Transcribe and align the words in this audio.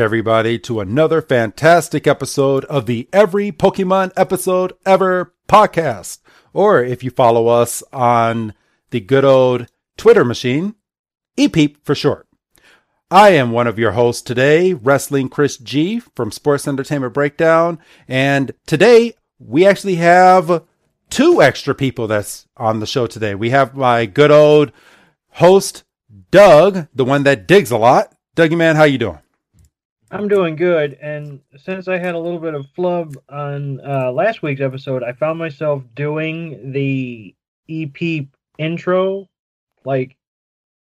everybody, 0.00 0.58
to 0.60 0.80
another 0.80 1.20
fantastic 1.20 2.06
episode 2.06 2.64
of 2.66 2.86
the 2.86 3.08
Every 3.12 3.50
Pokemon 3.50 4.12
Episode 4.16 4.72
Ever 4.86 5.34
podcast. 5.48 6.18
Or 6.52 6.82
if 6.82 7.02
you 7.02 7.10
follow 7.10 7.48
us 7.48 7.82
on 7.92 8.54
the 8.90 9.00
good 9.00 9.24
old 9.24 9.66
Twitter 9.96 10.24
machine, 10.24 10.74
EPEEP 11.36 11.76
for 11.82 11.94
short. 11.94 12.26
I 13.10 13.30
am 13.30 13.50
one 13.50 13.66
of 13.66 13.78
your 13.78 13.92
hosts 13.92 14.22
today, 14.22 14.74
Wrestling 14.74 15.28
Chris 15.28 15.56
G 15.56 16.00
from 16.00 16.30
Sports 16.30 16.68
Entertainment 16.68 17.14
Breakdown. 17.14 17.78
And 18.06 18.52
today 18.66 19.14
we 19.38 19.66
actually 19.66 19.96
have 19.96 20.64
two 21.10 21.42
extra 21.42 21.74
people 21.74 22.06
that's 22.06 22.46
on 22.56 22.80
the 22.80 22.86
show 22.86 23.06
today. 23.06 23.34
We 23.34 23.50
have 23.50 23.74
my 23.74 24.06
good 24.06 24.30
old 24.30 24.72
host, 25.30 25.84
Doug, 26.30 26.86
the 26.94 27.04
one 27.04 27.22
that 27.24 27.48
digs 27.48 27.70
a 27.70 27.78
lot. 27.78 28.14
Dougie 28.36 28.56
man, 28.56 28.76
how 28.76 28.84
you 28.84 28.98
doing? 28.98 29.18
I'm 30.10 30.28
doing 30.28 30.56
good, 30.56 30.94
and 31.02 31.40
since 31.58 31.86
I 31.86 31.98
had 31.98 32.14
a 32.14 32.18
little 32.18 32.38
bit 32.38 32.54
of 32.54 32.66
flub 32.74 33.16
on 33.28 33.80
uh, 33.86 34.10
last 34.10 34.42
week's 34.42 34.60
episode, 34.60 35.02
I 35.02 35.12
found 35.12 35.38
myself 35.38 35.82
doing 35.94 36.72
the 36.72 37.34
EP 37.68 38.26
intro 38.56 39.28
like 39.84 40.16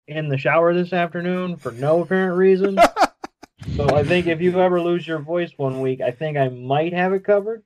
in 0.08 0.30
the 0.30 0.38
shower 0.38 0.74
this 0.74 0.94
afternoon 0.94 1.58
for 1.58 1.72
no 1.74 2.02
apparent 2.02 2.38
reason. 2.38 2.78
so 3.76 3.90
I 3.96 4.04
think 4.04 4.28
if 4.28 4.40
you 4.42 4.60
ever 4.60 4.82
lose 4.82 5.06
your 5.06 5.20
voice 5.20 5.52
one 5.58 5.82
week, 5.82 6.00
I 6.02 6.12
think 6.12 6.38
I 6.38 6.48
might 6.48 6.94
have 6.94 7.14
it 7.14 7.26
covered. 7.26 7.64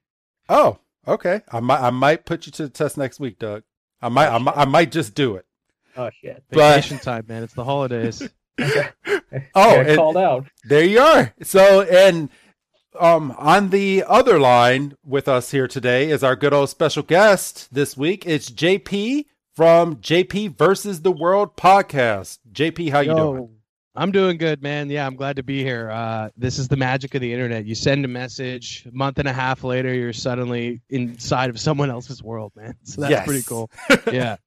Oh, 0.49 0.79
okay. 1.07 1.41
I 1.51 1.59
might 1.59 1.81
I 1.81 1.91
might 1.91 2.25
put 2.25 2.45
you 2.47 2.51
to 2.53 2.63
the 2.63 2.69
test 2.69 2.97
next 2.97 3.19
week, 3.19 3.37
Doug. 3.37 3.63
I 4.01 4.09
might 4.09 4.29
I 4.29 4.37
might, 4.39 4.57
I 4.57 4.65
might 4.65 4.91
just 4.91 5.13
do 5.13 5.35
it. 5.35 5.45
Oh 5.97 6.09
shit! 6.21 6.43
But- 6.49 6.57
Vacation 6.75 6.99
time, 6.99 7.25
man. 7.27 7.43
It's 7.43 7.53
the 7.53 7.63
holidays. 7.63 8.27
Oh, 9.53 9.75
Got 9.75 9.87
and- 9.87 9.97
called 9.97 10.17
out. 10.17 10.45
There 10.63 10.83
you 10.83 10.99
are. 10.99 11.33
So, 11.43 11.81
and 11.81 12.29
um, 12.99 13.33
on 13.37 13.69
the 13.69 14.03
other 14.07 14.39
line 14.39 14.95
with 15.03 15.27
us 15.27 15.51
here 15.51 15.67
today 15.67 16.09
is 16.09 16.23
our 16.23 16.35
good 16.35 16.53
old 16.53 16.69
special 16.69 17.03
guest 17.03 17.67
this 17.73 17.97
week. 17.97 18.25
It's 18.25 18.49
JP 18.49 19.25
from 19.55 19.97
JP 19.97 20.57
versus 20.57 21.01
the 21.01 21.11
World 21.11 21.55
podcast. 21.55 22.39
JP, 22.51 22.91
how 22.91 22.99
you 23.01 23.11
Yo, 23.11 23.15
doing? 23.15 23.54
I'm 23.95 24.11
doing 24.11 24.37
good, 24.37 24.61
man. 24.61 24.89
Yeah, 24.89 25.05
I'm 25.07 25.15
glad 25.15 25.37
to 25.37 25.43
be 25.43 25.63
here. 25.63 25.89
Uh, 25.89 26.29
this 26.37 26.59
is 26.59 26.67
the 26.67 26.75
magic 26.75 27.15
of 27.15 27.21
the 27.21 27.31
internet. 27.31 27.65
You 27.65 27.75
send 27.75 28.03
a 28.03 28.07
message, 28.07 28.85
a 28.85 28.95
month 28.95 29.19
and 29.19 29.27
a 29.27 29.33
half 29.33 29.63
later, 29.63 29.93
you're 29.93 30.11
suddenly 30.13 30.81
inside 30.89 31.49
of 31.49 31.59
someone 31.59 31.89
else's 31.89 32.21
world, 32.21 32.51
man. 32.55 32.75
So 32.83 33.01
that's 33.01 33.11
Yes. 33.11 33.25
pretty 33.25 33.43
cool. 33.43 33.69
Yeah. 34.11 34.37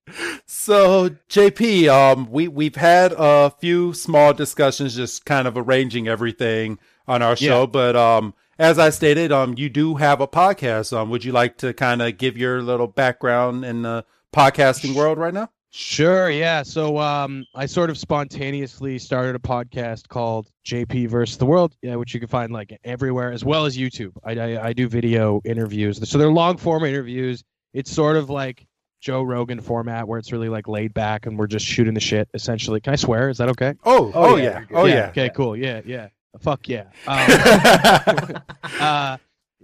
So, 0.47 1.11
JP, 1.29 1.89
um, 1.89 2.31
we 2.31 2.49
we've 2.49 2.77
had 2.77 3.13
a 3.17 3.51
few 3.61 3.93
small 3.93 4.33
discussions, 4.33 4.97
just 4.97 5.25
kind 5.25 5.47
of 5.49 5.57
arranging 5.57 6.09
everything 6.09 6.79
on 7.07 7.23
our 7.23 7.37
show. 7.37 7.61
Yeah. 7.61 7.67
But 7.67 7.97
um, 7.97 8.35
as 8.59 8.79
I 8.79 8.91
stated, 8.91 9.33
um, 9.33 9.55
you 9.57 9.69
do 9.69 9.97
have 9.97 10.21
a 10.21 10.29
podcast. 10.29 10.97
Um, 10.97 11.11
would 11.11 11.25
you 11.25 11.33
like 11.33 11.59
to 11.59 11.73
kind 11.75 12.03
of 12.03 12.17
give 12.19 12.37
your 12.37 12.63
little 12.63 12.87
background 12.87 13.65
in 13.65 13.83
the 13.83 14.05
podcasting 14.35 14.95
world 14.95 15.19
right 15.19 15.35
now? 15.35 15.51
Sure, 15.71 16.31
yeah. 16.31 16.63
So 16.63 16.99
um 16.99 17.45
I 17.55 17.67
sort 17.67 17.91
of 17.91 17.99
spontaneously 17.99 18.99
started 18.99 19.37
a 19.37 19.39
podcast 19.39 20.09
called 20.09 20.49
JP 20.67 21.09
versus 21.09 21.37
the 21.37 21.47
World, 21.47 21.75
yeah, 21.83 21.97
which 21.97 22.15
you 22.15 22.21
can 22.21 22.29
find 22.29 22.53
like 22.53 22.79
everywhere 22.85 23.33
as 23.33 23.45
well 23.45 23.67
as 23.67 23.77
YouTube. 23.77 24.13
I 24.25 24.33
I, 24.39 24.67
I 24.69 24.73
do 24.73 24.89
video 24.89 25.41
interviews. 25.45 26.09
So 26.09 26.17
they're 26.19 26.31
long 26.31 26.57
form 26.57 26.85
interviews. 26.85 27.45
It's 27.75 27.91
sort 27.93 28.17
of 28.17 28.31
like 28.31 28.67
Joe 29.01 29.23
Rogan 29.23 29.61
format 29.61 30.09
where 30.09 30.19
it's 30.19 30.33
really 30.33 30.49
like 30.49 30.67
laid 30.69 30.95
back 30.95 31.27
and 31.27 31.39
we're 31.39 31.47
just 31.47 31.67
shooting 31.67 31.95
the 31.95 32.01
shit 32.01 32.29
essentially. 32.35 32.81
Can 32.81 32.95
I 32.95 32.97
swear? 32.97 33.29
Is 33.29 33.39
that 33.39 33.49
okay? 33.51 33.75
Oh, 33.85 34.11
oh, 34.15 34.33
Oh, 34.33 34.37
yeah, 34.37 34.43
yeah, 34.43 34.65
oh 34.73 34.87
yeah. 34.87 34.95
yeah. 34.95 35.09
Okay, 35.11 35.31
cool. 35.35 35.55
Yeah, 35.57 35.83
yeah. 35.85 36.09
Fuck 36.41 36.69
yeah. 36.69 36.85
Um, 37.07 38.43
uh, 38.81 39.17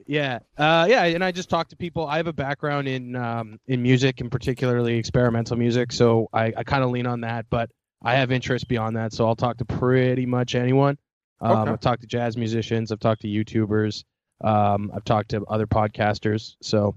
yeah, 0.07 0.39
uh, 0.59 0.87
yeah, 0.89 1.05
and 1.05 1.25
I 1.25 1.33
just 1.33 1.49
talk 1.51 1.69
to 1.69 1.77
people. 1.77 2.07
I 2.07 2.17
have 2.19 2.27
a 2.27 2.33
background 2.33 2.89
in 2.89 3.17
um, 3.17 3.59
in 3.67 3.83
music, 3.83 4.21
and 4.21 4.31
particularly 4.31 4.97
experimental 4.97 5.57
music, 5.57 5.93
so 5.93 6.29
I, 6.33 6.53
I 6.57 6.65
kind 6.65 6.85
of 6.85 6.91
lean 6.91 7.07
on 7.07 7.21
that. 7.23 7.47
But 7.51 7.71
I 8.03 8.15
have 8.15 8.31
interest 8.31 8.69
beyond 8.69 8.97
that, 8.97 9.13
so 9.13 9.27
I'll 9.27 9.37
talk 9.37 9.57
to 9.59 9.65
pretty 9.65 10.27
much 10.27 10.55
anyone. 10.55 10.99
Um, 11.41 11.57
Okay. 11.59 11.71
I've 11.73 11.81
talked 11.81 12.03
to 12.03 12.07
jazz 12.07 12.37
musicians, 12.37 12.93
I've 12.93 13.01
talked 13.01 13.23
to 13.23 13.29
YouTubers, 13.29 14.05
um, 14.43 14.91
I've 14.95 15.05
talked 15.05 15.31
to 15.31 15.43
other 15.45 15.67
podcasters. 15.67 16.57
So 16.63 16.97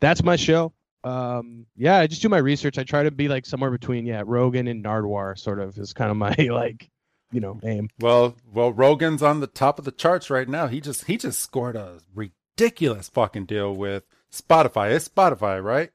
that's 0.00 0.22
my 0.22 0.36
show. 0.36 0.72
Um, 1.04 1.66
yeah, 1.76 1.98
I 1.98 2.06
just 2.06 2.22
do 2.22 2.28
my 2.28 2.38
research. 2.38 2.78
I 2.78 2.84
try 2.84 3.04
to 3.04 3.10
be 3.10 3.28
like 3.28 3.46
somewhere 3.46 3.70
between 3.70 4.06
yeah, 4.06 4.22
Rogan 4.24 4.66
and 4.66 4.84
Nardwuar, 4.84 5.38
sort 5.38 5.60
of 5.60 5.78
is 5.78 5.92
kind 5.92 6.10
of 6.10 6.16
my 6.16 6.34
like, 6.50 6.88
you 7.32 7.40
know, 7.40 7.58
aim. 7.64 7.88
Well, 7.98 8.36
well, 8.52 8.72
Rogan's 8.72 9.22
on 9.22 9.40
the 9.40 9.46
top 9.46 9.78
of 9.78 9.84
the 9.84 9.92
charts 9.92 10.30
right 10.30 10.48
now. 10.48 10.66
He 10.68 10.80
just 10.80 11.04
he 11.06 11.16
just 11.16 11.40
scored 11.40 11.76
a 11.76 11.98
ridiculous 12.14 13.08
fucking 13.08 13.46
deal 13.46 13.74
with 13.74 14.04
Spotify. 14.32 14.92
It's 14.92 15.08
Spotify, 15.08 15.62
right? 15.62 15.90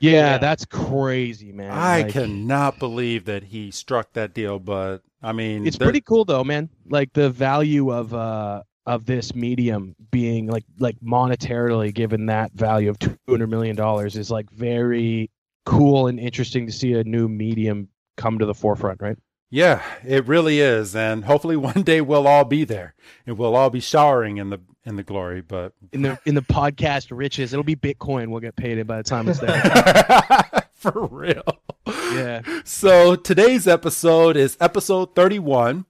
Yeah, 0.00 0.12
Yeah. 0.12 0.38
that's 0.38 0.64
crazy, 0.64 1.52
man. 1.52 1.72
I 1.72 2.02
Like, 2.02 2.12
cannot 2.12 2.78
believe 2.78 3.24
that 3.24 3.42
he 3.42 3.70
struck 3.70 4.12
that 4.12 4.32
deal, 4.34 4.58
but 4.58 4.98
I 5.22 5.32
mean, 5.32 5.66
It's 5.66 5.76
pretty 5.78 6.00
cool 6.00 6.24
though, 6.24 6.44
man. 6.44 6.68
Like 6.88 7.12
the 7.12 7.30
value 7.30 7.90
of 7.92 8.14
uh 8.14 8.62
of 8.86 9.04
this 9.04 9.34
medium 9.34 9.94
being 10.10 10.46
like 10.46 10.64
like 10.78 10.96
monetarily 11.00 11.92
given 11.92 12.26
that 12.26 12.52
value 12.52 12.88
of 12.88 12.98
two 12.98 13.16
hundred 13.28 13.48
million 13.50 13.76
dollars 13.76 14.16
is 14.16 14.30
like 14.30 14.48
very 14.50 15.30
cool 15.66 16.06
and 16.06 16.18
interesting 16.18 16.64
to 16.66 16.72
see 16.72 16.94
a 16.94 17.04
new 17.04 17.28
medium 17.28 17.88
come 18.16 18.38
to 18.38 18.46
the 18.46 18.54
forefront, 18.54 19.02
right? 19.02 19.18
Yeah, 19.50 19.82
it 20.04 20.26
really 20.26 20.60
is, 20.60 20.94
and 20.94 21.24
hopefully 21.24 21.56
one 21.70 21.82
day 21.82 22.00
we'll 22.00 22.26
all 22.26 22.44
be 22.44 22.64
there 22.64 22.94
and 23.26 23.38
we'll 23.38 23.56
all 23.56 23.70
be 23.70 23.80
showering 23.80 24.36
in 24.36 24.50
the 24.50 24.60
in 24.84 24.96
the 24.96 25.02
glory. 25.02 25.40
But 25.40 25.72
In 25.92 26.02
the 26.02 26.18
in 26.26 26.34
the 26.34 26.42
podcast 26.42 27.08
riches, 27.10 27.52
it'll 27.52 27.64
be 27.64 27.76
Bitcoin. 27.76 28.28
We'll 28.28 28.40
get 28.40 28.56
paid 28.56 28.84
by 28.86 28.98
the 28.98 29.02
time 29.02 29.28
it's 29.28 29.40
there. 29.40 30.62
for 30.74 31.06
real, 31.06 31.60
Yeah. 31.86 32.42
So 32.64 33.16
today's 33.16 33.66
episode 33.66 34.36
is 34.36 34.56
episode 34.60 35.14
thirty-one, 35.14 35.86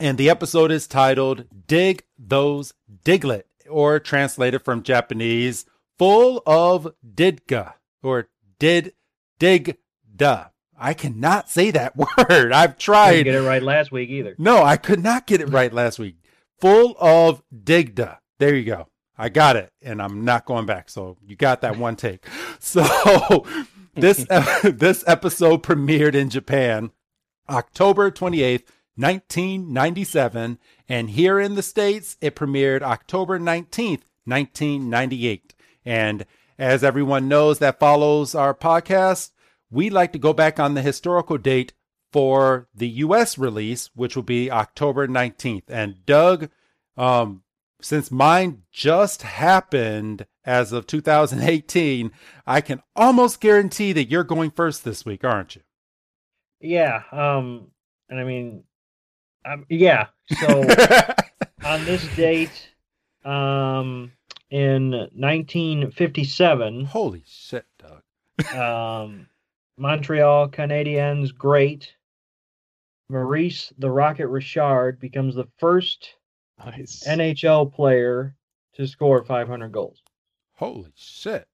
and 0.00 0.16
the 0.18 0.30
episode 0.30 0.70
is 0.70 0.86
titled 0.86 1.44
"Dig 1.66 2.04
Those 2.18 2.72
Diglett," 3.04 3.44
or 3.68 4.00
translated 4.00 4.62
from 4.64 4.82
Japanese, 4.82 5.66
"Full 5.98 6.42
of 6.46 6.88
Didga," 7.06 7.74
or 8.02 8.28
"Did 8.58 8.94
Dig 9.38 9.76
Da." 10.16 10.46
I 10.78 10.94
cannot 10.94 11.50
say 11.50 11.70
that 11.72 11.96
word. 11.96 12.52
I've 12.52 12.70
Didn't 12.70 12.78
tried. 12.80 13.22
get 13.24 13.34
it 13.34 13.42
right 13.42 13.62
last 13.62 13.90
week 13.92 14.10
either. 14.10 14.34
No, 14.38 14.62
I 14.62 14.76
could 14.76 15.02
not 15.02 15.26
get 15.26 15.40
it 15.40 15.46
right 15.48 15.72
last 15.72 15.98
week. 15.98 16.16
Full 16.60 16.96
of 16.98 17.42
digda. 17.54 18.18
There 18.38 18.54
you 18.54 18.64
go. 18.64 18.88
I 19.16 19.28
got 19.28 19.56
it, 19.56 19.72
and 19.82 20.00
I'm 20.00 20.24
not 20.24 20.44
going 20.44 20.66
back. 20.66 20.88
So 20.88 21.16
you 21.26 21.34
got 21.36 21.60
that 21.62 21.76
one 21.76 21.96
take. 21.96 22.24
So 22.60 23.46
this 23.94 24.24
this 24.62 25.04
episode 25.06 25.62
premiered 25.62 26.14
in 26.14 26.28
Japan 26.30 26.90
October 27.48 28.10
28th, 28.10 28.64
1997, 28.96 30.58
and 30.88 31.10
here 31.10 31.38
in 31.40 31.54
the 31.54 31.62
states 31.62 32.16
it 32.20 32.34
premiered 32.34 32.82
October 32.82 33.38
19th, 33.38 34.02
1998. 34.24 35.54
And 35.84 36.26
as 36.58 36.82
everyone 36.84 37.28
knows 37.28 37.58
that 37.60 37.78
follows 37.78 38.34
our 38.34 38.54
podcast, 38.54 39.30
we 39.70 39.90
like 39.90 40.12
to 40.12 40.18
go 40.18 40.32
back 40.32 40.58
on 40.58 40.74
the 40.74 40.82
historical 40.82 41.38
date 41.38 41.72
for 42.12 42.68
the 42.74 42.88
US 42.88 43.36
release, 43.38 43.90
which 43.94 44.16
will 44.16 44.22
be 44.22 44.50
October 44.50 45.06
19th. 45.06 45.64
And 45.68 46.04
Doug, 46.06 46.50
um, 46.96 47.42
since 47.80 48.10
mine 48.10 48.62
just 48.72 49.22
happened 49.22 50.26
as 50.44 50.72
of 50.72 50.86
2018, 50.86 52.10
I 52.46 52.60
can 52.60 52.82
almost 52.96 53.40
guarantee 53.40 53.92
that 53.92 54.10
you're 54.10 54.24
going 54.24 54.50
first 54.50 54.84
this 54.84 55.04
week, 55.04 55.22
aren't 55.24 55.56
you? 55.56 55.62
Yeah. 56.60 57.02
Um. 57.12 57.68
And 58.08 58.18
I 58.18 58.24
mean, 58.24 58.64
um, 59.44 59.66
yeah. 59.68 60.06
So 60.40 60.62
on 61.64 61.84
this 61.84 62.06
date, 62.16 62.70
um, 63.24 64.12
in 64.50 64.90
1957, 64.92 66.86
Holy 66.86 67.22
shit, 67.26 67.66
Doug. 67.78 68.02
um, 68.56 69.28
Montreal 69.78 70.48
Canadiens 70.48 71.34
great 71.34 71.94
Maurice 73.08 73.72
the 73.78 73.90
Rocket 73.90 74.28
Richard 74.28 74.98
becomes 75.00 75.34
the 75.34 75.48
first 75.58 76.14
Nice. 76.64 77.04
NHL 77.06 77.72
player 77.72 78.34
to 78.74 78.86
score 78.86 79.22
500 79.24 79.70
goals. 79.72 80.02
Holy 80.56 80.92
shit. 80.96 81.46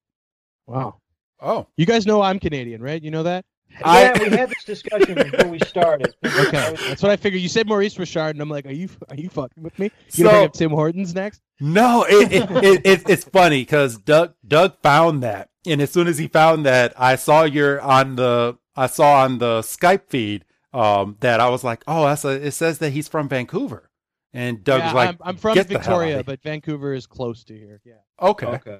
wow. 0.67 0.95
Oh, 1.41 1.67
You 1.77 1.85
guys 1.85 2.05
know 2.07 2.21
I'm 2.21 2.39
Canadian, 2.39 2.81
right? 2.81 3.01
You 3.01 3.11
know 3.11 3.23
that? 3.23 3.45
I- 3.83 4.03
yeah, 4.03 4.19
we 4.23 4.29
had 4.29 4.49
this 4.49 4.63
discussion 4.63 5.15
before 5.15 5.49
we 5.49 5.59
started. 5.59 6.13
Okay, 6.25 6.75
that's 6.87 7.01
what 7.01 7.11
I 7.11 7.15
figured. 7.15 7.41
You 7.41 7.49
said 7.49 7.67
Maurice 7.67 7.97
Richard, 7.97 8.35
and 8.35 8.41
I'm 8.41 8.49
like, 8.49 8.65
are 8.65 8.71
you 8.71 8.89
are 9.09 9.15
you 9.15 9.29
fucking 9.29 9.63
with 9.63 9.77
me? 9.79 9.85
You 10.11 10.11
So- 10.11 10.23
gonna 10.23 10.37
bring 10.37 10.45
up 10.45 10.53
Tim 10.53 10.71
Hortons 10.71 11.15
next? 11.15 11.41
No, 11.59 12.05
it, 12.07 12.31
it, 12.31 12.51
it, 12.63 12.81
it 12.85 13.09
it's 13.09 13.23
funny 13.25 13.61
because 13.61 13.97
Doug 13.97 14.33
Doug 14.47 14.75
found 14.81 15.23
that, 15.23 15.49
and 15.65 15.81
as 15.81 15.91
soon 15.91 16.07
as 16.07 16.17
he 16.17 16.27
found 16.27 16.65
that, 16.65 16.93
I 16.97 17.15
saw 17.15 17.43
your 17.43 17.81
on 17.81 18.15
the 18.15 18.57
I 18.75 18.87
saw 18.87 19.23
on 19.23 19.37
the 19.39 19.61
Skype 19.61 20.09
feed 20.09 20.45
um 20.73 21.15
that 21.21 21.39
I 21.39 21.49
was 21.49 21.63
like, 21.63 21.83
oh, 21.87 22.05
that's 22.05 22.25
a, 22.25 22.29
it 22.47 22.51
says 22.51 22.79
that 22.79 22.91
he's 22.91 23.07
from 23.07 23.29
Vancouver, 23.29 23.89
and 24.33 24.63
Doug's 24.63 24.83
yeah, 24.85 24.91
like, 24.91 25.09
I'm, 25.09 25.17
I'm 25.21 25.37
from 25.37 25.55
"Get 25.55 25.67
Victoria, 25.67 26.23
but 26.23 26.41
Vancouver 26.43 26.93
is 26.93 27.07
close 27.07 27.43
to 27.45 27.53
here. 27.57 27.81
Yeah. 27.85 27.93
okay, 28.21 28.47
Okay. 28.47 28.79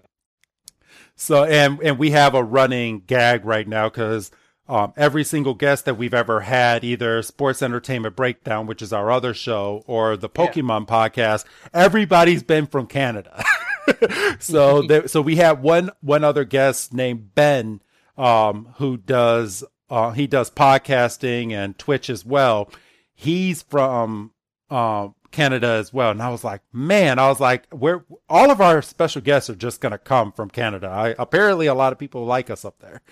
so 1.16 1.44
and 1.46 1.80
and 1.82 1.98
we 1.98 2.12
have 2.12 2.36
a 2.36 2.44
running 2.44 3.00
gag 3.02 3.46
right 3.46 3.68
now 3.68 3.90
because. 3.90 4.32
Um, 4.68 4.94
every 4.98 5.24
single 5.24 5.54
guest 5.54 5.86
that 5.86 5.96
we've 5.96 6.14
ever 6.14 6.42
had, 6.42 6.84
either 6.84 7.22
Sports 7.22 7.62
Entertainment 7.62 8.16
Breakdown, 8.16 8.66
which 8.66 8.82
is 8.82 8.92
our 8.92 9.12
other 9.12 9.34
show, 9.34 9.84
or 9.86 10.18
the 10.18 10.30
Yeah. 10.36 10.48
Pokemon 10.48 10.88
podcast, 10.88 11.46
everybody's 11.74 12.42
been 12.44 12.66
from 12.68 12.88
Canada. 12.88 13.44
so 14.40 14.82
there, 14.88 15.08
so 15.08 15.22
we 15.22 15.36
have 15.38 15.62
one 15.62 15.92
one 16.02 16.24
other 16.24 16.44
guest 16.46 16.94
named 16.94 17.36
Ben, 17.36 17.82
um, 18.18 18.74
who 18.78 18.98
does 18.98 19.64
uh, 19.90 20.12
he 20.12 20.28
does 20.28 20.50
podcasting 20.50 21.52
and 21.52 21.78
Twitch 21.78 22.10
as 22.10 22.26
well. 22.26 22.70
He's 23.14 23.62
from 23.62 24.32
um, 24.70 25.15
Canada 25.36 25.68
as 25.68 25.94
well, 25.94 26.12
and 26.12 26.22
I 26.22 26.30
was 26.30 26.44
like, 26.44 26.62
man, 26.72 27.20
I 27.20 27.28
was 27.28 27.40
like, 27.40 27.68
we're 27.72 28.06
all 28.30 28.50
of 28.50 28.62
our 28.62 28.82
special 28.82 29.22
guests 29.22 29.50
are 29.50 29.56
just 29.56 29.82
gonna 29.82 29.98
come 29.98 30.32
from 30.32 30.50
Canada. 30.50 30.88
I, 30.88 31.14
apparently, 31.20 31.68
a 31.68 31.74
lot 31.74 31.92
of 31.94 32.00
people 32.00 32.26
like 32.26 32.50
us 32.50 32.66
up 32.66 32.80
there. 32.80 33.02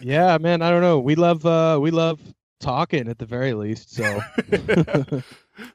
Yeah, 0.00 0.36
man. 0.36 0.60
I 0.60 0.68
don't 0.68 0.82
know. 0.82 1.00
We 1.00 1.14
love 1.14 1.46
uh 1.46 1.78
we 1.80 1.90
love 1.90 2.20
talking 2.60 3.08
at 3.08 3.18
the 3.18 3.24
very 3.24 3.54
least. 3.54 3.94
So 3.94 4.20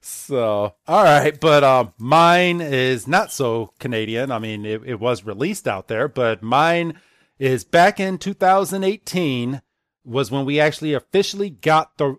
so 0.02 0.76
all 0.88 1.04
right 1.04 1.40
but 1.40 1.64
um 1.64 1.94
mine 1.98 2.60
is 2.62 3.08
not 3.08 3.32
so 3.32 3.72
canadian 3.80 4.32
i 4.32 4.38
mean 4.38 4.66
it, 4.66 4.82
it 4.86 5.00
was 5.00 5.24
released 5.24 5.68
out 5.68 5.88
there 5.88 6.08
but 6.08 6.44
mine 6.44 7.00
is 7.38 7.64
back 7.64 8.00
in 8.00 8.18
2018 8.18 9.62
was 10.04 10.32
when 10.32 10.46
we 10.46 10.60
actually 10.60 10.94
officially 10.94 11.50
got 11.50 11.98
the 11.98 12.16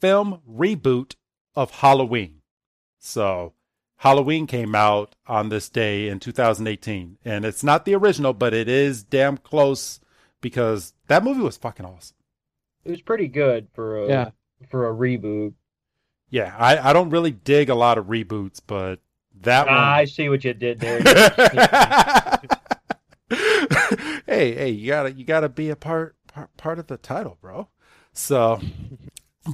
film 0.00 0.40
reboot 0.48 1.14
of 1.54 1.70
halloween 1.70 2.37
so 3.08 3.52
halloween 3.98 4.46
came 4.46 4.74
out 4.74 5.14
on 5.26 5.48
this 5.48 5.68
day 5.68 6.08
in 6.08 6.20
2018 6.20 7.18
and 7.24 7.44
it's 7.44 7.64
not 7.64 7.84
the 7.84 7.94
original 7.94 8.32
but 8.32 8.52
it 8.54 8.68
is 8.68 9.02
damn 9.02 9.36
close 9.36 10.00
because 10.40 10.92
that 11.08 11.24
movie 11.24 11.40
was 11.40 11.56
fucking 11.56 11.86
awesome 11.86 12.16
It 12.84 12.90
was 12.90 13.02
pretty 13.02 13.28
good 13.28 13.68
for 13.72 14.04
a 14.04 14.08
yeah. 14.08 14.30
for 14.68 14.88
a 14.88 14.94
reboot. 14.94 15.54
yeah 16.30 16.54
i, 16.58 16.90
I 16.90 16.92
don't 16.92 17.10
really 17.10 17.32
dig 17.32 17.68
a 17.70 17.74
lot 17.74 17.98
of 17.98 18.06
reboots 18.06 18.60
but 18.66 19.00
that 19.40 19.66
one 19.66 19.74
Ah, 19.76 19.94
I 19.94 20.04
see 20.04 20.28
what 20.28 20.42
you 20.44 20.52
did 20.52 20.80
there. 20.80 20.98
hey, 24.26 24.54
hey, 24.54 24.70
you 24.70 24.88
gotta 24.88 25.12
you 25.12 25.24
gotta 25.24 25.48
be 25.48 25.70
a 25.70 25.76
part 25.76 26.16
part, 26.32 26.56
part 26.56 26.78
of 26.78 26.86
the 26.86 26.96
title, 26.96 27.38
bro. 27.40 27.68
So, 28.12 28.60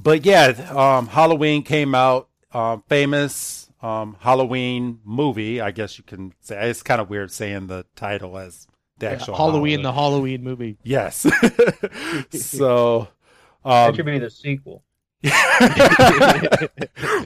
but 0.03 0.25
yeah, 0.25 0.47
um, 0.75 1.09
Halloween 1.09 1.62
came 1.62 1.95
out, 1.95 2.29
um, 2.55 2.83
famous 2.89 3.71
um, 3.83 4.17
Halloween 4.21 5.01
movie. 5.05 5.61
I 5.61 5.71
guess 5.71 5.99
you 5.99 6.05
can 6.05 6.33
say 6.41 6.71
it's 6.71 6.83
kind 6.83 7.01
of 7.01 7.11
weird 7.11 7.31
saying 7.31 7.67
the 7.67 7.85
title 7.97 8.39
as 8.39 8.67
the 8.99 9.06
Yeah, 9.06 9.12
actual 9.12 9.37
Halloween, 9.37 9.83
the 9.83 9.93
Halloween. 9.93 10.43
Halloween 10.43 10.45
movie. 10.45 10.79
yes. 10.85 11.19
so, 12.31 13.09
that 13.65 13.89
um, 13.89 13.95
should 13.95 14.06
be 14.06 14.19
the 14.19 14.31
sequel. 14.31 14.83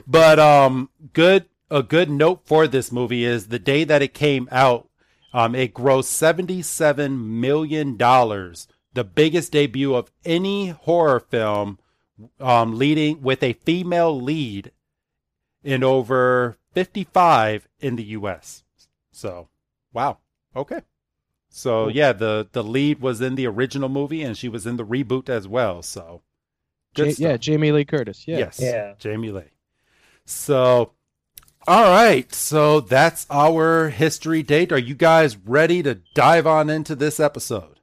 but 0.07 0.39
um 0.39 0.89
good 1.13 1.45
a 1.69 1.83
good 1.83 2.09
note 2.09 2.41
for 2.45 2.65
this 2.67 2.91
movie 2.91 3.25
is 3.25 3.47
the 3.47 3.59
day 3.59 3.83
that 3.83 4.01
it 4.01 4.13
came 4.13 4.47
out 4.51 4.87
um 5.33 5.53
it 5.53 5.73
grossed 5.73 6.05
77 6.05 7.41
million 7.41 7.97
dollars 7.97 8.67
the 8.93 9.03
biggest 9.03 9.51
debut 9.51 9.93
of 9.93 10.11
any 10.23 10.69
horror 10.69 11.19
film 11.19 11.77
um 12.39 12.77
leading 12.77 13.21
with 13.21 13.43
a 13.43 13.51
female 13.53 14.19
lead 14.19 14.71
in 15.69 15.83
over 15.83 16.57
55 16.73 17.67
in 17.79 17.95
the 17.95 18.03
US 18.03 18.63
so 19.11 19.49
wow 19.93 20.17
okay 20.55 20.81
so 21.49 21.87
yeah 21.87 22.11
the 22.13 22.47
the 22.51 22.63
lead 22.63 23.01
was 23.01 23.21
in 23.21 23.35
the 23.35 23.45
original 23.47 23.89
movie 23.89 24.21
and 24.23 24.37
she 24.37 24.49
was 24.49 24.65
in 24.65 24.77
the 24.77 24.85
reboot 24.85 25.29
as 25.29 25.47
well 25.47 25.81
so 25.81 26.21
good 26.95 27.17
Ja- 27.19 27.29
yeah, 27.29 27.37
Jamie 27.37 27.71
Lee 27.71 27.85
Curtis. 27.85 28.27
Yeah. 28.27 28.37
Yes. 28.39 28.59
Yeah. 28.59 28.93
Jamie 28.97 29.31
Lee. 29.31 29.43
So, 30.25 30.91
all 31.67 31.83
right. 31.83 32.33
So 32.33 32.79
that's 32.81 33.25
our 33.29 33.89
history 33.89 34.41
date. 34.43 34.71
Are 34.71 34.77
you 34.79 34.95
guys 34.95 35.37
ready 35.37 35.83
to 35.83 35.95
dive 36.15 36.47
on 36.47 36.69
into 36.69 36.95
this 36.95 37.19
episode? 37.19 37.79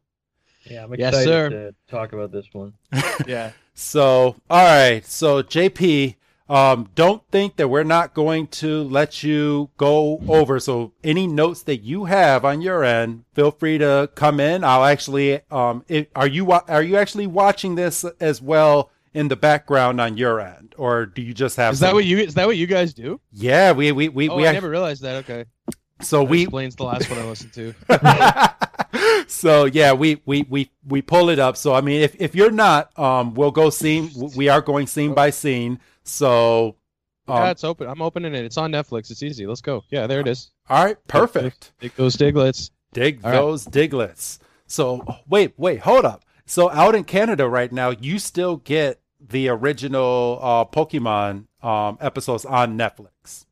Yeah, 0.64 0.84
I'm 0.84 0.94
Yes, 0.94 1.14
excited 1.14 1.26
sir. 1.28 1.48
to 1.50 1.74
talk 1.88 2.12
about 2.12 2.32
this 2.32 2.46
one. 2.52 2.74
Yeah. 3.26 3.52
So, 3.74 4.36
all 4.50 4.64
right. 4.64 5.04
So, 5.06 5.42
JP, 5.42 6.16
um, 6.48 6.88
don't 6.94 7.22
think 7.32 7.56
that 7.56 7.68
we're 7.68 7.82
not 7.82 8.14
going 8.14 8.46
to 8.48 8.82
let 8.84 9.22
you 9.22 9.70
go 9.76 10.20
over. 10.28 10.60
So, 10.60 10.92
any 11.02 11.26
notes 11.26 11.62
that 11.64 11.78
you 11.78 12.04
have 12.04 12.44
on 12.44 12.60
your 12.62 12.84
end, 12.84 13.24
feel 13.34 13.50
free 13.50 13.78
to 13.78 14.08
come 14.14 14.38
in. 14.38 14.62
I'll 14.62 14.84
actually, 14.84 15.40
um, 15.50 15.84
it, 15.88 16.10
are 16.14 16.28
you 16.28 16.50
are 16.52 16.82
you 16.82 16.96
actually 16.96 17.26
watching 17.26 17.74
this 17.74 18.04
as 18.20 18.40
well 18.40 18.90
in 19.12 19.28
the 19.28 19.36
background 19.36 20.00
on 20.00 20.16
your 20.16 20.40
end, 20.40 20.74
or 20.78 21.06
do 21.06 21.22
you 21.22 21.34
just 21.34 21.56
have? 21.56 21.72
Is 21.74 21.80
that 21.80 21.94
what 21.94 22.04
you 22.04 22.18
is 22.18 22.34
that 22.34 22.46
what 22.46 22.56
you 22.56 22.66
guys 22.66 22.94
do? 22.94 23.20
Yeah, 23.32 23.72
we 23.72 23.90
we 23.92 24.08
we, 24.08 24.28
Oh, 24.28 24.36
we 24.36 24.44
I 24.46 24.50
act- 24.50 24.54
never 24.54 24.70
realized 24.70 25.02
that. 25.02 25.24
Okay. 25.24 25.46
so 26.02 26.20
That 26.20 26.28
we 26.30 26.42
explains 26.42 26.76
the 26.76 26.84
last 26.84 27.10
one 27.10 27.18
I 27.18 27.24
listened 27.24 27.52
to. 27.54 27.74
so 29.26 29.64
yeah, 29.64 29.92
we, 29.92 30.20
we 30.26 30.46
we 30.48 30.70
we 30.86 31.02
pull 31.02 31.30
it 31.30 31.38
up. 31.38 31.56
So 31.56 31.74
I 31.74 31.80
mean, 31.80 32.02
if 32.02 32.14
if 32.20 32.34
you're 32.34 32.50
not, 32.50 32.96
um, 32.98 33.34
we'll 33.34 33.50
go 33.50 33.70
scene. 33.70 34.10
We 34.36 34.48
are 34.48 34.60
going 34.60 34.86
scene 34.86 35.14
by 35.14 35.30
scene. 35.30 35.80
So, 36.06 36.76
um, 37.28 37.36
yeah, 37.38 37.50
it's 37.50 37.64
open. 37.64 37.88
I'm 37.88 38.00
opening 38.00 38.34
it. 38.34 38.44
It's 38.44 38.56
on 38.56 38.72
Netflix. 38.72 39.10
It's 39.10 39.22
easy. 39.22 39.46
Let's 39.46 39.60
go. 39.60 39.82
Yeah, 39.90 40.06
there 40.06 40.20
it 40.20 40.28
is. 40.28 40.50
all 40.70 40.84
right, 40.84 40.96
perfect. 41.08 41.72
Dig 41.80 41.94
those 41.96 42.16
digletts. 42.16 42.70
Dig 42.92 43.20
All 43.24 43.30
right. 43.30 43.36
those 43.36 43.66
digletts. 43.66 44.38
So 44.66 45.04
wait, 45.28 45.52
wait, 45.56 45.80
hold 45.80 46.04
up. 46.04 46.24
So 46.46 46.70
out 46.70 46.94
in 46.94 47.04
Canada 47.04 47.48
right 47.48 47.70
now, 47.72 47.90
you 47.90 48.18
still 48.18 48.56
get 48.58 49.00
the 49.20 49.48
original 49.48 50.38
uh, 50.40 50.64
Pokemon 50.64 51.46
um, 51.62 51.98
episodes 52.00 52.44
on 52.44 52.78
Netflix. 52.78 53.44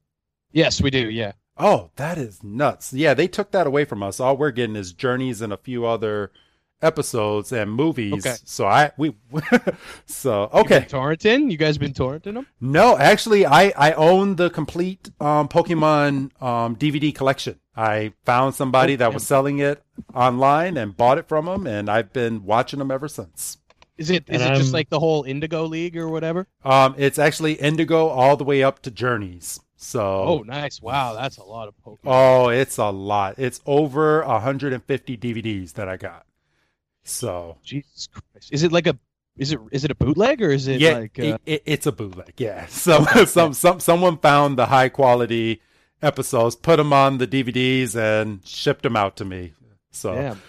Yes, 0.52 0.80
we 0.80 0.90
do. 0.90 1.10
Yeah. 1.10 1.32
Oh, 1.56 1.90
that 1.96 2.16
is 2.18 2.42
nuts. 2.42 2.92
Yeah, 2.92 3.14
they 3.14 3.26
took 3.28 3.50
that 3.50 3.66
away 3.66 3.84
from 3.84 4.02
us. 4.02 4.20
All 4.20 4.36
we're 4.36 4.50
getting 4.52 4.76
is 4.76 4.92
journeys 4.92 5.40
and 5.40 5.52
a 5.52 5.56
few 5.56 5.84
other 5.86 6.30
episodes 6.82 7.52
and 7.52 7.70
movies. 7.72 8.12
Okay. 8.26 8.34
So 8.44 8.66
I 8.66 8.92
we 8.96 9.14
so 10.06 10.50
okay. 10.52 10.80
been 10.80 10.88
torrenting? 10.88 11.50
You 11.50 11.56
guys 11.56 11.78
been 11.78 11.92
torrenting 11.92 12.34
them? 12.34 12.46
No, 12.60 12.98
actually 12.98 13.46
I 13.46 13.72
I 13.76 13.92
own 13.92 14.36
the 14.36 14.50
complete 14.50 15.10
um 15.20 15.48
Pokemon 15.48 16.30
um 16.42 16.76
DVD 16.76 17.14
collection. 17.14 17.58
I 17.76 18.12
found 18.24 18.54
somebody 18.54 18.94
Oh, 18.94 18.96
that 18.98 19.08
yeah. 19.08 19.14
was 19.14 19.26
selling 19.26 19.58
it 19.58 19.82
online 20.14 20.76
and 20.76 20.96
bought 20.96 21.18
it 21.18 21.26
from 21.28 21.46
them 21.46 21.66
and 21.66 21.88
I've 21.90 22.12
been 22.12 22.44
watching 22.44 22.78
them 22.78 22.90
ever 22.90 23.08
since. 23.08 23.58
Is 23.96 24.10
it 24.10 24.24
is 24.28 24.42
And 24.42 24.52
it 24.54 24.56
just 24.58 24.68
I'm- 24.68 24.72
like 24.74 24.90
the 24.90 25.00
whole 25.00 25.22
Indigo 25.24 25.64
League 25.66 25.96
or 25.96 26.08
whatever? 26.08 26.46
Um 26.64 26.94
it's 26.98 27.18
actually 27.18 27.54
Indigo 27.54 28.08
all 28.08 28.36
the 28.36 28.44
way 28.44 28.62
up 28.62 28.80
to 28.82 28.90
Journeys. 28.90 29.60
So 29.76 30.00
Oh, 30.02 30.38
nice. 30.46 30.80
Wow, 30.80 31.14
that's 31.14 31.36
a 31.38 31.44
lot 31.44 31.68
of 31.68 31.74
Pokemon. 31.84 31.98
Oh, 32.06 32.48
it's 32.48 32.78
a 32.78 32.90
lot. 32.90 33.38
It's 33.38 33.60
over 33.66 34.24
150 34.24 35.16
DVDs 35.16 35.74
that 35.74 35.88
I 35.88 35.96
got. 35.96 36.24
So 37.04 37.58
Jesus 37.62 38.08
Christ. 38.08 38.52
Is 38.52 38.62
it 38.62 38.72
like 38.72 38.86
a 38.86 38.98
is 39.36 39.52
it 39.52 39.60
is 39.72 39.84
it 39.84 39.90
a 39.90 39.94
bootleg 39.94 40.40
or 40.42 40.50
is 40.50 40.68
it 40.68 40.80
yeah, 40.80 40.98
like 40.98 41.18
uh, 41.18 41.22
it, 41.22 41.40
it- 41.46 41.62
it's 41.66 41.86
a 41.86 41.92
bootleg. 41.92 42.34
Yeah, 42.38 42.66
some 42.68 43.04
some 43.26 43.52
some 43.54 43.80
someone 43.80 44.18
found 44.18 44.58
the 44.58 44.66
high 44.66 44.88
quality 44.88 45.60
episodes, 46.02 46.54
put 46.56 46.76
them 46.76 46.92
on 46.92 47.18
the 47.18 47.26
DVDs, 47.26 47.96
and 47.96 48.40
shipped 48.46 48.82
them 48.82 48.96
out 48.96 49.16
to 49.16 49.24
me. 49.24 49.52
So, 49.90 50.14
Damn. 50.14 50.36
You 50.36 50.40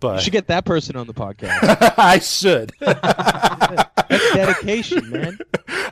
but 0.00 0.20
should 0.20 0.32
get 0.32 0.48
that 0.48 0.64
person 0.64 0.96
on 0.96 1.06
the 1.06 1.14
podcast. 1.14 1.94
I 1.98 2.18
should. 2.18 2.72
That's 2.80 4.32
dedication, 4.34 5.10
man. 5.10 5.38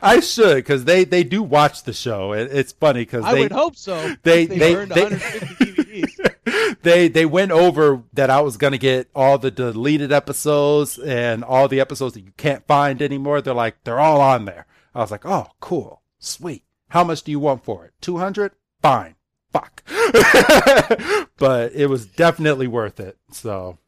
I 0.02 0.20
should 0.20 0.56
because 0.56 0.84
they 0.84 1.04
they 1.04 1.22
do 1.24 1.42
watch 1.42 1.84
the 1.84 1.92
show. 1.92 2.32
It, 2.32 2.50
it's 2.52 2.72
funny 2.72 3.02
because 3.02 3.24
I 3.24 3.34
they 3.34 3.40
would 3.42 3.52
hope 3.52 3.76
so. 3.76 4.14
they- 4.22 4.46
they, 4.46 4.58
they- 4.58 4.74
they- 4.86 5.02
150 5.04 5.64
DVDs. 5.64 6.29
they 6.82 7.08
they 7.08 7.26
went 7.26 7.50
over 7.52 8.02
that 8.12 8.30
I 8.30 8.40
was 8.40 8.56
gonna 8.56 8.78
get 8.78 9.08
all 9.14 9.38
the 9.38 9.50
deleted 9.50 10.12
episodes 10.12 10.98
and 10.98 11.44
all 11.44 11.68
the 11.68 11.80
episodes 11.80 12.14
that 12.14 12.24
you 12.24 12.32
can't 12.36 12.66
find 12.66 13.00
anymore. 13.02 13.40
They're 13.40 13.54
like 13.54 13.84
they're 13.84 14.00
all 14.00 14.20
on 14.20 14.44
there. 14.44 14.66
I 14.94 15.00
was 15.00 15.10
like, 15.10 15.24
oh, 15.26 15.48
cool, 15.60 16.02
sweet. 16.18 16.64
How 16.88 17.04
much 17.04 17.22
do 17.22 17.30
you 17.30 17.38
want 17.38 17.64
for 17.64 17.84
it? 17.84 17.92
Two 18.00 18.18
hundred? 18.18 18.52
Fine. 18.82 19.14
Fuck. 19.52 19.82
but 21.38 21.72
it 21.74 21.88
was 21.88 22.06
definitely 22.06 22.66
worth 22.66 23.00
it. 23.00 23.18
So. 23.32 23.78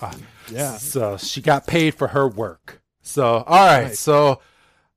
uh, 0.00 0.14
Yeah. 0.50 0.76
So 0.76 1.16
she 1.16 1.40
got 1.40 1.66
paid 1.66 1.94
for 1.94 2.08
her 2.08 2.28
work. 2.28 2.82
So, 3.02 3.44
all 3.46 3.66
right. 3.66 3.84
Nice. 3.88 4.00
So 4.00 4.40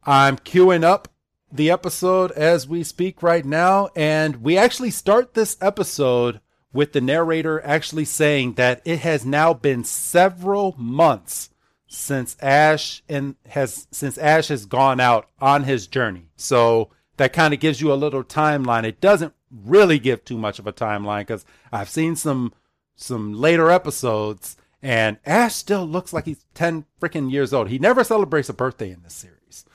I'm 0.03 0.37
queuing 0.37 0.83
up 0.83 1.07
the 1.51 1.71
episode 1.71 2.31
as 2.31 2.67
we 2.67 2.83
speak 2.83 3.23
right 3.23 3.45
now. 3.45 3.89
And 3.95 4.37
we 4.43 4.57
actually 4.57 4.91
start 4.91 5.33
this 5.33 5.57
episode 5.61 6.41
with 6.73 6.93
the 6.93 7.01
narrator 7.01 7.61
actually 7.65 8.05
saying 8.05 8.53
that 8.53 8.81
it 8.85 8.99
has 8.99 9.25
now 9.25 9.53
been 9.53 9.83
several 9.83 10.75
months 10.77 11.49
since 11.87 12.37
Ash 12.41 13.03
and 13.09 13.35
has 13.47 13.87
since 13.91 14.17
Ash 14.17 14.47
has 14.47 14.65
gone 14.65 14.99
out 14.99 15.29
on 15.39 15.63
his 15.63 15.87
journey. 15.87 16.27
So 16.37 16.89
that 17.17 17.33
kind 17.33 17.53
of 17.53 17.59
gives 17.59 17.81
you 17.81 17.91
a 17.91 17.95
little 17.95 18.23
timeline. 18.23 18.85
It 18.85 19.01
doesn't 19.01 19.33
really 19.51 19.99
give 19.99 20.23
too 20.23 20.37
much 20.37 20.59
of 20.59 20.67
a 20.67 20.73
timeline 20.73 21.21
because 21.21 21.45
I've 21.71 21.89
seen 21.89 22.15
some 22.15 22.53
some 22.95 23.33
later 23.33 23.69
episodes 23.69 24.55
and 24.81 25.17
Ash 25.25 25.55
still 25.55 25.85
looks 25.85 26.11
like 26.11 26.25
he's 26.25 26.45
10 26.55 26.85
freaking 26.99 27.31
years 27.31 27.53
old. 27.53 27.69
He 27.69 27.77
never 27.77 28.03
celebrates 28.03 28.49
a 28.49 28.53
birthday 28.53 28.91
in 28.91 29.03
this 29.03 29.13
series. 29.13 29.65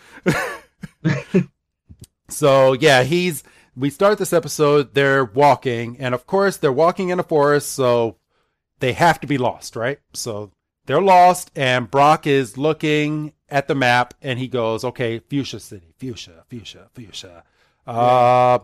so, 2.29 2.73
yeah, 2.73 3.05
he's 3.05 3.45
we 3.77 3.91
start 3.91 4.19
this 4.19 4.33
episode 4.33 4.95
they're 4.95 5.25
walking 5.25 5.99
and 5.99 6.15
of 6.15 6.27
course 6.27 6.57
they're 6.57 6.73
walking 6.73 7.11
in 7.11 7.21
a 7.21 7.23
forest 7.23 7.73
so 7.73 8.17
they 8.79 8.93
have 8.93 9.21
to 9.21 9.27
be 9.27 9.39
lost, 9.39 9.77
right? 9.77 9.99
So 10.13 10.53
they're 10.87 11.01
lost 11.01 11.51
and 11.55 11.91
Brock 11.91 12.27
is 12.27 12.57
looking 12.59 13.33
at 13.49 13.69
the 13.69 13.75
map 13.75 14.15
and 14.21 14.39
he 14.39 14.49
goes, 14.49 14.85
"Okay, 14.85 15.19
Fuchsia 15.19 15.61
City, 15.61 15.95
Fuchsia, 15.99 16.45
Fuchsia, 16.49 16.89
Fuchsia." 16.95 17.45
Uh 17.87 18.59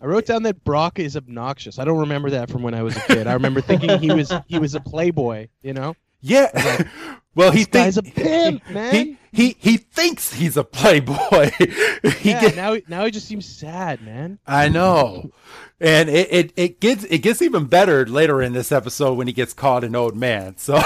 I 0.00 0.06
wrote 0.06 0.26
down 0.26 0.42
that 0.42 0.64
Brock 0.64 0.98
is 0.98 1.16
obnoxious. 1.16 1.78
I 1.78 1.84
don't 1.84 2.00
remember 2.00 2.30
that 2.30 2.50
from 2.50 2.62
when 2.62 2.74
I 2.74 2.82
was 2.82 2.96
a 2.96 3.00
kid. 3.02 3.28
I 3.28 3.34
remember 3.34 3.60
thinking 3.60 3.98
he 4.00 4.12
was 4.12 4.32
he 4.46 4.58
was 4.58 4.74
a 4.74 4.80
playboy. 4.80 5.48
You 5.62 5.74
know, 5.74 5.94
Yeah. 6.22 6.84
well, 7.34 7.50
he 7.50 7.64
this 7.64 7.66
guy's 7.66 7.96
a 7.98 8.02
thinks 8.02 8.22
pimp, 8.22 8.62
man. 8.70 8.94
he 8.94 9.18
he 9.32 9.56
he 9.58 9.76
thinks 9.76 10.32
he's 10.32 10.56
a 10.56 10.64
playboy. 10.64 11.50
he 11.58 12.30
yeah, 12.30 12.40
get- 12.40 12.56
now 12.56 12.76
now 12.88 13.04
he 13.04 13.10
just 13.10 13.26
seems 13.26 13.44
sad, 13.46 14.00
man. 14.02 14.38
I 14.46 14.68
know. 14.68 15.30
And 15.80 16.08
it, 16.08 16.32
it, 16.32 16.52
it 16.56 16.80
gets 16.80 17.02
it 17.04 17.18
gets 17.18 17.42
even 17.42 17.64
better 17.64 18.06
later 18.06 18.40
in 18.40 18.52
this 18.52 18.70
episode 18.70 19.14
when 19.14 19.26
he 19.26 19.32
gets 19.32 19.52
called 19.52 19.82
an 19.82 19.96
old 19.96 20.16
man. 20.16 20.56
So 20.58 20.80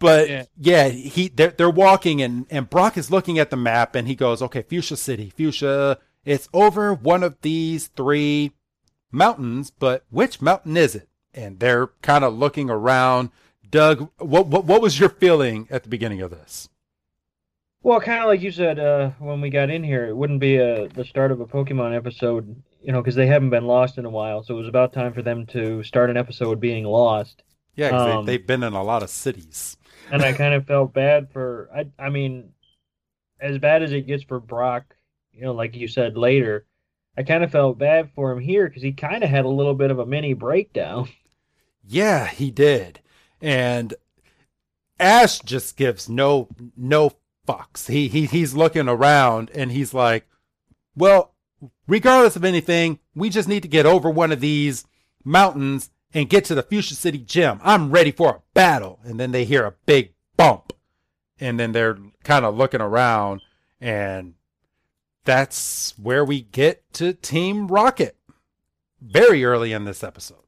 but 0.00 0.28
Yeah. 0.28 0.44
yeah, 0.58 0.88
he 0.88 1.28
they're, 1.28 1.52
they're 1.52 1.70
walking 1.70 2.20
and, 2.20 2.46
and 2.50 2.68
Brock 2.68 2.96
is 2.98 3.10
looking 3.10 3.38
at 3.38 3.50
the 3.50 3.56
map 3.56 3.94
and 3.94 4.08
he 4.08 4.14
goes, 4.16 4.42
Okay, 4.42 4.62
Fuchsia 4.62 4.96
City, 4.96 5.30
Fuchsia, 5.30 5.98
it's 6.24 6.48
over 6.52 6.92
one 6.92 7.22
of 7.22 7.36
these 7.42 7.86
three 7.88 8.52
mountains, 9.12 9.70
but 9.70 10.04
which 10.10 10.40
mountain 10.42 10.76
is 10.76 10.94
it? 10.94 11.08
And 11.32 11.60
they're 11.60 11.88
kind 12.02 12.24
of 12.24 12.34
looking 12.34 12.70
around. 12.70 13.30
Doug, 13.74 14.08
what, 14.18 14.46
what 14.46 14.64
what 14.66 14.80
was 14.80 15.00
your 15.00 15.08
feeling 15.08 15.66
at 15.68 15.82
the 15.82 15.88
beginning 15.88 16.22
of 16.22 16.30
this? 16.30 16.68
Well, 17.82 18.00
kind 18.00 18.20
of 18.22 18.26
like 18.28 18.40
you 18.40 18.52
said 18.52 18.78
uh, 18.78 19.10
when 19.18 19.40
we 19.40 19.50
got 19.50 19.68
in 19.68 19.82
here, 19.82 20.06
it 20.06 20.16
wouldn't 20.16 20.38
be 20.38 20.58
a, 20.58 20.86
the 20.90 21.04
start 21.04 21.32
of 21.32 21.40
a 21.40 21.44
Pokemon 21.46 21.92
episode, 21.92 22.62
you 22.80 22.92
know, 22.92 23.02
because 23.02 23.16
they 23.16 23.26
haven't 23.26 23.50
been 23.50 23.66
lost 23.66 23.98
in 23.98 24.04
a 24.04 24.10
while. 24.10 24.44
So 24.44 24.54
it 24.54 24.58
was 24.58 24.68
about 24.68 24.92
time 24.92 25.12
for 25.12 25.22
them 25.22 25.44
to 25.46 25.82
start 25.82 26.08
an 26.08 26.16
episode 26.16 26.60
being 26.60 26.84
lost. 26.84 27.42
Yeah, 27.74 27.90
'cause 27.90 28.14
Um, 28.18 28.26
they, 28.26 28.36
they've 28.36 28.46
been 28.46 28.62
in 28.62 28.74
a 28.74 28.82
lot 28.84 29.02
of 29.02 29.10
cities. 29.10 29.76
And 30.12 30.22
I 30.22 30.32
kind 30.42 30.54
of 30.54 30.68
felt 30.68 30.94
bad 30.94 31.32
for, 31.32 31.68
I, 31.74 31.86
I 31.98 32.10
mean, 32.10 32.50
as 33.40 33.58
bad 33.58 33.82
as 33.82 33.92
it 33.92 34.06
gets 34.06 34.22
for 34.22 34.38
Brock, 34.38 34.84
you 35.32 35.42
know, 35.42 35.52
like 35.52 35.74
you 35.74 35.88
said 35.88 36.16
later, 36.16 36.64
I 37.18 37.24
kind 37.24 37.42
of 37.42 37.50
felt 37.50 37.76
bad 37.76 38.12
for 38.14 38.30
him 38.30 38.38
here 38.38 38.68
because 38.68 38.84
he 38.84 38.92
kind 38.92 39.24
of 39.24 39.30
had 39.30 39.44
a 39.44 39.48
little 39.48 39.74
bit 39.74 39.90
of 39.90 39.98
a 39.98 40.06
mini 40.06 40.32
breakdown. 40.32 41.08
Yeah, 41.86 42.28
he 42.28 42.50
did. 42.52 43.00
And 43.44 43.92
Ash 44.98 45.38
just 45.40 45.76
gives 45.76 46.08
no 46.08 46.48
no 46.76 47.12
fucks. 47.46 47.88
He 47.88 48.08
he 48.08 48.24
he's 48.24 48.54
looking 48.54 48.88
around 48.88 49.50
and 49.54 49.70
he's 49.70 49.92
like, 49.92 50.26
"Well, 50.96 51.34
regardless 51.86 52.36
of 52.36 52.44
anything, 52.44 53.00
we 53.14 53.28
just 53.28 53.46
need 53.46 53.60
to 53.62 53.68
get 53.68 53.84
over 53.84 54.08
one 54.08 54.32
of 54.32 54.40
these 54.40 54.86
mountains 55.24 55.90
and 56.14 56.30
get 56.30 56.46
to 56.46 56.54
the 56.54 56.62
Fuchsia 56.62 56.94
City 56.94 57.18
gym. 57.18 57.60
I'm 57.62 57.90
ready 57.90 58.12
for 58.12 58.30
a 58.30 58.42
battle." 58.54 58.98
And 59.04 59.20
then 59.20 59.32
they 59.32 59.44
hear 59.44 59.66
a 59.66 59.74
big 59.84 60.14
bump. 60.38 60.72
And 61.38 61.60
then 61.60 61.72
they're 61.72 61.98
kind 62.22 62.46
of 62.46 62.56
looking 62.56 62.80
around 62.80 63.42
and 63.80 64.34
that's 65.24 65.98
where 65.98 66.24
we 66.24 66.40
get 66.40 66.82
to 66.94 67.12
Team 67.12 67.66
Rocket 67.68 68.16
very 69.02 69.44
early 69.44 69.72
in 69.72 69.84
this 69.84 70.02
episode. 70.02 70.44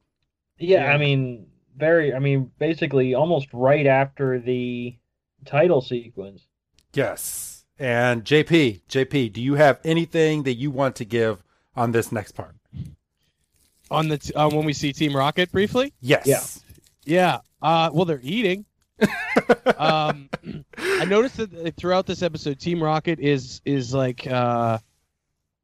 Yeah, 0.57 0.85
Yeah. 0.85 0.93
I 0.93 0.97
mean, 0.97 1.47
very, 1.77 2.13
I 2.13 2.19
mean, 2.19 2.51
basically 2.59 3.13
almost 3.13 3.47
right 3.53 3.85
after 3.85 4.39
the 4.39 4.95
title 5.45 5.81
sequence. 5.81 6.43
Yes. 6.93 7.65
And 7.79 8.25
JP, 8.25 8.81
JP, 8.89 9.33
do 9.33 9.41
you 9.41 9.55
have 9.55 9.79
anything 9.83 10.43
that 10.43 10.55
you 10.55 10.71
want 10.71 10.95
to 10.97 11.05
give 11.05 11.43
on 11.75 11.91
this 11.91 12.11
next 12.11 12.31
part? 12.31 12.55
On 13.91 14.09
the 14.09 14.17
t- 14.17 14.33
uh, 14.33 14.49
when 14.49 14.65
we 14.65 14.73
see 14.73 14.91
Team 14.91 15.15
Rocket 15.15 15.51
briefly, 15.51 15.93
Yes. 16.01 16.25
Yeah. 16.25 16.41
yeah. 17.05 17.37
Uh, 17.61 17.89
well, 17.93 18.05
they're 18.05 18.19
eating. 18.23 18.65
um, 19.77 20.27
I 20.77 21.05
noticed 21.05 21.37
that 21.37 21.75
throughout 21.77 22.07
this 22.07 22.21
episode, 22.23 22.59
Team 22.59 22.81
Rocket 22.81 23.19
is 23.19 23.61
is 23.63 23.93
like 23.93 24.25
uh, 24.25 24.79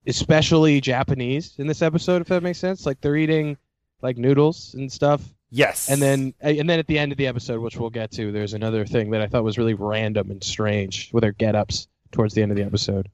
especially 0.05 0.79
Japanese 0.81 1.55
in 1.57 1.65
this 1.67 1.81
episode, 1.81 2.21
if 2.21 2.27
that 2.27 2.43
makes 2.43 2.59
sense. 2.59 2.85
Like 2.85 3.01
they're 3.01 3.15
eating 3.15 3.57
like 4.01 4.17
noodles 4.17 4.75
and 4.75 4.91
stuff, 4.91 5.21
Yes. 5.55 5.87
and 5.89 6.01
then 6.01 6.33
and 6.41 6.67
then 6.67 6.79
at 6.79 6.87
the 6.87 6.97
end 6.97 7.11
of 7.11 7.17
the 7.19 7.27
episode, 7.27 7.59
which 7.61 7.77
we'll 7.77 7.91
get 7.91 8.11
to, 8.13 8.31
there's 8.31 8.53
another 8.55 8.85
thing 8.87 9.11
that 9.11 9.21
I 9.21 9.27
thought 9.27 9.43
was 9.43 9.57
really 9.59 9.75
random 9.75 10.31
and 10.31 10.43
strange 10.43 11.11
with 11.13 11.21
their 11.21 11.31
get-ups 11.31 11.87
towards 12.11 12.33
the 12.33 12.41
end 12.41 12.51
of 12.51 12.57
the 12.57 12.63
episode. 12.63 13.09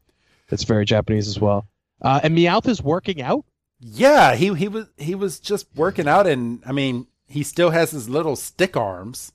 That's 0.49 0.63
very 0.63 0.85
Japanese 0.85 1.27
as 1.27 1.39
well. 1.39 1.67
Uh, 2.01 2.21
and 2.23 2.37
Meowth 2.37 2.67
is 2.69 2.81
working 2.81 3.21
out. 3.21 3.43
Yeah, 3.81 4.35
he 4.35 4.53
he 4.55 4.67
was 4.69 4.87
he 4.97 5.15
was 5.15 5.39
just 5.41 5.67
working 5.75 6.07
out 6.07 6.27
and 6.27 6.61
I 6.65 6.71
mean, 6.71 7.07
he 7.27 7.43
still 7.43 7.71
has 7.71 7.91
his 7.91 8.07
little 8.09 8.35
stick 8.37 8.77
arms. 8.77 9.31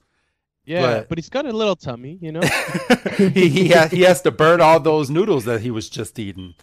Yeah, 0.66 0.80
But- 1.00 1.08
but 1.11 1.18
he's 1.18 1.28
got 1.28 1.44
a 1.44 1.52
little 1.52 1.76
tummy, 1.76 2.16
you 2.23 2.32
know. 2.32 2.40
he 3.18 3.50
he 3.50 3.68
has, 3.68 3.90
he 3.90 4.00
has 4.00 4.23
to 4.23 4.30
burn 4.30 4.62
all 4.62 4.80
those 4.80 5.11
noodles 5.11 5.44
that 5.44 5.61
he 5.61 5.70
was 5.70 5.90
just 5.90 6.18
eating. 6.18 6.54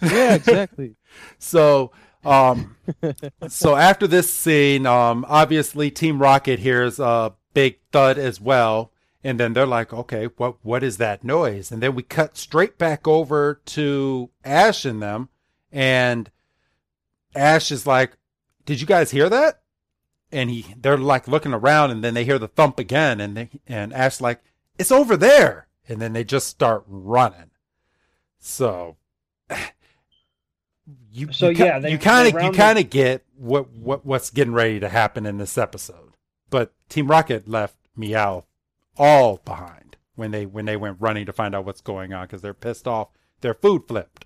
yeah, 0.00 0.34
exactly. 0.34 0.94
So, 1.40 1.90
um, 2.24 2.76
so 3.48 3.76
after 3.76 4.06
this 4.06 4.32
scene, 4.32 4.86
um, 4.86 5.24
obviously 5.28 5.90
Team 5.90 6.20
Rocket 6.20 6.58
hears 6.58 6.98
a 6.98 7.34
big 7.54 7.78
thud 7.92 8.18
as 8.18 8.40
well, 8.40 8.92
and 9.22 9.38
then 9.38 9.52
they're 9.52 9.66
like, 9.66 9.92
"Okay, 9.92 10.26
what 10.36 10.56
what 10.64 10.82
is 10.82 10.96
that 10.98 11.24
noise?" 11.24 11.70
And 11.70 11.82
then 11.82 11.94
we 11.94 12.02
cut 12.02 12.36
straight 12.36 12.78
back 12.78 13.06
over 13.06 13.60
to 13.66 14.30
Ash 14.44 14.84
and 14.84 15.02
them, 15.02 15.28
and 15.72 16.30
Ash 17.34 17.70
is 17.70 17.86
like, 17.86 18.16
"Did 18.64 18.80
you 18.80 18.86
guys 18.86 19.10
hear 19.10 19.28
that?" 19.28 19.62
And 20.30 20.50
he 20.50 20.74
they're 20.76 20.98
like 20.98 21.28
looking 21.28 21.54
around, 21.54 21.90
and 21.90 22.02
then 22.04 22.14
they 22.14 22.24
hear 22.24 22.38
the 22.38 22.48
thump 22.48 22.78
again, 22.78 23.20
and 23.20 23.36
they, 23.36 23.50
and 23.66 23.92
Ash 23.92 24.20
like, 24.20 24.42
"It's 24.78 24.92
over 24.92 25.16
there," 25.16 25.68
and 25.88 26.00
then 26.00 26.12
they 26.12 26.24
just 26.24 26.48
start 26.48 26.84
running. 26.86 27.50
So 28.38 28.96
you 31.18 31.32
So, 31.32 31.48
you 31.48 31.64
yeah, 31.64 31.78
they- 31.78 31.90
you 31.90 31.98
kind 31.98 32.28
of 32.34 32.42
you 32.42 32.50
kind 32.52 32.78
of 32.78 32.90
get 32.90 33.24
what 33.36 33.70
what 33.70 34.04
what's 34.06 34.30
getting 34.30 34.52
ready 34.54 34.80
to 34.80 34.88
happen 34.88 35.26
in 35.26 35.38
this 35.38 35.56
episode. 35.58 36.12
But 36.50 36.72
Team 36.88 37.08
Rocket 37.08 37.48
left 37.48 37.76
Meowth 37.96 38.44
all 38.96 39.38
behind 39.44 39.96
when 40.16 40.30
they 40.30 40.46
when 40.46 40.64
they 40.64 40.76
went 40.76 40.96
running 41.00 41.26
to 41.26 41.32
find 41.32 41.54
out 41.54 41.64
what's 41.64 41.80
going 41.80 42.12
on 42.12 42.24
because 42.26 42.42
they're 42.42 42.54
pissed 42.54 42.86
off. 42.88 43.08
Their 43.40 43.54
food 43.54 43.82
flipped. 43.86 44.24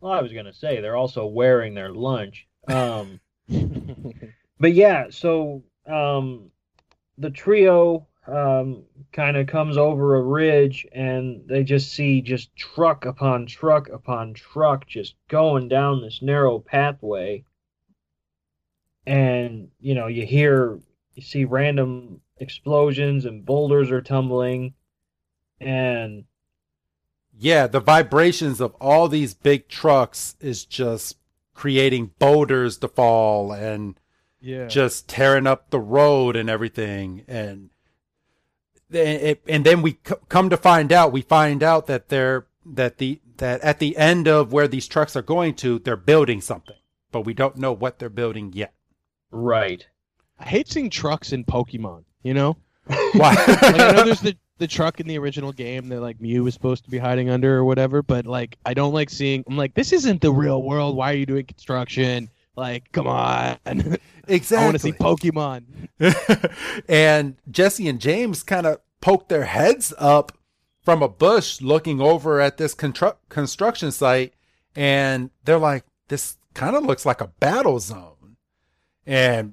Well, 0.00 0.12
I 0.12 0.20
was 0.20 0.32
gonna 0.32 0.52
say 0.52 0.80
they're 0.80 0.96
also 0.96 1.26
wearing 1.26 1.74
their 1.74 1.90
lunch. 1.92 2.46
Um, 2.68 3.20
but 4.58 4.72
yeah, 4.74 5.06
so 5.10 5.62
um, 5.86 6.50
the 7.18 7.30
trio 7.30 8.06
um, 8.26 8.84
kind 9.12 9.36
of 9.36 9.46
comes 9.46 9.76
over 9.76 10.16
a 10.16 10.22
ridge 10.22 10.86
and 10.92 11.46
they 11.46 11.62
just 11.62 11.92
see 11.92 12.22
just 12.22 12.54
truck 12.56 13.04
upon 13.04 13.46
truck 13.46 13.88
upon 13.88 14.34
truck 14.34 14.86
just 14.86 15.14
going 15.28 15.68
down 15.68 16.00
this 16.00 16.20
narrow 16.22 16.58
pathway. 16.58 17.44
And, 19.06 19.68
you 19.80 19.94
know, 19.94 20.06
you 20.06 20.24
hear, 20.24 20.80
you 21.14 21.22
see 21.22 21.44
random 21.44 22.22
explosions 22.38 23.26
and 23.26 23.44
boulders 23.44 23.90
are 23.90 24.00
tumbling. 24.00 24.74
And 25.60 26.24
yeah, 27.38 27.66
the 27.66 27.80
vibrations 27.80 28.60
of 28.60 28.74
all 28.80 29.08
these 29.08 29.34
big 29.34 29.68
trucks 29.68 30.36
is 30.40 30.64
just 30.64 31.18
creating 31.52 32.12
boulders 32.18 32.78
to 32.78 32.88
fall 32.88 33.52
and 33.52 34.00
Yeah. 34.40 34.66
just 34.66 35.08
tearing 35.08 35.46
up 35.46 35.70
the 35.70 35.80
road 35.80 36.36
and 36.36 36.48
everything 36.48 37.24
and 37.28 37.70
it, 37.70 37.73
and 38.94 39.64
then 39.64 39.82
we 39.82 39.98
come 40.28 40.50
to 40.50 40.56
find 40.56 40.92
out 40.92 41.12
we 41.12 41.22
find 41.22 41.62
out 41.62 41.86
that 41.86 42.08
they're 42.08 42.46
that 42.64 42.98
the 42.98 43.20
that 43.38 43.60
at 43.62 43.78
the 43.78 43.96
end 43.96 44.28
of 44.28 44.52
where 44.52 44.68
these 44.68 44.86
trucks 44.86 45.16
are 45.16 45.22
going 45.22 45.54
to 45.54 45.78
they're 45.80 45.96
building 45.96 46.40
something 46.40 46.76
but 47.10 47.22
we 47.22 47.34
don't 47.34 47.56
know 47.56 47.72
what 47.72 47.98
they're 47.98 48.08
building 48.08 48.52
yet 48.54 48.72
right. 49.30 49.86
I 50.38 50.44
hate 50.44 50.68
seeing 50.68 50.90
trucks 50.90 51.32
in 51.32 51.44
Pokemon. 51.44 52.04
You 52.22 52.34
know, 52.34 52.56
why 52.86 53.34
like, 53.34 53.64
I 53.64 53.92
know 53.92 54.04
there's 54.04 54.20
the 54.20 54.36
the 54.58 54.66
truck 54.66 55.00
in 55.00 55.06
the 55.06 55.18
original 55.18 55.52
game 55.52 55.88
that 55.88 56.00
like 56.00 56.20
Mew 56.20 56.44
was 56.44 56.54
supposed 56.54 56.84
to 56.84 56.90
be 56.90 56.98
hiding 56.98 57.28
under 57.28 57.56
or 57.56 57.64
whatever, 57.64 58.02
but 58.02 58.26
like 58.26 58.56
I 58.64 58.74
don't 58.74 58.94
like 58.94 59.10
seeing. 59.10 59.44
I'm 59.46 59.56
like, 59.56 59.74
this 59.74 59.92
isn't 59.92 60.20
the 60.20 60.32
real 60.32 60.62
world. 60.62 60.96
Why 60.96 61.12
are 61.12 61.16
you 61.16 61.26
doing 61.26 61.44
construction? 61.44 62.30
Like, 62.56 62.90
come 62.92 63.06
on. 63.06 63.58
Exactly. 64.26 64.62
I 64.62 64.64
want 64.64 64.74
to 64.74 64.78
see 64.78 64.92
Pokemon. 64.92 65.64
and 66.88 67.36
Jesse 67.50 67.88
and 67.88 68.00
James 68.00 68.42
kind 68.42 68.66
of 68.66 68.80
poke 69.04 69.28
their 69.28 69.44
heads 69.44 69.92
up 69.98 70.32
from 70.82 71.02
a 71.02 71.08
bush 71.08 71.60
looking 71.60 72.00
over 72.00 72.40
at 72.40 72.56
this 72.56 72.72
construction 72.72 73.92
site 73.92 74.32
and 74.74 75.28
they're 75.44 75.58
like 75.58 75.84
this 76.08 76.38
kind 76.54 76.74
of 76.74 76.84
looks 76.84 77.04
like 77.04 77.20
a 77.20 77.28
battle 77.38 77.78
zone. 77.78 78.36
And 79.06 79.52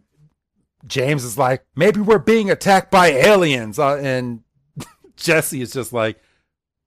James 0.87 1.25
is 1.25 1.37
like 1.37 1.65
maybe 1.75 1.99
we're 1.99 2.17
being 2.17 2.49
attacked 2.49 2.91
by 2.91 3.07
aliens. 3.07 3.77
Uh, 3.77 3.97
and 3.97 4.43
Jesse 5.17 5.61
is 5.61 5.73
just 5.73 5.91
like 5.91 6.21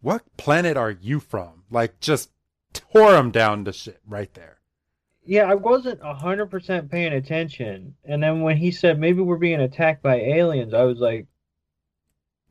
what 0.01 0.23
planet 0.39 0.79
are 0.79 0.91
you 0.91 1.21
from? 1.21 1.65
Like 1.71 2.01
just 2.01 2.31
tore 2.73 3.15
him 3.15 3.31
down 3.31 3.67
to 3.67 3.75
shit 3.75 4.01
right 4.07 4.33
there. 4.33 4.57
Yeah, 5.27 5.51
I 5.51 5.55
wasn't 5.55 6.01
a 6.03 6.15
hundred 6.15 6.47
percent 6.47 6.91
paying 6.91 7.13
attention, 7.13 7.95
and 8.05 8.23
then 8.23 8.43
when 8.43 8.59
he 8.59 8.71
said 8.71 8.99
maybe 8.99 9.21
we're 9.23 9.37
being 9.37 9.61
attacked 9.61 10.03
by 10.03 10.17
aliens, 10.17 10.75
I 10.75 10.83
was 10.83 10.99
like, 10.99 11.27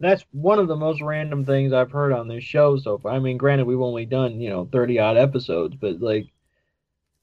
"That's 0.04 0.26
one 0.32 0.60
of 0.60 0.68
the 0.68 0.76
most 0.76 1.02
random 1.02 1.46
things 1.46 1.74
I've 1.74 1.92
heard 1.92 2.12
on 2.14 2.28
this 2.28 2.44
show 2.44 2.78
so 2.78 2.98
far." 2.98 3.14
I 3.14 3.20
mean, 3.20 3.38
granted, 3.38 3.66
we've 3.66 3.82
only 3.82 4.06
done 4.06 4.40
you 4.40 4.50
know 4.50 4.66
thirty 4.72 5.00
odd 5.00 5.18
episodes, 5.18 5.76
but 5.80 6.00
like, 6.02 6.28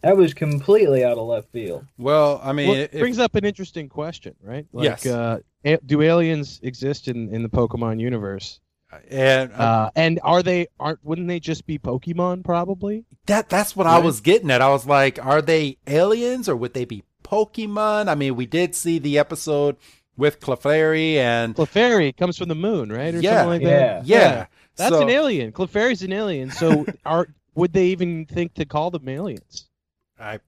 that 0.02 0.16
was 0.16 0.34
completely 0.34 1.04
out 1.04 1.18
of 1.18 1.26
left 1.26 1.52
field. 1.52 1.84
well 1.98 2.40
I 2.42 2.52
mean 2.52 2.68
Well, 2.68 2.78
it 2.78 2.90
it 2.94 3.00
brings 3.00 3.18
up 3.18 3.34
an 3.34 3.44
interesting 3.44 3.88
question, 3.88 4.34
right? 4.42 4.66
Like, 4.72 5.04
Yes. 5.04 5.06
uh, 5.06 5.38
do 5.84 6.00
aliens 6.02 6.58
exist 6.62 7.06
in, 7.08 7.32
in 7.34 7.42
the 7.42 7.48
Pokemon 7.50 8.00
universe? 8.00 8.60
and 9.08 9.52
uh, 9.52 9.56
Uh, 9.56 9.90
and 9.94 10.18
are 10.24 10.42
they 10.42 10.66
aren't 10.80 11.04
wouldn't 11.04 11.28
they 11.28 11.38
just 11.38 11.66
be 11.66 11.78
Pokemon 11.78 12.42
probably? 12.44 13.04
That 13.26 13.48
that's 13.48 13.76
what 13.76 13.86
I 13.86 13.98
was 13.98 14.20
getting 14.20 14.50
at. 14.50 14.62
I 14.62 14.70
was 14.70 14.86
like, 14.86 15.24
are 15.24 15.42
they 15.42 15.76
aliens 15.86 16.48
or 16.48 16.56
would 16.56 16.74
they 16.74 16.84
be 16.84 17.04
Pokemon? 17.22 18.08
I 18.08 18.14
mean, 18.16 18.34
we 18.34 18.46
did 18.46 18.74
see 18.74 18.98
the 18.98 19.16
episode 19.18 19.76
with 20.20 20.38
Clefairy 20.38 21.14
and 21.16 21.56
Clefairy 21.56 22.16
comes 22.16 22.38
from 22.38 22.48
the 22.48 22.54
moon, 22.54 22.92
right? 22.92 23.12
Or 23.14 23.20
Yeah. 23.20 23.38
something 23.42 23.48
like 23.48 23.62
that. 23.62 24.06
Yeah. 24.06 24.18
yeah, 24.18 24.46
That's 24.76 24.94
so- 24.94 25.02
an 25.02 25.10
alien. 25.10 25.50
Clefairy's 25.52 26.02
an 26.02 26.12
alien. 26.12 26.50
So 26.52 26.86
are 27.04 27.26
would 27.56 27.72
they 27.72 27.86
even 27.86 28.26
think 28.26 28.54
to 28.54 28.64
call 28.64 28.90
them 28.92 29.08
aliens? 29.08 29.66
I, 30.18 30.38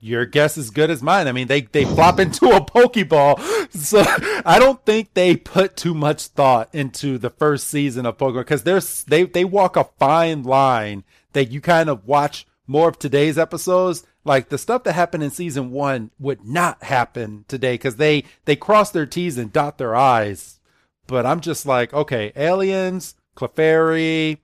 your 0.00 0.26
guess 0.26 0.58
is 0.58 0.68
good 0.70 0.90
as 0.90 1.02
mine. 1.02 1.26
I 1.28 1.32
mean, 1.32 1.46
they 1.46 1.62
they 1.62 1.84
flop 1.86 2.20
into 2.20 2.50
a 2.50 2.60
Pokeball, 2.60 3.40
so 3.74 4.02
I 4.44 4.58
don't 4.58 4.84
think 4.84 5.14
they 5.14 5.36
put 5.36 5.76
too 5.76 5.94
much 5.94 6.26
thought 6.26 6.68
into 6.74 7.16
the 7.16 7.30
first 7.30 7.68
season 7.68 8.04
of 8.04 8.18
Pokemon 8.18 8.40
because 8.40 8.64
there's 8.64 9.04
they 9.04 9.22
they 9.24 9.44
walk 9.46 9.76
a 9.76 9.84
fine 9.98 10.42
line 10.42 11.04
that 11.32 11.50
you 11.50 11.60
kind 11.62 11.88
of 11.88 12.06
watch 12.06 12.46
more 12.66 12.88
of 12.88 12.98
today's 12.98 13.38
episodes. 13.38 14.04
Like 14.24 14.48
the 14.48 14.58
stuff 14.58 14.84
that 14.84 14.94
happened 14.94 15.22
in 15.22 15.30
season 15.30 15.70
one 15.70 16.10
would 16.18 16.44
not 16.44 16.82
happen 16.82 17.44
today 17.48 17.74
because 17.74 17.96
they 17.96 18.24
they 18.46 18.56
cross 18.56 18.90
their 18.90 19.06
T's 19.06 19.36
and 19.36 19.52
dot 19.52 19.78
their 19.78 19.94
I's. 19.94 20.60
But 21.06 21.26
I'm 21.26 21.40
just 21.40 21.66
like, 21.66 21.92
okay, 21.92 22.32
aliens, 22.34 23.14
Clefairy, 23.36 24.38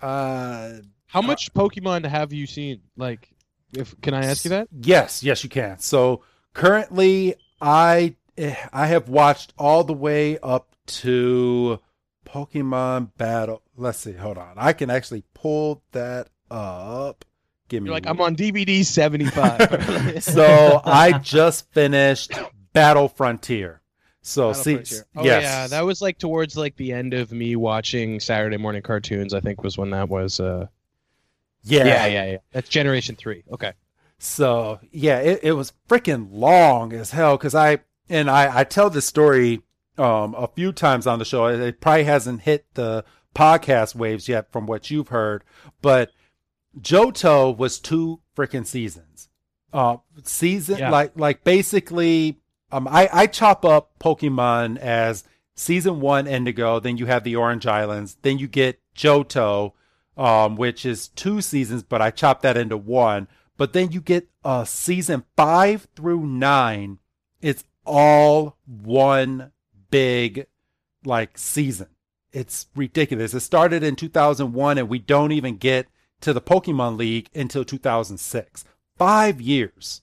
uh, 0.00 0.72
How 1.06 1.22
much 1.22 1.52
Pokemon 1.54 2.04
have 2.06 2.32
you 2.32 2.46
seen? 2.46 2.80
Like, 2.96 3.30
if 3.72 3.98
can 4.00 4.14
I 4.14 4.24
ask 4.24 4.44
you 4.44 4.50
that? 4.50 4.68
Yes, 4.72 5.22
yes, 5.22 5.42
you 5.44 5.50
can. 5.50 5.78
So 5.78 6.22
currently, 6.52 7.36
I 7.60 8.16
eh, 8.36 8.54
I 8.72 8.86
have 8.86 9.08
watched 9.08 9.52
all 9.58 9.84
the 9.84 9.92
way 9.94 10.38
up 10.38 10.74
to 10.86 11.80
Pokemon 12.26 13.10
Battle. 13.16 13.62
Let's 13.76 13.98
see. 13.98 14.12
Hold 14.12 14.38
on. 14.38 14.54
I 14.56 14.72
can 14.72 14.90
actually 14.90 15.24
pull 15.34 15.82
that 15.92 16.28
up. 16.50 17.24
Give 17.68 17.82
me. 17.82 17.88
You're 17.88 17.94
like, 17.94 18.06
I'm 18.06 18.20
on 18.20 18.36
DVD 18.36 18.84
75. 18.84 20.22
so 20.22 20.80
I 20.84 21.18
just 21.18 21.70
finished 21.72 22.32
Battle 22.72 23.08
Frontier. 23.08 23.80
So 24.22 24.48
Battle 24.48 24.62
see, 24.62 24.74
Frontier. 24.74 25.06
Oh 25.16 25.24
yes, 25.24 25.42
yeah, 25.42 25.66
that 25.68 25.84
was 25.84 26.02
like 26.02 26.18
towards 26.18 26.56
like 26.56 26.76
the 26.76 26.92
end 26.92 27.14
of 27.14 27.32
me 27.32 27.56
watching 27.56 28.20
Saturday 28.20 28.56
morning 28.56 28.82
cartoons. 28.82 29.34
I 29.34 29.40
think 29.40 29.62
was 29.62 29.78
when 29.78 29.90
that 29.90 30.08
was. 30.08 30.40
uh 30.40 30.66
yeah, 31.62 31.84
Yeah, 31.84 32.06
yeah, 32.06 32.24
yeah. 32.32 32.38
That's 32.52 32.68
Generation 32.68 33.16
Three. 33.16 33.42
Okay. 33.50 33.72
So 34.18 34.80
yeah, 34.92 35.18
it, 35.18 35.40
it 35.42 35.52
was 35.52 35.72
freaking 35.88 36.28
long 36.30 36.92
as 36.92 37.10
hell 37.10 37.36
because 37.36 37.54
I 37.54 37.78
and 38.08 38.30
I 38.30 38.60
I 38.60 38.64
tell 38.64 38.90
this 38.90 39.06
story 39.06 39.62
um 39.98 40.34
a 40.36 40.48
few 40.48 40.72
times 40.72 41.06
on 41.06 41.18
the 41.18 41.24
show. 41.24 41.46
It 41.46 41.80
probably 41.80 42.04
hasn't 42.04 42.42
hit 42.42 42.66
the 42.74 43.04
podcast 43.34 43.94
waves 43.94 44.28
yet 44.28 44.50
from 44.50 44.66
what 44.66 44.90
you've 44.90 45.08
heard, 45.08 45.44
but 45.82 46.10
Johto 46.80 47.56
was 47.56 47.78
two 47.78 48.20
freaking 48.36 48.66
seasons. 48.66 49.28
Uh, 49.72 49.98
season 50.24 50.78
Yeah. 50.78 50.90
like 50.90 51.12
like 51.18 51.44
basically 51.44 52.38
um 52.72 52.86
I 52.88 53.08
I 53.12 53.26
chop 53.26 53.64
up 53.64 53.92
Pokemon 53.98 54.78
as 54.78 55.24
season 55.54 56.00
one 56.00 56.26
Indigo, 56.26 56.78
then 56.80 56.96
you 56.96 57.06
have 57.06 57.24
the 57.24 57.36
Orange 57.36 57.66
Islands, 57.66 58.16
then 58.22 58.38
you 58.38 58.46
get 58.48 58.80
Johto, 58.94 59.72
um, 60.16 60.56
which 60.56 60.86
is 60.86 61.08
two 61.08 61.40
seasons, 61.40 61.82
but 61.82 62.00
I 62.00 62.10
chop 62.10 62.42
that 62.42 62.56
into 62.56 62.76
one. 62.76 63.28
But 63.56 63.72
then 63.72 63.90
you 63.92 64.00
get 64.00 64.28
uh 64.44 64.64
season 64.64 65.24
five 65.36 65.88
through 65.96 66.26
nine. 66.26 66.98
It's 67.40 67.64
all 67.84 68.56
one 68.66 69.52
big 69.90 70.46
like 71.04 71.38
season. 71.38 71.88
It's 72.32 72.66
ridiculous. 72.74 73.32
It 73.34 73.40
started 73.40 73.82
in 73.82 73.96
2001 73.96 74.78
and 74.78 74.88
we 74.88 74.98
don't 74.98 75.32
even 75.32 75.56
get 75.56 75.86
to 76.20 76.32
the 76.32 76.40
Pokemon 76.40 76.96
League 76.96 77.28
until 77.34 77.64
2006. 77.64 78.64
5 78.96 79.40
years. 79.40 80.02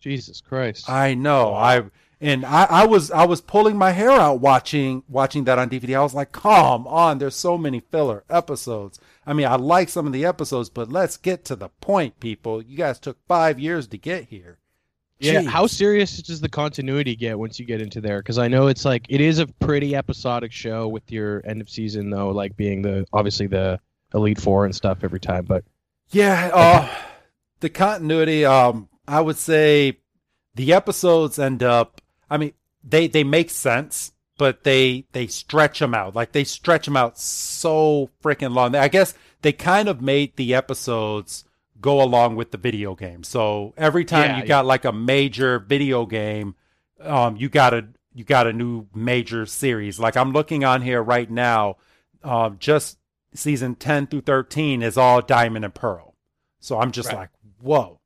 Jesus 0.00 0.40
Christ. 0.40 0.90
I 0.90 1.14
know. 1.14 1.54
I 1.54 1.84
and 2.20 2.44
I, 2.44 2.64
I 2.64 2.86
was 2.86 3.10
I 3.10 3.24
was 3.24 3.40
pulling 3.40 3.76
my 3.76 3.90
hair 3.90 4.10
out 4.10 4.40
watching 4.40 5.02
watching 5.08 5.44
that 5.44 5.58
on 5.58 5.68
DVD. 5.70 5.96
I 5.96 6.02
was 6.02 6.14
like, 6.14 6.32
come 6.32 6.86
on, 6.86 7.18
there's 7.18 7.34
so 7.34 7.56
many 7.58 7.80
filler 7.80 8.24
episodes. 8.30 8.98
I 9.26 9.32
mean, 9.32 9.46
I 9.46 9.56
like 9.56 9.88
some 9.88 10.06
of 10.06 10.12
the 10.12 10.24
episodes, 10.24 10.68
but 10.68 10.90
let's 10.90 11.16
get 11.16 11.44
to 11.46 11.56
the 11.56 11.68
point, 11.80 12.20
people. 12.20 12.62
You 12.62 12.76
guys 12.76 12.98
took 12.98 13.18
five 13.26 13.58
years 13.58 13.86
to 13.88 13.98
get 13.98 14.24
here. 14.24 14.58
Yeah, 15.18 15.42
Jeez. 15.42 15.46
how 15.46 15.66
serious 15.66 16.20
does 16.22 16.40
the 16.40 16.48
continuity 16.48 17.16
get 17.16 17.38
once 17.38 17.58
you 17.58 17.64
get 17.64 17.80
into 17.80 18.00
there? 18.00 18.18
Because 18.18 18.38
I 18.38 18.48
know 18.48 18.66
it's 18.66 18.84
like 18.84 19.06
it 19.08 19.20
is 19.20 19.38
a 19.38 19.46
pretty 19.46 19.94
episodic 19.94 20.52
show 20.52 20.88
with 20.88 21.10
your 21.10 21.42
end 21.46 21.60
of 21.60 21.68
season 21.70 22.10
though, 22.10 22.30
like 22.30 22.56
being 22.56 22.82
the 22.82 23.06
obviously 23.12 23.46
the 23.46 23.80
Elite 24.14 24.40
Four 24.40 24.64
and 24.64 24.74
stuff 24.74 24.98
every 25.02 25.20
time. 25.20 25.44
But 25.44 25.64
Yeah, 26.10 26.50
uh, 26.54 26.88
the 27.60 27.68
continuity. 27.70 28.44
Um, 28.44 28.88
I 29.06 29.20
would 29.20 29.36
say 29.36 29.98
the 30.54 30.72
episodes 30.72 31.38
end 31.38 31.62
up. 31.62 32.00
I 32.30 32.36
mean, 32.38 32.52
they 32.82 33.06
they 33.08 33.24
make 33.24 33.50
sense, 33.50 34.12
but 34.38 34.64
they 34.64 35.06
they 35.12 35.26
stretch 35.26 35.78
them 35.80 35.94
out. 35.94 36.14
Like 36.14 36.32
they 36.32 36.44
stretch 36.44 36.86
them 36.86 36.96
out 36.96 37.18
so 37.18 38.10
freaking 38.22 38.54
long. 38.54 38.74
I 38.74 38.88
guess 38.88 39.14
they 39.42 39.52
kind 39.52 39.88
of 39.88 40.00
made 40.00 40.36
the 40.36 40.54
episodes 40.54 41.44
go 41.80 42.00
along 42.02 42.36
with 42.36 42.50
the 42.50 42.56
video 42.58 42.94
game. 42.94 43.22
So 43.24 43.74
every 43.76 44.04
time 44.06 44.30
Yeah, 44.30 44.36
you 44.36 44.42
yeah. 44.42 44.48
got 44.48 44.66
like 44.66 44.84
a 44.86 44.92
major 44.92 45.58
video 45.58 46.06
game, 46.06 46.54
um, 47.00 47.36
you 47.36 47.48
got 47.50 47.74
a 47.74 47.86
you 48.14 48.24
got 48.24 48.46
a 48.46 48.52
new 48.52 48.86
major 48.94 49.44
series. 49.44 49.98
Like 49.98 50.16
I'm 50.16 50.32
looking 50.32 50.64
on 50.64 50.80
here 50.82 51.02
right 51.02 51.30
now, 51.30 51.76
um, 52.22 52.56
just 52.58 52.96
season 53.34 53.74
ten 53.74 54.06
through 54.06 54.22
thirteen 54.22 54.82
is 54.82 54.96
all 54.96 55.20
Diamond 55.22 55.64
and 55.64 55.74
Pearl. 55.74 56.14
So 56.60 56.78
I'm 56.78 56.92
just 56.92 57.08
Right. 57.10 57.18
like, 57.18 57.30
whoa. 57.60 58.00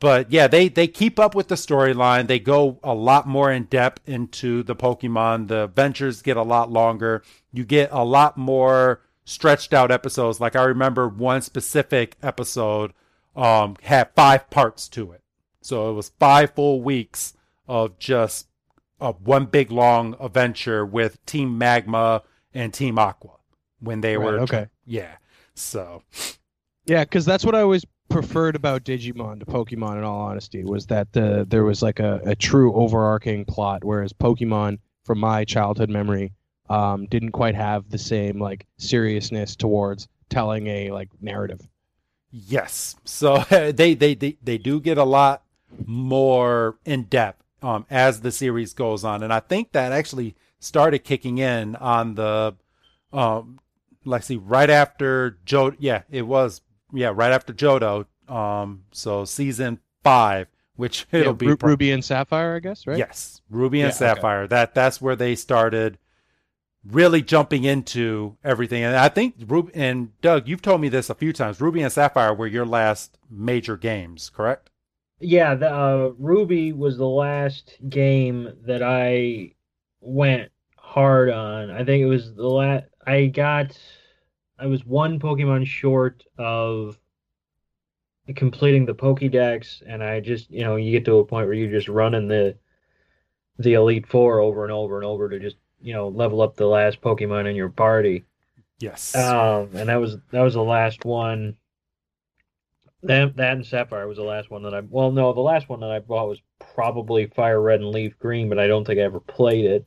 but 0.00 0.32
yeah, 0.32 0.48
they 0.48 0.68
they 0.68 0.88
keep 0.88 1.18
up 1.20 1.34
with 1.34 1.48
the 1.48 1.54
storyline. 1.54 2.26
They 2.26 2.40
go 2.40 2.80
a 2.82 2.94
lot 2.94 3.28
more 3.28 3.52
in 3.52 3.64
depth 3.64 4.00
into 4.08 4.62
the 4.64 4.74
Pokemon. 4.74 5.46
The 5.48 5.64
adventures 5.64 6.22
get 6.22 6.36
a 6.36 6.42
lot 6.42 6.70
longer. 6.72 7.22
You 7.52 7.64
get 7.64 7.90
a 7.92 8.04
lot 8.04 8.36
more 8.36 9.02
stretched 9.24 9.72
out 9.72 9.92
episodes. 9.92 10.40
Like 10.40 10.56
I 10.56 10.64
remember 10.64 11.06
one 11.08 11.42
specific 11.42 12.16
episode 12.22 12.92
um, 13.36 13.76
had 13.82 14.10
five 14.16 14.50
parts 14.50 14.88
to 14.90 15.12
it, 15.12 15.22
so 15.60 15.90
it 15.90 15.94
was 15.94 16.10
five 16.18 16.50
full 16.54 16.82
weeks 16.82 17.34
of 17.68 17.96
just 18.00 18.48
uh, 19.00 19.12
one 19.12 19.46
big 19.46 19.70
long 19.70 20.16
adventure 20.20 20.84
with 20.84 21.24
Team 21.26 21.56
Magma 21.56 22.22
and 22.52 22.74
Team 22.74 22.98
Aqua 22.98 23.36
when 23.82 24.00
they 24.02 24.16
Right, 24.16 24.18
were 24.18 24.40
okay. 24.40 24.68
yeah. 24.86 25.16
So 25.54 26.02
Yeah, 26.86 27.04
because 27.04 27.24
that's 27.24 27.44
what 27.44 27.54
I 27.54 27.60
always 27.62 27.84
preferred 28.08 28.56
about 28.56 28.84
Digimon 28.84 29.40
to 29.40 29.46
Pokemon. 29.46 29.98
In 29.98 30.04
all 30.04 30.20
honesty, 30.20 30.64
was 30.64 30.86
that 30.86 31.12
the 31.12 31.46
there 31.48 31.64
was 31.64 31.82
like 31.82 32.00
a, 32.00 32.20
a 32.24 32.34
true 32.36 32.74
overarching 32.74 33.44
plot, 33.44 33.84
whereas 33.84 34.12
Pokemon, 34.12 34.78
from 35.04 35.18
my 35.20 35.44
childhood 35.44 35.90
memory, 35.90 36.32
um, 36.68 37.06
didn't 37.06 37.32
quite 37.32 37.54
have 37.54 37.88
the 37.90 37.98
same 37.98 38.40
like 38.40 38.66
seriousness 38.78 39.56
towards 39.56 40.08
telling 40.30 40.66
a 40.68 40.90
like 40.90 41.08
narrative. 41.20 41.60
Yes. 42.30 42.96
So 43.04 43.38
they, 43.50 43.94
they 43.94 44.14
they 44.14 44.36
they 44.42 44.58
do 44.58 44.80
get 44.80 44.98
a 44.98 45.04
lot 45.04 45.42
more 45.86 46.76
in 46.84 47.04
depth 47.04 47.42
um, 47.62 47.86
as 47.90 48.20
the 48.20 48.32
series 48.32 48.74
goes 48.74 49.04
on, 49.04 49.22
and 49.22 49.32
I 49.32 49.40
think 49.40 49.72
that 49.72 49.92
actually 49.92 50.34
started 50.60 51.00
kicking 51.00 51.38
in 51.38 51.76
on 51.76 52.14
the 52.14 52.54
um, 53.12 53.60
let's 54.04 54.26
see, 54.26 54.36
right 54.36 54.70
after 54.70 55.38
Joe. 55.44 55.72
Yeah, 55.78 56.02
it 56.10 56.22
was 56.22 56.62
yeah 56.92 57.12
right 57.14 57.32
after 57.32 57.52
Johto. 57.52 58.06
Um, 58.28 58.84
so 58.92 59.24
season 59.24 59.80
five, 60.02 60.48
which 60.76 61.06
it'll 61.12 61.32
Yeah, 61.32 61.34
be 61.34 61.50
Ru- 61.50 61.56
pro- 61.56 61.70
Ruby 61.70 61.90
and 61.92 62.04
Sapphire, 62.04 62.56
I 62.56 62.60
guess, 62.60 62.86
right? 62.86 63.06
Yes, 63.08 63.40
Ruby 63.50 63.80
and 63.82 63.92
Yeah, 63.92 63.98
okay. 64.04 64.24
Sapphire. 64.24 64.46
That 64.46 64.74
that's 64.74 65.00
where 65.00 65.16
they 65.16 65.34
started 65.34 65.98
really 66.84 67.22
jumping 67.22 67.64
into 67.64 68.36
everything. 68.44 68.82
And 68.84 68.96
I 68.96 69.08
think 69.08 69.36
Ruby 69.46 69.72
and 69.74 70.18
Doug, 70.20 70.48
you've 70.48 70.62
told 70.62 70.80
me 70.80 70.88
this 70.88 71.10
a 71.10 71.14
few 71.14 71.32
times. 71.32 71.60
Ruby 71.60 71.82
and 71.82 71.92
Sapphire 71.92 72.34
were 72.34 72.46
your 72.46 72.66
last 72.66 73.18
major 73.30 73.76
games, 73.76 74.30
correct? 74.30 74.70
Yeah, 75.20 75.54
the 75.54 75.72
uh, 75.72 76.12
Ruby 76.18 76.72
was 76.72 76.96
the 76.98 77.06
last 77.08 77.78
game 77.88 78.52
that 78.66 78.82
I 78.82 79.54
went 80.00 80.50
hard 80.76 81.30
on. 81.30 81.70
I 81.70 81.84
think 81.84 82.02
it 82.02 82.06
was 82.06 82.34
the 82.34 82.48
last 82.48 82.86
I 83.06 83.26
got 83.26 83.78
I 84.58 84.66
was 84.66 84.84
one 84.84 85.18
Pokemon 85.18 85.66
short 85.66 86.24
of 86.38 86.98
completing 88.36 88.86
the 88.86 88.94
Pokédex 88.94 89.82
and 89.86 90.02
I 90.02 90.20
just, 90.20 90.50
you 90.50 90.62
know, 90.62 90.76
you 90.76 90.92
get 90.92 91.04
to 91.06 91.18
a 91.18 91.24
point 91.24 91.46
where 91.46 91.54
you're 91.54 91.70
just 91.70 91.88
running 91.88 92.28
the 92.28 92.56
the 93.58 93.74
Elite 93.74 94.06
4 94.06 94.40
over 94.40 94.62
and 94.64 94.72
over 94.72 94.96
and 94.96 95.04
over 95.04 95.28
to 95.28 95.38
just, 95.38 95.56
you 95.80 95.92
know, 95.92 96.08
level 96.08 96.40
up 96.40 96.56
the 96.56 96.66
last 96.66 97.00
Pokemon 97.00 97.48
in 97.48 97.56
your 97.56 97.68
party. 97.68 98.24
Yes. 98.78 99.14
Um, 99.14 99.70
and 99.74 99.88
that 99.88 100.00
was 100.00 100.16
that 100.30 100.42
was 100.42 100.54
the 100.54 100.62
last 100.62 101.04
one. 101.04 101.56
That 103.04 103.36
that 103.36 103.54
and 103.54 103.66
Sapphire 103.66 104.06
was 104.06 104.16
the 104.16 104.22
last 104.22 104.50
one 104.50 104.62
that 104.62 104.74
I. 104.74 104.80
Well, 104.80 105.10
no, 105.10 105.32
the 105.32 105.40
last 105.40 105.68
one 105.68 105.80
that 105.80 105.90
I 105.90 105.98
bought 105.98 106.28
was 106.28 106.40
probably 106.74 107.26
Fire 107.26 107.60
Red 107.60 107.80
and 107.80 107.90
Leaf 107.90 108.16
Green, 108.18 108.48
but 108.48 108.60
I 108.60 108.68
don't 108.68 108.84
think 108.84 108.98
I 108.98 109.02
ever 109.02 109.20
played 109.20 109.64
it. 109.64 109.86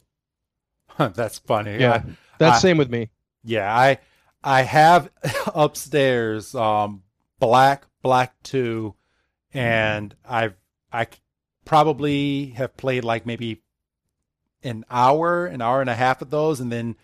That's 0.97 1.39
funny. 1.39 1.77
Yeah. 1.77 2.03
That's 2.37 2.57
I- 2.57 2.59
same 2.61 2.77
with 2.77 2.89
me. 2.89 3.09
yeah, 3.43 3.73
I 3.75 3.99
I 4.43 4.61
have 4.63 5.09
upstairs 5.55 6.53
um 6.55 7.03
Black, 7.39 7.85
Black 8.01 8.33
2 8.43 8.93
and 9.53 10.15
I've 10.27 10.55
I 10.91 11.07
probably 11.65 12.47
have 12.57 12.77
played 12.77 13.03
like 13.03 13.25
maybe 13.25 13.61
an 14.63 14.85
hour, 14.89 15.45
an 15.45 15.61
hour 15.61 15.81
and 15.81 15.89
a 15.89 15.95
half 15.95 16.21
of 16.21 16.29
those 16.29 16.59
and 16.59 16.71
then 16.71 16.95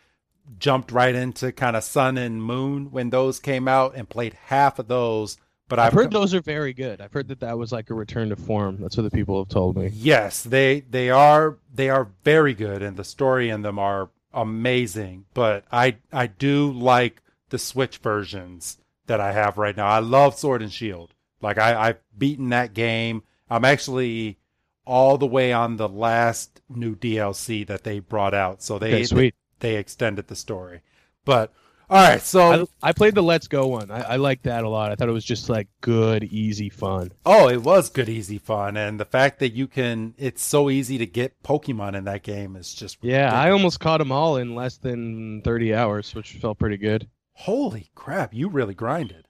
jumped 0.57 0.91
right 0.91 1.13
into 1.15 1.51
kind 1.51 1.75
of 1.75 1.83
Sun 1.83 2.17
and 2.17 2.43
Moon 2.43 2.91
when 2.91 3.09
those 3.09 3.39
came 3.39 3.67
out 3.67 3.95
and 3.95 4.09
played 4.09 4.33
half 4.45 4.79
of 4.79 4.87
those. 4.87 5.37
But 5.67 5.79
I've 5.79 5.87
I've 5.87 5.93
heard 5.93 6.11
those 6.11 6.33
are 6.33 6.41
very 6.41 6.73
good. 6.73 6.99
I've 6.99 7.13
heard 7.13 7.29
that 7.29 7.39
that 7.41 7.57
was 7.57 7.71
like 7.71 7.89
a 7.89 7.93
return 7.93 8.29
to 8.29 8.35
form. 8.35 8.77
That's 8.81 8.97
what 8.97 9.03
the 9.03 9.11
people 9.11 9.39
have 9.41 9.47
told 9.49 9.77
me. 9.77 9.89
Yes, 9.93 10.43
they 10.43 10.81
they 10.81 11.09
are 11.09 11.57
they 11.73 11.89
are 11.89 12.09
very 12.23 12.53
good, 12.53 12.81
and 12.81 12.97
the 12.97 13.05
story 13.05 13.49
in 13.49 13.61
them 13.61 13.79
are 13.79 14.09
amazing. 14.33 15.25
But 15.33 15.65
I 15.71 15.97
I 16.11 16.27
do 16.27 16.71
like 16.71 17.21
the 17.49 17.57
Switch 17.59 17.97
versions 17.97 18.77
that 19.07 19.19
I 19.19 19.31
have 19.33 19.57
right 19.57 19.75
now. 19.75 19.87
I 19.87 19.99
love 19.99 20.37
Sword 20.37 20.61
and 20.61 20.71
Shield. 20.71 21.13
Like 21.41 21.57
I 21.57 21.89
I've 21.89 21.99
beaten 22.17 22.49
that 22.49 22.73
game. 22.73 23.23
I'm 23.49 23.65
actually 23.65 24.37
all 24.85 25.17
the 25.17 25.27
way 25.27 25.53
on 25.53 25.77
the 25.77 25.89
last 25.89 26.61
new 26.69 26.95
DLC 26.95 27.65
that 27.67 27.83
they 27.83 27.99
brought 27.99 28.33
out. 28.33 28.61
So 28.63 28.79
they 28.79 28.93
Okay, 28.93 29.03
sweet. 29.03 29.35
they 29.59 29.75
extended 29.75 30.27
the 30.27 30.35
story. 30.35 30.81
But 31.25 31.53
all 31.91 31.97
right, 32.09 32.21
so 32.21 32.67
I, 32.81 32.89
I 32.89 32.93
played 32.93 33.15
the 33.15 33.21
Let's 33.21 33.49
Go 33.49 33.67
one. 33.67 33.91
I, 33.91 34.13
I 34.13 34.15
liked 34.15 34.43
that 34.43 34.63
a 34.63 34.69
lot. 34.69 34.93
I 34.93 34.95
thought 34.95 35.09
it 35.09 35.11
was 35.11 35.25
just 35.25 35.49
like 35.49 35.67
good, 35.81 36.23
easy 36.23 36.69
fun. 36.69 37.11
Oh, 37.25 37.49
it 37.49 37.61
was 37.61 37.89
good, 37.89 38.07
easy 38.07 38.37
fun, 38.37 38.77
and 38.77 38.97
the 38.97 39.03
fact 39.03 39.39
that 39.39 39.51
you 39.51 39.67
can, 39.67 40.13
it's 40.17 40.41
so 40.41 40.69
easy 40.69 40.97
to 40.99 41.05
get 41.05 41.43
Pokemon 41.43 41.95
in 41.95 42.05
that 42.05 42.23
game 42.23 42.55
is 42.55 42.73
just 42.73 42.97
Yeah, 43.01 43.33
I 43.33 43.51
almost 43.51 43.81
caught 43.81 43.97
them 43.97 44.09
all 44.09 44.37
in 44.37 44.55
less 44.55 44.77
than 44.77 45.41
30 45.41 45.75
hours, 45.75 46.15
which 46.15 46.31
felt 46.31 46.59
pretty 46.59 46.77
good. 46.77 47.09
Holy 47.33 47.91
crap, 47.93 48.33
you 48.33 48.47
really 48.47 48.73
grinded. 48.73 49.27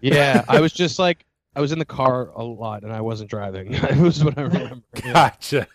Yeah, 0.00 0.44
I 0.48 0.60
was 0.60 0.72
just 0.72 1.00
like, 1.00 1.26
I 1.56 1.60
was 1.60 1.72
in 1.72 1.80
the 1.80 1.84
car 1.84 2.28
a 2.28 2.44
lot 2.44 2.84
and 2.84 2.92
I 2.92 3.00
wasn't 3.00 3.30
driving. 3.30 3.72
That 3.80 3.96
was 3.96 4.22
what 4.22 4.38
I 4.38 4.42
remember. 4.42 4.84
Yeah. 5.04 5.12
Gotcha. 5.12 5.66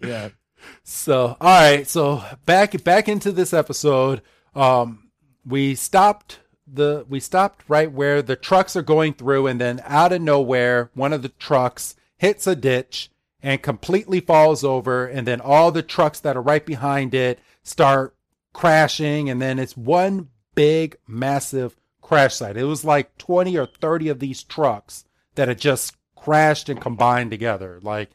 yeah. 0.00 0.28
So, 0.84 1.36
all 1.38 1.60
right, 1.60 1.86
so 1.86 2.24
back 2.46 2.82
back 2.82 3.08
into 3.10 3.30
this 3.30 3.52
episode. 3.52 4.22
Um, 4.54 5.05
we 5.46 5.74
stopped 5.74 6.40
the 6.66 7.06
we 7.08 7.20
stopped 7.20 7.64
right 7.68 7.92
where 7.92 8.22
the 8.22 8.36
trucks 8.36 8.74
are 8.74 8.82
going 8.82 9.14
through, 9.14 9.46
and 9.46 9.60
then 9.60 9.80
out 9.84 10.12
of 10.12 10.20
nowhere, 10.20 10.90
one 10.94 11.12
of 11.12 11.22
the 11.22 11.28
trucks 11.28 11.94
hits 12.16 12.46
a 12.46 12.56
ditch 12.56 13.10
and 13.40 13.62
completely 13.62 14.20
falls 14.20 14.64
over, 14.64 15.06
and 15.06 15.26
then 15.26 15.40
all 15.40 15.70
the 15.70 15.82
trucks 15.82 16.18
that 16.20 16.36
are 16.36 16.42
right 16.42 16.66
behind 16.66 17.14
it 17.14 17.38
start 17.62 18.16
crashing, 18.52 19.30
and 19.30 19.40
then 19.40 19.58
it's 19.58 19.76
one 19.76 20.28
big, 20.54 20.96
massive 21.06 21.76
crash 22.00 22.34
site. 22.34 22.56
It 22.56 22.64
was 22.64 22.84
like 22.84 23.16
twenty 23.18 23.56
or 23.56 23.66
thirty 23.66 24.08
of 24.08 24.18
these 24.18 24.42
trucks 24.42 25.04
that 25.36 25.48
had 25.48 25.58
just 25.58 25.96
crashed 26.16 26.68
and 26.68 26.80
combined 26.80 27.30
together, 27.30 27.78
like. 27.82 28.10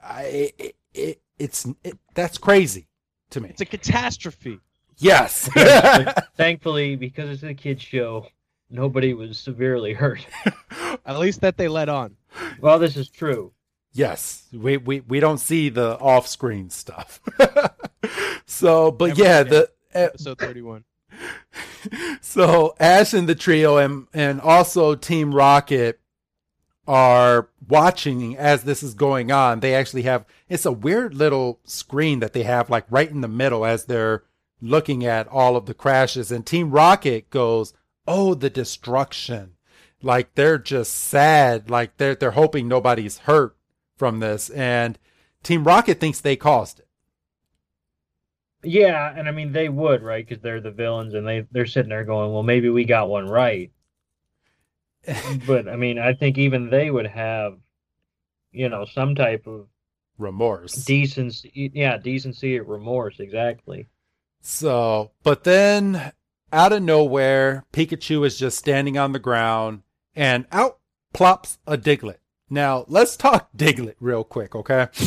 I, 0.00 0.22
it, 0.58 0.76
it, 0.94 1.22
it's 1.40 1.66
it, 1.82 1.98
that's 2.14 2.38
crazy 2.38 2.86
to 3.30 3.40
me. 3.40 3.48
It's 3.48 3.60
a 3.60 3.66
catastrophe. 3.66 4.60
Yes. 4.98 5.48
Thankfully, 6.36 6.96
because 6.96 7.30
it's 7.30 7.42
a 7.42 7.54
kids 7.54 7.82
show, 7.82 8.26
nobody 8.70 9.14
was 9.14 9.38
severely 9.38 9.92
hurt. 9.94 10.26
At 11.06 11.18
least 11.18 11.40
that 11.42 11.56
they 11.56 11.68
let 11.68 11.88
on. 11.88 12.16
Well, 12.60 12.78
this 12.78 12.96
is 12.96 13.08
true. 13.08 13.52
yes. 13.92 14.44
We, 14.52 14.76
we 14.76 15.00
we 15.00 15.20
don't 15.20 15.38
see 15.38 15.68
the 15.70 15.98
off-screen 15.98 16.70
stuff. 16.70 17.20
so, 18.46 18.90
but 18.90 19.08
Never 19.10 19.22
yeah, 19.22 19.42
forget. 19.44 19.50
the 19.92 19.98
uh, 20.00 20.04
Episode 20.04 20.38
31. 20.38 20.84
so 22.20 22.74
Ash 22.78 23.14
and 23.14 23.28
the 23.28 23.34
trio 23.34 23.76
and 23.78 24.06
and 24.12 24.40
also 24.40 24.94
Team 24.94 25.34
Rocket 25.34 26.00
are 26.86 27.48
watching 27.68 28.36
as 28.36 28.64
this 28.64 28.82
is 28.82 28.94
going 28.94 29.30
on. 29.30 29.60
They 29.60 29.74
actually 29.74 30.02
have 30.02 30.24
it's 30.48 30.66
a 30.66 30.72
weird 30.72 31.14
little 31.14 31.60
screen 31.64 32.20
that 32.20 32.32
they 32.32 32.42
have 32.42 32.68
like 32.70 32.84
right 32.90 33.10
in 33.10 33.20
the 33.20 33.28
middle 33.28 33.64
as 33.64 33.84
they're 33.86 34.24
looking 34.60 35.04
at 35.04 35.28
all 35.28 35.56
of 35.56 35.66
the 35.66 35.74
crashes 35.74 36.32
and 36.32 36.46
Team 36.46 36.70
Rocket 36.70 37.30
goes, 37.30 37.72
"Oh, 38.06 38.34
the 38.34 38.50
destruction." 38.50 39.54
Like 40.02 40.34
they're 40.34 40.58
just 40.58 40.92
sad, 40.94 41.70
like 41.70 41.96
they're 41.96 42.14
they're 42.14 42.32
hoping 42.32 42.68
nobody's 42.68 43.18
hurt 43.18 43.56
from 43.96 44.20
this 44.20 44.48
and 44.50 44.98
Team 45.42 45.64
Rocket 45.64 46.00
thinks 46.00 46.20
they 46.20 46.36
caused 46.36 46.80
it. 46.80 46.88
Yeah, 48.62 49.12
and 49.16 49.28
I 49.28 49.32
mean 49.32 49.50
they 49.52 49.68
would, 49.68 50.00
right? 50.02 50.24
Because 50.26 50.40
they're 50.42 50.60
the 50.60 50.70
villains, 50.70 51.14
and 51.14 51.26
they 51.26 51.40
they're 51.50 51.66
sitting 51.66 51.88
there 51.90 52.04
going, 52.04 52.32
"Well, 52.32 52.42
maybe 52.44 52.68
we 52.68 52.84
got 52.84 53.08
one 53.08 53.28
right." 53.28 53.72
but 55.46 55.68
I 55.68 55.76
mean, 55.76 55.98
I 55.98 56.14
think 56.14 56.38
even 56.38 56.70
they 56.70 56.90
would 56.90 57.06
have, 57.06 57.58
you 58.52 58.68
know, 58.68 58.84
some 58.84 59.14
type 59.14 59.46
of 59.46 59.68
Remorse. 60.18 60.84
decency. 60.84 61.70
Yeah, 61.74 61.98
decency 61.98 62.58
or 62.58 62.64
remorse, 62.64 63.20
exactly. 63.20 63.88
So, 64.40 65.10
but 65.22 65.44
then 65.44 66.12
out 66.52 66.72
of 66.72 66.82
nowhere, 66.82 67.64
Pikachu 67.72 68.24
is 68.26 68.38
just 68.38 68.58
standing 68.58 68.96
on 68.96 69.12
the 69.12 69.18
ground 69.18 69.82
and 70.16 70.46
out 70.52 70.78
plops 71.12 71.58
a 71.66 71.76
Diglett. 71.76 72.16
Now, 72.50 72.84
let's 72.88 73.16
talk 73.16 73.50
Diglett 73.56 73.96
real 74.00 74.24
quick, 74.24 74.54
okay? 74.54 74.88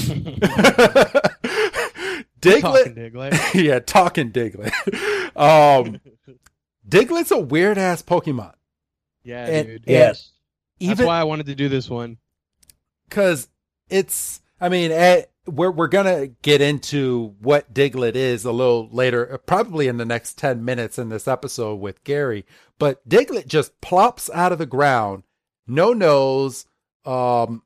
Diglett, 2.42 2.62
Talking 2.62 2.96
Diglett. 2.96 3.54
yeah, 3.64 3.80
talking 3.80 4.32
Diglett. 4.32 4.72
Um, 5.36 6.00
Diglett's 6.88 7.32
a 7.32 7.40
weird 7.40 7.78
ass 7.78 8.02
Pokemon. 8.02 8.54
Yeah, 9.24 9.46
And- 9.46 9.68
dude. 9.68 9.84
Yeah. 9.88 9.98
Yes. 10.00 10.32
That's 10.80 11.00
why 11.02 11.20
I 11.20 11.24
wanted 11.26 11.46
to 11.46 11.54
do 11.56 11.70
this 11.70 11.88
one. 11.90 12.18
because 13.08 13.48
it's. 13.90 14.42
I 14.60 14.70
mean, 14.70 14.92
at, 14.92 15.31
we're 15.46 15.72
we're 15.72 15.88
gonna 15.88 16.28
get 16.28 16.62
into 16.62 17.36
what 17.40 17.74
Diglett 17.74 18.16
is 18.16 18.46
a 18.46 18.52
little 18.52 18.90
later, 18.92 19.34
uh, 19.34 19.38
probably 19.38 19.88
in 19.88 19.98
the 19.98 20.06
next 20.06 20.38
ten 20.38 20.64
minutes 20.64 21.00
in 21.00 21.10
this 21.10 21.28
episode 21.28 21.76
with 21.76 22.04
Gary. 22.04 22.46
But 22.78 23.08
Diglett 23.08 23.48
just 23.48 23.80
plops 23.82 24.30
out 24.32 24.52
of 24.52 24.60
the 24.60 24.66
ground, 24.66 25.24
no 25.68 25.94
nose, 25.94 26.66
um, 27.06 27.64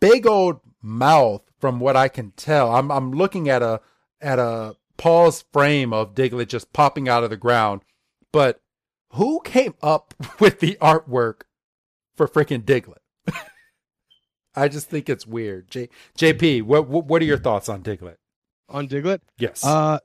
big 0.00 0.26
old 0.26 0.60
mouth. 0.82 1.42
From 1.58 1.80
what 1.80 1.96
I 1.96 2.06
can 2.08 2.30
tell, 2.32 2.72
I'm 2.74 2.90
I'm 2.92 3.10
looking 3.12 3.48
at 3.48 3.62
a 3.62 3.80
at 4.20 4.38
a 4.38 4.76
pause 4.96 5.44
frame 5.52 5.92
of 5.92 6.14
Diglett 6.14 6.48
just 6.48 6.72
popping 6.72 7.08
out 7.08 7.24
of 7.24 7.30
the 7.30 7.36
ground. 7.36 7.80
But 8.32 8.60
who 9.12 9.40
came 9.44 9.74
up 9.82 10.14
with 10.40 10.60
the 10.60 10.76
artwork 10.80 11.42
for 12.16 12.28
freaking 12.28 12.62
Diglett? 12.62 12.98
I 14.62 14.68
just 14.68 14.88
think 14.90 15.08
it's 15.08 15.26
weird. 15.26 15.70
J- 15.70 15.88
JP, 16.16 16.62
what, 16.64 16.88
what 16.88 17.06
what 17.06 17.22
are 17.22 17.26
your 17.26 17.38
thoughts 17.38 17.68
on 17.68 17.82
Diglett? 17.82 18.16
On 18.68 18.86
Diglett? 18.88 19.20
Yes. 19.38 19.64
Uh, 19.64 19.98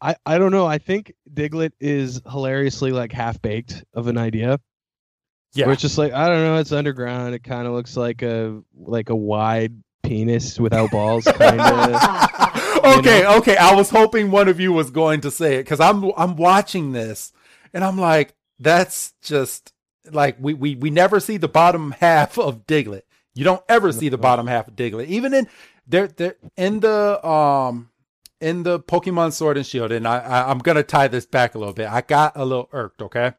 I 0.00 0.16
I 0.26 0.38
don't 0.38 0.52
know. 0.52 0.66
I 0.66 0.78
think 0.78 1.12
Diglett 1.32 1.72
is 1.80 2.20
hilariously 2.30 2.90
like 2.92 3.12
half 3.12 3.40
baked 3.42 3.84
of 3.94 4.06
an 4.06 4.18
idea. 4.18 4.58
yeah. 5.54 5.66
Where 5.66 5.72
it's 5.74 5.82
just 5.82 5.98
like 5.98 6.12
I 6.12 6.28
don't 6.28 6.42
know. 6.42 6.56
It's 6.56 6.72
underground. 6.72 7.34
It 7.34 7.44
kind 7.44 7.66
of 7.66 7.74
looks 7.74 7.96
like 7.96 8.22
a 8.22 8.60
like 8.76 9.10
a 9.10 9.16
wide 9.16 9.74
penis 10.02 10.58
without 10.58 10.90
balls, 10.90 11.24
kind 11.24 11.60
of. 11.60 12.98
okay, 12.98 13.26
okay. 13.26 13.56
I 13.56 13.74
was 13.74 13.90
hoping 13.90 14.30
one 14.30 14.48
of 14.48 14.58
you 14.58 14.72
was 14.72 14.90
going 14.90 15.20
to 15.22 15.30
say 15.30 15.56
it 15.56 15.64
because 15.64 15.80
I'm 15.80 16.10
I'm 16.16 16.36
watching 16.36 16.92
this 16.92 17.32
and 17.74 17.84
I'm 17.84 17.98
like, 17.98 18.34
that's 18.58 19.12
just 19.22 19.72
like 20.10 20.36
we 20.40 20.54
we 20.54 20.74
we 20.76 20.90
never 20.90 21.20
see 21.20 21.36
the 21.36 21.48
bottom 21.48 21.92
half 21.92 22.38
of 22.38 22.66
Diglett. 22.66 23.02
You 23.34 23.44
don't 23.44 23.62
ever 23.68 23.92
see 23.92 24.08
the 24.08 24.18
bottom 24.18 24.46
half 24.46 24.68
of 24.68 24.76
Diglett, 24.76 25.06
even 25.06 25.34
in 25.34 25.48
there 25.86 26.08
there 26.08 26.36
in 26.56 26.80
the 26.80 27.26
um 27.26 27.90
in 28.40 28.62
the 28.62 28.80
Pokemon 28.80 29.32
Sword 29.32 29.56
and 29.56 29.66
Shield. 29.66 29.92
And 29.92 30.06
I, 30.06 30.18
I 30.18 30.50
I'm 30.50 30.58
gonna 30.58 30.82
tie 30.82 31.08
this 31.08 31.26
back 31.26 31.54
a 31.54 31.58
little 31.58 31.74
bit. 31.74 31.88
I 31.88 32.00
got 32.00 32.32
a 32.36 32.44
little 32.44 32.68
irked. 32.72 33.02
Okay, 33.02 33.34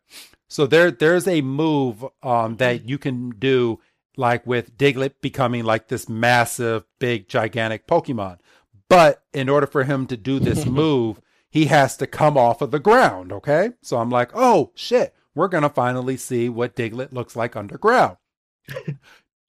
so 0.47 0.65
there 0.65 0.91
there's 0.91 1.27
a 1.27 1.41
move 1.41 2.06
um 2.23 2.58
that 2.58 2.88
you 2.88 2.97
can 2.97 3.32
do 3.32 3.80
like 4.17 4.45
with 4.45 4.77
Diglett 4.77 5.15
becoming 5.21 5.63
like 5.63 5.88
this 5.88 6.08
massive, 6.08 6.86
big, 6.99 7.27
gigantic 7.27 7.88
Pokemon. 7.88 8.39
But 8.89 9.23
in 9.34 9.49
order 9.49 9.67
for 9.67 9.84
him 9.84 10.06
to 10.08 10.17
do 10.17 10.39
this 10.39 10.65
move, 10.67 11.21
he 11.49 11.65
has 11.65 11.97
to 11.97 12.08
come 12.08 12.38
off 12.38 12.62
of 12.62 12.71
the 12.71 12.80
ground. 12.80 13.32
Okay. 13.32 13.71
So 13.82 13.97
I'm 13.97 14.10
like, 14.10 14.32
oh 14.34 14.71
shit, 14.75 15.13
we're 15.36 15.47
going 15.47 15.63
to 15.63 15.69
finally 15.69 16.17
see 16.17 16.49
what 16.49 16.75
Diglett 16.75 17.13
looks 17.13 17.36
like 17.36 17.56
underground. 17.56 18.17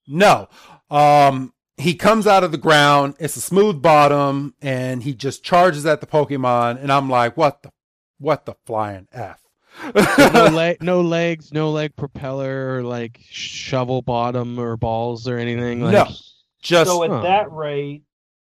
No. 0.07 0.49
Um, 0.91 1.53
he 1.77 1.95
comes 1.95 2.27
out 2.27 2.45
of 2.45 2.53
the 2.53 2.59
ground. 2.59 3.15
It's 3.19 3.37
a 3.37 3.41
smooth 3.41 3.81
bottom 3.83 4.55
and 4.61 5.03
he 5.03 5.15
just 5.15 5.43
charges 5.43 5.87
at 5.87 6.01
the 6.01 6.07
Pokemon. 6.07 6.81
And 6.83 6.93
I'm 6.93 7.09
like, 7.09 7.37
what 7.37 7.63
the, 7.63 7.71
what 8.19 8.45
the 8.45 8.55
flying 8.67 9.09
F? 9.13 9.41
no, 9.95 9.95
le- 10.53 10.77
no 10.81 11.01
legs, 11.01 11.53
no 11.53 11.71
leg 11.71 11.97
propeller, 11.97 12.77
or 12.77 12.83
like 12.83 13.19
shovel 13.31 14.03
bottom 14.03 14.59
or 14.59 14.77
balls 14.77 15.27
or 15.27 15.39
anything. 15.39 15.81
Like, 15.81 15.93
No. 15.95 16.09
just 16.63 16.91
so 16.91 17.03
at 17.05 17.11
Huh. 17.11 17.23
that 17.23 17.51
rate, 17.51 18.03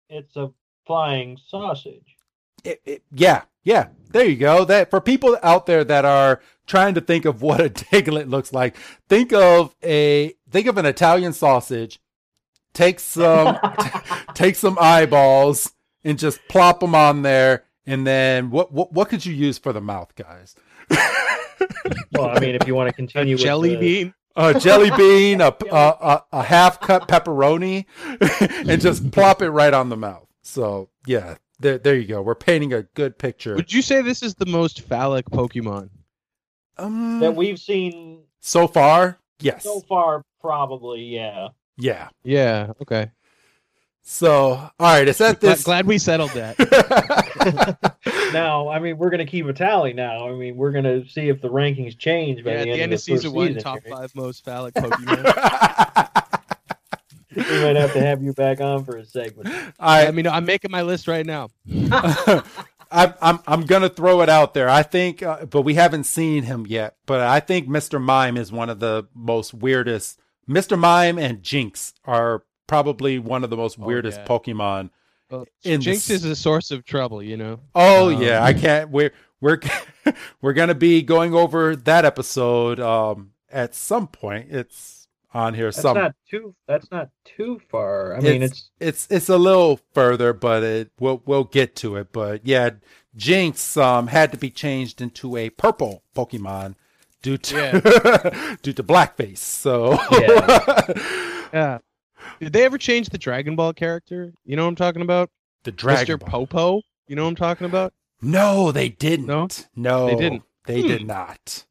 it's 0.10 0.36
a 0.36 0.52
flying 0.86 1.38
sausage. 1.50 2.16
it, 2.64 2.82
it- 2.86 3.04
yeah, 3.12 3.42
yeah. 3.64 3.88
There 4.12 4.26
you 4.26 4.38
go. 4.38 4.64
That 4.64 4.90
for 4.90 5.02
people 5.02 5.38
out 5.44 5.66
there 5.66 5.84
that 5.84 6.06
are 6.06 6.42
trying 6.68 6.94
to 6.94 7.02
think 7.02 7.26
of 7.26 7.42
what 7.42 7.60
a 7.62 7.70
Diglett 7.70 8.30
looks 8.30 8.54
like, 8.54 8.78
think 9.10 9.34
of 9.34 9.76
a 9.84 10.34
think 10.52 10.68
of 10.68 10.78
an 10.78 10.86
Italian 10.86 11.34
sausage. 11.34 12.00
Take 12.74 13.00
some 13.00 13.58
take 14.34 14.56
some 14.56 14.78
eyeballs 14.80 15.72
and 16.04 16.18
just 16.20 16.40
plop 16.48 16.80
them 16.80 16.94
on 16.96 17.22
there. 17.22 17.64
And 17.86 18.06
then 18.06 18.52
what 18.52 18.72
what 18.72 18.92
what 18.94 19.10
could 19.10 19.26
you 19.26 19.34
use 19.34 19.58
for 19.58 19.74
the 19.74 19.82
mouth, 19.82 20.14
guys? 20.16 20.56
Well, 22.12 22.30
I 22.30 22.40
mean, 22.40 22.56
if 22.56 22.68
you 22.68 22.76
want 22.76 22.90
to 22.90 22.94
continue 22.94 23.36
with 23.36 23.42
jelly 23.42 23.76
the- 23.76 23.80
bean. 23.80 24.14
A 24.36 24.60
jelly 24.60 24.92
bean, 24.96 25.42
a, 25.42 25.48
a, 25.72 25.76
a, 25.76 26.24
a 26.32 26.44
half 26.44 26.80
cut 26.80 27.08
pepperoni, 27.08 27.86
and 28.70 28.80
just 28.80 29.10
plop 29.12 29.42
it 29.42 29.50
right 29.50 29.74
on 29.74 29.90
the 29.90 29.98
mouth. 29.98 30.28
So 30.44 30.90
yeah, 31.08 31.38
there 31.60 31.80
there 31.80 31.96
you 31.96 32.06
go. 32.06 32.22
We're 32.22 32.36
painting 32.36 32.72
a 32.74 32.84
good 32.84 33.18
picture. 33.18 33.56
Would 33.56 33.74
you 33.74 33.82
say 33.82 34.04
this 34.04 34.22
is 34.22 34.36
the 34.36 34.46
most 34.46 34.82
phallic 34.82 35.26
Pokemon? 35.32 35.90
Um, 36.78 37.20
that 37.20 37.36
we've 37.36 37.58
seen 37.60 38.26
So 38.40 38.68
far, 38.68 39.18
yes. 39.40 39.64
so 39.64 39.80
far, 39.82 40.22
probably, 40.48 41.02
yeah. 41.04 41.50
yeah. 41.78 42.08
Yeah. 42.24 42.72
Okay. 42.82 43.12
So, 44.02 44.32
all 44.52 44.72
right, 44.80 45.06
it's 45.06 45.20
at 45.20 45.42
Glad, 45.42 45.52
this. 45.52 45.64
glad 45.66 45.86
we 45.86 45.98
settled 45.98 46.32
that. 46.32 46.56
Now, 48.34 48.68
I 48.68 48.80
mean, 48.80 48.98
we're 48.98 49.10
going 49.10 49.26
to 49.26 49.30
keep 49.30 49.46
a 49.46 49.54
tally 49.54 49.94
now. 49.94 50.28
I 50.28 50.34
mean, 50.34 50.58
we're 50.58 50.72
going 50.72 50.84
to 50.84 51.08
see 51.08 51.30
if 51.30 51.42
the 51.42 51.50
rankings 51.50 51.98
change 51.98 52.44
by 52.44 52.52
yeah, 52.52 52.58
at 52.58 52.64
the, 52.66 52.72
the 52.74 52.82
end 52.82 52.94
of 52.94 53.00
the 53.00 53.04
season 53.04 53.32
one, 53.32 53.48
season 53.48 53.64
top 53.64 53.80
here. 53.84 53.96
five 53.96 54.14
most 54.16 54.44
phallic 54.44 54.74
Pokemon. 54.76 55.24
We 57.36 57.44
might 57.44 57.76
have 57.78 57.94
to 57.94 58.02
have 58.02 58.22
you 58.22 58.34
back 58.34 58.60
on 58.60 58.84
for 58.84 58.98
a 58.98 59.06
segment. 59.06 59.48
I 59.80 60.08
I, 60.08 60.12
mean, 60.12 60.28
I'm 60.28 60.46
making 60.46 60.72
my 60.72 60.82
list 60.82 61.08
right 61.08 61.26
now. 61.26 61.50
I'm, 62.92 63.14
I'm, 63.22 63.40
I'm 63.48 63.66
gonna 63.66 63.90
throw 63.90 64.22
it 64.22 64.30
out 64.30 64.54
there. 64.54 64.70
I 64.70 64.84
think, 64.84 65.24
uh, 65.24 65.46
but 65.46 65.62
we 65.62 65.76
haven't 65.76 66.06
seen 66.06 66.44
him 66.44 66.66
yet. 66.68 66.96
But 67.06 67.22
I 67.22 67.40
think 67.40 67.68
Mr. 67.68 68.02
Mime 68.02 68.38
is 68.38 68.52
one 68.52 68.70
of 68.70 68.80
the 68.80 69.08
most 69.14 69.54
weirdest. 69.54 70.20
Mr. 70.50 70.78
Mime 70.78 71.18
and 71.20 71.44
Jynx 71.44 71.94
are 72.06 72.44
probably 72.68 73.20
one 73.20 73.44
of 73.44 73.50
the 73.50 73.58
most 73.58 73.78
Oh, 73.80 73.86
weirdest 73.86 74.20
yeah. 74.20 74.26
Pokemon. 74.28 74.90
Well, 75.30 75.46
In 75.64 75.82
Jynx 75.82 76.08
the 76.08 76.14
is 76.16 76.26
a 76.26 76.36
source 76.36 76.72
of 76.72 76.86
trouble, 76.86 77.22
you 77.22 77.36
know. 77.38 77.60
Oh 77.76 78.14
Um, 78.16 78.22
yeah, 78.22 78.44
I 78.44 78.54
can't. 78.54 78.90
We're 78.90 79.12
we're 79.42 79.60
we're 80.42 80.54
gonna 80.54 80.76
be 80.76 81.02
going 81.02 81.34
over 81.34 81.76
that 81.76 82.06
episode 82.06 82.80
um 82.80 83.32
at 83.52 83.76
some 83.76 84.08
point. 84.08 84.48
It's 84.52 85.08
on 85.34 85.54
here. 85.54 85.66
That's 85.66 85.82
some 85.82 85.98
not 85.98 86.16
too. 86.30 86.56
That's 86.68 86.90
not 86.92 87.10
too 87.26 87.60
far. 87.70 88.16
I 88.16 88.22
mean, 88.22 88.42
it's, 88.44 88.70
it's 88.80 89.08
it's 89.10 89.30
a 89.30 89.38
little 89.38 89.80
further, 89.94 90.32
but 90.32 90.64
it 90.64 90.92
we'll 91.00 91.22
we'll 91.26 91.44
get 91.44 91.76
to 91.78 91.98
it. 91.98 92.14
But 92.14 92.48
yeah, 92.48 92.72
Jynx 93.16 93.76
um 93.76 94.08
had 94.08 94.32
to 94.32 94.38
be 94.38 94.50
changed 94.50 95.02
into 95.02 95.36
a 95.36 95.50
purple 95.50 96.04
Pokemon 96.16 96.76
due 97.28 97.38
to 97.38 98.58
due 98.62 98.72
to 98.72 98.84
blackface. 98.84 99.40
So 99.40 99.98
Yeah. 101.54 101.80
Did 102.40 102.54
they 102.54 102.64
ever 102.64 102.78
change 102.78 103.10
the 103.10 103.18
Dragon 103.18 103.56
Ball 103.58 103.74
character? 103.74 104.32
You 104.46 104.56
know 104.56 104.64
what 104.64 104.70
I'm 104.70 104.76
talking 104.76 105.02
about? 105.02 105.30
the 105.64 105.72
Dragon 105.74 106.16
Mr. 106.16 106.20
Ball. 106.20 106.30
Popo. 106.30 106.82
You 107.08 107.16
know 107.18 107.24
what 107.24 107.30
I'm 107.30 107.36
talking 107.36 107.66
about? 107.66 107.94
No, 108.22 108.72
they 108.72 108.88
didn't. 108.90 109.28
No? 109.28 109.48
no, 109.76 110.06
They 110.08 110.16
didn't. 110.16 110.44
They 110.66 110.82
Hmm. 110.82 110.88
did 110.88 111.06
not. 111.08 111.66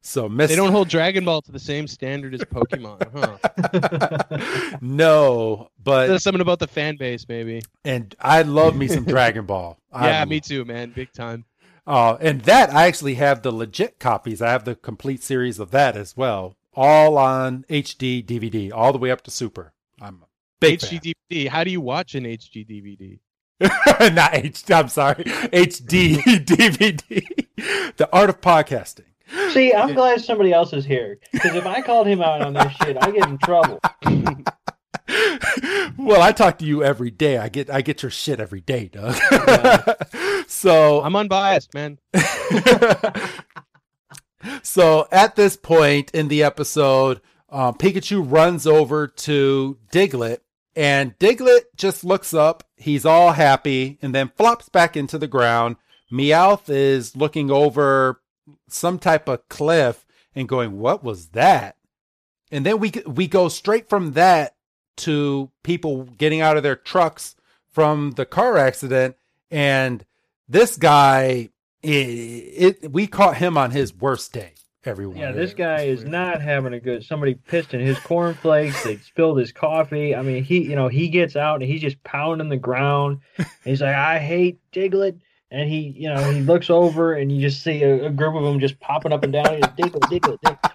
So 0.00 0.28
Miss 0.30 0.48
They 0.48 0.56
don't 0.56 0.72
hold 0.72 0.88
Dragon 0.88 1.24
Ball 1.26 1.42
to 1.42 1.52
the 1.52 1.58
same 1.60 1.86
standard 1.86 2.32
as 2.34 2.40
Pokemon, 2.44 3.12
huh? 4.62 4.78
no, 4.80 5.68
but 5.84 6.08
There's 6.08 6.22
something 6.22 6.40
about 6.40 6.58
the 6.58 6.66
fan 6.66 6.96
base, 6.96 7.26
maybe. 7.28 7.62
and 7.84 8.14
I 8.18 8.42
love 8.42 8.74
me 8.76 8.88
some 8.88 9.04
Dragon 9.04 9.44
Ball. 9.46 9.78
I 9.92 10.08
Yeah, 10.08 10.24
me 10.24 10.40
too, 10.40 10.64
man. 10.64 10.90
Big 10.90 11.12
time. 11.12 11.44
Uh, 11.86 12.16
and 12.20 12.42
that 12.42 12.72
I 12.72 12.86
actually 12.86 13.14
have 13.14 13.42
the 13.42 13.50
legit 13.52 13.98
copies. 13.98 14.40
I 14.40 14.50
have 14.50 14.64
the 14.64 14.76
complete 14.76 15.22
series 15.22 15.58
of 15.58 15.70
that 15.72 15.96
as 15.96 16.16
well, 16.16 16.56
all 16.74 17.18
on 17.18 17.64
HD 17.68 18.24
DVD, 18.24 18.70
all 18.72 18.92
the 18.92 18.98
way 18.98 19.10
up 19.10 19.22
to 19.22 19.30
Super. 19.30 19.72
I'm 20.00 20.22
a 20.22 20.26
big 20.60 20.78
HD 20.78 21.14
DVD. 21.30 21.48
How 21.48 21.64
do 21.64 21.70
you 21.70 21.80
watch 21.80 22.14
an 22.14 22.24
HD 22.24 22.66
DVD? 22.66 23.18
Not 23.60 24.32
HD. 24.32 24.74
I'm 24.74 24.88
sorry, 24.88 25.24
HD 25.24 26.18
DVD. 26.44 27.46
the 27.96 28.08
art 28.12 28.30
of 28.30 28.40
podcasting. 28.40 29.04
see, 29.50 29.72
I'm 29.72 29.94
glad 29.94 30.20
somebody 30.20 30.52
else 30.52 30.72
is 30.72 30.84
here 30.84 31.18
because 31.32 31.54
if 31.54 31.66
I 31.66 31.80
called 31.80 32.06
him 32.06 32.22
out 32.22 32.42
on 32.42 32.52
this 32.52 32.72
shit, 32.82 32.96
I 33.00 33.10
get 33.10 33.28
in 33.28 33.38
trouble. 33.38 33.80
well, 35.98 36.22
I 36.22 36.32
talk 36.32 36.58
to 36.58 36.64
you 36.64 36.82
every 36.82 37.10
day. 37.10 37.38
I 37.38 37.48
get 37.48 37.70
I 37.70 37.82
get 37.82 38.02
your 38.02 38.10
shit 38.10 38.40
every 38.40 38.60
day, 38.60 38.88
Doug. 38.88 39.16
so 40.46 41.02
I'm 41.02 41.16
unbiased, 41.16 41.74
man. 41.74 41.98
so 44.62 45.08
at 45.10 45.36
this 45.36 45.56
point 45.56 46.10
in 46.12 46.28
the 46.28 46.42
episode, 46.42 47.20
um, 47.48 47.74
Pikachu 47.74 48.24
runs 48.24 48.66
over 48.66 49.06
to 49.06 49.78
Diglett, 49.92 50.38
and 50.74 51.18
Diglett 51.18 51.64
just 51.76 52.04
looks 52.04 52.32
up. 52.32 52.64
He's 52.76 53.04
all 53.04 53.32
happy, 53.32 53.98
and 54.02 54.14
then 54.14 54.32
flops 54.36 54.68
back 54.68 54.96
into 54.96 55.18
the 55.18 55.28
ground. 55.28 55.76
Meowth 56.10 56.68
is 56.68 57.16
looking 57.16 57.50
over 57.50 58.20
some 58.68 58.98
type 58.98 59.28
of 59.28 59.48
cliff 59.48 60.04
and 60.34 60.48
going, 60.48 60.78
"What 60.78 61.04
was 61.04 61.28
that?" 61.28 61.76
And 62.50 62.66
then 62.66 62.78
we 62.78 62.92
we 63.06 63.26
go 63.26 63.48
straight 63.48 63.88
from 63.88 64.12
that 64.12 64.54
to 64.98 65.50
people 65.62 66.04
getting 66.04 66.40
out 66.40 66.56
of 66.56 66.62
their 66.62 66.76
trucks 66.76 67.34
from 67.70 68.12
the 68.12 68.26
car 68.26 68.58
accident, 68.58 69.16
and 69.50 70.04
this 70.48 70.76
guy, 70.76 71.48
it, 71.82 71.88
it 72.82 72.92
we 72.92 73.06
caught 73.06 73.36
him 73.36 73.56
on 73.56 73.70
his 73.70 73.94
worst 73.94 74.32
day. 74.32 74.52
everyone. 74.84 75.16
Yeah, 75.16 75.32
this 75.32 75.54
guy 75.54 75.82
is 75.82 76.04
not 76.04 76.42
having 76.42 76.74
a 76.74 76.80
good. 76.80 77.04
Somebody 77.04 77.34
pissed 77.34 77.74
in 77.74 77.80
his 77.80 77.98
cornflakes. 78.00 78.82
They 78.84 78.96
spilled 78.98 79.38
his 79.38 79.52
coffee. 79.52 80.14
I 80.14 80.22
mean, 80.22 80.44
he, 80.44 80.62
you 80.62 80.76
know, 80.76 80.88
he 80.88 81.08
gets 81.08 81.36
out 81.36 81.62
and 81.62 81.70
he's 81.70 81.80
just 81.80 82.02
pounding 82.04 82.48
the 82.48 82.56
ground. 82.56 83.20
He's 83.64 83.80
like, 83.80 83.94
"I 83.94 84.18
hate 84.18 84.58
Diglett," 84.72 85.20
and 85.50 85.68
he, 85.68 85.94
you 85.96 86.08
know, 86.08 86.30
he 86.32 86.40
looks 86.40 86.68
over 86.68 87.14
and 87.14 87.30
you 87.30 87.40
just 87.40 87.62
see 87.62 87.82
a, 87.82 88.06
a 88.06 88.10
group 88.10 88.34
of 88.34 88.42
them 88.42 88.58
just 88.60 88.78
popping 88.80 89.12
up 89.12 89.22
and 89.22 89.32
down. 89.32 89.54
He's 89.54 89.64
Diglett, 89.64 90.02
Diglett, 90.10 90.38
Diglett. 90.44 90.71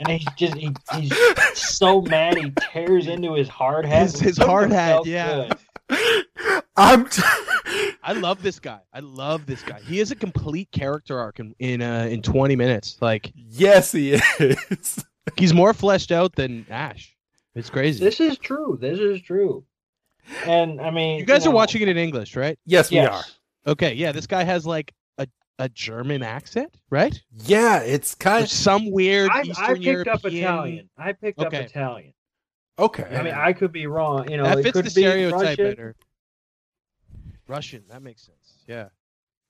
And 0.00 0.08
he's 0.08 0.26
just 0.36 0.54
he, 0.54 0.74
he's 0.94 1.12
so 1.54 2.00
mad 2.00 2.36
he 2.38 2.52
tears 2.72 3.06
into 3.06 3.34
his 3.34 3.48
hard 3.48 3.84
hat. 3.84 4.02
His- 4.02 4.20
his 4.20 4.38
hard 4.38 4.72
hat, 4.72 5.06
yeah. 5.06 5.52
I'm. 6.76 7.08
T- 7.08 7.22
I 8.02 8.14
love 8.14 8.42
this 8.42 8.58
guy. 8.58 8.80
I 8.94 9.00
love 9.00 9.44
this 9.46 9.62
guy. 9.62 9.80
He 9.80 10.00
is 10.00 10.10
a 10.10 10.16
complete 10.16 10.70
character 10.72 11.18
arc 11.18 11.38
in 11.38 11.54
in, 11.58 11.82
uh, 11.82 12.06
in 12.10 12.22
20 12.22 12.56
minutes. 12.56 12.96
Like 13.00 13.30
yes, 13.34 13.92
he 13.92 14.12
is. 14.14 15.04
he's 15.36 15.52
more 15.52 15.74
fleshed 15.74 16.10
out 16.10 16.34
than 16.34 16.64
Ash. 16.70 17.14
It's 17.54 17.68
crazy. 17.68 18.02
This 18.02 18.20
is 18.20 18.38
true. 18.38 18.78
This 18.80 18.98
is 18.98 19.20
true. 19.20 19.64
And 20.46 20.80
I 20.80 20.90
mean, 20.90 21.18
you 21.18 21.24
guys 21.26 21.44
know, 21.44 21.50
are 21.50 21.54
watching 21.54 21.82
it 21.82 21.88
in 21.88 21.96
English, 21.98 22.36
right? 22.36 22.58
Yes, 22.64 22.90
we 22.90 23.00
are. 23.00 23.22
Okay, 23.66 23.92
yeah. 23.94 24.12
This 24.12 24.26
guy 24.26 24.44
has 24.44 24.64
like 24.66 24.94
a, 25.60 25.64
a 25.64 25.68
German 25.68 26.22
accent, 26.22 26.74
right? 26.90 27.20
Yeah, 27.44 27.80
it's 27.80 28.14
kind 28.14 28.44
Or 28.44 28.48
some 28.48 28.90
weird 28.90 29.30
I, 29.30 29.42
Eastern 29.42 29.64
I 29.64 29.74
picked 29.78 30.08
up 30.08 30.24
Italian. 30.24 30.90
I 30.98 31.12
picked 31.12 31.38
Okay. 31.38 31.46
up 31.58 31.64
Italian. 31.64 32.12
okay. 32.78 33.04
I 33.16 33.22
mean, 33.22 33.34
I 33.34 33.52
could 33.52 33.72
be 33.72 33.86
wrong. 33.86 34.30
You 34.30 34.36
know, 34.38 34.44
that 34.44 34.58
it 34.58 34.62
fits 34.62 34.72
could 34.76 34.84
the 34.86 34.90
be 34.90 35.02
stereotype 35.02 35.40
Russian, 35.40 35.64
better. 35.70 35.96
Russian, 37.48 37.82
that 37.88 38.02
makes 38.02 38.22
sense. 38.22 38.62
Yeah. 38.66 38.88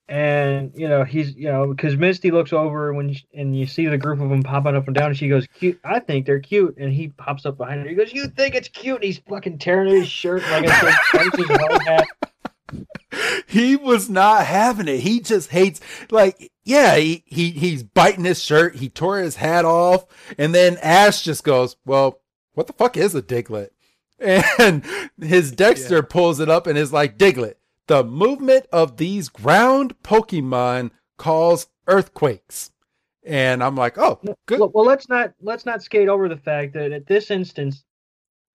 And 0.09 0.73
you 0.75 0.89
know, 0.89 1.05
he's 1.05 1.37
you 1.37 1.45
know 1.47 1.69
because 1.69 1.97
Misty 1.97 2.33
looks 2.33 2.53
over 2.53 2.93
when 2.93 3.15
she, 3.15 3.25
and 3.33 3.57
you 3.57 3.65
see 3.65 3.87
the 3.87 3.97
group 3.97 4.21
of 4.21 4.29
them 4.29 4.43
popping 4.43 4.75
up 4.75 4.87
and 4.89 4.95
down, 4.97 5.09
and 5.11 5.17
she 5.17 5.29
goes, 5.29 5.47
"Cute." 5.47 5.79
I 5.85 6.01
think 6.01 6.27
they're 6.27 6.41
cute, 6.41 6.77
and 6.79 6.93
he 6.93 7.09
pops 7.11 7.47
up 7.47 7.57
behind 7.59 7.83
her. 7.83 7.89
He 7.89 7.95
goes, 7.95 8.13
"You 8.13 8.27
think 8.27 8.57
it's 8.57 8.67
cute?" 8.67 8.97
And 8.97 9.05
he's 9.05 9.19
fucking 9.29 9.59
tearing 9.59 9.95
his 9.95 10.09
shirt 10.09 10.43
like 10.51 10.67
I 10.69 10.81
said, 10.81 10.95
tears 11.13 11.49
his 11.49 11.83
hat. 11.87 12.07
he 13.47 13.77
was 13.77 14.09
not 14.09 14.47
having 14.47 14.89
it. 14.89 15.01
He 15.01 15.21
just 15.21 15.51
hates 15.51 15.81
like 16.11 16.51
yeah, 16.65 16.97
he, 16.97 17.25
he 17.27 17.51
he's 17.51 17.83
biting 17.83 18.25
his 18.25 18.43
shirt, 18.43 18.77
he 18.77 18.89
tore 18.89 19.19
his 19.19 19.37
hat 19.37 19.65
off, 19.65 20.05
and 20.39 20.55
then 20.55 20.79
Ash 20.83 21.23
just 21.23 21.43
goes, 21.45 21.77
Well, 21.85 22.21
what 22.55 22.67
the 22.67 22.73
fuck 22.73 22.97
is 22.97 23.15
a 23.15 23.23
Diglett? 23.23 23.71
And 24.59 24.85
his 25.19 25.51
Dexter 25.51 25.97
Yeah. 25.97 26.03
pulls 26.09 26.41
it 26.41 26.51
up 26.51 26.67
and 26.67 26.77
is 26.77 26.93
like, 26.93 27.17
Diglett, 27.17 27.55
the 27.87 28.05
movement 28.05 28.67
of 28.71 28.99
these 28.99 29.31
ground 29.31 29.95
Pokemon 30.03 30.91
cause 31.17 31.69
earthquakes. 31.87 32.71
And 33.25 33.65
I'm 33.65 33.77
like, 33.77 33.97
Oh, 33.99 34.21
good. 34.47 34.61
Well, 34.61 34.71
well, 34.75 34.85
let's 34.85 35.09
not 35.09 35.33
let's 35.41 35.65
not 35.67 35.83
skate 35.83 36.09
over 36.09 36.29
the 36.29 36.37
fact 36.37 36.75
that 36.75 36.93
at 36.93 37.07
this 37.07 37.31
instance, 37.31 37.85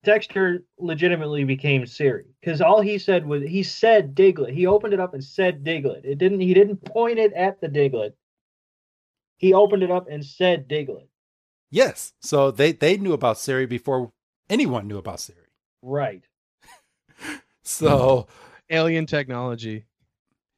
Dexter 0.06 0.64
legitimately 0.80 1.44
became 1.44 1.86
Siri 1.86 2.26
because 2.40 2.62
all 2.62 2.80
he 2.80 2.98
said 2.98 3.26
was 3.26 3.44
he 3.44 3.64
said 3.64 4.16
Diglett. 4.16 4.54
He 4.54 4.68
opened 4.68 4.94
it 4.94 5.00
up 5.00 5.14
and 5.14 5.24
said 5.24 5.64
Diglett. 5.64 6.06
It 6.06 6.18
didn't. 6.18 6.40
He 6.40 6.54
didn't 6.54 6.78
point 6.86 7.20
it 7.20 7.34
at 7.34 7.60
the 7.60 7.68
Diglett. 7.68 8.14
He 9.38 9.54
opened 9.54 9.84
it 9.84 9.92
up 9.92 10.08
and 10.10 10.24
said 10.24 10.70
Diglett. 10.70 11.08
Yes. 11.70 12.14
So 12.22 12.52
they, 12.52 12.72
they 12.72 12.96
knew 12.96 13.12
about 13.12 13.38
Siri 13.38 13.66
before 13.66 14.14
anyone 14.50 14.88
knew 14.88 14.98
about 14.98 15.20
Siri. 15.20 15.40
Right. 15.82 16.24
So 17.68 18.28
Alien 18.70 19.08
technology. 19.08 19.86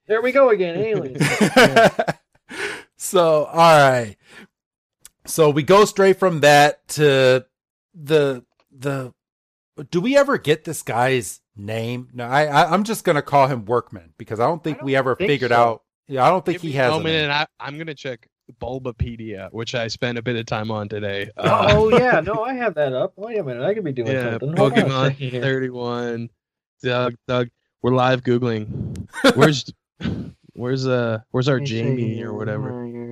There 0.10 0.22
we 0.22 0.34
go 0.34 0.50
again. 0.50 0.78
Aliens. 0.78 1.26
so 2.98 3.46
all 3.46 3.90
right 3.90 4.18
so 5.28 5.50
we 5.50 5.64
go 5.64 5.86
straight 5.86 6.18
from 6.18 6.40
that 6.42 6.88
to 6.88 7.46
the 7.94 8.44
the 8.72 9.14
do 9.92 10.02
we 10.02 10.18
ever 10.18 10.38
get 10.38 10.64
this 10.64 10.82
guy's 10.82 11.42
name 11.56 12.10
no 12.14 12.26
i, 12.26 12.46
I 12.46 12.74
i'm 12.74 12.84
just 12.84 13.04
gonna 13.04 13.22
call 13.22 13.48
him 13.48 13.66
workman 13.66 14.14
because 14.18 14.40
i 14.40 14.46
don't 14.46 14.64
think 14.64 14.80
I 14.82 14.86
we 14.86 14.92
don't 14.94 15.00
ever 15.00 15.16
think 15.16 15.30
figured 15.30 15.52
so. 15.52 15.56
out 15.58 15.84
yeah 16.08 16.26
i 16.26 16.30
don't 16.30 16.46
think 16.46 16.56
Give 16.56 16.62
he 16.64 16.68
me 16.70 16.78
a 16.78 16.82
has 16.84 16.90
a 16.90 16.92
moment 16.98 17.14
name. 17.14 17.24
and 17.26 17.32
I, 17.34 17.48
I'm 17.60 17.78
gonna 17.78 17.96
check 17.96 18.28
Bulbapedia, 18.62 19.52
which 19.52 19.76
I 19.76 19.88
spent 19.88 20.18
a 20.18 20.22
bit 20.22 20.36
of 20.38 20.46
time 20.46 20.72
on 20.72 20.88
today. 20.88 21.30
Uh, 21.36 21.68
oh 21.76 21.90
yeah, 21.90 22.22
no, 22.22 22.44
I 22.46 22.54
have 22.54 22.76
that 22.76 22.94
up. 22.94 23.14
Wait 23.16 23.38
a 23.38 23.44
minute, 23.44 23.64
I 23.64 23.74
could 23.74 23.84
be 23.84 23.92
doing 23.92 24.12
yeah, 24.12 24.32
something. 24.32 24.56
Hold 24.56 24.74
Pokemon 24.74 25.18
second 25.20 25.42
31. 25.42 26.30
Doug, 26.82 27.16
Doug, 27.28 27.50
we're 27.82 27.94
live 27.94 28.24
googling. 28.24 29.06
Where's 29.36 29.66
where's 30.54 30.88
uh 30.88 31.20
where's 31.32 31.48
our 31.50 31.56
Let 31.56 31.62
me 31.62 31.68
see 31.68 31.82
Jamie 31.82 32.24
or 32.24 32.34
whatever? 32.34 32.70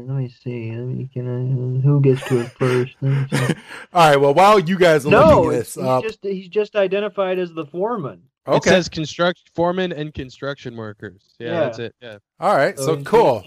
Where 0.08 0.22
you're- 0.22 0.24
Let 0.24 0.24
me 0.24 0.36
see. 0.44 0.72
Let 0.72 0.86
me, 0.88 1.10
can 1.13 1.80
I, 1.80 1.82
who 1.82 2.02
gets 2.02 2.26
to 2.30 2.41
it 2.41 2.50
first? 2.52 2.96
Let 3.02 3.32
me 3.32 3.38
see. 3.38 3.54
all 3.94 4.10
right 4.10 4.18
well 4.18 4.34
while 4.34 4.60
you 4.60 4.78
guys 4.78 5.06
are 5.06 5.10
no, 5.10 5.41
looking 5.41 5.60
it's, 5.60 5.74
this 5.76 5.76
he's 5.76 5.84
up 5.86 6.04
just 6.04 6.20
he's 6.24 6.48
just 6.48 6.76
identified 6.76 7.39
as 7.39 7.54
the 7.54 7.65
foreman. 7.65 8.24
Okay. 8.48 8.58
It 8.58 8.63
says 8.74 8.89
construct 8.89 9.50
foreman 9.56 9.91
and 9.91 10.13
construction 10.13 10.76
workers. 10.76 11.22
Yeah, 11.39 11.48
Yeah. 11.48 11.60
that's 11.62 11.80
it. 11.80 11.96
Yeah. 12.02 12.18
all 12.39 12.56
right 12.56 12.78
so 12.78 12.96
he's- 12.96 13.08
cool 13.08 13.44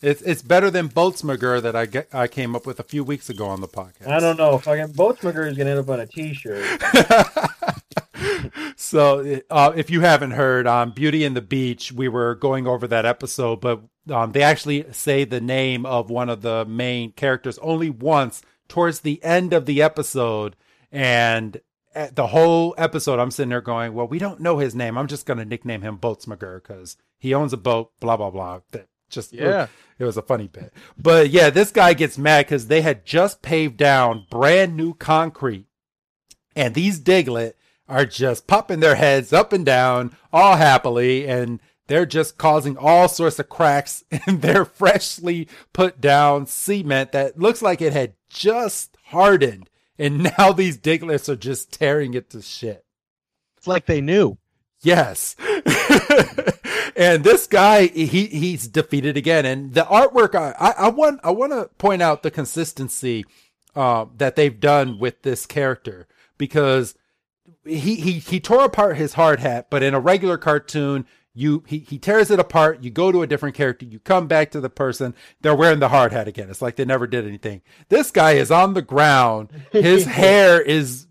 it's 0.00 0.20
it's 0.22 0.42
better 0.42 0.68
than 0.68 0.88
boatsmager 0.88 1.62
that 1.62 1.76
i 1.76 1.86
get 1.86 2.08
i 2.12 2.26
came 2.26 2.56
up 2.56 2.66
with 2.66 2.80
a 2.80 2.82
few 2.82 3.04
weeks 3.04 3.30
ago 3.30 3.46
on 3.46 3.60
the 3.60 3.68
podcast 3.68 4.08
I 4.08 4.18
don't 4.18 4.36
know. 4.36 4.58
Fucking 4.58 4.94
Boatsmaker 4.94 5.46
is 5.48 5.56
gonna 5.56 5.70
end 5.70 5.78
up 5.78 5.88
on 5.88 6.00
a 6.00 6.06
T-shirt. 6.08 6.64
so 8.76 9.40
uh, 9.50 9.72
if 9.76 9.90
you 9.90 10.00
haven't 10.00 10.32
heard 10.32 10.66
on 10.66 10.90
beauty 10.90 11.24
and 11.24 11.36
the 11.36 11.40
beach 11.40 11.92
we 11.92 12.08
were 12.08 12.34
going 12.34 12.66
over 12.66 12.86
that 12.88 13.06
episode 13.06 13.60
but 13.60 13.80
um, 14.10 14.32
they 14.32 14.42
actually 14.42 14.84
say 14.92 15.24
the 15.24 15.40
name 15.40 15.86
of 15.86 16.10
one 16.10 16.28
of 16.28 16.42
the 16.42 16.64
main 16.64 17.12
characters 17.12 17.58
only 17.58 17.90
once 17.90 18.42
towards 18.68 19.00
the 19.00 19.22
end 19.22 19.52
of 19.52 19.66
the 19.66 19.82
episode. 19.82 20.56
And 20.90 21.60
at 21.94 22.16
the 22.16 22.28
whole 22.28 22.74
episode 22.78 23.18
i'm 23.18 23.30
sitting 23.30 23.50
there 23.50 23.60
going 23.60 23.92
well 23.92 24.08
we 24.08 24.18
don't 24.18 24.40
know 24.40 24.56
his 24.58 24.74
name. 24.74 24.96
I'm 24.96 25.06
just 25.08 25.26
going 25.26 25.36
to 25.38 25.44
nickname 25.44 25.82
him 25.82 25.98
boatsmager 25.98 26.62
because 26.62 26.96
he 27.18 27.34
owns 27.34 27.52
a 27.52 27.58
boat 27.58 27.92
blah 28.00 28.16
blah 28.16 28.30
blah. 28.30 28.60
That 28.70 28.88
just 29.10 29.32
Yeah. 29.34 29.66
it 29.98 30.04
was 30.04 30.16
a 30.16 30.22
funny 30.22 30.48
bit. 30.48 30.72
But 30.96 31.28
yeah 31.30 31.50
this 31.50 31.70
guy 31.70 31.92
gets 31.92 32.16
mad 32.16 32.46
because 32.46 32.68
they 32.68 32.80
had 32.80 33.04
just 33.04 33.42
paved 33.42 33.76
down 33.76 34.26
brand 34.30 34.74
new 34.76 34.94
concrete. 34.94 35.66
And 36.56 36.74
these 36.74 36.98
Diglett 37.00 37.54
are 37.88 38.06
just 38.06 38.46
popping 38.46 38.80
their 38.80 38.94
heads 38.94 39.32
up 39.32 39.52
and 39.52 39.64
down 39.66 40.16
all 40.32 40.56
happily. 40.56 41.26
And 41.28 41.60
they're 41.88 42.06
just 42.06 42.38
causing 42.38 42.76
all 42.76 43.08
sorts 43.08 43.38
of 43.38 43.48
cracks 43.48 44.04
in 44.26 44.40
their 44.40 44.64
freshly 44.64 45.48
put 45.72 46.00
down 46.00 46.46
cement 46.46 47.12
that 47.12 47.38
looks 47.38 47.62
like 47.62 47.80
it 47.80 47.92
had 47.92 48.14
just 48.28 48.96
hardened 49.06 49.68
and 49.98 50.32
now 50.38 50.52
these 50.56 50.78
Digletts 50.78 51.28
are 51.28 51.36
just 51.36 51.72
tearing 51.72 52.14
it 52.14 52.30
to 52.30 52.42
shit 52.42 52.84
It's 53.56 53.66
like 53.66 53.86
they 53.86 54.00
knew. 54.00 54.38
Yes. 54.82 55.36
and 56.96 57.22
this 57.22 57.46
guy, 57.46 57.86
he 57.86 58.26
he's 58.26 58.66
defeated 58.66 59.16
again. 59.16 59.46
And 59.46 59.74
the 59.74 59.82
artwork, 59.82 60.34
I, 60.34 60.54
I, 60.58 60.86
I 60.86 60.88
want 60.88 61.20
I 61.22 61.30
want 61.30 61.52
to 61.52 61.70
point 61.78 62.02
out 62.02 62.24
the 62.24 62.32
consistency 62.32 63.24
uh, 63.76 64.06
that 64.16 64.34
they've 64.34 64.58
done 64.58 64.98
with 64.98 65.22
this 65.22 65.46
character 65.46 66.08
because 66.36 66.96
he 67.64 67.94
he 67.94 68.12
he 68.14 68.40
tore 68.40 68.64
apart 68.64 68.96
his 68.96 69.14
hard 69.14 69.38
hat, 69.38 69.68
but 69.70 69.84
in 69.84 69.94
a 69.94 70.00
regular 70.00 70.36
cartoon. 70.36 71.06
You 71.34 71.64
he, 71.66 71.78
he 71.78 71.98
tears 71.98 72.30
it 72.30 72.38
apart. 72.38 72.82
You 72.82 72.90
go 72.90 73.10
to 73.10 73.22
a 73.22 73.26
different 73.26 73.54
character. 73.54 73.86
You 73.86 73.98
come 73.98 74.26
back 74.26 74.50
to 74.50 74.60
the 74.60 74.68
person. 74.68 75.14
They're 75.40 75.56
wearing 75.56 75.78
the 75.78 75.88
hard 75.88 76.12
hat 76.12 76.28
again. 76.28 76.50
It's 76.50 76.60
like 76.60 76.76
they 76.76 76.84
never 76.84 77.06
did 77.06 77.26
anything. 77.26 77.62
This 77.88 78.10
guy 78.10 78.32
is 78.32 78.50
on 78.50 78.74
the 78.74 78.82
ground. 78.82 79.48
His 79.70 80.04
hair 80.06 80.60
is 80.60 81.06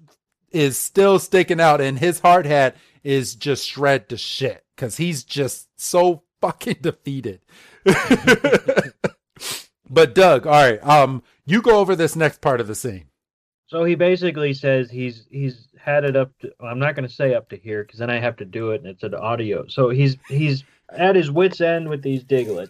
is 0.51 0.77
still 0.77 1.17
sticking 1.17 1.59
out, 1.59 1.81
and 1.81 1.97
his 1.97 2.19
hard 2.19 2.45
hat 2.45 2.75
is 3.03 3.33
just 3.35 3.67
shred 3.67 4.09
to 4.09 4.17
shit 4.17 4.63
because 4.75 4.97
he's 4.97 5.23
just 5.23 5.69
so 5.79 6.23
fucking 6.39 6.77
defeated. 6.81 7.41
but 9.89 10.13
Doug, 10.13 10.45
all 10.45 10.51
right, 10.51 10.83
um, 10.85 11.23
you 11.45 11.61
go 11.61 11.79
over 11.79 11.95
this 11.95 12.15
next 12.15 12.41
part 12.41 12.61
of 12.61 12.67
the 12.67 12.75
scene. 12.75 13.05
So 13.67 13.85
he 13.85 13.95
basically 13.95 14.53
says 14.53 14.91
he's 14.91 15.25
he's 15.31 15.67
had 15.83 16.03
it 16.03 16.15
up 16.15 16.31
to 16.39 16.51
I'm 16.59 16.79
not 16.79 16.95
going 16.95 17.07
to 17.07 17.13
say 17.13 17.33
up 17.33 17.49
to 17.49 17.57
here 17.57 17.83
because 17.83 17.99
then 17.99 18.09
I 18.09 18.19
have 18.19 18.37
to 18.37 18.45
do 18.45 18.71
it 18.71 18.81
and 18.81 18.89
it's 18.89 19.03
an 19.03 19.15
audio. 19.15 19.65
So 19.67 19.89
he's 19.89 20.17
he's 20.27 20.63
at 20.89 21.15
his 21.15 21.31
wits 21.31 21.61
end 21.61 21.89
with 21.89 22.01
these 22.01 22.23
Diglett. 22.23 22.69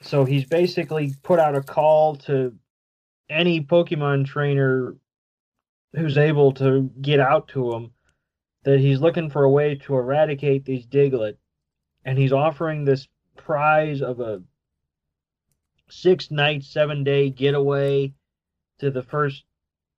So 0.00 0.24
he's 0.24 0.44
basically 0.44 1.14
put 1.22 1.38
out 1.38 1.56
a 1.56 1.62
call 1.62 2.16
to 2.16 2.54
any 3.30 3.62
Pokemon 3.62 4.26
trainer 4.26 4.96
who's 5.94 6.18
able 6.18 6.52
to 6.52 6.90
get 7.00 7.20
out 7.20 7.48
to 7.48 7.72
him 7.72 7.92
that 8.64 8.80
he's 8.80 9.00
looking 9.00 9.30
for 9.30 9.44
a 9.44 9.50
way 9.50 9.74
to 9.74 9.94
eradicate 9.94 10.64
these 10.64 10.86
Diglett 10.86 11.36
and 12.04 12.18
he's 12.18 12.32
offering 12.32 12.84
this 12.84 13.08
prize 13.36 14.02
of 14.02 14.20
a 14.20 14.42
six 15.88 16.30
night, 16.30 16.64
seven 16.64 17.04
day 17.04 17.30
getaway 17.30 18.12
to 18.78 18.90
the 18.90 19.02
first 19.02 19.44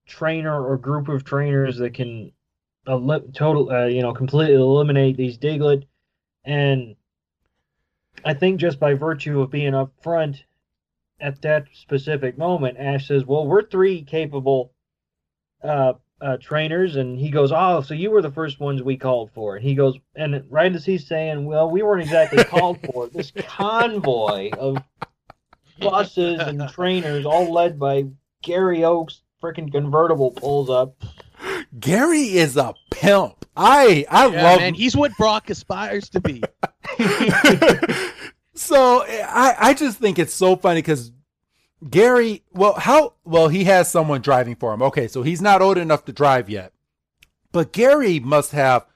trainer 0.07 0.63
or 0.63 0.77
group 0.77 1.09
of 1.09 1.25
trainers 1.25 1.79
that 1.79 1.95
can 1.95 2.33
total 2.87 3.71
uh, 3.71 3.87
you 3.87 4.03
know 4.03 4.13
completely 4.13 4.55
eliminate 4.55 5.17
these 5.17 5.39
Diglett 5.39 5.85
and 6.45 6.97
I 8.25 8.35
think 8.35 8.61
just 8.61 8.81
by 8.81 8.95
virtue 8.95 9.41
of 9.41 9.51
being 9.51 9.75
up 9.75 9.93
front 10.03 10.45
at 11.21 11.43
that 11.43 11.67
specific 11.73 12.39
moment, 12.39 12.79
Ash 12.79 13.09
says, 13.09 13.25
"Well, 13.25 13.47
we're 13.47 13.63
three 13.63 14.03
capable 14.03 14.73
uh, 15.63 15.95
uh, 16.21 16.37
trainers," 16.39 16.97
and 16.97 17.19
he 17.19 17.31
goes, 17.31 17.53
"Oh, 17.53 17.83
so 17.83 17.95
you 17.95 18.11
were 18.11 18.23
the 18.23 18.31
first 18.31 18.61
ones 18.61 18.83
we 18.83 18.97
called 18.97 19.31
for?" 19.33 19.57
And 19.57 19.65
he 19.65 19.75
goes, 19.75 19.99
and 20.15 20.43
right 20.51 20.75
as 20.75 20.85
he's 20.85 21.07
saying, 21.07 21.45
"Well, 21.45 21.71
we 21.71 21.83
weren't 21.83 22.03
exactly 22.03 22.45
called 22.45 22.79
for," 22.93 23.09
this 23.13 23.31
convoy 23.31 24.51
of 24.51 24.79
buses 25.81 26.41
and 26.41 26.69
trainers, 26.69 27.27
all 27.27 27.53
led 27.53 27.79
by 27.79 28.05
Gary 28.43 28.85
Oaks, 28.85 29.23
freaking 29.43 29.71
convertible, 29.71 30.31
pulls 30.31 30.71
up. 30.71 30.97
Gary 31.79 32.37
is 32.37 32.57
a 32.57 32.75
pimp. 32.91 33.45
I 33.57 34.07
I 34.11 34.27
Yeah, 34.29 34.43
love 34.43 34.59
man, 34.61 34.75
he's 34.75 34.97
what 34.97 35.17
Brock 35.17 35.51
aspires 35.51 36.09
to 36.11 36.21
be. 36.21 36.43
so 38.55 39.05
I 39.07 39.55
I 39.59 39.75
just 39.75 39.99
think 39.99 40.19
it's 40.19 40.35
so 40.35 40.57
funny 40.57 40.81
because 40.83 41.13
Gary, 41.89 42.43
well, 42.53 42.75
how 42.75 43.15
well 43.25 43.49
he 43.49 43.65
has 43.65 43.91
someone 43.91 44.21
driving 44.23 44.57
for 44.57 44.73
him. 44.73 44.83
Okay, 44.83 45.09
so 45.09 45.23
he's 45.23 45.43
not 45.43 45.63
old 45.63 45.79
enough 45.79 46.05
to 46.07 46.13
drive 46.13 46.49
yet, 46.49 46.73
but 47.53 47.73
Gary 47.73 48.21
must 48.21 48.53
have 48.53 48.87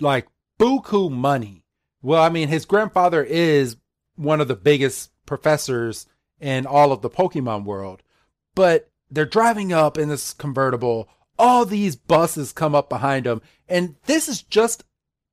like 0.00 0.28
buku 0.58 1.10
money. 1.10 1.64
Well, 2.02 2.22
I 2.22 2.28
mean, 2.28 2.48
his 2.48 2.64
grandfather 2.64 3.22
is 3.22 3.76
one 4.16 4.40
of 4.40 4.48
the 4.48 4.56
biggest 4.56 5.10
professors 5.26 6.06
in 6.40 6.66
all 6.66 6.92
of 6.92 7.02
the 7.02 7.10
Pokemon 7.10 7.64
world, 7.64 8.02
but 8.54 8.90
they're 9.10 9.24
driving 9.26 9.72
up 9.72 9.98
in 9.98 10.08
this 10.08 10.32
convertible. 10.32 11.08
All 11.38 11.64
these 11.64 11.94
buses 11.96 12.52
come 12.52 12.74
up 12.74 12.88
behind 12.88 13.26
him, 13.26 13.40
and 13.68 13.94
this 14.06 14.28
is 14.28 14.42
just 14.42 14.84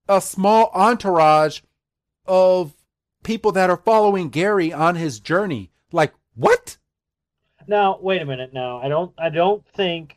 a 0.07 0.21
small 0.21 0.69
entourage 0.73 1.61
of 2.27 2.73
people 3.23 3.51
that 3.53 3.69
are 3.71 3.77
following 3.77 4.29
Gary 4.29 4.71
on 4.71 4.95
his 4.95 5.19
journey. 5.19 5.71
Like, 5.91 6.13
what? 6.35 6.77
Now, 7.67 7.97
wait 7.99 8.21
a 8.21 8.25
minute. 8.25 8.53
Now, 8.53 8.79
I 8.81 8.87
don't. 8.87 9.11
I 9.17 9.29
don't 9.29 9.65
think. 9.69 10.15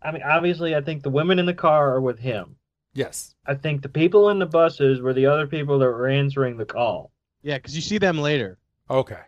I 0.00 0.12
mean, 0.12 0.22
obviously, 0.22 0.76
I 0.76 0.80
think 0.82 1.02
the 1.02 1.10
women 1.10 1.38
in 1.38 1.46
the 1.46 1.54
car 1.54 1.94
are 1.94 2.00
with 2.00 2.18
him. 2.20 2.56
Yes. 2.92 3.34
I 3.46 3.54
think 3.54 3.82
the 3.82 3.88
people 3.88 4.28
in 4.30 4.38
the 4.38 4.46
buses 4.46 5.00
were 5.00 5.14
the 5.14 5.26
other 5.26 5.46
people 5.48 5.78
that 5.80 5.86
were 5.86 6.06
answering 6.06 6.56
the 6.56 6.64
call. 6.66 7.10
Yeah, 7.42 7.56
because 7.58 7.74
you 7.74 7.82
see 7.82 7.98
them 7.98 8.18
later, 8.18 8.58
Okay. 8.88 9.18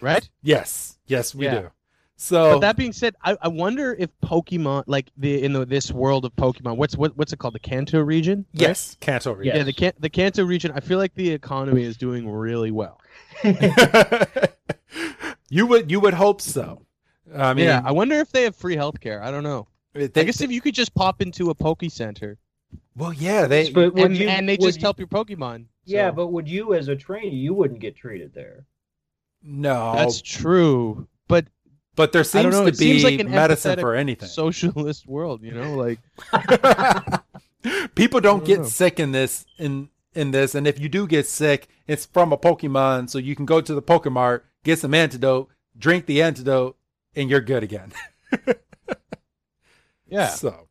right? 0.00 0.26
Yes. 0.42 0.96
Yes, 1.06 1.34
we 1.34 1.44
Yeah. 1.44 1.60
do. 1.60 1.70
So 2.22 2.52
But 2.52 2.58
that 2.60 2.76
being 2.76 2.92
said, 2.92 3.16
I, 3.24 3.34
I 3.40 3.48
wonder 3.48 3.96
if 3.98 4.10
Pokemon, 4.20 4.84
like 4.86 5.10
the 5.16 5.42
in 5.42 5.54
the, 5.54 5.64
this 5.64 5.90
world 5.90 6.26
of 6.26 6.36
Pokemon, 6.36 6.76
what's 6.76 6.94
what, 6.94 7.16
what's 7.16 7.32
it 7.32 7.38
called, 7.38 7.54
the 7.54 7.58
Kanto 7.60 7.98
region? 8.00 8.44
right? 8.52 8.60
yes, 8.68 8.98
Kanto 9.00 9.32
region. 9.32 9.56
Yeah, 9.56 9.62
the 9.62 9.72
Kan- 9.72 9.94
the 9.98 10.10
Kanto 10.10 10.44
region. 10.44 10.70
I 10.74 10.80
feel 10.80 10.98
like 10.98 11.14
the 11.14 11.30
economy 11.30 11.82
is 11.82 11.96
doing 11.96 12.28
really 12.28 12.72
well. 12.72 13.00
you 15.48 15.66
would 15.66 15.90
you 15.90 15.98
would 16.00 16.12
hope 16.12 16.42
so. 16.42 16.82
I 17.34 17.54
mean, 17.54 17.64
yeah, 17.64 17.80
I 17.82 17.92
wonder 17.92 18.16
if 18.16 18.30
they 18.30 18.42
have 18.42 18.54
free 18.54 18.76
healthcare. 18.76 19.22
I 19.22 19.30
don't 19.30 19.42
know. 19.44 19.68
they, 19.94 20.04
I 20.04 20.24
guess 20.24 20.42
if 20.42 20.50
you 20.50 20.60
could 20.60 20.74
just 20.74 20.94
pop 20.94 21.22
into 21.22 21.48
a 21.48 21.54
Poke 21.54 21.84
Center 21.88 22.36
well, 22.96 23.14
yeah, 23.14 23.46
they 23.46 23.70
But 23.70 23.98
and, 23.98 24.14
you- 24.14 24.28
and 24.28 24.46
they 24.46 24.58
just 24.58 24.78
you- 24.78 24.82
help 24.82 24.98
your 24.98 25.08
Pokemon. 25.08 25.64
Yeah, 25.84 26.10
so- 26.10 26.16
but 26.16 26.26
would 26.28 26.46
you, 26.46 26.74
as 26.74 26.88
a 26.88 26.96
trainer, 26.96 27.34
you 27.34 27.54
wouldn't 27.54 27.80
get 27.80 27.96
treated 27.96 28.34
there? 28.34 28.66
no, 29.42 29.94
that's 29.94 30.20
true. 30.20 31.08
But 31.28 31.46
but 31.96 32.12
there 32.12 32.24
seems 32.24 32.54
know. 32.54 32.62
to 32.62 32.68
It 32.68 32.76
seems 32.76 33.02
be 33.02 33.18
like 33.18 33.28
medicine 33.28 33.78
for 33.80 33.94
anything. 33.94 34.28
socialist 34.28 35.06
world, 35.06 35.42
you 35.42 35.52
know, 35.52 35.74
like 35.76 35.98
People 37.94 38.20
don't 38.20 38.44
get 38.44 38.56
don't 38.56 38.62
know. 38.62 38.68
sick 38.68 38.98
in 38.98 39.12
this 39.12 39.44
in 39.58 39.90
in 40.14 40.30
this, 40.30 40.54
and 40.54 40.66
if 40.66 40.80
you 40.80 40.88
do 40.88 41.06
get 41.06 41.26
sick, 41.26 41.68
it's 41.86 42.06
from 42.06 42.32
a 42.32 42.38
Pokemon, 42.38 43.10
so 43.10 43.18
you 43.18 43.36
can 43.36 43.46
go 43.46 43.60
to 43.60 43.74
the 43.74 43.82
Pokemart, 43.82 44.42
get 44.64 44.78
some 44.78 44.94
antidote, 44.94 45.48
drink 45.78 46.06
the 46.06 46.22
antidote, 46.22 46.76
and 47.14 47.28
you're 47.30 47.40
good 47.40 47.62
again. 47.62 47.92
yeah. 50.08 50.28
So, 50.28 50.68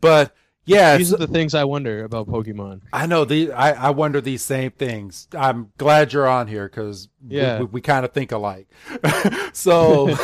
but 0.00 0.34
yeah, 0.66 0.96
These 0.98 1.14
are 1.14 1.18
the 1.18 1.26
things 1.26 1.54
I 1.54 1.64
wonder 1.64 2.04
about 2.04 2.26
Pokemon. 2.28 2.82
I 2.92 3.06
know 3.06 3.24
the 3.24 3.52
I, 3.52 3.88
I 3.88 3.90
wonder 3.90 4.20
these 4.20 4.42
same 4.42 4.72
things. 4.72 5.28
I'm 5.32 5.72
glad 5.78 6.12
you're 6.12 6.26
on 6.28 6.48
here 6.48 6.68
because 6.68 7.08
Yeah. 7.26 7.60
we, 7.60 7.64
we, 7.66 7.80
kind 7.80 8.04
of 8.04 8.12
think 8.12 8.32
alike. 8.32 8.68
so 9.52 10.14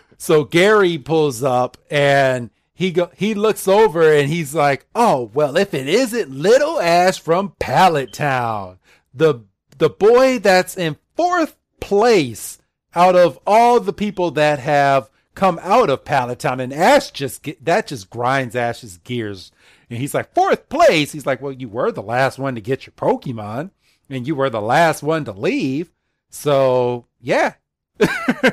so 0.18 0.44
Gary 0.44 0.98
pulls 0.98 1.42
up 1.42 1.76
and 1.90 2.50
he 2.74 2.90
go 2.90 3.10
he 3.16 3.34
looks 3.34 3.68
over 3.68 4.12
and 4.12 4.28
he's 4.30 4.54
like, 4.54 4.86
"Oh 4.94 5.30
well, 5.34 5.56
if 5.56 5.74
it 5.74 5.86
isn't 5.88 6.30
Little 6.30 6.80
Ash 6.80 7.20
from 7.20 7.54
Pallet 7.58 8.12
Town, 8.12 8.78
the 9.14 9.40
the 9.78 9.90
boy 9.90 10.38
that's 10.38 10.76
in 10.76 10.96
fourth 11.16 11.54
place 11.80 12.58
out 12.94 13.14
of 13.16 13.38
all 13.46 13.78
the 13.80 13.92
people 13.92 14.30
that 14.32 14.58
have 14.58 15.10
come 15.34 15.58
out 15.62 15.90
of 15.90 16.04
Pallet 16.04 16.38
Town, 16.38 16.60
and 16.60 16.72
Ash 16.72 17.10
just 17.10 17.42
get, 17.42 17.62
that 17.64 17.86
just 17.88 18.08
grinds 18.10 18.56
Ash's 18.56 18.96
gears." 18.98 19.52
And 19.92 20.00
he's 20.00 20.14
like, 20.14 20.32
fourth 20.32 20.70
place. 20.70 21.12
He's 21.12 21.26
like, 21.26 21.42
well, 21.42 21.52
you 21.52 21.68
were 21.68 21.92
the 21.92 22.00
last 22.02 22.38
one 22.38 22.54
to 22.54 22.62
get 22.62 22.86
your 22.86 22.94
Pokemon, 22.94 23.72
and 24.08 24.26
you 24.26 24.34
were 24.34 24.48
the 24.48 24.58
last 24.62 25.02
one 25.02 25.26
to 25.26 25.32
leave. 25.32 25.92
So 26.30 27.04
yeah, 27.20 27.56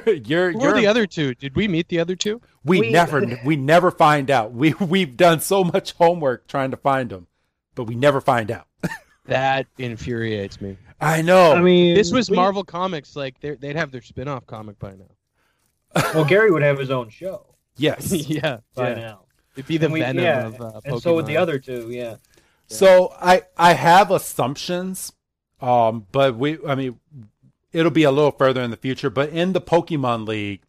you're 0.06 0.52
Who 0.52 0.62
you're 0.62 0.72
are 0.72 0.76
the 0.76 0.88
other 0.88 1.08
two? 1.08 1.34
Did 1.36 1.56
we 1.56 1.70
meet 1.70 1.88
the 1.88 2.00
other 2.02 2.18
two? 2.18 2.42
we, 2.66 2.82
We- 2.82 2.92
never 2.92 3.26
we 3.46 3.56
never 3.56 3.90
find 3.90 4.30
out. 4.30 4.52
We 4.52 4.74
we've 4.74 5.16
done 5.16 5.40
so 5.40 5.64
much 5.64 5.94
homework 5.94 6.46
trying 6.48 6.72
to 6.72 6.78
find 6.78 7.10
them, 7.10 7.28
but 7.74 7.86
we 7.86 7.96
never 7.96 8.20
find 8.20 8.52
out. 8.52 8.68
That 9.28 9.68
infuriates 9.78 10.60
me. 10.60 10.76
I 11.00 11.22
know. 11.22 11.54
I 11.54 11.62
mean, 11.62 11.94
This 11.96 12.12
was 12.12 12.30
we- 12.32 12.36
Marvel 12.36 12.64
Comics. 12.66 13.16
Like 13.16 13.40
they're- 13.40 13.56
they'd 13.56 13.78
have 13.78 13.92
their 13.92 14.02
spin-off 14.02 14.46
comic 14.46 14.78
by 14.80 14.94
now. 14.96 16.04
Well, 16.14 16.26
Gary 16.26 16.52
would 16.52 16.64
have 16.64 16.80
his 16.80 16.90
own 16.92 17.10
show 17.10 17.56
yes. 17.78 18.12
yeah, 18.28 18.58
by 18.76 18.90
yeah. 18.90 18.96
now. 18.96 19.22
It'd 19.60 19.68
be 19.68 19.78
the 19.78 19.86
And 19.86 19.93
we- 19.93 19.99
venom 20.01 20.24
yeah, 20.24 20.45
of 20.47 20.62
uh, 20.62 20.82
and 20.86 21.01
so 21.01 21.16
would 21.16 21.26
the 21.26 21.38
other 21.38 21.60
two. 21.60 21.89
Yeah. 21.91 22.16
So 22.68 23.14
I 23.20 23.43
I 23.57 23.74
have 23.74 24.12
assumptions, 24.12 25.12
um, 25.62 26.05
but 26.12 26.36
we 26.38 26.57
I 26.68 26.76
mean 26.76 26.99
it'll 27.72 27.91
be 27.91 28.03
a 28.03 28.12
little 28.12 28.32
further 28.32 28.62
in 28.62 28.72
the 28.72 28.78
future. 28.78 29.10
But 29.10 29.30
in 29.30 29.53
the 29.53 29.62
Pokemon 29.62 30.28
League, 30.28 30.62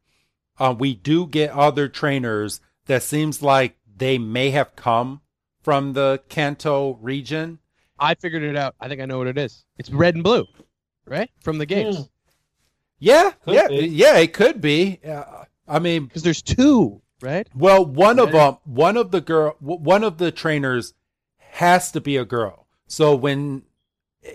uh, 0.58 0.74
we 0.78 0.94
do 0.94 1.26
get 1.26 1.50
other 1.50 1.88
trainers 1.88 2.60
that 2.86 3.02
seems 3.02 3.42
like 3.42 3.76
they 3.96 4.18
may 4.18 4.50
have 4.50 4.74
come 4.76 5.20
from 5.62 5.92
the 5.92 6.22
Kanto 6.28 6.94
region. 7.02 7.58
I 7.98 8.14
figured 8.14 8.42
it 8.42 8.56
out. 8.56 8.74
I 8.80 8.88
think 8.88 9.00
I 9.02 9.04
know 9.04 9.18
what 9.18 9.26
it 9.26 9.36
is. 9.36 9.64
It's 9.76 9.90
red 9.90 10.14
and 10.14 10.24
blue, 10.24 10.46
right? 11.06 11.30
From 11.42 11.58
the 11.58 11.66
games. 11.66 12.08
Yeah, 12.98 13.30
Could 13.44 13.54
yeah, 13.54 13.68
be. 13.68 13.86
yeah. 13.88 14.16
It 14.18 14.32
could 14.32 14.60
be. 14.60 15.00
Uh, 15.06 15.44
I 15.68 15.78
mean, 15.78 16.04
Because 16.06 16.22
there's 16.22 16.42
two, 16.42 17.00
right? 17.20 17.48
Well, 17.54 17.84
one 17.84 18.18
of 18.18 18.32
them, 18.32 18.58
one 18.64 18.96
of 18.96 19.10
the 19.10 19.20
girl, 19.20 19.56
one 19.60 20.04
of 20.04 20.18
the 20.18 20.30
trainers 20.30 20.94
has 21.38 21.90
to 21.92 22.00
be 22.00 22.16
a 22.16 22.24
girl. 22.24 22.66
So 22.86 23.14
when, 23.14 23.62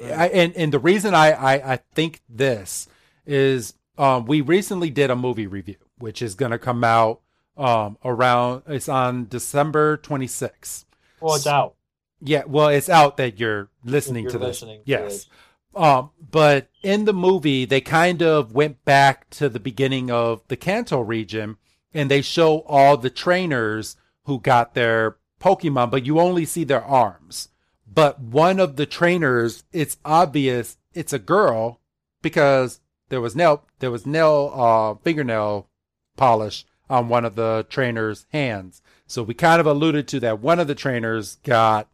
I, 0.03 0.27
and 0.29 0.55
and 0.55 0.73
the 0.73 0.79
reason 0.79 1.13
I, 1.13 1.31
I 1.31 1.73
I 1.73 1.79
think 1.93 2.21
this 2.29 2.87
is, 3.25 3.73
um, 3.97 4.25
we 4.25 4.41
recently 4.41 4.89
did 4.89 5.09
a 5.09 5.15
movie 5.15 5.47
review, 5.47 5.77
which 5.97 6.21
is 6.21 6.35
going 6.35 6.51
to 6.51 6.59
come 6.59 6.83
out 6.83 7.21
um 7.57 7.97
around. 8.03 8.63
It's 8.67 8.89
on 8.89 9.27
December 9.27 9.97
twenty 9.97 10.27
sixth. 10.27 10.85
Well, 11.21 11.35
it's 11.35 11.47
out. 11.47 11.75
Yeah, 12.21 12.43
well, 12.47 12.69
it's 12.69 12.89
out 12.89 13.17
that 13.17 13.39
you're 13.39 13.69
listening 13.83 14.23
you're 14.23 14.31
to 14.31 14.37
this. 14.39 14.47
listening 14.47 14.83
to 14.83 14.89
yes. 14.89 15.27
Um, 15.75 16.11
but 16.31 16.69
in 16.83 17.05
the 17.05 17.13
movie, 17.13 17.65
they 17.65 17.81
kind 17.81 18.21
of 18.23 18.53
went 18.53 18.85
back 18.85 19.29
to 19.31 19.49
the 19.49 19.59
beginning 19.59 20.09
of 20.09 20.41
the 20.47 20.55
Kanto 20.55 21.01
region 21.01 21.57
and 21.95 22.11
they 22.11 22.21
show 22.21 22.59
all 22.67 22.97
the 22.97 23.09
trainers 23.09 23.95
who 24.25 24.39
got 24.39 24.73
their 24.73 25.17
Pokemon, 25.39 25.89
but 25.89 26.05
you 26.05 26.19
only 26.19 26.45
see 26.45 26.63
their 26.63 26.83
arms. 26.83 27.49
But 27.91 28.19
one 28.19 28.59
of 28.59 28.75
the 28.75 28.85
trainers, 28.85 29.63
it's 29.71 29.97
obvious 30.03 30.77
it's 30.93 31.13
a 31.13 31.19
girl 31.19 31.79
because 32.21 32.81
there 33.09 33.21
was 33.21 33.35
nail, 33.35 33.63
there 33.79 33.91
was 33.91 34.05
nail, 34.05 34.51
uh, 34.53 35.01
fingernail 35.03 35.69
polish 36.17 36.65
on 36.89 37.07
one 37.07 37.25
of 37.25 37.35
the 37.35 37.65
trainer's 37.69 38.25
hands. 38.31 38.81
So 39.07 39.23
we 39.23 39.33
kind 39.33 39.59
of 39.59 39.67
alluded 39.67 40.07
to 40.09 40.19
that 40.21 40.41
one 40.41 40.59
of 40.59 40.67
the 40.67 40.75
trainers 40.75 41.37
got 41.43 41.87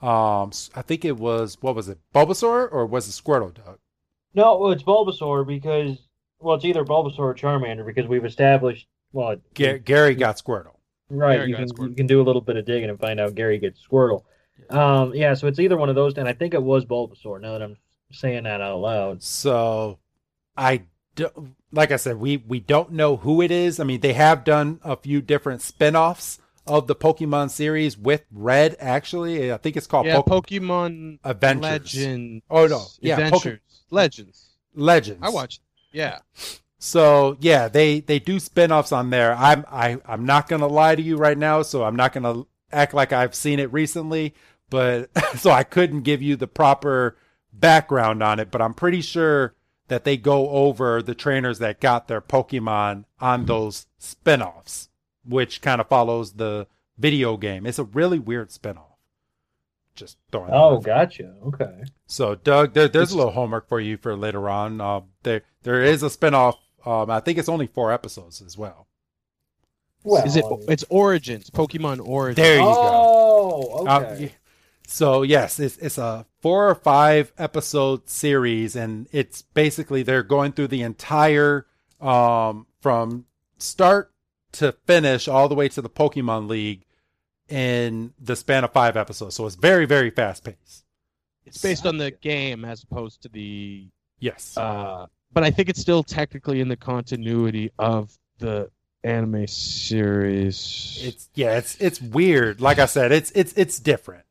um 0.00 0.50
I 0.74 0.82
think 0.82 1.04
it 1.04 1.16
was 1.16 1.56
what 1.60 1.76
was 1.76 1.88
it? 1.88 1.98
Bulbasaur 2.14 2.68
or 2.72 2.86
was 2.86 3.08
it 3.08 3.12
Squirtle, 3.12 3.54
Doug? 3.54 3.78
No, 4.34 4.70
it's 4.70 4.82
Bulbasaur 4.82 5.46
because 5.46 5.98
well, 6.40 6.56
it's 6.56 6.64
either 6.64 6.84
Bulbasaur 6.84 7.18
or 7.20 7.34
Charmander 7.34 7.86
because 7.86 8.08
we've 8.08 8.24
established 8.24 8.88
well, 9.12 9.36
Ga- 9.54 9.78
Gary 9.78 10.14
got 10.14 10.36
Squirtle. 10.36 10.76
right. 11.08 11.36
Gary 11.38 11.50
You 11.50 11.56
can 11.56 11.68
Squirtle. 11.68 11.88
you 11.90 11.94
can 11.96 12.06
do 12.06 12.20
a 12.20 12.24
little 12.24 12.40
bit 12.42 12.56
of 12.56 12.64
digging 12.64 12.90
and 12.90 12.98
find 12.98 13.20
out 13.20 13.34
Gary 13.34 13.58
gets 13.58 13.80
Squirtle. 13.86 14.22
Um, 14.70 15.14
yeah, 15.14 15.34
so 15.34 15.46
it's 15.48 15.58
either 15.58 15.76
one 15.76 15.88
of 15.88 15.94
those, 15.94 16.16
and 16.16 16.28
I 16.28 16.32
think 16.32 16.54
it 16.54 16.62
was 16.62 16.84
Bulbasaur. 16.84 17.40
Now 17.40 17.52
that 17.52 17.62
I'm 17.62 17.76
saying 18.12 18.44
that 18.44 18.60
out 18.60 18.78
loud, 18.80 19.22
So 19.22 19.98
I 20.56 20.82
do, 21.14 21.28
like 21.72 21.90
I 21.90 21.96
said, 21.96 22.16
we 22.18 22.36
we 22.38 22.60
don't 22.60 22.92
know 22.92 23.16
who 23.16 23.42
it 23.42 23.50
is. 23.50 23.80
I 23.80 23.84
mean, 23.84 24.00
they 24.00 24.12
have 24.14 24.44
done 24.44 24.80
a 24.84 24.96
few 24.96 25.20
different 25.20 25.62
spin-offs 25.62 26.38
of 26.66 26.86
the 26.86 26.94
Pokemon 26.94 27.50
series 27.50 27.98
with 27.98 28.24
Red 28.30 28.76
actually. 28.78 29.52
I 29.52 29.56
think 29.56 29.76
it's 29.76 29.86
called 29.88 30.06
yeah, 30.06 30.20
Poke- 30.22 30.46
Pokemon 30.46 31.18
Adventures. 31.24 31.62
Legends. 31.96 32.44
Oh, 32.48 32.66
no. 32.66 32.84
Yeah, 33.00 33.16
Poke- 33.16 33.24
Adventures. 33.46 33.60
Legends. 33.90 34.50
Legends. 34.74 35.18
I 35.22 35.28
watched. 35.30 35.60
Yeah. 35.92 36.20
So 36.84 37.36
yeah, 37.38 37.68
they 37.68 38.00
they 38.00 38.18
do 38.18 38.40
spin-offs 38.40 38.90
on 38.90 39.10
there. 39.10 39.36
I'm 39.36 39.64
I 39.70 39.98
I'm 40.04 40.26
not 40.26 40.48
gonna 40.48 40.66
lie 40.66 40.96
to 40.96 41.00
you 41.00 41.16
right 41.16 41.38
now, 41.38 41.62
so 41.62 41.84
I'm 41.84 41.94
not 41.94 42.12
gonna 42.12 42.42
act 42.72 42.92
like 42.92 43.12
I've 43.12 43.36
seen 43.36 43.60
it 43.60 43.72
recently, 43.72 44.34
but 44.68 45.08
so 45.36 45.52
I 45.52 45.62
couldn't 45.62 46.02
give 46.02 46.20
you 46.20 46.34
the 46.34 46.48
proper 46.48 47.16
background 47.52 48.20
on 48.20 48.40
it, 48.40 48.50
but 48.50 48.60
I'm 48.60 48.74
pretty 48.74 49.00
sure 49.00 49.54
that 49.86 50.02
they 50.02 50.16
go 50.16 50.48
over 50.48 51.00
the 51.00 51.14
trainers 51.14 51.60
that 51.60 51.80
got 51.80 52.08
their 52.08 52.20
Pokemon 52.20 53.04
on 53.20 53.46
those 53.46 53.86
spin-offs, 53.98 54.88
which 55.24 55.62
kind 55.62 55.80
of 55.80 55.86
follows 55.86 56.32
the 56.32 56.66
video 56.98 57.36
game. 57.36 57.64
It's 57.64 57.78
a 57.78 57.84
really 57.84 58.18
weird 58.18 58.50
spin-off. 58.50 58.98
Just 59.94 60.16
throwing. 60.32 60.50
Oh, 60.52 60.78
gotcha. 60.78 61.34
Okay. 61.46 61.84
So, 62.06 62.34
Doug, 62.34 62.72
there, 62.74 62.88
there's 62.88 63.12
a 63.12 63.16
little 63.16 63.32
homework 63.32 63.68
for 63.68 63.78
you 63.78 63.98
for 63.98 64.16
later 64.16 64.48
on. 64.48 64.80
Uh, 64.80 65.02
there, 65.22 65.42
there 65.62 65.82
is 65.82 66.02
a 66.02 66.06
spinoff. 66.06 66.56
Um, 66.84 67.10
I 67.10 67.20
think 67.20 67.38
it's 67.38 67.48
only 67.48 67.66
four 67.66 67.92
episodes 67.92 68.40
as 68.42 68.56
well. 68.58 68.86
Well, 70.04 70.24
Is 70.24 70.36
it? 70.36 70.44
It's 70.68 70.84
Origins, 70.90 71.48
Pokemon 71.50 72.04
Origins. 72.06 72.36
There 72.44 72.56
you 72.56 72.62
go. 72.62 72.72
oh, 72.76 73.86
Uh, 73.86 74.00
okay. 74.00 74.24
y- 74.24 74.32
so 74.86 75.22
yes, 75.22 75.60
it's 75.60 75.76
it's 75.78 75.96
a 75.96 76.26
four 76.40 76.68
or 76.68 76.74
five 76.74 77.32
episode 77.38 78.08
series, 78.08 78.74
and 78.76 79.06
it's 79.12 79.42
basically 79.42 80.02
they're 80.02 80.24
going 80.24 80.52
through 80.52 80.68
the 80.68 80.82
entire 80.82 81.66
um, 82.00 82.66
from 82.80 83.26
start 83.58 84.12
to 84.52 84.72
finish, 84.86 85.28
all 85.28 85.48
the 85.48 85.54
way 85.54 85.68
to 85.68 85.80
the 85.80 85.88
Pokemon 85.88 86.48
League 86.48 86.84
in 87.48 88.12
the 88.20 88.34
span 88.34 88.64
of 88.64 88.72
five 88.72 88.96
episodes. 88.96 89.36
So 89.36 89.46
it's 89.46 89.54
very 89.56 89.86
very 89.86 90.10
fast 90.10 90.42
paced. 90.44 90.84
It's 91.46 91.62
based 91.62 91.86
on 91.86 91.98
the 91.98 92.10
game 92.10 92.64
as 92.64 92.82
opposed 92.82 93.22
to 93.22 93.28
the. 93.28 93.86
Yes. 94.18 94.56
Uh, 94.56 95.06
but 95.32 95.44
I 95.44 95.50
think 95.50 95.68
it's 95.68 95.80
still 95.80 96.02
technically 96.02 96.60
in 96.60 96.68
the 96.68 96.76
continuity 96.76 97.70
of 97.78 98.16
the 98.38 98.70
anime 99.04 99.46
series. 99.46 100.98
It's 101.02 101.28
yeah, 101.34 101.58
it's 101.58 101.76
it's 101.80 102.00
weird. 102.00 102.60
Like 102.60 102.78
I 102.78 102.86
said, 102.86 103.12
it's 103.12 103.30
it's 103.32 103.52
it's 103.54 103.78
different. 103.78 104.24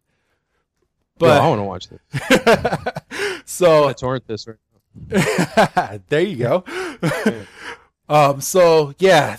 No, 1.20 1.28
I 1.28 1.38
But 1.38 1.49
want 1.49 1.60
to 1.60 1.64
watch 1.64 1.89
this. 1.89 3.43
so 3.45 3.88
I 3.88 3.93
torrent 3.93 4.28
this. 4.28 4.47
Right 4.47 4.58
now. 5.10 5.99
there 6.10 6.22
you 6.22 6.38
go. 6.38 6.64
um 8.10 8.41
so 8.41 8.93
yeah, 8.99 9.38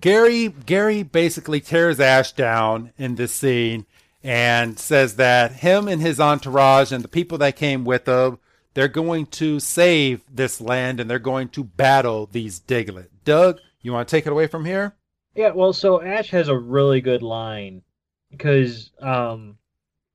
Gary 0.00 0.48
Gary 0.48 1.02
basically 1.02 1.60
tears 1.60 2.00
Ash 2.00 2.32
down 2.32 2.92
in 2.98 3.14
this 3.14 3.32
scene 3.32 3.86
and 4.22 4.78
says 4.78 5.16
that 5.16 5.52
him 5.52 5.88
and 5.88 6.02
his 6.02 6.20
entourage 6.20 6.92
and 6.92 7.02
the 7.02 7.08
people 7.08 7.38
that 7.38 7.56
came 7.56 7.84
with 7.84 8.06
him 8.06 8.38
they're 8.78 8.86
going 8.86 9.26
to 9.26 9.58
save 9.58 10.22
this 10.32 10.60
land 10.60 11.00
and 11.00 11.10
they're 11.10 11.18
going 11.18 11.48
to 11.48 11.64
battle 11.64 12.28
these 12.30 12.60
Diglett. 12.60 13.08
Doug, 13.24 13.58
you 13.82 13.92
want 13.92 14.06
to 14.06 14.16
take 14.16 14.24
it 14.24 14.30
away 14.30 14.46
from 14.46 14.64
here? 14.64 14.94
Yeah, 15.34 15.50
well, 15.50 15.72
so 15.72 16.00
Ash 16.00 16.30
has 16.30 16.46
a 16.46 16.56
really 16.56 17.00
good 17.00 17.20
line 17.20 17.82
because, 18.30 18.92
um, 19.02 19.58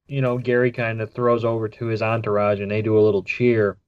you 0.07 0.21
know, 0.21 0.37
Gary 0.37 0.71
kind 0.71 1.01
of 1.01 1.13
throws 1.13 1.43
over 1.43 1.67
to 1.67 1.87
his 1.87 2.01
entourage 2.01 2.61
and 2.61 2.71
they 2.71 2.81
do 2.81 2.97
a 2.97 3.03
little 3.03 3.23
cheer. 3.23 3.79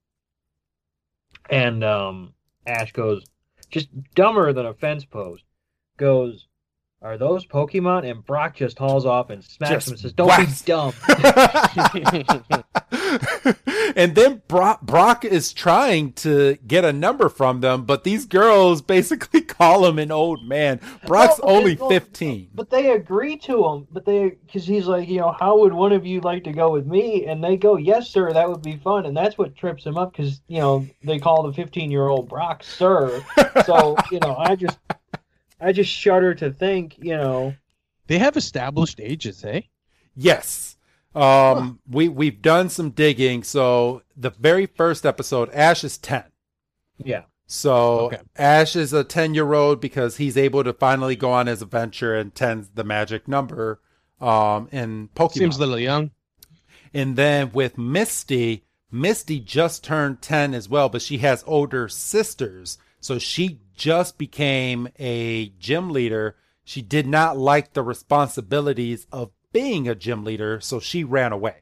And 1.50 1.82
um, 1.82 2.34
Ash 2.68 2.92
goes, 2.92 3.24
just 3.72 3.88
dumber 4.14 4.52
than 4.52 4.66
a 4.66 4.74
fence 4.74 5.06
post, 5.06 5.46
goes, 5.96 6.48
Are 7.06 7.20
those 7.20 7.46
Pokemon? 7.46 8.10
And 8.10 8.26
Brock 8.26 8.56
just 8.56 8.80
hauls 8.80 9.06
off 9.06 9.30
and 9.30 9.44
smacks 9.44 9.86
Just 9.86 9.88
him 9.88 9.94
and 9.94 10.02
says, 10.02 10.14
Don't 10.14 10.28
whacks. 10.28 10.64
be 10.64 10.72
dumb. 10.72 10.92
and 13.96 14.16
then 14.16 14.42
Brock, 14.48 14.82
Brock 14.82 15.24
is 15.24 15.54
trying 15.54 16.14
to 16.14 16.58
get 16.66 16.84
a 16.84 16.92
number 16.92 17.30
from 17.30 17.62
them, 17.62 17.86
but 17.86 18.06
these 18.06 18.26
girls 18.26 18.82
basically 18.82 19.42
call 19.42 19.86
him 19.86 20.00
an 20.00 20.12
old 20.12 20.44
man. 20.48 20.80
Brock's 21.06 21.40
Well, 21.44 21.58
only 21.58 21.76
well, 21.76 21.90
15. 21.90 22.50
But 22.56 22.72
they 22.72 22.94
agree 22.94 23.38
to 23.38 23.64
him. 23.68 23.88
But 23.92 24.06
they, 24.06 24.32
because 24.44 24.66
he's 24.66 24.88
like, 24.88 25.08
you 25.08 25.20
know, 25.20 25.36
how 25.40 25.60
would 25.60 25.74
one 25.74 25.92
of 25.92 26.08
you 26.08 26.22
like 26.22 26.44
to 26.46 26.54
go 26.54 26.72
with 26.72 26.88
me? 26.88 27.28
And 27.28 27.44
they 27.44 27.56
go, 27.56 27.78
yes, 27.78 28.10
sir, 28.10 28.34
that 28.34 28.50
would 28.50 28.64
be 28.64 28.78
fun. 28.78 29.06
And 29.06 29.16
that's 29.16 29.38
what 29.38 29.56
trips 29.56 29.86
him 29.86 30.00
up 30.00 30.12
because, 30.12 30.42
you 30.48 30.58
know, 30.60 30.88
they 31.04 31.20
call 31.20 31.44
the 31.44 31.54
15 31.54 31.92
year 31.92 32.08
old 32.08 32.30
Brock 32.30 32.64
sir. 32.64 33.24
So, 33.64 33.96
you 34.12 34.18
know, 34.22 34.36
I 34.38 34.56
just, 34.56 34.80
I 35.60 35.72
just 35.72 35.92
shudder 35.92 36.34
to 36.36 36.52
think, 36.52 36.98
you 37.00 37.16
know, 37.16 37.56
they 38.08 38.20
have 38.20 38.38
established 38.38 39.00
ages, 39.00 39.44
eh? 39.46 39.62
Yes. 40.16 40.78
Um, 41.16 41.80
we, 41.90 42.10
we've 42.10 42.42
done 42.42 42.70
some 42.70 42.90
digging. 42.92 43.44
So 43.44 44.04
the 44.18 44.30
very 44.32 44.66
first 44.66 45.06
episode, 45.06 45.50
Ash 45.54 45.84
is 45.84 45.98
10. 45.98 46.24
yeah. 47.04 47.24
So 47.48 48.08
Okay. 48.08 48.18
Ash 48.38 48.76
is 48.76 48.92
a 48.92 49.04
10 49.04 49.34
year 49.36 49.54
old 49.54 49.80
because 49.80 50.18
he's 50.18 50.36
able 50.36 50.64
to 50.64 50.74
finally 50.74 51.16
go 51.16 51.32
on 51.32 51.46
his 51.48 51.62
adventure 51.62 52.16
and 52.16 52.34
10's 52.34 52.70
the 52.74 52.84
magic 52.84 53.28
number 53.28 53.80
um, 54.20 54.68
in 54.72 55.10
Pokemon. 55.16 55.34
Seems 55.34 55.58
a 55.58 55.60
little 55.60 55.78
young. 55.80 56.10
And 56.94 57.16
then 57.16 57.52
with 57.52 57.78
Misty, 57.78 58.64
Misty 58.92 59.40
just 59.40 59.84
turned 59.84 60.22
10 60.24 60.54
as 60.56 60.68
well, 60.68 60.90
but 60.90 61.02
she 61.04 61.20
has 61.20 61.44
older 61.46 61.88
sisters. 61.88 62.78
So 63.00 63.20
she 63.20 63.60
just 63.76 64.18
became 64.18 64.88
a 65.00 65.50
gym 65.60 65.90
leader. 65.92 66.36
She 66.64 66.82
did 66.82 67.06
not 67.08 67.38
like 67.38 67.74
the 67.74 67.84
responsibilities 67.84 69.06
of 69.12 69.32
being 69.54 69.88
a 69.88 69.96
gym 69.96 70.24
leader, 70.24 70.60
so 70.60 70.80
she 70.80 71.04
ran 71.04 71.32
away. 71.32 71.62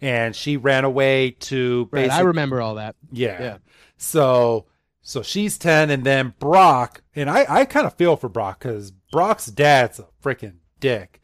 And 0.00 0.34
she 0.36 0.56
ran 0.56 0.84
away 0.84 1.30
to 1.40 1.88
Right, 1.92 2.10
I 2.10 2.20
remember 2.20 2.60
all 2.60 2.74
that. 2.74 2.96
yeah. 3.12 3.40
Yeah. 3.40 3.56
So 3.96 4.66
so 5.00 5.22
she's 5.22 5.56
10 5.58 5.90
and 5.90 6.04
then 6.04 6.34
Brock 6.38 7.02
and 7.14 7.30
I 7.30 7.46
I 7.48 7.64
kind 7.64 7.86
of 7.86 7.94
feel 7.94 8.16
for 8.16 8.28
Brock 8.28 8.60
cuz 8.60 8.90
Brock's 9.12 9.46
dad's 9.46 9.98
a 10.00 10.08
freaking 10.22 10.56
dick. 10.80 11.20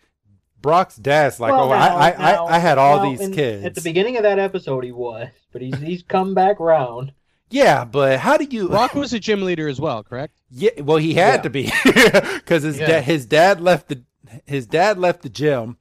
Brock's 0.63 0.97
dad's 0.97 1.41
like, 1.41 1.53
Well, 1.53 1.65
"Oh, 1.65 1.69
now- 1.71 1.97
I, 1.97 2.11
I, 2.13 2.17
now- 2.33 2.47
I 2.47 2.57
I 2.57 2.59
had 2.59 2.79
all 2.79 2.99
now, 2.99 3.11
these 3.11 3.21
in- 3.21 3.33
kids." 3.33 3.65
At 3.65 3.75
the 3.75 3.81
beginning 3.81 4.17
of 4.19 4.23
that 4.23 4.39
episode, 4.39 4.85
he 4.85 4.93
was, 4.93 5.29
but 5.53 5.63
he's 5.63 5.79
he's 5.81 6.03
come 6.03 6.35
back 6.35 6.61
round. 6.61 7.13
Yeah, 7.51 7.85
but 7.85 8.19
how 8.21 8.37
do 8.37 8.45
you 8.51 8.69
Brock 8.69 8.95
was 8.95 9.13
a 9.13 9.19
gym 9.21 9.43
leader 9.43 9.69
as 9.69 9.81
well, 9.81 10.03
correct? 10.03 10.35
Yeah, 10.53 10.81
well, 10.81 10.97
he 10.97 11.15
had 11.15 11.37
Yeah. 11.37 11.43
to 11.43 11.51
be 11.51 11.71
cuz 12.47 12.63
his 12.65 12.79
Yeah. 12.79 12.87
dad 12.87 13.05
his 13.05 13.27
dad 13.27 13.61
left 13.61 13.89
the 13.89 14.03
his 14.47 14.67
dad 14.67 14.99
left 14.99 15.23
the 15.23 15.29
gym 15.29 15.77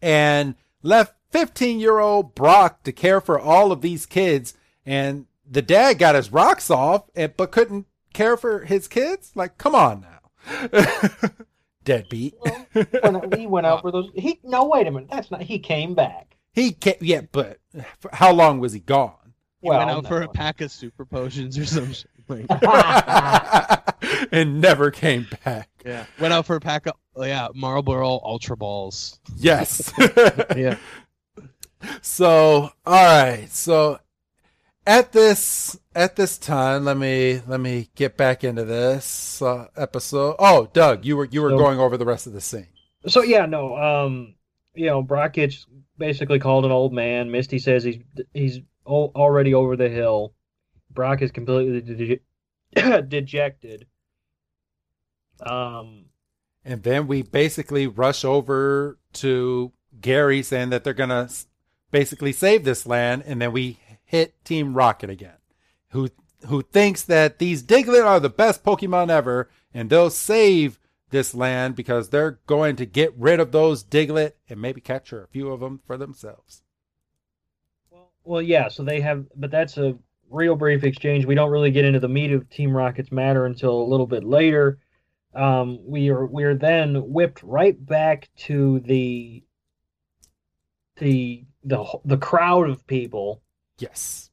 and 0.00 0.54
left 0.82 1.14
15-year-old 1.32 2.34
Brock 2.34 2.82
to 2.84 2.92
care 2.92 3.20
for 3.20 3.38
all 3.40 3.72
of 3.72 3.80
these 3.80 4.06
kids 4.06 4.54
and 4.86 5.26
the 5.50 5.62
dad 5.62 5.98
got 5.98 6.14
his 6.14 6.30
rocks 6.32 6.70
off 6.70 7.04
and 7.16 7.36
but 7.36 7.50
couldn't 7.50 7.86
care 8.12 8.36
for 8.36 8.64
his 8.64 8.86
kids? 8.88 9.32
Like, 9.34 9.58
come 9.58 9.74
on 9.74 10.00
now. 10.02 10.68
Deadbeat. 11.84 12.34
When 13.02 13.32
he 13.36 13.46
went 13.46 13.66
out 13.66 13.82
for 13.82 13.90
those, 13.90 14.10
he 14.14 14.38
no, 14.44 14.64
wait 14.66 14.86
a 14.86 14.90
minute, 14.90 15.08
that's 15.10 15.30
not. 15.30 15.42
He 15.42 15.58
came 15.58 15.94
back. 15.94 16.36
He 16.52 16.72
can't, 16.72 17.00
yeah, 17.00 17.22
but 17.32 17.58
how 18.12 18.32
long 18.32 18.58
was 18.60 18.72
he 18.72 18.80
gone? 18.80 19.27
He 19.60 19.68
Well, 19.68 19.78
went 19.78 19.90
out 19.90 20.06
for 20.06 20.22
a 20.22 20.28
pack 20.28 20.60
of 20.60 20.70
super 20.70 21.04
potions 21.04 21.58
or 21.58 21.66
some 21.66 21.92
shit. 21.92 22.10
Like, 22.28 22.46
and 24.32 24.60
never 24.60 24.90
came 24.90 25.26
back. 25.44 25.68
yeah. 25.84 26.04
Went 26.20 26.32
out 26.34 26.46
for 26.46 26.56
a 26.56 26.60
pack 26.60 26.86
of 26.86 26.92
oh, 27.16 27.24
yeah 27.24 27.48
Marlboro 27.54 28.20
Ultra 28.22 28.56
Balls. 28.56 29.18
Yes. 29.36 29.92
Yeah. 30.56 30.76
So, 32.02 32.70
all 32.86 33.04
right. 33.04 33.46
So 33.50 33.98
at 34.86 35.12
this 35.12 35.78
at 35.94 36.16
this 36.16 36.38
time, 36.38 36.84
let 36.84 36.96
me 36.96 37.40
let 37.46 37.60
me 37.60 37.88
get 37.94 38.16
back 38.16 38.44
into 38.44 38.64
this 38.64 39.40
uh, 39.42 39.66
episode. 39.76 40.36
Oh, 40.38 40.68
Doug, 40.72 41.04
you 41.04 41.16
were 41.16 41.26
you 41.26 41.42
were 41.42 41.50
So- 41.50 41.58
going 41.58 41.78
over 41.78 41.96
the 41.96 42.04
rest 42.06 42.26
of 42.26 42.32
the 42.32 42.40
scene. 42.40 42.66
So 43.06 43.22
yeah, 43.22 43.46
no, 43.46 43.76
um, 43.76 44.34
you 44.74 44.86
know, 44.86 45.02
Brock 45.02 45.34
gets 45.34 45.66
basically 45.98 46.38
called 46.40 46.64
an 46.64 46.72
old 46.72 46.92
man. 46.92 47.30
Misty 47.30 47.58
says 47.58 47.84
he's 47.84 47.98
he's 48.34 48.56
al- 48.58 48.62
already 48.88 49.54
over 49.54 49.76
the 49.76 49.88
hill. 49.88 50.34
Brock 50.90 51.22
is 51.22 51.30
completely 51.30 52.20
de- 52.74 53.02
dejected. 53.02 53.86
Um, 55.40 56.06
And 56.64 56.82
then 56.82 57.06
we 57.06 57.22
basically 57.22 57.86
rush 57.86 58.24
over 58.24 58.98
to 59.14 59.72
Gary 60.00 60.42
saying 60.42 60.70
that 60.70 60.84
they're 60.84 60.94
going 60.94 61.10
to 61.10 61.30
basically 61.90 62.32
save 62.32 62.64
this 62.64 62.86
land. 62.86 63.22
And 63.26 63.40
then 63.40 63.52
we 63.52 63.78
hit 64.04 64.42
Team 64.44 64.74
Rocket 64.74 65.10
again, 65.10 65.38
who, 65.90 66.08
who 66.46 66.62
thinks 66.62 67.02
that 67.04 67.38
these 67.38 67.62
Diglett 67.62 68.04
are 68.04 68.20
the 68.20 68.30
best 68.30 68.64
Pokemon 68.64 69.10
ever 69.10 69.48
and 69.72 69.90
they'll 69.90 70.10
save 70.10 70.78
this 71.10 71.34
land 71.34 71.74
because 71.76 72.10
they're 72.10 72.38
going 72.46 72.76
to 72.76 72.86
get 72.86 73.16
rid 73.16 73.40
of 73.40 73.52
those 73.52 73.84
Diglett 73.84 74.32
and 74.48 74.60
maybe 74.60 74.80
capture 74.80 75.22
a 75.22 75.28
few 75.28 75.50
of 75.50 75.60
them 75.60 75.80
for 75.86 75.96
themselves. 75.96 76.62
Well, 78.28 78.42
yeah. 78.42 78.68
So 78.68 78.84
they 78.84 79.00
have, 79.00 79.26
but 79.36 79.50
that's 79.50 79.78
a 79.78 79.96
real 80.30 80.56
brief 80.56 80.84
exchange. 80.84 81.24
We 81.24 81.34
don't 81.34 81.50
really 81.50 81.70
get 81.70 81.84
into 81.84 82.00
the 82.00 82.08
meat 82.08 82.32
of 82.32 82.48
Team 82.50 82.76
Rocket's 82.76 83.12
matter 83.12 83.46
until 83.46 83.80
a 83.80 83.90
little 83.90 84.06
bit 84.06 84.24
later. 84.24 84.78
Um, 85.34 85.78
we 85.84 86.08
are 86.10 86.26
we 86.26 86.44
are 86.44 86.54
then 86.54 86.94
whipped 87.12 87.42
right 87.42 87.76
back 87.86 88.28
to 88.38 88.80
the 88.80 89.42
the 90.96 91.44
the 91.64 91.84
the 92.04 92.16
crowd 92.16 92.68
of 92.68 92.86
people 92.86 93.42
Yes. 93.78 94.30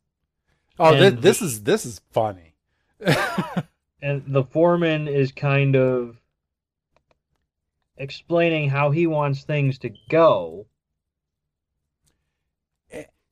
Oh, 0.79 0.93
And 0.93 1.21
this 1.21 1.41
is 1.41 1.63
this 1.63 1.85
is 1.85 2.01
funny. 2.11 2.55
and 4.01 4.23
the 4.27 4.43
foreman 4.43 5.07
is 5.07 5.31
kind 5.31 5.75
of 5.75 6.17
explaining 7.97 8.69
how 8.69 8.91
he 8.91 9.07
wants 9.07 9.43
things 9.43 9.79
to 9.79 9.91
go. 10.09 10.65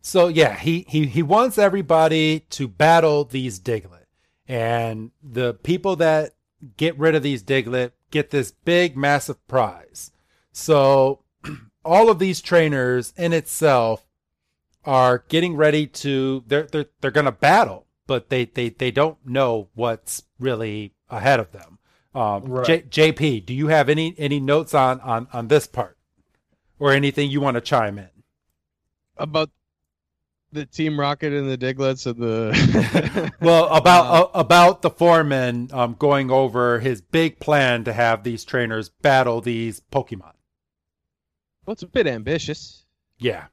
So 0.05 0.27
yeah, 0.27 0.57
he, 0.57 0.85
he 0.89 1.07
he 1.07 1.23
wants 1.23 1.57
everybody 1.57 2.41
to 2.51 2.67
battle 2.67 3.23
these 3.23 3.57
Diglett, 3.57 4.05
and 4.47 5.11
the 5.23 5.53
people 5.53 5.95
that 5.95 6.35
get 6.75 6.99
rid 6.99 7.15
of 7.15 7.23
these 7.23 7.41
Diglett 7.41 7.91
get 8.11 8.29
this 8.29 8.51
big, 8.51 8.97
massive 8.97 9.45
prize. 9.47 10.11
So 10.51 11.23
all 11.85 12.09
of 12.09 12.19
these 12.19 12.41
trainers 12.41 13.13
in 13.15 13.31
itself 13.31 14.05
are 14.83 15.23
getting 15.29 15.55
ready 15.55 15.87
to 15.87 16.43
they're 16.47 16.67
they're 16.67 16.87
they're 16.99 17.09
going 17.09 17.23
to 17.23 17.31
battle, 17.31 17.87
but 18.05 18.29
they 18.29 18.43
they 18.43 18.69
they 18.69 18.91
don't 18.91 19.25
know 19.25 19.69
what's 19.73 20.23
really 20.37 20.93
ahead 21.09 21.39
of 21.39 21.53
them. 21.53 21.79
Um, 22.13 22.43
Right. 22.43 22.89
J, 22.91 23.11
JP, 23.13 23.45
do 23.45 23.53
you 23.53 23.67
have 23.67 23.87
any 23.87 24.13
any 24.17 24.41
notes 24.41 24.73
on 24.73 24.99
on 24.99 25.27
on 25.31 25.47
this 25.47 25.65
part, 25.65 25.97
or 26.77 26.91
anything 26.91 27.31
you 27.31 27.39
want 27.39 27.55
to 27.55 27.61
chime 27.61 27.97
in? 27.97 28.09
About 29.17 29.49
the 30.53 30.65
Team 30.65 30.99
Rocket 30.99 31.33
and 31.33 31.49
the 31.49 31.57
Digletts 31.57 32.05
and 32.05 32.15
the 32.17 33.31
Well, 33.41 33.67
about 33.73 34.05
Uh, 34.05 34.21
uh, 34.23 34.29
about 34.39 34.81
the 34.81 34.89
foreman 34.89 35.69
um, 35.73 35.95
going 35.97 36.31
over 36.31 36.79
his 36.79 37.01
big 37.01 37.39
plan 37.39 37.83
to 37.85 37.93
have 37.93 38.23
these 38.23 38.43
trainers 38.45 38.89
battle 38.89 39.41
these 39.41 39.81
Pokemon. 39.91 40.33
well, 41.65 41.73
it's 41.73 41.83
a 41.83 41.87
bit 41.87 42.07
ambitious. 42.07 42.85
Yeah, 43.19 43.45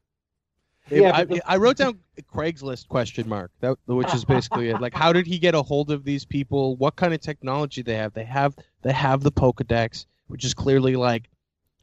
Yeah, 0.90 1.12
I, 1.16 1.24
the- 1.24 1.42
I 1.46 1.56
wrote 1.56 1.76
down 1.76 1.98
Craigslist 2.34 2.88
question 2.88 3.28
mark 3.28 3.50
that 3.60 3.76
which 3.86 4.12
is 4.14 4.24
basically 4.24 4.68
it. 4.70 4.80
Like, 4.80 4.94
how 4.94 5.12
did 5.12 5.26
he 5.26 5.38
get 5.38 5.54
a 5.54 5.62
hold 5.62 5.90
of 5.90 6.04
these 6.04 6.24
people? 6.24 6.76
What 6.76 6.96
kind 6.96 7.14
of 7.14 7.20
technology 7.20 7.82
they 7.82 7.94
have? 7.96 8.12
They 8.12 8.24
have 8.24 8.54
they 8.82 8.92
have 8.92 9.22
the 9.22 9.32
Pokedex, 9.32 10.06
which 10.26 10.44
is 10.44 10.52
clearly 10.54 10.96
like 10.96 11.28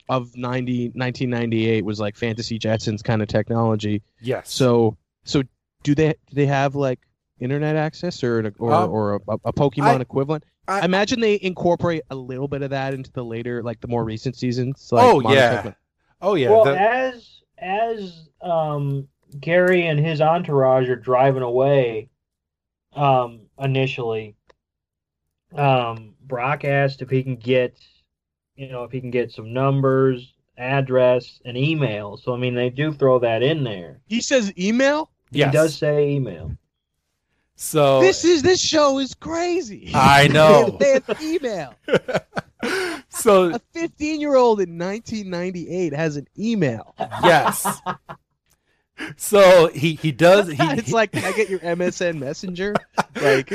of 0.10 0.36
90, 0.38 0.90
1998 0.96 1.84
was 1.84 2.00
like 2.00 2.16
Fantasy 2.16 2.58
Jetsons 2.60 3.04
kind 3.04 3.22
of 3.22 3.28
technology. 3.28 4.02
yes. 4.22 4.50
So 4.52 4.96
so 5.28 5.44
do 5.84 5.94
they 5.96 6.10
do 6.10 6.34
they 6.36 6.46
have 6.46 6.76
like 6.76 7.00
internet 7.40 7.76
access 7.76 8.24
or 8.24 8.40
an, 8.40 8.56
or 8.60 8.74
Um, 8.74 8.90
or 8.92 9.16
a, 9.16 9.20
a 9.46 9.54
Pokemon 9.54 9.98
I- 9.98 10.02
equivalent? 10.02 10.44
I- 10.68 10.82
I 10.82 10.86
imagine 10.86 11.22
they 11.22 11.40
incorporate 11.42 12.02
a 12.10 12.16
little 12.16 12.48
bit 12.50 12.62
of 12.62 12.72
that 12.72 12.94
into 12.94 13.10
the 13.14 13.24
later 13.24 13.64
like 13.64 13.80
the 13.80 13.88
more 13.88 14.04
recent 14.04 14.36
seasons. 14.36 14.90
Like 14.92 15.06
oh 15.06 15.22
Modern 15.22 15.38
yeah, 15.38 15.62
Pokemon. 15.62 15.76
oh 16.22 16.36
yeah. 16.36 16.50
well, 16.50 16.64
the- 16.66 16.80
as 16.80 17.42
as 17.60 18.30
um 18.42 19.08
Gary 19.40 19.88
and 19.88 20.00
his 20.00 20.20
entourage 20.22 20.90
are 20.90 20.96
driving 20.96 21.42
away, 21.44 22.10
um, 22.96 23.42
initially, 23.60 24.36
um, 25.56 26.16
Brock 26.22 26.64
asked 26.66 27.02
if 27.02 27.10
he 27.10 27.24
can 27.24 27.36
get, 27.36 27.78
you 28.56 28.70
know, 28.70 28.84
if 28.84 28.92
he 28.92 29.00
can 29.02 29.12
get 29.12 29.32
some 29.32 29.54
numbers, 29.54 30.34
address, 30.58 31.40
and 31.46 31.58
email. 31.58 32.18
So 32.18 32.34
I 32.34 32.38
mean, 32.38 32.56
they 32.56 32.70
do 32.70 32.94
throw 32.94 33.20
that 33.20 33.44
in 33.44 33.64
there. 33.64 34.00
He 34.08 34.22
says 34.22 34.52
email. 34.58 35.12
Yes. 35.32 35.48
He 35.48 35.52
does 35.52 35.76
say 35.78 36.10
email. 36.12 36.52
So 37.56 38.02
This 38.02 38.24
is 38.24 38.44
this 38.44 38.60
show 38.62 39.00
is 39.00 39.14
crazy. 39.16 39.92
I 39.96 40.28
know. 40.32 40.78
they 40.80 40.94
have 40.94 41.22
email. 41.22 41.74
so 43.10 43.56
A 43.56 43.60
15 43.74 44.20
year 44.22 44.36
old 44.36 44.60
in 44.62 44.78
1998 44.78 45.94
has 45.94 46.18
an 46.18 46.28
email. 46.38 46.94
yes. 47.24 47.82
So 49.16 49.68
he 49.68 49.94
he 49.94 50.12
does. 50.12 50.48
He, 50.50 50.56
it's 50.60 50.92
like, 50.92 51.12
can 51.12 51.24
I 51.24 51.32
get 51.32 51.50
your 51.50 51.60
MSN 51.60 52.18
Messenger? 52.18 52.74
Like, 53.22 53.48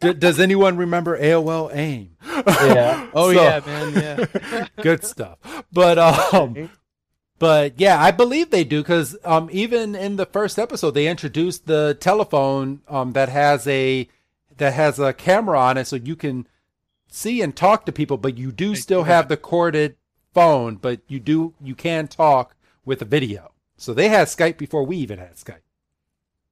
d- 0.00 0.12
does 0.14 0.38
anyone 0.38 0.76
remember 0.76 1.18
AOL 1.18 1.74
AIM? 1.74 2.16
Yeah. 2.46 3.10
oh 3.12 3.32
So- 3.32 3.42
yeah, 3.42 3.60
man, 3.66 3.92
yeah. 3.94 4.66
good 4.80 5.04
stuff. 5.04 5.38
But 5.72 5.98
um, 5.98 6.70
but 7.40 7.80
yeah, 7.80 8.00
I 8.00 8.10
believe 8.12 8.50
they 8.50 8.64
do 8.64 8.82
because 8.82 9.16
um, 9.24 9.48
even 9.50 9.96
in 9.96 10.16
the 10.16 10.26
first 10.26 10.58
episode, 10.58 10.92
they 10.92 11.08
introduced 11.08 11.66
the 11.66 11.96
telephone 11.98 12.82
um 12.86 13.12
that 13.14 13.30
has 13.30 13.66
a 13.66 14.08
that 14.58 14.74
has 14.74 15.00
a 15.00 15.12
camera 15.14 15.58
on 15.58 15.78
it, 15.78 15.86
so 15.86 15.96
you 15.96 16.14
can 16.14 16.46
see 17.08 17.40
and 17.40 17.56
talk 17.56 17.86
to 17.86 17.92
people, 17.92 18.18
but 18.18 18.38
you 18.38 18.52
do 18.52 18.76
still 18.76 19.04
have 19.04 19.28
the 19.28 19.38
corded 19.38 19.96
phone, 20.34 20.76
but 20.76 21.00
you 21.08 21.18
do 21.18 21.54
you 21.60 21.74
can 21.74 22.06
talk 22.06 22.54
with 22.84 23.00
a 23.02 23.06
video. 23.06 23.52
So 23.76 23.94
they 23.94 24.10
had 24.10 24.28
Skype 24.28 24.58
before 24.58 24.84
we 24.84 24.98
even 24.98 25.18
had 25.18 25.36
Skype. 25.36 25.64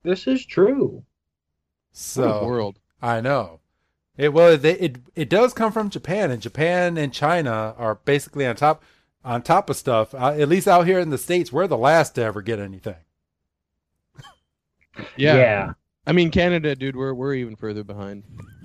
This 0.03 0.27
is 0.27 0.47
true. 0.47 1.05
So 1.93 2.27
What 2.27 2.43
a 2.43 2.47
world. 2.47 2.79
I 3.03 3.21
know. 3.21 3.61
It 4.17 4.33
well, 4.33 4.57
they, 4.57 4.79
it 4.79 4.97
it 5.15 5.29
does 5.29 5.53
come 5.53 5.71
from 5.71 5.91
Japan, 5.91 6.31
and 6.31 6.41
Japan 6.41 6.97
and 6.97 7.13
China 7.13 7.75
are 7.77 7.97
basically 7.97 8.47
on 8.47 8.57
top 8.57 8.83
on 9.29 9.43
top 9.43 9.69
of 9.71 9.77
stuff. 9.77 10.15
Uh, 10.15 10.33
at 10.39 10.49
least 10.49 10.67
out 10.67 10.87
here 10.87 10.99
in 10.99 11.11
the 11.11 11.19
states, 11.19 11.53
we're 11.53 11.67
the 11.67 11.77
last 11.79 12.15
to 12.17 12.23
ever 12.23 12.43
get 12.43 12.59
anything. 12.59 12.97
Yeah. 15.17 15.37
yeah. 15.37 15.73
I 16.09 16.13
mean, 16.13 16.33
Canada, 16.33 16.75
dude, 16.75 16.97
we're 16.97 17.15
we're 17.15 17.35
even 17.35 17.55
further 17.55 17.85
behind. 17.85 18.25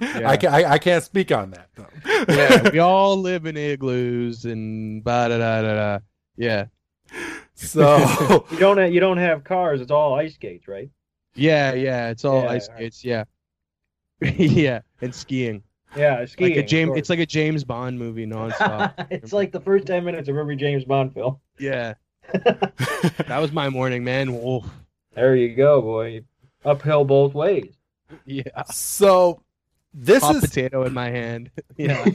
I, 0.00 0.36
can, 0.36 0.52
I 0.52 0.72
I 0.72 0.78
can't 0.78 1.04
speak 1.04 1.30
on 1.30 1.50
that. 1.52 1.68
Though. 1.76 1.86
Yeah, 2.28 2.70
we 2.70 2.78
all 2.80 3.16
live 3.16 3.46
in 3.46 3.56
igloos 3.56 4.44
and 4.44 5.04
ba 5.04 5.28
da 5.28 5.38
da 5.38 5.62
da 5.62 5.74
da. 5.74 5.98
Yeah, 6.36 6.64
so 7.54 8.44
You 8.50 8.58
don't 8.58 8.78
have, 8.78 8.92
you 8.92 8.98
don't 9.00 9.18
have 9.18 9.44
cars. 9.44 9.80
It's 9.80 9.90
all 9.92 10.14
ice 10.14 10.34
skates, 10.34 10.66
right? 10.66 10.90
yeah, 11.36 11.72
yeah. 11.74 12.10
It's 12.10 12.24
all 12.24 12.42
Yeah, 12.42 12.48
ice 12.50 12.68
alright. 12.68 12.92
skates. 12.92 13.04
Yeah, 13.04 13.24
yeah, 14.20 14.80
and 15.00 15.14
skiing. 15.14 15.62
Yeah, 15.96 16.24
skiing. 16.24 16.50
like 16.50 16.58
a 16.58 16.66
James, 16.66 16.92
it's 16.96 17.10
like 17.10 17.18
a 17.18 17.26
James 17.26 17.64
Bond 17.64 17.98
movie 17.98 18.26
nonstop. 18.26 19.06
it's 19.10 19.32
like 19.32 19.52
the 19.52 19.60
first 19.60 19.86
ten 19.86 20.04
minutes 20.04 20.28
of 20.28 20.36
every 20.36 20.56
James 20.56 20.84
Bond 20.84 21.12
film. 21.12 21.38
yeah, 21.58 21.94
that 22.32 23.38
was 23.38 23.52
my 23.52 23.68
morning, 23.68 24.04
man. 24.04 24.32
Wolf. 24.32 24.66
There 25.14 25.36
you 25.36 25.54
go, 25.54 25.82
boy. 25.82 26.22
Uphill 26.64 27.04
both 27.04 27.34
ways. 27.34 27.74
Yeah, 28.24 28.62
so 28.70 29.42
this 29.92 30.22
hot 30.22 30.36
is 30.36 30.42
potato 30.42 30.84
in 30.84 30.94
my 30.94 31.10
hand. 31.10 31.50
yeah, 31.76 32.06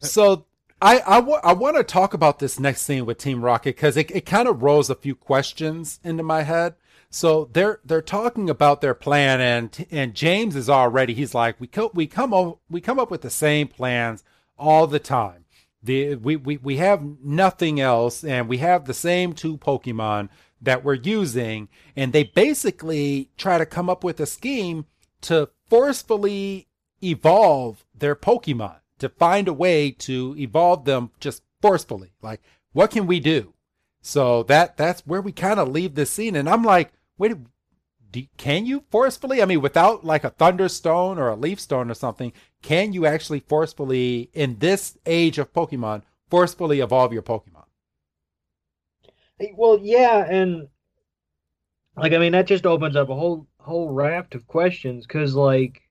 so 0.00 0.46
I 0.80 0.98
I 0.98 1.52
want 1.52 1.76
to 1.76 1.84
talk 1.84 2.14
about 2.14 2.38
this 2.38 2.60
next 2.60 2.82
scene 2.82 3.06
with 3.06 3.18
Team 3.18 3.42
Rocket 3.42 3.76
because 3.76 3.96
it, 3.96 4.10
it 4.10 4.26
kind 4.26 4.48
of 4.48 4.62
rolls 4.62 4.90
a 4.90 4.94
few 4.94 5.14
questions 5.14 5.98
into 6.04 6.22
my 6.22 6.42
head. 6.42 6.74
So 7.14 7.48
they're 7.52 7.78
they're 7.84 8.02
talking 8.02 8.50
about 8.50 8.80
their 8.80 8.92
plan 8.92 9.40
and 9.40 9.86
and 9.92 10.14
James 10.14 10.56
is 10.56 10.68
already 10.68 11.14
he's 11.14 11.32
like 11.32 11.60
we 11.60 11.68
co- 11.68 11.92
we 11.94 12.08
come 12.08 12.34
o- 12.34 12.58
we 12.68 12.80
come 12.80 12.98
up 12.98 13.08
with 13.08 13.22
the 13.22 13.30
same 13.30 13.68
plans 13.68 14.24
all 14.58 14.88
the 14.88 14.98
time. 14.98 15.44
The 15.80 16.16
we, 16.16 16.34
we 16.34 16.56
we 16.56 16.78
have 16.78 17.04
nothing 17.22 17.78
else 17.78 18.24
and 18.24 18.48
we 18.48 18.58
have 18.58 18.86
the 18.86 18.94
same 18.94 19.32
two 19.32 19.56
Pokemon 19.58 20.28
that 20.60 20.82
we're 20.82 20.94
using 20.94 21.68
and 21.94 22.12
they 22.12 22.24
basically 22.24 23.30
try 23.36 23.58
to 23.58 23.64
come 23.64 23.88
up 23.88 24.02
with 24.02 24.18
a 24.18 24.26
scheme 24.26 24.86
to 25.20 25.50
forcefully 25.70 26.66
evolve 27.00 27.86
their 27.96 28.16
Pokemon 28.16 28.80
to 28.98 29.08
find 29.08 29.46
a 29.46 29.52
way 29.52 29.92
to 29.92 30.34
evolve 30.36 30.84
them 30.84 31.12
just 31.20 31.44
forcefully. 31.62 32.10
Like, 32.22 32.42
what 32.72 32.90
can 32.90 33.06
we 33.06 33.20
do? 33.20 33.54
So 34.02 34.42
that 34.42 34.76
that's 34.76 35.06
where 35.06 35.22
we 35.22 35.30
kind 35.30 35.60
of 35.60 35.68
leave 35.68 35.94
this 35.94 36.10
scene, 36.10 36.34
and 36.34 36.48
I'm 36.48 36.64
like, 36.64 36.92
wait, 37.18 37.32
do, 38.10 38.24
can 38.36 38.66
you 38.66 38.84
forcefully? 38.90 39.42
I 39.42 39.44
mean, 39.44 39.60
without 39.60 40.04
like 40.04 40.24
a 40.24 40.30
thunderstone 40.30 41.18
or 41.18 41.28
a 41.28 41.36
leaf 41.36 41.60
stone 41.60 41.90
or 41.90 41.94
something, 41.94 42.32
can 42.62 42.92
you 42.92 43.06
actually 43.06 43.40
forcefully 43.40 44.30
in 44.32 44.58
this 44.58 44.96
age 45.06 45.38
of 45.38 45.52
Pokemon 45.52 46.02
forcefully 46.30 46.80
evolve 46.80 47.12
your 47.12 47.22
Pokemon? 47.22 47.64
Well, 49.56 49.78
yeah, 49.82 50.24
and 50.28 50.68
like 51.96 52.12
I 52.12 52.18
mean 52.18 52.32
that 52.32 52.46
just 52.46 52.66
opens 52.66 52.96
up 52.96 53.08
a 53.08 53.14
whole 53.14 53.46
whole 53.58 53.90
raft 53.90 54.34
of 54.34 54.46
questions 54.46 55.06
because 55.06 55.34
like 55.34 55.82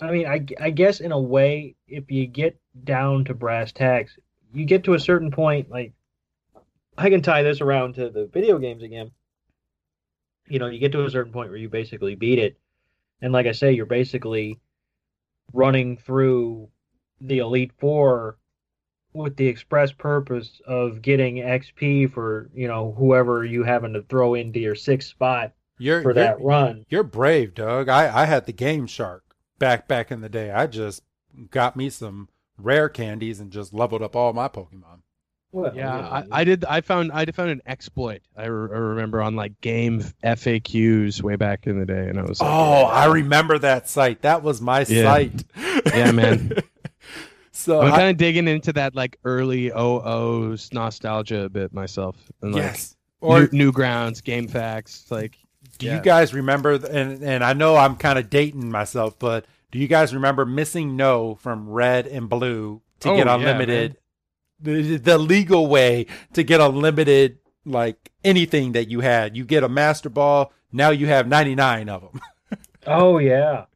I 0.00 0.10
mean 0.10 0.26
I 0.26 0.46
I 0.60 0.70
guess 0.70 1.00
in 1.00 1.12
a 1.12 1.20
way 1.20 1.76
if 1.86 2.10
you 2.10 2.26
get 2.26 2.58
down 2.84 3.24
to 3.26 3.34
brass 3.34 3.72
tacks 3.72 4.16
you 4.52 4.64
get 4.64 4.84
to 4.84 4.94
a 4.94 5.00
certain 5.00 5.30
point 5.30 5.70
like 5.70 5.92
I 6.98 7.08
can 7.08 7.22
tie 7.22 7.42
this 7.42 7.60
around 7.60 7.94
to 7.94 8.10
the 8.10 8.26
video 8.26 8.58
games 8.58 8.82
again. 8.82 9.12
You 10.50 10.58
know, 10.58 10.66
you 10.66 10.78
get 10.78 10.92
to 10.92 11.04
a 11.04 11.10
certain 11.10 11.32
point 11.32 11.48
where 11.50 11.58
you 11.58 11.68
basically 11.68 12.14
beat 12.14 12.38
it, 12.38 12.58
and 13.22 13.32
like 13.32 13.46
I 13.46 13.52
say, 13.52 13.72
you're 13.72 13.86
basically 13.86 14.60
running 15.52 15.96
through 15.96 16.68
the 17.20 17.38
Elite 17.38 17.72
Four 17.78 18.38
with 19.12 19.36
the 19.36 19.46
express 19.46 19.92
purpose 19.92 20.60
of 20.66 21.02
getting 21.02 21.36
XP 21.36 22.12
for 22.12 22.50
you 22.54 22.68
know 22.68 22.94
whoever 22.96 23.44
you 23.44 23.64
happen 23.64 23.92
to 23.92 24.02
throw 24.02 24.34
into 24.34 24.60
your 24.60 24.74
sixth 24.74 25.08
spot 25.08 25.52
You're 25.78 26.02
for 26.02 26.08
you're, 26.10 26.14
that 26.14 26.40
run. 26.40 26.84
you're 26.88 27.02
brave, 27.02 27.54
Doug. 27.54 27.88
I 27.88 28.22
I 28.22 28.24
had 28.26 28.46
the 28.46 28.52
GameShark 28.52 29.20
back 29.58 29.88
back 29.88 30.10
in 30.10 30.20
the 30.20 30.28
day. 30.28 30.50
I 30.50 30.66
just 30.66 31.02
got 31.50 31.76
me 31.76 31.90
some 31.90 32.28
rare 32.58 32.88
candies 32.88 33.40
and 33.40 33.50
just 33.50 33.72
leveled 33.72 34.02
up 34.02 34.14
all 34.16 34.32
my 34.32 34.48
Pokemon. 34.48 35.02
Well, 35.52 35.74
Yeah, 35.74 35.96
I, 35.98 36.24
I 36.30 36.44
did. 36.44 36.64
I 36.64 36.80
found 36.80 37.10
I 37.12 37.24
found 37.26 37.50
an 37.50 37.60
exploit. 37.66 38.20
I, 38.36 38.46
re- 38.46 38.74
I 38.74 38.78
remember 38.78 39.20
on 39.20 39.34
like 39.36 39.60
game 39.60 40.00
FAQs 40.24 41.22
way 41.22 41.36
back 41.36 41.66
in 41.66 41.78
the 41.78 41.86
day, 41.86 42.08
and 42.08 42.18
I 42.18 42.22
was 42.22 42.40
like, 42.40 42.48
Oh, 42.50 42.84
I 42.84 43.06
remember 43.06 43.58
that 43.58 43.88
site. 43.88 44.22
That 44.22 44.42
was 44.42 44.60
my 44.60 44.84
Yeah. 44.88 45.02
site. 45.04 45.44
Yeah, 45.86 46.12
man. 46.12 46.52
so 47.52 47.80
I'm 47.80 47.90
kind 47.90 48.10
of 48.10 48.16
digging 48.16 48.48
into 48.48 48.72
that 48.74 48.94
like 48.94 49.16
early 49.24 49.70
OOs 49.70 50.72
nostalgia 50.72 51.42
a 51.44 51.48
bit 51.48 51.72
myself, 51.72 52.16
and 52.42 52.52
like 52.54 52.62
yes. 52.62 52.96
Or 53.22 53.48
new, 53.52 53.70
grounds 53.70 54.22
GameFAQs, 54.22 55.10
like 55.10 55.36
do 55.78 55.86
yeah. 55.86 55.96
you 55.96 56.00
guys 56.02 56.32
remember? 56.32 56.72
And 56.74 57.22
and 57.22 57.44
I 57.44 57.52
know 57.52 57.76
I'm 57.76 57.96
kind 57.96 58.18
of 58.18 58.30
dating 58.30 58.70
myself, 58.70 59.18
but 59.18 59.44
do 59.72 59.78
you 59.78 59.88
guys 59.88 60.14
remember 60.14 60.46
MissingNo 60.46 61.38
from 61.38 61.68
Red 61.68 62.06
and 62.06 62.28
Blue 62.30 62.80
to 63.00 63.10
Oh, 63.10 63.16
get 63.16 63.28
unlimited? 63.28 63.96
The, 64.62 64.96
the 64.98 65.18
legal 65.18 65.66
way 65.66 66.06
to 66.34 66.42
get 66.42 66.60
unlimited, 66.60 67.38
like 67.64 68.10
anything 68.24 68.72
that 68.72 68.90
you 68.90 69.00
had. 69.00 69.36
You 69.36 69.44
get 69.44 69.64
a 69.64 69.68
Master 69.68 70.10
Ball. 70.10 70.52
Now 70.72 70.90
you 70.90 71.06
have 71.06 71.26
99 71.26 71.88
of 71.88 72.02
them. 72.02 72.20
Oh 72.86 73.18
yeah. 73.18 73.66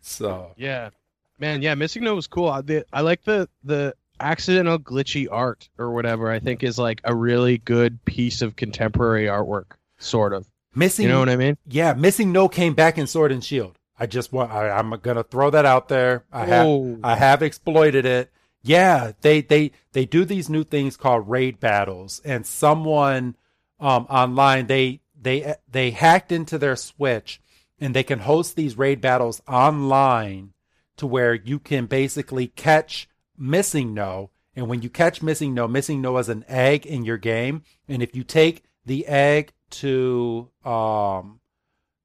so 0.00 0.52
Yeah, 0.56 0.90
man. 1.38 1.62
Yeah, 1.62 1.74
MissingNo 1.74 2.14
was 2.14 2.26
cool. 2.26 2.48
I, 2.48 2.60
the, 2.60 2.84
I 2.92 3.00
like 3.00 3.24
the 3.24 3.48
the 3.64 3.94
accidental 4.20 4.78
glitchy 4.78 5.26
art 5.30 5.68
or 5.78 5.90
whatever. 5.92 6.30
I 6.30 6.38
think 6.38 6.62
is 6.62 6.78
like 6.78 7.00
a 7.04 7.14
really 7.14 7.58
good 7.58 8.04
piece 8.04 8.42
of 8.42 8.56
contemporary 8.56 9.26
artwork, 9.26 9.72
sort 9.98 10.32
of. 10.32 10.46
missing. 10.74 11.04
You 11.04 11.12
know 11.12 11.20
what 11.20 11.28
I 11.28 11.36
mean? 11.36 11.56
yeah, 11.66 11.94
MissingNo 11.94 12.52
came 12.52 12.74
back 12.74 12.98
in 12.98 13.06
Sword 13.06 13.32
and 13.32 13.42
Shield. 13.42 13.78
I 13.98 14.06
just 14.06 14.32
want. 14.32 14.50
I, 14.50 14.70
I'm 14.70 14.90
gonna 15.00 15.22
throw 15.22 15.50
that 15.50 15.64
out 15.64 15.88
there. 15.88 16.24
I 16.32 16.44
have. 16.46 16.66
Oh. 16.66 16.98
I 17.02 17.16
have 17.16 17.42
exploited 17.42 18.04
it. 18.04 18.30
Yeah, 18.62 19.12
they 19.20 19.40
they 19.40 19.72
they 19.92 20.04
do 20.04 20.24
these 20.24 20.48
new 20.48 20.64
things 20.64 20.96
called 20.96 21.28
raid 21.28 21.58
battles, 21.58 22.20
and 22.24 22.46
someone 22.46 23.36
um 23.80 24.06
online 24.08 24.66
they 24.68 25.00
they 25.20 25.54
they 25.70 25.90
hacked 25.90 26.30
into 26.30 26.58
their 26.58 26.76
Switch, 26.76 27.40
and 27.80 27.94
they 27.94 28.04
can 28.04 28.20
host 28.20 28.54
these 28.54 28.78
raid 28.78 29.00
battles 29.00 29.42
online 29.48 30.52
to 30.96 31.06
where 31.06 31.34
you 31.34 31.58
can 31.58 31.86
basically 31.86 32.46
catch 32.46 33.08
MissingNo, 33.40 34.28
and 34.54 34.68
when 34.68 34.82
you 34.82 34.90
catch 34.90 35.20
MissingNo, 35.22 35.70
missing 35.70 36.00
no 36.00 36.18
is 36.18 36.28
an 36.28 36.44
egg 36.46 36.86
in 36.86 37.04
your 37.04 37.18
game, 37.18 37.62
and 37.88 38.02
if 38.02 38.14
you 38.14 38.22
take 38.22 38.62
the 38.86 39.06
egg 39.06 39.52
to 39.70 40.50
um 40.64 41.40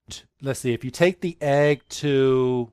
t- 0.09 0.23
let's 0.41 0.61
see 0.61 0.73
if 0.73 0.83
you 0.83 0.89
take 0.89 1.21
the 1.21 1.37
egg 1.39 1.83
to 1.89 2.71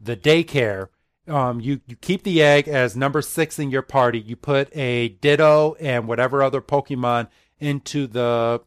the 0.00 0.16
daycare 0.16 0.88
um 1.28 1.60
you 1.60 1.80
you 1.86 1.96
keep 1.96 2.22
the 2.22 2.42
egg 2.42 2.68
as 2.68 2.96
number 2.96 3.22
six 3.22 3.58
in 3.58 3.70
your 3.70 3.82
party. 3.82 4.18
You 4.20 4.36
put 4.36 4.74
a 4.76 5.08
ditto 5.08 5.76
and 5.80 6.06
whatever 6.06 6.42
other 6.42 6.60
pokemon 6.60 7.28
into 7.58 8.06
the 8.06 8.60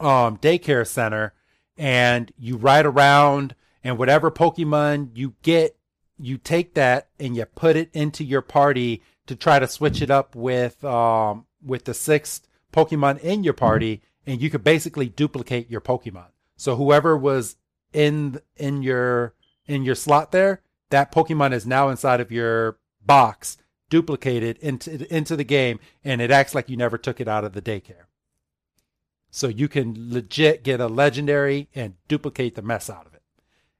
um 0.00 0.36
daycare 0.38 0.86
center 0.86 1.34
and 1.76 2.32
you 2.38 2.56
ride 2.56 2.86
around 2.86 3.54
and 3.82 3.98
whatever 3.98 4.30
pokemon 4.30 5.10
you 5.14 5.34
get 5.42 5.76
you 6.18 6.38
take 6.38 6.74
that 6.74 7.08
and 7.20 7.36
you 7.36 7.44
put 7.44 7.76
it 7.76 7.90
into 7.92 8.24
your 8.24 8.42
party 8.42 9.02
to 9.26 9.36
try 9.36 9.58
to 9.58 9.66
switch 9.66 10.00
it 10.00 10.10
up 10.10 10.34
with 10.34 10.82
um 10.84 11.46
with 11.64 11.84
the 11.84 11.94
sixth 11.94 12.46
pokemon 12.72 13.18
in 13.20 13.44
your 13.44 13.54
party 13.54 14.02
and 14.26 14.40
you 14.40 14.50
could 14.50 14.64
basically 14.64 15.08
duplicate 15.08 15.70
your 15.70 15.80
pokemon. 15.80 16.26
So 16.56 16.76
whoever 16.76 17.16
was 17.16 17.56
in 17.92 18.40
in 18.56 18.82
your 18.82 19.34
in 19.66 19.84
your 19.84 19.94
slot 19.94 20.32
there 20.32 20.62
that 20.90 21.12
pokemon 21.12 21.52
is 21.52 21.66
now 21.66 21.88
inside 21.88 22.20
of 22.20 22.32
your 22.32 22.78
box 23.04 23.56
duplicated 23.88 24.58
into 24.58 25.14
into 25.14 25.36
the 25.36 25.44
game 25.44 25.78
and 26.04 26.20
it 26.20 26.30
acts 26.30 26.54
like 26.54 26.68
you 26.68 26.76
never 26.76 26.98
took 26.98 27.20
it 27.20 27.28
out 27.28 27.44
of 27.44 27.52
the 27.52 27.62
daycare. 27.62 28.06
So 29.30 29.48
you 29.48 29.68
can 29.68 29.94
legit 30.12 30.64
get 30.64 30.80
a 30.80 30.86
legendary 30.86 31.68
and 31.74 31.94
duplicate 32.08 32.54
the 32.54 32.62
mess 32.62 32.88
out 32.88 33.06
of 33.06 33.14
it. 33.14 33.22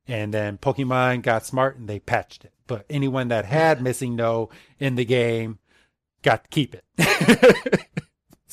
And 0.06 0.32
then 0.32 0.58
pokemon 0.58 1.22
got 1.22 1.46
smart 1.46 1.76
and 1.76 1.88
they 1.88 1.98
patched 1.98 2.44
it. 2.44 2.52
But 2.66 2.84
anyone 2.90 3.28
that 3.28 3.46
had 3.46 3.78
mm-hmm. 3.78 3.86
MissingNo 3.86 4.50
in 4.78 4.96
the 4.96 5.04
game 5.04 5.58
got 6.22 6.44
to 6.44 6.50
keep 6.50 6.74
it. 6.74 6.84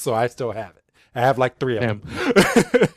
So 0.04 0.14
i 0.14 0.28
still 0.28 0.52
have 0.52 0.76
it. 0.76 0.84
I 1.16 1.22
have 1.22 1.38
like 1.38 1.58
three 1.58 1.78
of 1.78 1.82
them. 1.82 2.02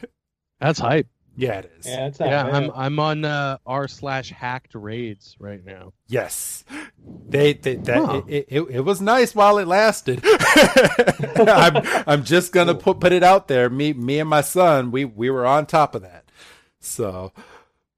That's 0.60 0.78
hype. 0.78 1.06
Yeah 1.36 1.58
it 1.58 1.72
is 1.78 1.86
Yeah, 1.86 2.06
it's 2.06 2.18
Yeah, 2.20 2.44
bad. 2.44 2.54
I'm 2.54 2.70
I'm 2.74 2.98
on 2.98 3.24
uh, 3.24 3.58
r 3.66 3.88
slash 3.88 4.30
hacked 4.30 4.74
raids 4.74 5.36
right 5.38 5.64
now. 5.64 5.92
Yes, 6.08 6.64
they, 7.28 7.52
they 7.54 7.76
that 7.76 8.04
Huh. 8.04 8.22
it, 8.26 8.46
it, 8.48 8.62
it 8.70 8.80
was 8.80 9.00
nice 9.00 9.34
while 9.34 9.58
it 9.58 9.66
lasted. 9.68 10.20
I'm 11.36 11.82
I'm 12.06 12.24
just 12.24 12.52
gonna 12.52 12.74
put 12.74 13.00
put 13.00 13.12
it 13.12 13.22
out 13.22 13.48
there. 13.48 13.68
Me 13.70 13.92
me 13.92 14.18
and 14.20 14.28
my 14.30 14.40
son, 14.40 14.90
we 14.90 15.04
we 15.04 15.30
were 15.30 15.46
on 15.46 15.66
top 15.66 15.94
of 15.94 16.02
that. 16.02 16.24
So, 16.80 17.32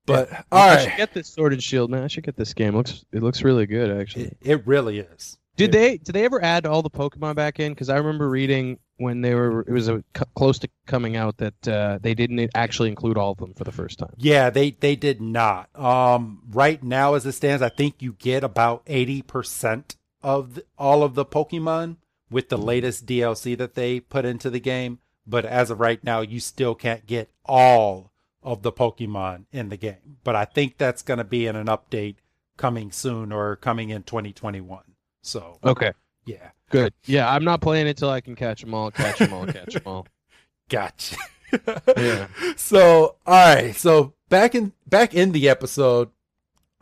but 0.06 0.30
all 0.50 0.68
I 0.70 0.76
right, 0.76 0.84
should 0.88 0.96
get 0.96 1.12
this 1.14 1.28
Sword 1.28 1.52
and 1.52 1.62
Shield, 1.62 1.90
man. 1.90 2.02
I 2.02 2.08
should 2.08 2.24
get 2.24 2.36
this 2.36 2.54
game. 2.54 2.74
looks 2.74 3.04
it 3.12 3.22
looks 3.22 3.42
really 3.42 3.66
good 3.66 3.90
actually. 4.00 4.26
it, 4.26 4.36
it 4.40 4.66
really 4.66 4.98
is. 5.00 5.36
Did 5.58 5.72
they 5.72 5.98
did 5.98 6.12
they 6.14 6.24
ever 6.24 6.42
add 6.42 6.66
all 6.66 6.82
the 6.82 6.90
Pokemon 6.90 7.34
back 7.34 7.58
in? 7.58 7.72
Because 7.72 7.88
I 7.88 7.96
remember 7.96 8.28
reading 8.28 8.78
when 8.96 9.20
they 9.22 9.34
were 9.34 9.62
it 9.62 9.72
was 9.72 9.88
a, 9.88 10.04
c- 10.16 10.24
close 10.34 10.58
to 10.60 10.68
coming 10.86 11.16
out 11.16 11.38
that 11.38 11.68
uh, 11.68 11.98
they 12.00 12.14
didn't 12.14 12.50
actually 12.54 12.88
include 12.88 13.18
all 13.18 13.32
of 13.32 13.38
them 13.38 13.54
for 13.54 13.64
the 13.64 13.72
first 13.72 13.98
time. 13.98 14.14
Yeah, 14.16 14.50
they 14.50 14.70
they 14.70 14.94
did 14.94 15.20
not. 15.20 15.68
Um, 15.78 16.42
right 16.50 16.82
now 16.82 17.14
as 17.14 17.26
it 17.26 17.32
stands, 17.32 17.60
I 17.60 17.68
think 17.70 18.00
you 18.00 18.12
get 18.12 18.44
about 18.44 18.82
eighty 18.86 19.20
percent 19.20 19.96
of 20.22 20.54
the, 20.54 20.64
all 20.78 21.02
of 21.02 21.14
the 21.14 21.26
Pokemon 21.26 21.96
with 22.30 22.48
the 22.48 22.58
latest 22.58 23.06
DLC 23.06 23.56
that 23.58 23.74
they 23.74 24.00
put 24.00 24.24
into 24.24 24.50
the 24.50 24.60
game. 24.60 25.00
But 25.26 25.44
as 25.44 25.70
of 25.70 25.80
right 25.80 26.02
now, 26.02 26.20
you 26.20 26.40
still 26.40 26.74
can't 26.74 27.04
get 27.06 27.30
all 27.44 28.12
of 28.42 28.62
the 28.62 28.72
Pokemon 28.72 29.44
in 29.52 29.68
the 29.68 29.76
game. 29.76 30.18
But 30.24 30.36
I 30.36 30.44
think 30.44 30.78
that's 30.78 31.02
going 31.02 31.18
to 31.18 31.24
be 31.24 31.46
in 31.46 31.56
an 31.56 31.66
update 31.66 32.16
coming 32.56 32.90
soon 32.92 33.32
or 33.32 33.56
coming 33.56 33.90
in 33.90 34.04
2021. 34.04 34.82
So 35.28 35.58
Okay, 35.62 35.92
yeah, 36.24 36.50
good. 36.70 36.92
Yeah, 37.04 37.30
I'm 37.30 37.44
not 37.44 37.60
playing 37.60 37.86
it 37.86 37.96
till 37.98 38.10
I 38.10 38.20
can 38.20 38.34
catch 38.34 38.60
them 38.62 38.72
all, 38.74 38.90
catch 38.90 39.18
them 39.18 39.32
all, 39.32 39.46
catch 39.46 39.74
them 39.74 39.82
all. 39.86 40.06
Gotcha. 40.68 41.16
Yeah. 41.96 42.28
So, 42.56 43.16
all 43.26 43.54
right. 43.54 43.74
So 43.74 44.12
back 44.28 44.54
in 44.54 44.72
back 44.86 45.14
in 45.14 45.32
the 45.32 45.48
episode, 45.48 46.10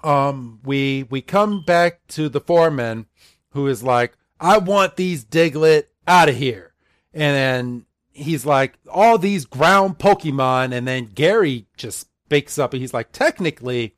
um, 0.02 0.58
we 0.64 1.04
we 1.04 1.20
come 1.22 1.62
back 1.64 2.04
to 2.08 2.28
the 2.28 2.40
foreman, 2.40 3.06
who 3.50 3.68
is 3.68 3.84
like, 3.84 4.16
"I 4.40 4.58
want 4.58 4.96
these 4.96 5.24
Diglett 5.24 5.84
out 6.08 6.28
of 6.28 6.36
here," 6.36 6.74
and 7.14 7.36
then 7.36 7.86
he's 8.12 8.44
like, 8.44 8.74
"All 8.90 9.18
these 9.18 9.44
ground 9.44 9.98
Pokemon," 9.98 10.72
and 10.72 10.86
then 10.88 11.06
Gary 11.14 11.66
just 11.76 12.08
speaks 12.26 12.58
up, 12.58 12.72
and 12.72 12.80
he's 12.80 12.94
like, 12.94 13.12
"Technically." 13.12 13.94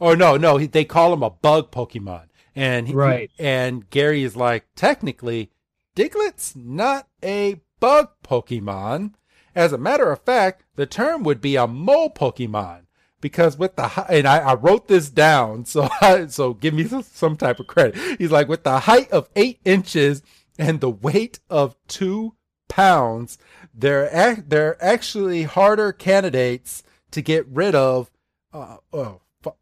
Or 0.00 0.14
no, 0.16 0.36
no, 0.36 0.58
they 0.58 0.84
call 0.84 1.12
him 1.12 1.22
a 1.24 1.30
bug 1.30 1.72
Pokemon, 1.72 2.26
and 2.56 2.88
he, 2.88 2.94
Right. 2.94 3.30
and 3.38 3.88
Gary 3.90 4.22
is 4.22 4.36
like, 4.36 4.66
technically, 4.74 5.50
Diglett's 5.94 6.54
not 6.56 7.08
a 7.22 7.60
bug 7.80 8.10
Pokemon. 8.24 9.14
As 9.54 9.72
a 9.72 9.78
matter 9.78 10.10
of 10.12 10.20
fact, 10.22 10.64
the 10.76 10.86
term 10.86 11.22
would 11.24 11.40
be 11.40 11.56
a 11.56 11.66
mole 11.66 12.10
Pokemon 12.10 12.82
because 13.20 13.58
with 13.58 13.74
the 13.76 14.06
and 14.08 14.26
I, 14.28 14.38
I 14.38 14.54
wrote 14.54 14.86
this 14.88 15.10
down, 15.10 15.64
so 15.64 15.88
I, 16.00 16.26
so 16.26 16.54
give 16.54 16.74
me 16.74 16.84
some, 16.84 17.02
some 17.02 17.36
type 17.36 17.58
of 17.58 17.66
credit. 17.66 17.96
He's 18.18 18.30
like 18.30 18.48
with 18.48 18.62
the 18.64 18.80
height 18.80 19.10
of 19.10 19.28
eight 19.34 19.60
inches 19.64 20.22
and 20.58 20.80
the 20.80 20.90
weight 20.90 21.40
of 21.50 21.76
two 21.88 22.34
pounds, 22.68 23.38
they're 23.74 24.08
ac- 24.12 24.42
they're 24.46 24.82
actually 24.84 25.44
harder 25.44 25.92
candidates 25.92 26.82
to 27.10 27.22
get 27.22 27.46
rid 27.48 27.74
of. 27.74 28.10
Uh, 28.52 28.76
oh 28.92 29.20
fu- 29.42 29.54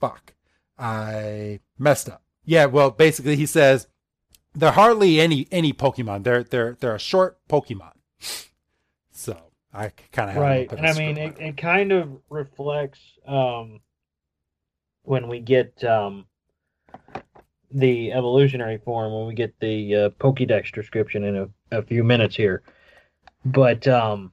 fuck, 0.00 0.34
I 0.78 1.60
messed 1.78 2.08
up. 2.08 2.22
Yeah, 2.50 2.66
well, 2.66 2.90
basically 2.90 3.36
he 3.36 3.46
says 3.46 3.86
they're 4.56 4.72
hardly 4.72 5.20
any 5.20 5.46
any 5.52 5.72
Pokemon. 5.72 6.24
They're 6.24 6.42
they're 6.42 6.76
they're 6.80 6.96
a 6.96 6.98
short 6.98 7.38
Pokemon. 7.48 7.92
So 9.12 9.38
I 9.72 9.92
kind 10.10 10.30
of 10.30 10.36
right 10.36 10.72
and 10.72 10.84
i 10.84 10.92
mean 10.94 11.16
it, 11.16 11.38
it 11.38 11.56
kind 11.56 11.92
of 11.92 12.08
reflects 12.28 12.98
um 13.24 13.78
when 15.02 15.28
we 15.28 15.38
get 15.38 15.84
um 15.84 16.26
the 17.70 18.10
evolutionary 18.10 18.78
form 18.78 19.12
when 19.12 19.28
we 19.28 19.34
get 19.34 19.54
the 19.60 19.94
uh, 19.94 20.08
pokédex 20.18 20.72
description 20.72 21.22
in 21.22 21.36
a, 21.36 21.78
a 21.78 21.82
few 21.82 22.02
minutes 22.02 22.34
here 22.34 22.64
but 23.44 23.86
um 23.86 24.32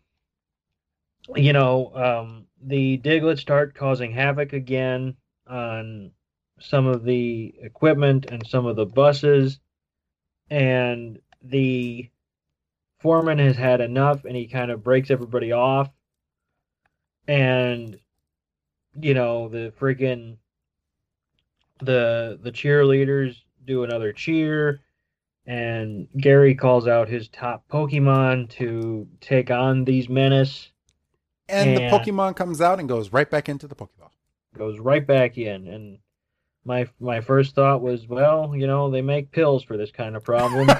you 1.35 1.53
know 1.53 1.93
um 1.93 2.47
the 2.63 2.97
digletts 2.97 3.41
start 3.41 3.75
causing 3.75 4.11
havoc 4.11 4.53
again 4.53 5.15
on 5.47 6.09
some 6.59 6.87
of 6.87 7.03
the 7.03 7.53
equipment 7.61 8.25
and 8.25 8.45
some 8.47 8.65
of 8.65 8.75
the 8.75 8.85
buses 8.85 9.59
and 10.49 11.19
the 11.43 12.09
foreman 12.99 13.37
has 13.37 13.55
had 13.55 13.81
enough 13.81 14.25
and 14.25 14.35
he 14.35 14.47
kind 14.47 14.71
of 14.71 14.83
breaks 14.83 15.11
everybody 15.11 15.51
off 15.51 15.89
and 17.27 17.99
you 18.99 19.13
know 19.13 19.49
the 19.49 19.71
freaking 19.79 20.37
the 21.79 22.39
the 22.41 22.51
cheerleaders 22.51 23.35
do 23.65 23.83
another 23.83 24.11
cheer 24.11 24.81
and 25.47 26.09
Gary 26.17 26.53
calls 26.53 26.87
out 26.87 27.07
his 27.07 27.29
top 27.29 27.63
Pokemon 27.69 28.49
to 28.49 29.07
take 29.21 29.49
on 29.49 29.85
these 29.85 30.09
menace. 30.09 30.71
And 31.47 31.77
the 31.77 31.81
Pokemon 31.83 32.35
comes 32.35 32.59
out 32.59 32.79
and 32.79 32.89
goes 32.89 33.13
right 33.13 33.29
back 33.29 33.47
into 33.47 33.65
the 33.65 33.75
Pokeball. 33.75 34.09
Goes 34.53 34.77
right 34.79 35.07
back 35.07 35.37
in, 35.37 35.67
and 35.67 35.99
my 36.67 36.87
my 36.99 37.21
first 37.21 37.55
thought 37.55 37.81
was, 37.81 38.07
well, 38.07 38.53
you 38.55 38.67
know, 38.67 38.91
they 38.91 39.01
make 39.01 39.31
pills 39.31 39.63
for 39.63 39.77
this 39.77 39.89
kind 39.89 40.15
of 40.15 40.23
problem. 40.23 40.69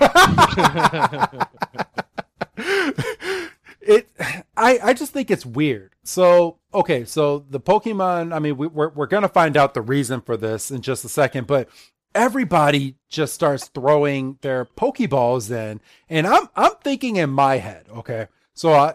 it 3.88 4.10
I, 4.56 4.80
I 4.84 4.94
just 4.94 5.14
think 5.14 5.32
it's 5.32 5.46
weird 5.46 5.94
so 6.04 6.58
okay 6.74 7.06
so 7.06 7.46
the 7.50 7.60
pokemon 7.60 8.34
i 8.34 8.40
mean 8.40 8.58
we, 8.58 8.68
we're, 8.68 8.90
we're 8.90 9.08
gonna 9.08 9.30
find 9.30 9.56
out 9.56 9.74
the 9.74 9.82
reason 9.82 10.22
for 10.22 10.36
this 10.36 10.70
in 10.70 10.82
just 10.82 11.06
a 11.06 11.10
second 11.10 11.48
but 11.48 11.70
everybody 12.14 12.96
just 13.08 13.34
starts 13.34 13.68
throwing 13.68 14.38
their 14.42 14.66
pokeballs 14.66 15.50
in 15.52 15.80
and 16.10 16.28
i'm 16.28 16.50
i'm 16.56 16.74
thinking 16.84 17.16
in 17.16 17.30
my 17.30 17.58
head 17.58 17.86
okay 17.96 18.28
so 18.54 18.72
uh, 18.74 18.94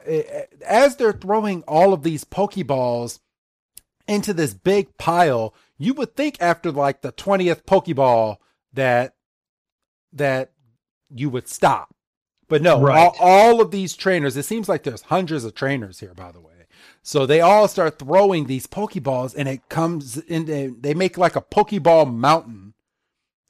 as 0.67 0.97
they're 0.97 1.13
throwing 1.13 1.63
all 1.69 1.93
of 1.93 2.03
these 2.03 2.25
pokeballs 2.25 3.21
into 4.09 4.35
this 4.35 4.55
big 4.55 4.97
pile 4.99 5.55
you 5.85 5.95
would 5.95 6.15
think 6.17 6.37
after 6.41 6.71
like 6.71 7.01
the 7.03 7.13
20th 7.13 7.63
pokeball 7.65 8.37
that 8.73 9.15
that 10.13 10.53
you 11.15 11.31
would 11.31 11.49
stop 11.49 11.95
but 12.49 12.61
no, 12.61 12.83
Right. 12.83 12.99
all, 12.99 13.17
all 13.19 13.61
of 13.63 13.71
these 13.71 13.97
trainers, 13.97 14.37
it 14.37 14.43
seems 14.43 14.69
like 14.69 14.83
there's 14.83 15.01
hundreds 15.03 15.45
of 15.45 15.55
trainers 15.55 16.01
here, 16.01 16.13
by 16.13 16.31
the 16.33 16.41
way. 16.41 16.67
So 17.03 17.25
they 17.25 17.41
all 17.41 17.67
start 17.67 17.99
throwing 17.99 18.45
these 18.45 18.67
Pokeballs 18.67 19.35
and 19.35 19.49
it 19.49 19.71
comes 19.71 20.19
in, 20.19 20.45
they- 20.45 20.67
they 20.67 20.93
make 20.93 21.17
like 21.17 21.35
a 21.35 21.41
Pokeball 21.41 22.13
mountain. 22.15 22.75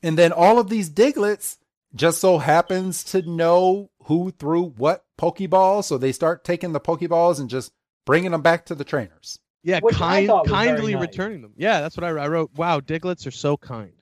And 0.05 0.16
then 0.16 0.30
all 0.30 0.61
of 0.61 0.68
these 0.68 0.89
Digletts 0.89 1.57
just 1.97 2.20
so 2.20 2.39
happens 2.39 3.03
to 3.05 3.22
know 3.22 3.91
who 4.05 4.30
threw 4.39 4.62
what 4.66 5.05
Pokeball. 5.20 5.83
So 5.83 5.99
they 5.99 6.12
start 6.12 6.45
taking 6.45 6.70
the 6.72 6.78
Pokeballs 6.78 7.41
and 7.41 7.51
just 7.51 7.72
bringing 8.07 8.30
them 8.30 8.43
back 8.43 8.64
to 8.66 8.74
the 8.76 8.85
trainers. 8.85 9.41
Yeah, 9.64 9.78
Which 9.80 9.94
kind, 9.94 10.26
thought 10.26 10.44
was 10.44 10.50
very 10.50 10.66
kindly 10.68 10.92
nice. 10.94 11.02
returning 11.02 11.40
them. 11.42 11.52
Yeah, 11.56 11.80
that's 11.80 11.96
what 11.96 12.04
I, 12.04 12.08
I 12.08 12.28
wrote. 12.28 12.50
Wow, 12.56 12.80
Digletts 12.80 13.26
are 13.26 13.30
so 13.32 13.56
kind. 13.56 13.92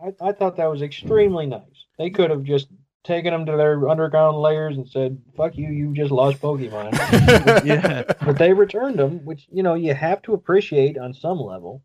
I, 0.00 0.12
I 0.20 0.32
thought 0.32 0.56
that 0.56 0.66
was 0.70 0.82
extremely 0.82 1.46
nice. 1.46 1.62
They 1.98 2.10
could 2.10 2.30
have 2.30 2.44
just 2.44 2.68
taken 3.04 3.32
them 3.32 3.46
to 3.46 3.56
their 3.56 3.88
underground 3.88 4.36
layers 4.36 4.76
and 4.76 4.86
said, 4.88 5.18
"Fuck 5.36 5.56
you, 5.56 5.68
you 5.70 5.94
just 5.94 6.10
lost 6.10 6.40
Pokemon." 6.42 6.92
Yeah. 7.64 8.02
but 8.24 8.36
they 8.38 8.52
returned 8.52 8.98
them, 8.98 9.24
which 9.24 9.46
you 9.50 9.62
know 9.62 9.74
you 9.74 9.94
have 9.94 10.20
to 10.22 10.34
appreciate 10.34 10.98
on 10.98 11.14
some 11.14 11.40
level. 11.40 11.82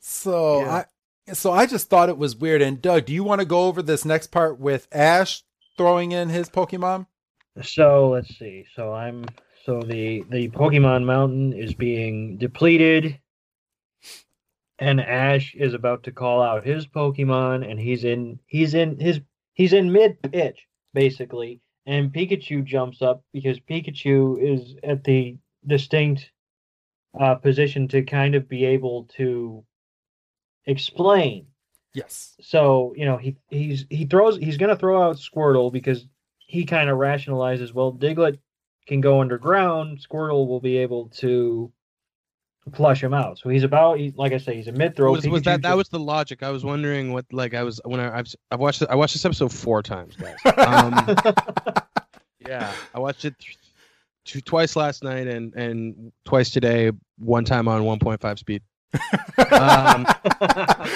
So 0.00 0.60
Yeah. 0.60 0.84
I 1.28 1.32
so 1.32 1.52
I 1.52 1.66
just 1.66 1.88
thought 1.88 2.08
it 2.08 2.18
was 2.18 2.36
weird. 2.36 2.62
And 2.62 2.80
Doug, 2.82 3.06
do 3.06 3.12
you 3.12 3.24
want 3.24 3.40
to 3.40 3.44
go 3.46 3.64
over 3.66 3.82
this 3.82 4.04
next 4.04 4.28
part 4.28 4.58
with 4.60 4.86
Ash 4.92 5.42
throwing 5.76 6.12
in 6.12 6.28
his 6.28 6.48
Pokemon? 6.48 7.06
So 7.62 8.10
let's 8.10 8.36
see. 8.38 8.64
So 8.74 8.92
I'm 8.92 9.24
so 9.66 9.82
the 9.82 10.24
the 10.30 10.48
Pokemon 10.50 11.04
Mountain 11.04 11.52
is 11.52 11.74
being 11.74 12.38
depleted, 12.38 13.18
and 14.78 15.00
Ash 15.00 15.56
is 15.56 15.74
about 15.74 16.04
to 16.04 16.12
call 16.12 16.40
out 16.40 16.64
his 16.64 16.86
Pokemon, 16.86 17.68
and 17.68 17.80
he's 17.80 18.04
in 18.04 18.38
he's 18.46 18.74
in 18.74 19.00
his 19.00 19.20
he's 19.54 19.72
in 19.72 19.90
mid 19.90 20.22
pitch 20.22 20.68
basically, 20.94 21.60
and 21.84 22.12
Pikachu 22.12 22.62
jumps 22.64 23.02
up 23.02 23.24
because 23.32 23.58
Pikachu 23.58 24.40
is 24.40 24.76
at 24.84 25.02
the 25.02 25.36
distinct 25.66 26.30
uh, 27.18 27.34
position 27.34 27.88
to 27.88 28.02
kind 28.02 28.36
of 28.36 28.48
be 28.48 28.64
able 28.64 29.08
to 29.16 29.64
explain. 30.64 31.48
Yes. 31.92 32.36
so 32.40 32.92
you 32.94 33.04
know 33.04 33.16
he 33.16 33.36
he's 33.48 33.84
he 33.90 34.04
throws 34.04 34.36
he's 34.36 34.58
gonna 34.58 34.76
throw 34.76 35.02
out 35.02 35.16
Squirtle 35.16 35.72
because 35.72 36.06
he 36.38 36.66
kind 36.66 36.88
of 36.88 36.98
rationalizes 36.98 37.72
well 37.72 37.92
Diglett 37.92 38.38
can 38.86 39.00
go 39.00 39.20
underground 39.20 39.98
Squirtle 39.98 40.46
will 40.46 40.60
be 40.60 40.78
able 40.78 41.08
to 41.16 41.72
flush 42.74 43.02
him 43.02 43.14
out 43.14 43.38
so 43.38 43.48
he's 43.48 43.62
about 43.62 43.98
he, 43.98 44.12
like 44.16 44.32
I 44.32 44.38
say 44.38 44.56
he's 44.56 44.66
a 44.66 44.72
mid 44.72 44.96
throw 44.96 45.12
was, 45.12 45.26
was 45.28 45.42
that 45.42 45.62
that 45.62 45.76
was 45.76 45.88
the 45.88 46.00
logic? 46.00 46.42
I 46.42 46.50
was 46.50 46.64
wondering 46.64 47.12
what 47.12 47.24
like 47.32 47.54
I 47.54 47.62
was 47.62 47.80
when 47.84 48.00
I 48.00 48.18
I've 48.18 48.34
I've 48.50 48.60
watched 48.60 48.82
it, 48.82 48.88
I 48.90 48.96
watched 48.96 49.14
this 49.14 49.24
episode 49.24 49.52
four 49.52 49.82
times, 49.82 50.16
guys. 50.16 50.36
Um, 50.56 51.16
yeah, 52.40 52.72
I 52.94 52.98
watched 52.98 53.24
it 53.24 53.38
th- 53.38 53.56
two, 54.24 54.40
twice 54.40 54.74
last 54.74 55.04
night 55.04 55.28
and 55.28 55.54
and 55.54 56.12
twice 56.24 56.50
today. 56.50 56.90
One 57.18 57.44
time 57.44 57.66
on 57.68 57.82
1.5 57.82 58.38
speed. 58.38 58.62
Um, 59.38 60.06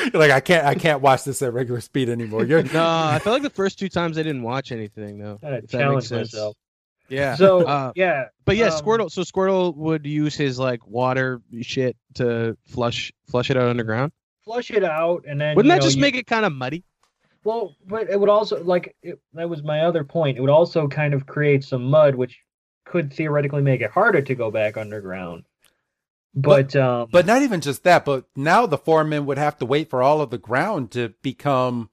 You're 0.13 0.21
like 0.21 0.31
I 0.31 0.41
can't 0.41 0.67
I 0.67 0.75
can't 0.75 1.01
watch 1.01 1.25
this 1.25 1.41
at 1.41 1.53
regular 1.53 1.81
speed 1.81 2.09
anymore. 2.09 2.45
You're 2.45 2.63
No, 2.75 2.85
I 2.85 3.21
felt 3.23 3.35
like 3.35 3.43
the 3.43 3.51
first 3.51 3.79
two 3.79 3.89
times 3.89 4.19
I 4.19 4.23
didn't 4.23 4.43
watch 4.43 4.73
anything 4.73 5.19
though. 5.19 5.39
Gotta 5.41 5.57
if 5.57 5.71
that 5.71 5.91
makes 5.91 6.09
challenge 6.09 6.11
myself 6.11 6.57
Yeah. 7.11 7.35
so 7.35 7.67
Uh, 7.67 7.93
yeah 7.97 8.27
But 8.45 8.57
yeah, 8.57 8.67
Um, 8.67 8.81
Squirtle. 8.81 9.11
So 9.11 9.23
Squirtle 9.23 9.77
would 9.77 10.07
use 10.07 10.35
his 10.37 10.59
like 10.59 10.87
water 10.87 11.41
shit 11.61 11.97
to 12.15 12.57
flush 12.67 13.13
flush 13.29 13.51
it 13.51 13.57
out 13.57 13.69
underground. 13.69 14.13
flush 14.45 14.71
it 14.71 14.85
out 14.85 15.25
and 15.29 15.41
then 15.41 15.55
Wouldn't 15.57 15.71
that 15.71 15.77
know, 15.81 15.83
just 15.85 15.97
you- 15.97 16.01
make 16.03 16.17
it 16.17 16.27
kind 16.27 16.45
of 16.47 16.53
muddy? 16.53 16.85
well 17.45 17.75
but 17.87 18.11
it 18.11 18.21
would 18.21 18.29
also 18.29 18.63
like 18.65 18.95
it, 19.03 19.19
that 19.35 19.49
was 19.49 19.63
my 19.63 19.81
other 19.81 20.05
point 20.05 20.37
it 20.37 20.41
would 20.43 20.51
also 20.51 20.87
kind 20.89 21.15
of 21.15 21.25
create 21.27 21.65
some 21.65 21.83
mud 21.85 22.15
which 22.15 22.39
could 22.85 23.13
theoretically 23.13 23.63
make 23.63 23.81
it 23.81 23.91
harder 23.91 24.21
to 24.21 24.35
go 24.35 24.51
back 24.51 24.77
underground 24.77 25.45
but, 26.35 26.77
um 26.77 27.09
But 27.11 27.27
not 27.27 27.43
even 27.43 27.61
just 27.61 27.83
that, 27.85 28.05
but 28.05 28.25
now 28.37 28.67
the 28.67 28.79
foreman 28.79 29.27
would 29.27 29.39
have 29.39 29.57
to 29.59 29.67
wait 29.67 29.91
for 29.91 30.01
all 30.03 30.21
of 30.21 30.31
the 30.31 30.39
ground 30.39 30.91
to 30.93 31.13
become 31.23 31.91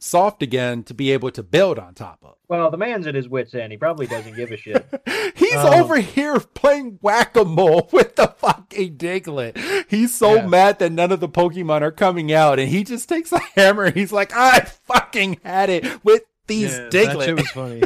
soft 0.00 0.42
again 0.42 0.82
to 0.84 0.94
be 0.94 1.10
able 1.12 1.30
to 1.32 1.42
build 1.42 1.78
on 1.78 1.92
top 1.94 2.18
of. 2.22 2.36
Well, 2.48 2.70
the 2.70 2.76
man's 2.76 3.06
at 3.06 3.14
his 3.14 3.28
wits' 3.28 3.54
end. 3.54 3.72
He 3.72 3.78
probably 3.78 4.06
doesn't 4.06 4.36
give 4.36 4.50
a 4.52 4.56
shit. 4.56 4.86
He's 5.34 5.54
Um, 5.56 5.74
over 5.74 5.98
here 5.98 6.38
playing 6.40 6.98
whack 7.02 7.36
a 7.36 7.44
mole 7.44 7.88
with 7.92 8.16
the 8.16 8.28
fucking 8.28 8.96
Diglett. 8.96 9.84
He's 9.88 10.14
so 10.14 10.36
Yeah. 10.36 10.46
mad 10.46 10.78
that 10.78 10.92
none 10.92 11.10
of 11.12 11.20
the 11.20 11.28
Pokemon 11.28 11.82
are 11.82 11.90
coming 11.90 12.32
out, 12.32 12.58
and 12.58 12.68
he 12.70 12.84
just 12.84 13.08
takes 13.08 13.32
a 13.32 13.38
hammer 13.56 13.84
and 13.84 13.96
he's 13.96 14.12
like, 14.12 14.32
I 14.34 14.60
fucking 14.86 15.40
had 15.44 15.68
it 15.70 16.04
with 16.04 16.22
these 16.46 16.72
Yeah, 16.78 16.88
That 16.90 17.20
shit 17.22 17.36
was 17.36 17.48
funny. 17.50 17.82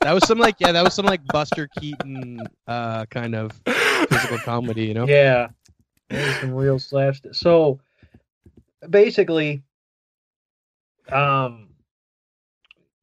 that 0.00 0.12
was 0.12 0.26
some 0.26 0.38
like 0.38 0.56
yeah, 0.58 0.72
that 0.72 0.82
was 0.84 0.94
some 0.94 1.06
like 1.06 1.24
Buster 1.28 1.68
Keaton 1.78 2.40
uh 2.66 3.06
kind 3.06 3.34
of 3.34 3.52
physical 4.10 4.38
comedy, 4.38 4.84
you 4.86 4.94
know? 4.94 5.06
yeah, 5.06 5.48
some 6.40 6.52
real 6.52 6.78
slapstick. 6.78 7.34
So, 7.34 7.78
basically, 8.88 9.62
um, 11.10 11.68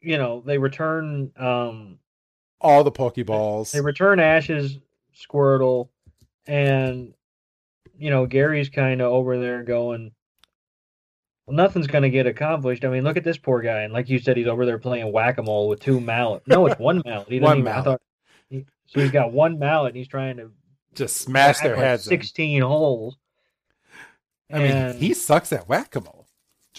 you 0.01 0.17
know, 0.17 0.41
they 0.45 0.57
return 0.57 1.31
um 1.37 1.99
all 2.61 2.83
the 2.83 2.91
Pokeballs. 2.91 3.71
they 3.71 3.81
return 3.81 4.19
Ash's 4.19 4.77
Squirtle, 5.15 5.89
and 6.47 7.13
you 7.97 8.09
know 8.09 8.25
Gary's 8.25 8.69
kind 8.69 9.01
of 9.01 9.11
over 9.11 9.39
there 9.39 9.63
going, 9.63 10.11
"Well, 11.45 11.55
nothing's 11.55 11.87
gonna 11.87 12.09
get 12.09 12.27
accomplished." 12.27 12.85
I 12.85 12.89
mean, 12.89 13.03
look 13.03 13.17
at 13.17 13.23
this 13.23 13.37
poor 13.37 13.61
guy, 13.61 13.81
and 13.81 13.93
like 13.93 14.09
you 14.09 14.19
said, 14.19 14.37
he's 14.37 14.47
over 14.47 14.65
there 14.65 14.79
playing 14.79 15.11
whack 15.11 15.37
a 15.37 15.43
mole 15.43 15.67
with 15.67 15.79
two 15.79 15.99
mallet. 15.99 16.43
No, 16.47 16.65
it's 16.65 16.79
one 16.79 17.01
mallet. 17.05 17.29
He 17.29 17.39
one 17.39 17.59
even, 17.59 17.63
mallet. 17.65 17.85
Thought, 17.85 18.01
he, 18.49 18.65
so 18.87 18.99
he's 18.99 19.11
got 19.11 19.31
one 19.31 19.59
mallet, 19.59 19.89
and 19.89 19.97
he's 19.97 20.07
trying 20.07 20.37
to 20.37 20.51
just 20.93 21.17
smash 21.17 21.59
their 21.59 21.75
like, 21.75 21.85
heads. 21.85 22.05
in. 22.05 22.09
Sixteen 22.09 22.61
holes. 22.61 23.17
I 24.51 24.59
mean, 24.59 24.97
he 24.97 25.13
sucks 25.13 25.53
at 25.53 25.69
whack 25.69 25.95
a 25.95 26.01
mole. 26.01 26.18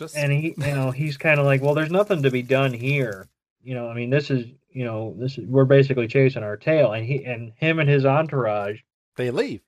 Just 0.00 0.16
and 0.16 0.32
he 0.32 0.54
you 0.58 0.74
know 0.74 0.90
he's 0.90 1.16
kind 1.16 1.38
of 1.38 1.46
like 1.46 1.62
well 1.62 1.74
there's 1.74 1.90
nothing 1.92 2.22
to 2.24 2.30
be 2.30 2.42
done 2.42 2.72
here 2.72 3.28
you 3.62 3.74
know 3.74 3.88
i 3.88 3.94
mean 3.94 4.10
this 4.10 4.30
is 4.30 4.46
you 4.70 4.84
know 4.84 5.14
this 5.18 5.38
is 5.38 5.46
we're 5.46 5.64
basically 5.64 6.08
chasing 6.08 6.42
our 6.42 6.56
tail 6.56 6.92
and 6.92 7.04
he 7.06 7.24
and 7.24 7.52
him 7.56 7.78
and 7.78 7.88
his 7.88 8.04
entourage 8.04 8.80
they 9.16 9.30
leave. 9.30 9.60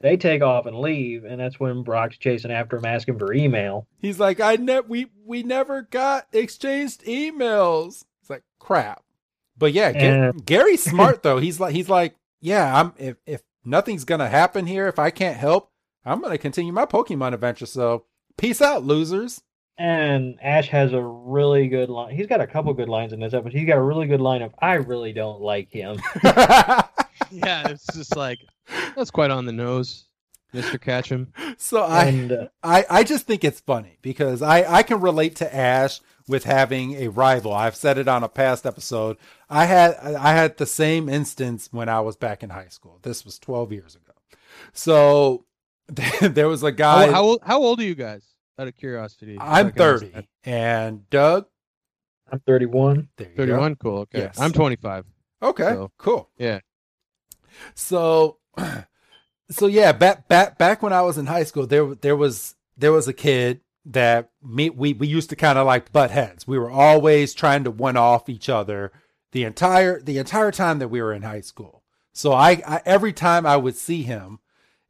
they 0.00 0.16
take 0.16 0.42
off 0.42 0.66
and 0.66 0.78
leave 0.78 1.24
and 1.24 1.40
that's 1.40 1.58
when 1.60 1.82
brock's 1.82 2.18
chasing 2.18 2.50
after 2.50 2.76
him 2.76 2.84
asking 2.84 3.18
for 3.18 3.32
email 3.32 3.86
He's 3.98 4.18
like, 4.20 4.40
I 4.40 4.56
ne- 4.56 4.80
we 4.80 5.06
we 5.24 5.42
never 5.42 5.82
got 5.82 6.26
exchanged 6.32 7.02
emails. 7.04 8.04
It's 8.20 8.30
like 8.30 8.42
crap. 8.58 9.02
But 9.58 9.72
yeah, 9.72 9.92
Ga- 9.92 9.98
And- 10.28 10.44
Gary's 10.46 10.82
smart 10.90 11.22
though. 11.22 11.38
He's 11.38 11.58
like 11.60 11.74
he's 11.74 11.88
like, 11.88 12.14
yeah, 12.40 12.78
I'm 12.80 12.92
if 12.98 13.16
if 13.26 13.42
nothing's 13.64 14.04
gonna 14.04 14.28
happen 14.28 14.66
here, 14.66 14.86
if 14.86 14.98
I 14.98 15.10
can't 15.10 15.36
help, 15.36 15.70
I'm 16.04 16.20
gonna 16.20 16.38
continue 16.38 16.72
my 16.72 16.86
Pokemon 16.86 17.34
adventure. 17.34 17.66
So 17.66 18.04
peace 18.36 18.60
out, 18.62 18.84
losers. 18.84 19.42
And 19.78 20.38
ash 20.42 20.68
has 20.68 20.92
a 20.92 21.02
really 21.02 21.68
good 21.68 21.90
line 21.90 22.14
he's 22.14 22.26
got 22.26 22.40
a 22.40 22.46
couple 22.46 22.72
good 22.74 22.88
lines 22.88 23.12
in 23.12 23.20
this 23.20 23.34
episode 23.34 23.52
he's 23.52 23.66
got 23.66 23.76
a 23.76 23.82
really 23.82 24.06
good 24.06 24.20
line 24.22 24.40
of 24.42 24.54
i 24.60 24.74
really 24.74 25.12
don't 25.12 25.40
like 25.40 25.70
him 25.70 26.00
Yeah, 27.30 27.68
it's 27.68 27.86
just 27.94 28.16
like 28.16 28.38
that's 28.94 29.10
quite 29.10 29.30
on 29.30 29.46
the 29.46 29.52
nose, 29.52 30.04
Mr. 30.54 30.80
Ketchum. 30.80 31.32
so 31.58 31.82
I 31.82 32.04
and 32.04 32.32
uh, 32.32 32.48
I, 32.62 32.84
I 32.88 33.04
just 33.04 33.26
think 33.26 33.44
it's 33.44 33.60
funny 33.60 33.98
because 34.02 34.42
I, 34.42 34.70
I 34.70 34.82
can 34.82 35.00
relate 35.00 35.36
to 35.36 35.54
Ash 35.54 36.00
with 36.28 36.44
having 36.44 36.94
a 36.94 37.08
rival. 37.08 37.52
I've 37.52 37.76
said 37.76 37.98
it 37.98 38.08
on 38.08 38.24
a 38.24 38.28
past 38.28 38.66
episode. 38.66 39.16
I 39.48 39.66
had 39.66 39.94
I 39.96 40.32
had 40.32 40.56
the 40.56 40.66
same 40.66 41.08
instance 41.08 41.68
when 41.72 41.88
I 41.88 42.00
was 42.00 42.16
back 42.16 42.42
in 42.42 42.50
high 42.50 42.68
school. 42.68 42.98
This 43.02 43.24
was 43.24 43.38
12 43.38 43.72
years 43.72 43.96
ago. 43.96 44.12
So 44.72 45.44
there 46.20 46.48
was 46.48 46.62
a 46.62 46.72
guy 46.72 47.06
How, 47.06 47.12
how 47.12 47.38
how 47.42 47.62
old 47.62 47.80
are 47.80 47.84
you 47.84 47.94
guys? 47.94 48.22
Out 48.58 48.68
of 48.68 48.76
curiosity. 48.76 49.36
I'm 49.40 49.68
If 49.68 49.74
I 49.74 49.76
can 49.76 49.82
ask 49.94 50.04
30 50.04 50.28
and 50.44 51.10
Doug 51.10 51.46
I'm 52.32 52.40
31. 52.40 53.08
There 53.16 53.28
you 53.28 53.34
go. 53.36 53.42
31. 53.44 53.76
Cool. 53.76 53.98
Okay. 53.98 54.18
Yes. 54.18 54.40
I'm 54.40 54.52
25. 54.52 55.04
Okay, 55.42 55.62
So- 55.64 55.92
cool. 55.98 56.30
Yeah. 56.38 56.60
So, 57.74 58.38
so 59.50 59.66
yeah, 59.66 59.92
back 59.92 60.28
back 60.28 60.58
back 60.58 60.82
when 60.82 60.92
I 60.92 61.02
was 61.02 61.18
in 61.18 61.26
high 61.26 61.44
school, 61.44 61.66
there 61.66 61.94
there 61.94 62.16
was 62.16 62.54
there 62.76 62.92
was 62.92 63.08
a 63.08 63.12
kid 63.12 63.60
that 63.84 64.30
me 64.42 64.70
we 64.70 64.92
we 64.92 65.06
used 65.06 65.30
to 65.30 65.36
kind 65.36 65.58
of 65.58 65.66
like 65.66 65.92
butt 65.92 66.10
heads. 66.10 66.46
We 66.46 66.58
were 66.58 66.70
always 66.70 67.32
trying 67.34 67.64
to 67.64 67.70
one 67.70 67.96
off 67.96 68.28
each 68.28 68.48
other 68.48 68.92
the 69.32 69.44
entire 69.44 70.00
the 70.00 70.18
entire 70.18 70.50
time 70.50 70.78
that 70.80 70.88
we 70.88 71.00
were 71.00 71.12
in 71.12 71.22
high 71.22 71.40
school. 71.42 71.82
So 72.12 72.32
I, 72.32 72.62
I 72.66 72.82
every 72.84 73.12
time 73.12 73.46
I 73.46 73.56
would 73.56 73.76
see 73.76 74.02
him, 74.02 74.40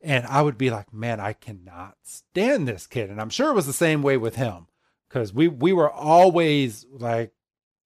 and 0.06 0.24
I 0.26 0.40
would 0.40 0.56
be 0.56 0.70
like, 0.70 0.94
man, 0.94 1.18
I 1.18 1.32
cannot 1.32 1.96
stand 2.04 2.68
this 2.68 2.86
kid. 2.86 3.10
And 3.10 3.20
I'm 3.20 3.28
sure 3.28 3.50
it 3.50 3.54
was 3.54 3.66
the 3.66 3.72
same 3.72 4.02
way 4.02 4.16
with 4.16 4.36
him 4.36 4.68
because 5.08 5.34
we 5.34 5.48
we 5.48 5.72
were 5.72 5.90
always 5.90 6.86
like, 6.92 7.32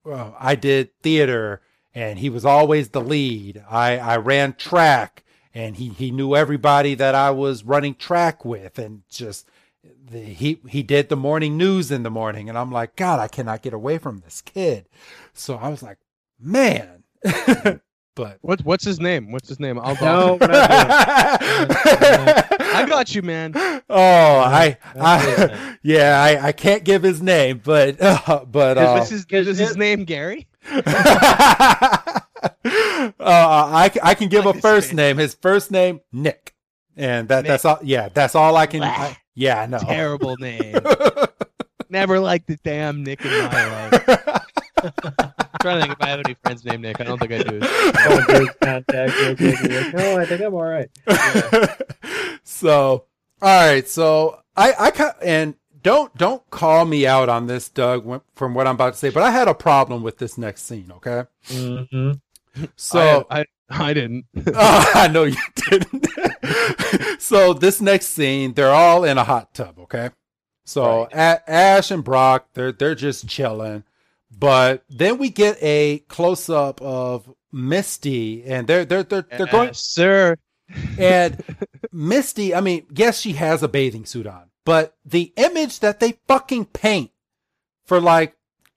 well, 0.05 0.35
I 0.39 0.53
did 0.53 0.91
theater 1.01 1.61
and 1.95 2.19
he 2.19 2.29
was 2.29 2.45
always 2.45 2.89
the 2.89 3.01
lead. 3.01 3.63
I, 3.67 3.97
I 3.97 4.17
ran 4.17 4.53
track 4.53 5.23
and 5.51 5.75
he, 5.75 5.89
he 5.89 6.11
knew 6.11 6.35
everybody 6.35 6.93
that 6.93 7.15
I 7.15 7.31
was 7.31 7.63
running 7.63 7.95
track 7.95 8.45
with 8.45 8.77
and 8.77 9.01
just 9.09 9.49
the, 9.83 10.19
he 10.19 10.61
he 10.69 10.83
did 10.83 11.09
the 11.09 11.17
morning 11.17 11.57
news 11.57 11.89
in 11.89 12.03
the 12.03 12.11
morning 12.11 12.49
and 12.49 12.57
I'm 12.57 12.71
like, 12.71 12.95
God, 12.95 13.19
I 13.19 13.29
cannot 13.29 13.63
get 13.63 13.73
away 13.73 13.97
from 13.97 14.19
this 14.19 14.41
kid. 14.41 14.87
So 15.33 15.55
I 15.55 15.69
was 15.69 15.81
like, 15.81 15.97
man. 16.39 17.03
but 18.15 18.37
What's 18.41 18.63
what's 18.63 18.83
his 18.83 18.99
name? 18.99 19.31
What's 19.31 19.47
his 19.47 19.59
name? 19.59 19.79
I'll 19.79 19.95
No, 19.95 20.37
we're 20.41 20.49
I 22.73 22.85
got 22.87 23.15
you, 23.15 23.21
man. 23.21 23.53
Oh, 23.55 23.79
I, 23.89 24.77
I 24.99 25.25
that. 25.25 25.79
yeah, 25.83 26.21
I, 26.21 26.47
I 26.47 26.51
can't 26.51 26.83
give 26.83 27.03
his 27.03 27.21
name, 27.21 27.61
but 27.63 28.01
uh, 28.01 28.45
but 28.45 28.77
uh, 28.77 28.99
Is 29.01 29.09
this 29.09 29.25
his, 29.29 29.47
is 29.47 29.57
his 29.57 29.77
name 29.77 30.03
Gary? 30.05 30.47
uh, 30.71 30.81
I, 33.19 33.91
I 34.03 34.15
can 34.15 34.29
give 34.29 34.45
Like 34.45 34.55
a 34.57 34.61
first 34.61 34.93
name. 34.93 35.17
His 35.17 35.33
first 35.35 35.71
name 35.71 36.01
Nick, 36.11 36.53
and 36.97 37.29
that 37.29 37.45
that's 37.45 37.65
all. 37.65 37.79
Yeah, 37.81 38.09
that's 38.09 38.35
all 38.35 38.57
I 38.57 38.65
can. 38.65 38.83
I, 38.83 39.17
yeah, 39.35 39.65
no. 39.65 39.79
Terrible 39.79 40.35
name. 40.37 40.75
Never 41.89 42.19
liked 42.19 42.47
the 42.47 42.57
damn 42.63 43.03
Nick 43.03 43.23
in 43.25 43.31
my 43.31 43.89
life. 43.89 45.35
I'm 45.53 45.57
trying 45.61 45.81
to 45.81 45.87
think 45.87 45.99
if 45.99 46.01
I 46.05 46.09
have 46.09 46.21
any 46.25 46.35
friends 46.43 46.65
named 46.65 46.81
Nick. 46.81 46.99
I 47.01 47.03
don't 47.03 47.19
think 47.19 47.31
I 47.31 47.43
do. 47.43 47.59
Going 47.59 48.23
through 48.25 48.47
contact 48.61 49.19
real 49.19 49.35
quick. 49.35 49.59
and 49.59 49.69
be 49.69 49.81
like, 49.81 49.93
no, 49.93 50.17
I 50.19 50.25
think 50.25 50.41
I'm 50.41 50.53
all 50.53 50.63
right. 50.63 50.89
so, 52.43 53.05
all 53.41 53.67
right. 53.67 53.87
So 53.87 54.41
I 54.55 54.71
I 54.73 55.13
and 55.23 55.55
don't 55.83 56.15
don't 56.17 56.47
call 56.49 56.85
me 56.85 57.07
out 57.07 57.29
on 57.29 57.47
this, 57.47 57.69
Doug, 57.69 58.21
from 58.35 58.53
what 58.53 58.67
I'm 58.67 58.75
about 58.75 58.93
to 58.93 58.99
say. 58.99 59.09
But 59.09 59.23
I 59.23 59.31
had 59.31 59.47
a 59.47 59.53
problem 59.53 60.03
with 60.03 60.17
this 60.17 60.37
next 60.37 60.63
scene. 60.63 60.91
Okay, 60.97 61.23
hmm 61.49 62.11
so 62.75 63.25
I, 63.29 63.41
I, 63.41 63.45
I 63.69 63.93
didn't. 63.93 64.25
Oh, 64.47 64.91
I 64.95 65.07
know 65.07 65.23
you 65.23 65.37
didn't. 65.69 66.07
so 67.21 67.53
this 67.53 67.81
next 67.81 68.07
scene, 68.07 68.53
they're 68.53 68.71
all 68.71 69.03
in 69.03 69.17
a 69.17 69.23
hot 69.23 69.53
tub, 69.53 69.79
okay? 69.79 70.09
So 70.65 71.07
A- 71.13 71.49
Ash 71.49 71.91
and 71.91 72.03
Brock, 72.03 72.47
they're 72.53 72.71
they're 72.71 72.95
just 72.95 73.27
chilling, 73.27 73.83
but 74.37 74.83
then 74.89 75.17
we 75.17 75.29
get 75.29 75.57
a 75.61 75.99
close 76.07 76.49
up 76.49 76.81
of 76.81 77.31
Misty, 77.51 78.43
and 78.45 78.65
they're 78.67 78.85
they're 78.85 79.03
they're 79.03 79.25
they're 79.37 79.45
going 79.47 79.67
Yes, 79.67 79.79
sir. 79.79 80.37
and 80.97 81.43
Misty. 81.91 82.55
I 82.55 82.61
mean, 82.61 82.85
yes, 82.93 83.19
she 83.19 83.33
has 83.33 83.61
a 83.61 83.67
bathing 83.67 84.05
suit 84.05 84.25
on, 84.27 84.49
but 84.65 84.95
the 85.05 85.33
image 85.35 85.79
that 85.81 85.99
they 85.99 86.13
fucking 86.27 86.65
paint 86.65 87.11
for 87.85 87.99
like 87.99 88.35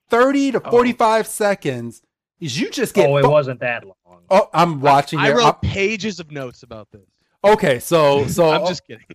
thirty 0.09 0.51
to 0.51 0.61
Oh. 0.65 0.71
forty 0.71 0.91
five 0.91 1.25
seconds 1.27 2.01
is 2.41 2.59
you 2.59 2.69
just 2.69 2.93
get. 2.93 3.09
Oh, 3.09 3.17
it 3.17 3.25
wasn't 3.27 3.61
that 3.61 3.85
long. 3.85 3.93
Oh, 4.29 4.49
I'm 4.53 4.81
watching 4.81 5.19
I 5.19 5.29
it. 5.29 5.35
wrote 5.35 5.45
I'm- 5.45 5.59
pages 5.61 6.19
of 6.19 6.31
notes 6.31 6.63
about 6.63 6.91
this. 6.91 7.07
Okay, 7.43 7.79
so 7.79 8.27
so 8.27 8.49
I'm 8.51 8.67
just 8.67 8.83
kidding. 8.85 9.05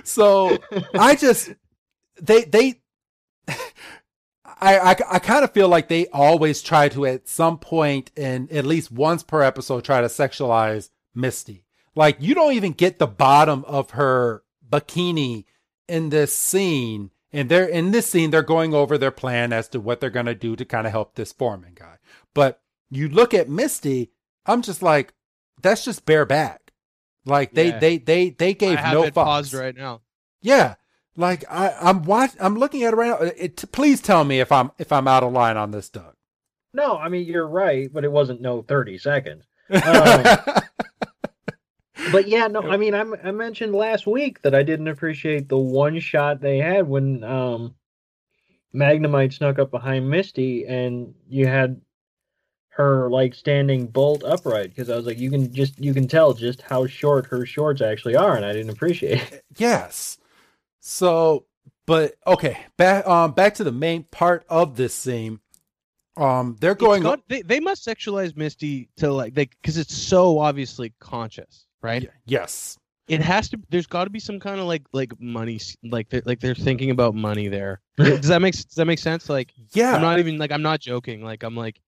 so 0.04 0.58
I 0.94 1.14
just 1.14 1.52
they 2.20 2.42
they 2.44 2.80
I 4.60 4.78
I, 4.78 4.90
I 5.12 5.18
kind 5.18 5.44
of 5.44 5.52
feel 5.52 5.68
like 5.68 5.88
they 5.88 6.06
always 6.08 6.62
try 6.62 6.88
to 6.90 7.06
at 7.06 7.28
some 7.28 7.58
point 7.58 8.10
and 8.16 8.50
at 8.52 8.66
least 8.66 8.92
once 8.92 9.22
per 9.22 9.42
episode 9.42 9.84
try 9.84 10.00
to 10.00 10.06
sexualize 10.08 10.90
Misty. 11.14 11.64
Like 11.94 12.18
you 12.20 12.34
don't 12.34 12.52
even 12.52 12.72
get 12.72 12.98
the 12.98 13.06
bottom 13.06 13.64
of 13.66 13.90
her 13.90 14.42
bikini 14.68 15.44
in 15.88 16.10
this 16.10 16.34
scene. 16.34 17.10
And 17.32 17.48
they're 17.48 17.66
in 17.66 17.92
this 17.92 18.08
scene, 18.08 18.30
they're 18.30 18.42
going 18.42 18.74
over 18.74 18.98
their 18.98 19.10
plan 19.12 19.52
as 19.52 19.68
to 19.68 19.80
what 19.80 20.00
they're 20.00 20.10
gonna 20.10 20.34
do 20.34 20.56
to 20.56 20.64
kind 20.64 20.86
of 20.86 20.92
help 20.92 21.14
this 21.14 21.32
foreman 21.32 21.72
guy. 21.74 21.96
But 22.34 22.60
you 22.90 23.08
look 23.08 23.32
at 23.34 23.48
Misty, 23.48 24.10
I'm 24.46 24.62
just 24.62 24.82
like, 24.82 25.12
that's 25.62 25.84
just 25.84 26.06
bare 26.06 26.24
back. 26.26 26.72
Like 27.24 27.52
they 27.54 27.68
Yeah. 27.68 27.78
they 27.78 27.98
they 27.98 28.30
they 28.30 28.54
gave 28.54 28.78
no 28.82 29.04
fucks. 29.04 29.14
paused 29.14 29.54
right 29.54 29.76
now. 29.76 30.00
Yeah, 30.42 30.74
like 31.20 31.44
I 31.50 31.74
I'm 31.80 32.02
watch 32.02 32.32
I'm 32.40 32.56
looking 32.56 32.82
at 32.82 32.92
it 32.92 32.96
right 32.96 33.08
now. 33.20 33.26
It, 33.36 33.70
please 33.72 34.00
tell 34.00 34.24
me 34.24 34.40
if 34.40 34.50
I'm 34.50 34.72
if 34.78 34.90
I'm 34.90 35.06
out 35.06 35.22
of 35.22 35.32
line 35.32 35.56
on 35.56 35.70
this, 35.70 35.88
Doug. 35.88 36.14
No, 36.72 36.96
I 36.98 37.08
mean 37.08 37.26
you're 37.26 37.46
right, 37.46 37.92
but 37.92 38.04
it 38.04 38.12
wasn't 38.12 38.40
no 38.40 38.62
30 38.62 38.98
seconds. 38.98 39.44
Um, 39.72 40.24
But 42.12 42.28
yeah, 42.28 42.46
no, 42.46 42.62
I 42.62 42.76
mean 42.76 42.94
I 42.94 43.04
I 43.22 43.30
mentioned 43.30 43.74
last 43.74 44.06
week 44.06 44.40
that 44.42 44.54
I 44.54 44.62
didn't 44.62 44.88
appreciate 44.88 45.48
the 45.48 45.58
one 45.58 45.98
shot 46.00 46.40
they 46.40 46.58
had 46.58 46.88
when 46.88 47.22
um 47.22 47.74
Magnemite 48.74 49.32
snuck 49.34 49.58
up 49.58 49.70
behind 49.70 50.08
Misty 50.08 50.66
and 50.66 51.14
you 51.28 51.46
had 51.46 51.80
her 52.70 53.10
like 53.10 53.34
standing 53.34 53.86
bolt 53.86 54.24
upright 54.24 54.70
because 54.70 54.88
I 54.88 54.96
was 54.96 55.04
like 55.04 55.18
you 55.18 55.30
can 55.30 55.52
just 55.52 55.78
you 55.78 55.92
can 55.92 56.08
tell 56.08 56.32
just 56.32 56.62
how 56.62 56.86
short 56.86 57.26
her 57.26 57.44
shorts 57.44 57.82
actually 57.82 58.16
are 58.16 58.34
and 58.36 58.44
I 58.44 58.52
didn't 58.52 58.70
appreciate 58.70 59.32
it. 59.32 59.44
yes. 59.58 60.16
So, 60.80 61.46
but 61.86 62.14
okay, 62.26 62.58
back 62.76 63.06
um 63.06 63.32
back 63.32 63.54
to 63.54 63.64
the 63.64 63.72
main 63.72 64.04
part 64.04 64.44
of 64.48 64.76
this 64.76 64.94
scene. 64.94 65.40
Um, 66.16 66.56
they're 66.60 66.74
going. 66.74 67.02
got- 67.02 67.26
they, 67.28 67.42
they 67.42 67.60
must 67.60 67.86
sexualize 67.86 68.36
Misty 68.36 68.88
to 68.96 69.12
like 69.12 69.34
they 69.34 69.46
because 69.46 69.78
it's 69.78 69.94
so 69.94 70.38
obviously 70.38 70.92
conscious, 70.98 71.66
right? 71.82 72.10
Yes. 72.26 72.78
It 73.08 73.20
has 73.22 73.48
to. 73.48 73.58
There's 73.70 73.86
got 73.86 74.04
to 74.04 74.10
be 74.10 74.20
some 74.20 74.38
kind 74.38 74.60
of 74.60 74.66
like 74.66 74.82
like 74.92 75.18
money, 75.20 75.60
like 75.82 76.08
they're, 76.10 76.22
like 76.24 76.38
they're 76.40 76.54
thinking 76.54 76.90
about 76.90 77.14
money 77.14 77.48
there. 77.48 77.80
does 77.96 78.28
that 78.28 78.40
make 78.40 78.54
does 78.54 78.74
that 78.76 78.84
make 78.86 79.00
sense? 79.00 79.28
Like 79.28 79.52
Yeah. 79.72 79.94
I'm 79.94 80.02
not 80.02 80.18
even 80.20 80.38
like 80.38 80.52
I'm 80.52 80.62
not 80.62 80.80
joking. 80.80 81.22
Like 81.24 81.42
I'm 81.42 81.56
like 81.56 81.80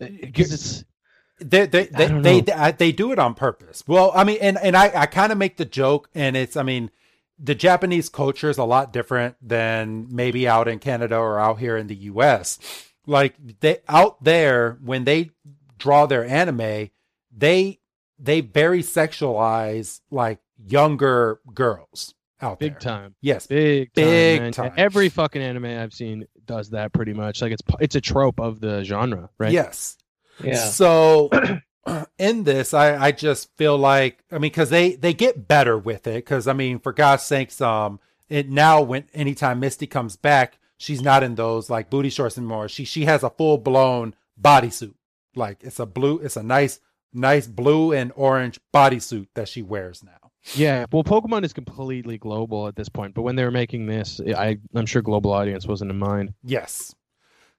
because 0.00 0.52
it's 0.52 0.84
they 1.40 1.66
they 1.66 1.86
they 1.86 2.08
don't 2.08 2.22
they, 2.22 2.40
they, 2.40 2.72
they 2.78 2.92
do 2.92 3.12
it 3.12 3.18
on 3.18 3.34
purpose. 3.34 3.84
Well, 3.86 4.12
I 4.14 4.24
mean, 4.24 4.38
and 4.40 4.58
and 4.58 4.76
I 4.76 4.90
I 4.94 5.06
kind 5.06 5.30
of 5.32 5.38
make 5.38 5.56
the 5.56 5.64
joke, 5.64 6.08
and 6.14 6.36
it's 6.36 6.56
I 6.56 6.62
mean, 6.62 6.90
the 7.38 7.54
Japanese 7.54 8.08
culture 8.08 8.48
is 8.50 8.58
a 8.58 8.64
lot 8.64 8.92
different 8.92 9.36
than 9.42 10.06
maybe 10.10 10.46
out 10.46 10.68
in 10.68 10.78
Canada 10.78 11.16
or 11.16 11.38
out 11.38 11.58
here 11.58 11.76
in 11.76 11.86
the 11.88 11.96
U.S. 11.96 12.58
Like 13.06 13.34
they 13.60 13.78
out 13.88 14.22
there 14.22 14.78
when 14.82 15.04
they 15.04 15.30
draw 15.78 16.06
their 16.06 16.24
anime, 16.24 16.90
they 17.36 17.80
they 18.18 18.40
very 18.40 18.82
sexualize 18.82 20.00
like 20.10 20.38
younger 20.64 21.40
girls 21.52 22.14
out 22.40 22.60
there. 22.60 22.68
big 22.70 22.72
there. 22.74 22.80
time, 22.80 23.14
Yes, 23.20 23.46
big 23.46 23.92
Big 23.94 24.40
man. 24.40 24.52
time. 24.52 24.72
Every 24.76 25.08
fucking 25.08 25.42
anime 25.42 25.64
I've 25.66 25.92
seen 25.92 26.26
does 26.46 26.70
that 26.70 26.92
pretty 26.92 27.12
much. 27.12 27.42
Like 27.42 27.52
it's 27.52 27.62
it's 27.80 27.94
a 27.96 28.00
trope 28.00 28.38
of 28.40 28.60
the 28.60 28.84
genre, 28.84 29.30
right? 29.38 29.52
yes. 29.52 29.96
Yeah. 30.42 30.54
So 30.56 31.28
in 32.18 32.44
this, 32.44 32.74
I, 32.74 32.96
I 32.96 33.12
just 33.12 33.54
feel 33.56 33.76
like 33.76 34.24
I 34.30 34.34
mean 34.34 34.42
because 34.42 34.70
they 34.70 34.96
they 34.96 35.12
get 35.12 35.48
better 35.48 35.78
with 35.78 36.06
it 36.06 36.24
because 36.24 36.46
I 36.48 36.52
mean 36.52 36.78
for 36.78 36.92
God's 36.92 37.22
sakes, 37.22 37.60
um, 37.60 38.00
it 38.28 38.48
now 38.48 38.82
when 38.82 39.04
anytime 39.14 39.60
Misty 39.60 39.86
comes 39.86 40.16
back, 40.16 40.58
she's 40.76 41.02
not 41.02 41.22
in 41.22 41.34
those 41.34 41.70
like 41.70 41.90
booty 41.90 42.10
shorts 42.10 42.38
anymore. 42.38 42.68
She 42.68 42.84
she 42.84 43.04
has 43.04 43.22
a 43.22 43.30
full 43.30 43.58
blown 43.58 44.14
bodysuit. 44.40 44.94
Like 45.34 45.58
it's 45.62 45.80
a 45.80 45.86
blue, 45.86 46.18
it's 46.18 46.36
a 46.36 46.42
nice 46.42 46.80
nice 47.12 47.46
blue 47.46 47.92
and 47.92 48.12
orange 48.16 48.60
bodysuit 48.72 49.28
that 49.34 49.48
she 49.48 49.62
wears 49.62 50.02
now. 50.02 50.30
Yeah, 50.54 50.84
well, 50.92 51.04
Pokemon 51.04 51.44
is 51.44 51.54
completely 51.54 52.18
global 52.18 52.68
at 52.68 52.76
this 52.76 52.90
point. 52.90 53.14
But 53.14 53.22
when 53.22 53.34
they 53.34 53.44
were 53.44 53.50
making 53.50 53.86
this, 53.86 54.20
I 54.20 54.58
I'm 54.74 54.86
sure 54.86 55.02
global 55.02 55.32
audience 55.32 55.66
wasn't 55.66 55.90
in 55.90 55.98
mind. 55.98 56.34
Yes. 56.42 56.94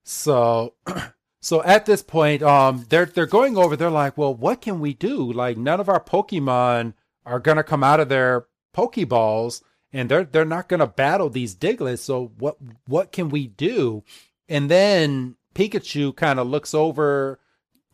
So 0.03 0.75
so 1.45 1.61
at 1.61 1.85
this 1.85 2.01
point, 2.01 2.41
um 2.41 2.87
they're 2.89 3.05
they're 3.05 3.27
going 3.27 3.55
over, 3.55 3.75
they're 3.75 3.91
like, 3.91 4.17
well, 4.17 4.33
what 4.33 4.61
can 4.61 4.79
we 4.79 4.95
do? 4.95 5.31
Like 5.31 5.57
none 5.57 5.79
of 5.79 5.87
our 5.87 6.03
Pokemon 6.03 6.95
are 7.23 7.39
gonna 7.39 7.63
come 7.63 7.83
out 7.83 7.99
of 7.99 8.09
their 8.09 8.47
Pokeballs 8.75 9.61
and 9.93 10.09
they're 10.09 10.23
they're 10.23 10.43
not 10.43 10.67
gonna 10.67 10.87
battle 10.87 11.29
these 11.29 11.53
Digletts. 11.53 11.99
So 11.99 12.31
what 12.39 12.57
what 12.87 13.11
can 13.11 13.29
we 13.29 13.45
do? 13.45 14.03
And 14.49 14.71
then 14.71 15.35
Pikachu 15.53 16.15
kind 16.15 16.39
of 16.39 16.47
looks 16.47 16.73
over 16.73 17.39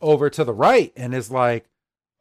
over 0.00 0.30
to 0.30 0.44
the 0.44 0.54
right 0.54 0.90
and 0.96 1.14
is 1.14 1.30
like, 1.30 1.66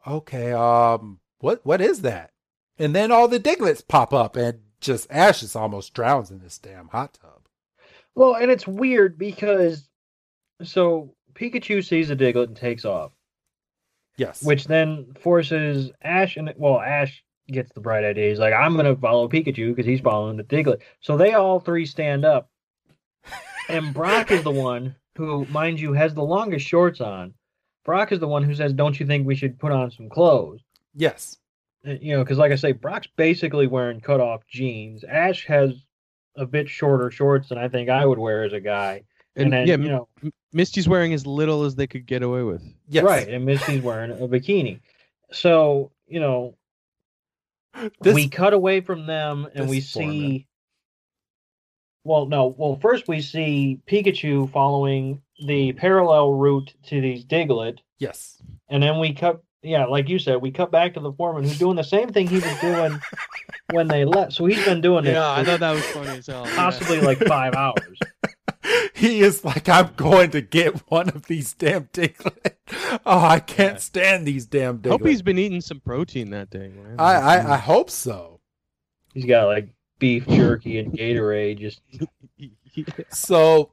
okay, 0.05 0.51
um, 0.51 1.21
what 1.39 1.65
what 1.65 1.79
is 1.79 2.01
that? 2.01 2.31
And 2.77 2.93
then 2.93 3.09
all 3.09 3.29
the 3.29 3.39
Digletts 3.39 3.87
pop 3.87 4.13
up 4.13 4.35
and 4.35 4.59
just 4.81 5.07
Ash 5.09 5.39
just 5.39 5.55
almost 5.55 5.93
drowns 5.93 6.29
in 6.29 6.39
this 6.39 6.57
damn 6.57 6.89
hot 6.89 7.17
tub. 7.21 7.47
Well, 8.15 8.35
and 8.35 8.51
it's 8.51 8.67
weird 8.67 9.17
because 9.17 9.87
so 10.63 11.15
Pikachu 11.33 11.83
sees 11.85 12.07
the 12.09 12.15
Diglett 12.15 12.47
and 12.47 12.55
takes 12.57 12.85
off, 12.85 13.11
Yes. 14.17 14.43
which 14.43 14.65
then 14.65 15.13
forces 15.21 15.91
Ash 16.03 16.37
and 16.37 16.53
well, 16.57 16.79
Ash 16.79 17.23
gets 17.47 17.71
the 17.73 17.81
bright 17.81 18.03
idea. 18.03 18.29
He's 18.29 18.39
like, 18.39 18.53
I'm 18.53 18.75
gonna 18.75 18.95
follow 18.95 19.27
Pikachu 19.27 19.69
because 19.75 19.85
he's 19.85 19.99
following 20.01 20.37
the 20.37 20.43
Diglett. 20.43 20.81
So 20.99 21.17
they 21.17 21.33
all 21.33 21.59
three 21.59 21.85
stand 21.85 22.25
up, 22.25 22.49
and 23.69 23.93
Brock 23.93 24.31
is 24.31 24.43
the 24.43 24.51
one 24.51 24.95
who, 25.15 25.45
mind 25.49 25.79
you, 25.79 25.93
has 25.93 26.13
the 26.13 26.23
longest 26.23 26.65
shorts 26.65 27.01
on. 27.01 27.33
Brock 27.83 28.11
is 28.11 28.19
the 28.19 28.27
one 28.27 28.43
who 28.43 28.53
says, 28.55 28.73
"Don't 28.73 28.99
you 28.99 29.05
think 29.05 29.25
we 29.25 29.35
should 29.35 29.59
put 29.59 29.71
on 29.71 29.91
some 29.91 30.09
clothes?" 30.09 30.61
yes. 30.95 31.37
Uh, 31.85 31.91
You 31.99 32.13
know, 32.15 32.23
because 32.23 32.37
like 32.37 32.51
I 32.51 32.55
say, 32.55 32.73
Brock's 32.73 33.07
basically 33.15 33.65
wearing 33.67 34.01
cut 34.01 34.19
off 34.21 34.45
jeans. 34.47 35.03
Ash 35.03 35.45
has 35.47 35.73
a 36.37 36.45
bit 36.45 36.69
shorter 36.69 37.09
shorts 37.11 37.49
than 37.49 37.57
I 37.57 37.67
think 37.67 37.89
I 37.89 38.05
would 38.05 38.19
wear 38.19 38.43
as 38.43 38.53
a 38.53 38.59
guy. 38.59 39.03
And, 39.35 39.45
And, 39.45 39.53
then, 39.53 39.67
yeah, 39.67 39.77
you 39.85 39.89
know, 39.91 40.07
Misty's 40.51 40.87
wearing 40.89 41.13
as 41.13 41.25
little 41.25 41.63
as 41.63 41.75
they 41.75 41.87
could 41.87 42.05
get 42.05 42.21
away 42.23 42.43
with. 42.43 42.61
Yes. 42.89 43.03
right, 43.05 43.27
and 43.29 43.45
Misty's 43.45 43.81
wearing 43.81 44.11
a 44.11 44.27
bikini. 44.27 44.81
So, 45.31 45.91
you 46.07 46.19
know, 46.19 46.55
This, 48.01 48.13
we 48.15 48.27
cut 48.27 48.53
away 48.53 48.81
from 48.81 49.05
them 49.07 49.47
and 49.55 49.69
we 49.69 49.79
this 49.79 49.91
format. 49.93 50.11
see 50.11 50.47
well 52.03 52.25
no 52.25 52.47
well 52.57 52.75
first 52.81 53.07
we 53.07 53.21
see 53.21 53.79
pikachu 53.87 54.51
following 54.51 55.21
the 55.45 55.71
parallel 55.73 56.33
route 56.33 56.73
to 56.83 56.99
these 56.99 57.23
diglett 57.23 57.77
yes. 57.99 58.41
and 58.69 58.81
then 58.81 58.99
we 58.99 59.13
cut 59.13 59.41
yeah 59.61 59.85
like 59.85 60.09
you 60.09 60.17
said 60.17 60.41
we 60.41 60.49
cut 60.51 60.71
back 60.71 60.95
to 60.95 60.99
the 60.99 61.13
foreman 61.13 61.43
who's 61.43 61.59
doing 61.59 61.75
the 61.75 61.83
same 61.83 62.11
thing 62.11 62.27
he 62.27 62.39
was 62.39 62.59
doing 62.59 62.99
when 63.71 63.87
they 63.87 64.03
left 64.03 64.33
so 64.33 64.45
he's 64.45 64.65
been 64.65 64.81
doing 64.81 65.05
it 65.05 65.13
Yeah, 65.13 65.29
I 65.31 65.43
thought 65.45 65.59
that 65.59 65.71
was 65.73 65.85
funny 65.85 66.17
as 66.17 66.25
hell. 66.25 66.43
yeah. 66.47 66.55
possibly 66.55 66.99
like 67.01 67.19
five 67.19 67.53
hours 67.63 67.99
He 68.93 69.21
is 69.21 69.43
like, 69.43 69.67
I'm 69.67 69.93
going 69.95 70.31
to 70.31 70.41
get 70.41 70.79
one 70.91 71.09
of 71.09 71.25
these 71.25 71.53
damn 71.53 71.85
Diglett. 71.85 72.53
Oh, 73.05 73.19
I 73.19 73.39
can't 73.39 73.73
Yeah. 73.73 73.79
stand 73.79 74.27
these 74.27 74.45
damn 74.45 74.79
Diglett. 74.79 74.91
Hope 74.91 75.05
he's 75.05 75.21
been 75.21 75.39
eating 75.39 75.61
some 75.61 75.79
protein 75.79 76.29
that 76.31 76.49
day, 76.49 76.69
man. 76.69 76.95
I, 76.99 77.15
I, 77.15 77.39
mm. 77.39 77.45
I 77.47 77.57
hope 77.57 77.89
so. 77.89 78.39
he's 79.13 79.25
got 79.25 79.45
like 79.47 79.69
beef 79.99 80.27
jerky 80.27 80.77
and 80.79 80.93
gatorade 80.93 81.59
just 81.59 81.81
So, 83.11 83.71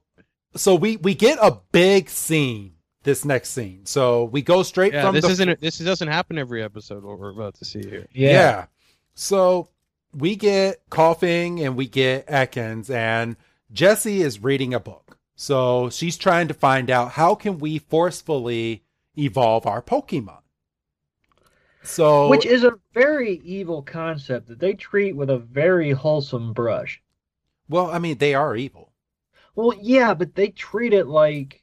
so 0.56 0.74
we 0.74 0.96
we 0.96 1.14
get 1.14 1.38
a 1.40 1.58
big 1.72 2.08
scene. 2.10 2.72
This 3.04 3.24
next 3.24 3.50
scene. 3.50 3.86
So 3.86 4.24
we 4.24 4.42
go 4.42 4.62
straight 4.64 4.92
yeah, 4.92 5.02
from 5.02 5.14
this 5.14 5.24
the 5.24 5.30
isn't 5.30 5.60
this 5.60 5.78
doesn't 5.78 6.08
happen 6.08 6.36
every 6.36 6.62
episode. 6.62 7.04
What 7.04 7.18
we're 7.18 7.30
about 7.30 7.54
to 7.56 7.64
see 7.64 7.80
here. 7.80 8.06
Yeah. 8.12 8.66
So 9.14 9.68
we 10.12 10.34
get 10.36 10.88
Koffing 10.90 11.64
and 11.64 11.76
we 11.76 11.86
get 11.86 12.26
Ekans 12.26 12.90
and 12.90 13.36
Jessie 13.72 14.22
is 14.22 14.42
reading 14.42 14.74
a 14.74 14.80
book. 14.80 15.18
So 15.36 15.88
she's 15.90 16.16
trying 16.16 16.48
to 16.48 16.54
find 16.54 16.90
out 16.90 17.12
how 17.12 17.34
can 17.34 17.58
we 17.58 17.78
forcefully 17.78 18.82
evolve 19.16 19.66
our 19.66 19.82
Pokemon. 19.82 20.40
So 21.82 22.28
which 22.28 22.44
is 22.44 22.64
a 22.64 22.78
very 22.92 23.40
evil 23.44 23.82
concept 23.82 24.48
that 24.48 24.58
they 24.58 24.74
treat 24.74 25.14
with 25.14 25.30
a 25.30 25.38
very 25.38 25.92
wholesome 25.92 26.52
brush 26.52 27.00
well, 27.68 27.90
I 27.90 27.98
mean 27.98 28.18
they 28.18 28.34
are 28.34 28.56
evil. 28.56 28.92
Well, 29.54 29.74
yeah, 29.80 30.14
but 30.14 30.34
they 30.34 30.48
treat 30.48 30.92
it 30.92 31.06
like, 31.06 31.62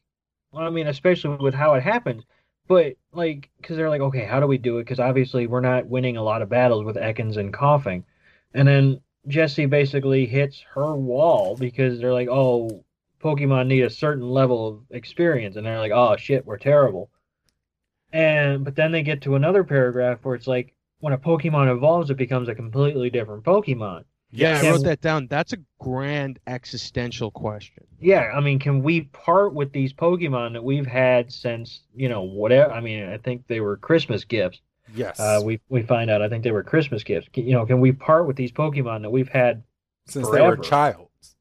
well, 0.52 0.66
I 0.66 0.70
mean, 0.70 0.88
especially 0.88 1.38
with 1.38 1.54
how 1.54 1.74
it 1.76 1.84
happens. 1.84 2.24
But 2.68 2.98
like, 3.14 3.50
because 3.58 3.78
they're 3.78 3.90
like, 3.90 4.02
okay, 4.02 4.26
how 4.26 4.40
do 4.40 4.48
we 4.48 4.58
do 4.58 4.78
it? 4.78 4.84
Because 4.84 5.00
obviously 5.00 5.48
we're 5.48 5.62
not 5.62 5.88
winning 5.88 6.18
a 6.18 6.24
lot 6.24 6.42
of 6.42 6.50
battles 6.50 6.84
with 6.84 6.96
Ekans 6.96 7.38
and 7.38 7.54
Koffing, 7.54 8.04
and 8.54 8.68
then 8.68 9.02
Jessie 9.28 9.66
basically 9.66 10.26
hits 10.26 10.64
her 10.74 10.96
wall 10.96 11.56
because 11.56 12.00
they're 12.00 12.14
like, 12.14 12.30
oh, 12.30 12.84
Pokemon 13.22 13.68
need 13.68 13.82
a 13.82 13.90
certain 13.90 14.30
level 14.30 14.68
of 14.68 14.80
experience, 14.92 15.56
and 15.56 15.66
they're 15.66 15.80
like, 15.80 15.92
oh 15.92 16.16
shit, 16.18 16.46
we're 16.46 16.58
terrible. 16.58 17.10
And 18.14 18.64
but 18.64 18.76
then 18.76 18.92
they 18.92 19.04
get 19.04 19.22
to 19.24 19.36
another 19.36 19.64
paragraph 19.64 20.20
where 20.24 20.36
it's 20.36 20.48
like, 20.48 20.74
when 21.00 21.14
a 21.14 21.18
Pokemon 21.18 21.72
evolves, 21.72 22.10
it 22.10 22.18
becomes 22.18 22.50
a 22.50 22.56
completely 22.56 23.10
different 23.10 23.44
Pokemon. 23.44 24.06
Yeah, 24.32 24.60
I 24.62 24.70
wrote 24.70 24.84
that 24.84 25.02
down. 25.02 25.28
That's 25.28 25.54
a 25.54 25.58
grand 25.80 26.40
existential 26.48 27.32
question. 27.32 27.86
Yeah, 28.00 28.32
I 28.36 28.42
mean, 28.42 28.60
can 28.60 28.84
we 28.84 29.02
part 29.02 29.54
with 29.54 29.72
these 29.72 29.94
Pokemon 29.94 30.54
that 30.54 30.64
we've 30.64 30.86
had 30.86 31.32
since, 31.32 31.82
you 31.96 32.10
know, 32.10 32.24
whatever? 32.24 32.72
I 32.72 32.82
mean, 32.82 33.08
I 33.08 33.18
think 33.18 33.48
they 33.48 33.62
were 33.62 33.78
Christmas 33.78 34.26
gifts. 34.26 34.62
Yes. 34.94 35.20
Uh, 35.20 35.42
we 35.44 35.60
we 35.70 35.82
find 35.82 36.10
out 36.12 36.22
I 36.22 36.30
think 36.30 36.44
they 36.44 36.52
were 36.52 36.64
Christmas 36.64 37.04
gifts. 37.04 37.28
Can- 37.34 37.46
You 37.48 37.54
know, 37.54 37.66
can 37.66 37.80
we 37.80 37.92
part 37.92 38.28
with 38.28 38.36
these 38.36 38.52
Pokemon 38.52 39.02
that 39.02 39.10
we've 39.12 39.30
had? 39.30 39.64
Since 40.08 40.30
they 40.30 40.42
were 40.42 40.58
forever. 40.58 40.62
childs. 40.64 41.36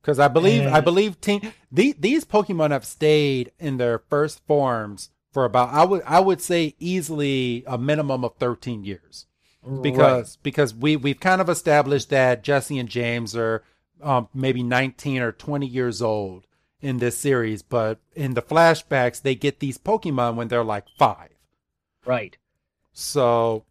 Because 0.00 0.18
I 0.18 0.28
believe 0.28 0.66
I 0.66 0.80
believe 0.80 1.20
teen 1.20 1.52
the, 1.70 1.94
these 1.98 2.24
Pokemon 2.24 2.70
have 2.70 2.86
stayed 2.86 3.52
in 3.58 3.76
their 3.76 3.98
first 3.98 4.40
forms 4.46 5.10
for 5.32 5.44
about 5.44 5.68
I 5.74 5.84
would 5.84 6.02
I 6.06 6.20
would 6.20 6.40
say 6.40 6.74
easily 6.78 7.62
a 7.66 7.76
minimum 7.76 8.24
of 8.24 8.36
thirteen 8.36 8.82
years. 8.84 9.26
because 9.82 10.36
because 10.42 10.74
we 10.74 10.96
we've 10.96 11.20
kind 11.20 11.42
of 11.42 11.50
established 11.50 12.08
that 12.08 12.42
Jesse 12.42 12.78
and 12.78 12.88
James 12.88 13.36
are 13.36 13.62
um, 14.02 14.28
maybe 14.32 14.62
19 14.62 15.20
or 15.20 15.30
20 15.32 15.66
years 15.66 16.00
old 16.00 16.46
in 16.80 16.96
this 16.98 17.18
series, 17.18 17.60
but 17.60 17.98
in 18.16 18.32
the 18.32 18.40
flashbacks 18.40 19.20
they 19.20 19.34
get 19.34 19.60
these 19.60 19.76
Pokemon 19.76 20.36
when 20.36 20.48
they're 20.48 20.64
like 20.64 20.86
five. 20.98 21.28
right. 22.06 22.38
So 23.00 23.64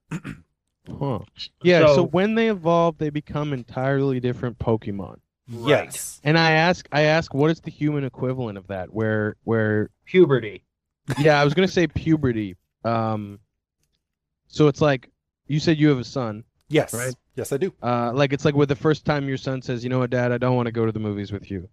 Huh. 0.99 1.19
Yeah, 1.61 1.81
so, 1.85 1.95
So- 1.95 2.03
when 2.07 2.33
they 2.35 2.49
evolve, 2.49 2.97
they 2.97 3.09
become 3.11 3.53
entirely 3.53 4.19
different 4.19 4.57
Pokemon. 4.57 5.17
yes, 5.47 6.19
And 6.23 6.37
I 6.37 6.51
ask, 6.51 6.87
I 6.91 7.01
ask, 7.01 7.33
what 7.33 7.51
is 7.51 7.59
the 7.59 7.69
human 7.71 8.03
equivalent 8.03 8.57
of 8.57 8.67
that? 8.67 8.91
Where, 8.93 9.35
where? 9.43 9.89
Puberty. 10.05 10.63
Yeah, 11.19 11.39
I 11.39 11.43
was 11.43 11.53
gonna 11.53 11.67
say 11.67 11.87
puberty. 11.87 12.55
Um, 12.85 13.39
so 14.47 14.67
it's 14.67 14.81
like 14.81 15.09
you 15.47 15.59
said 15.59 15.77
you 15.77 15.89
have 15.89 15.99
a 15.99 16.03
son. 16.03 16.43
yes, 16.69 16.93
Right. 16.93 17.13
yes, 17.35 17.51
I 17.51 17.57
do. 17.57 17.73
Uh, 17.81 18.11
like 18.13 18.31
it's 18.33 18.45
like 18.45 18.53
with 18.55 18.69
the 18.69 18.75
first 18.75 19.05
time 19.05 19.27
your 19.27 19.37
son 19.37 19.61
says, 19.63 19.83
"You 19.83 19.89
know 19.89 19.97
what, 19.99 20.09
Dad? 20.11 20.31
I 20.31 20.37
don't 20.37 20.55
want 20.55 20.67
to 20.67 20.71
go 20.71 20.85
to 20.85 20.91
the 20.91 20.99
movies 20.99 21.31
with 21.31 21.49
you. 21.51 21.67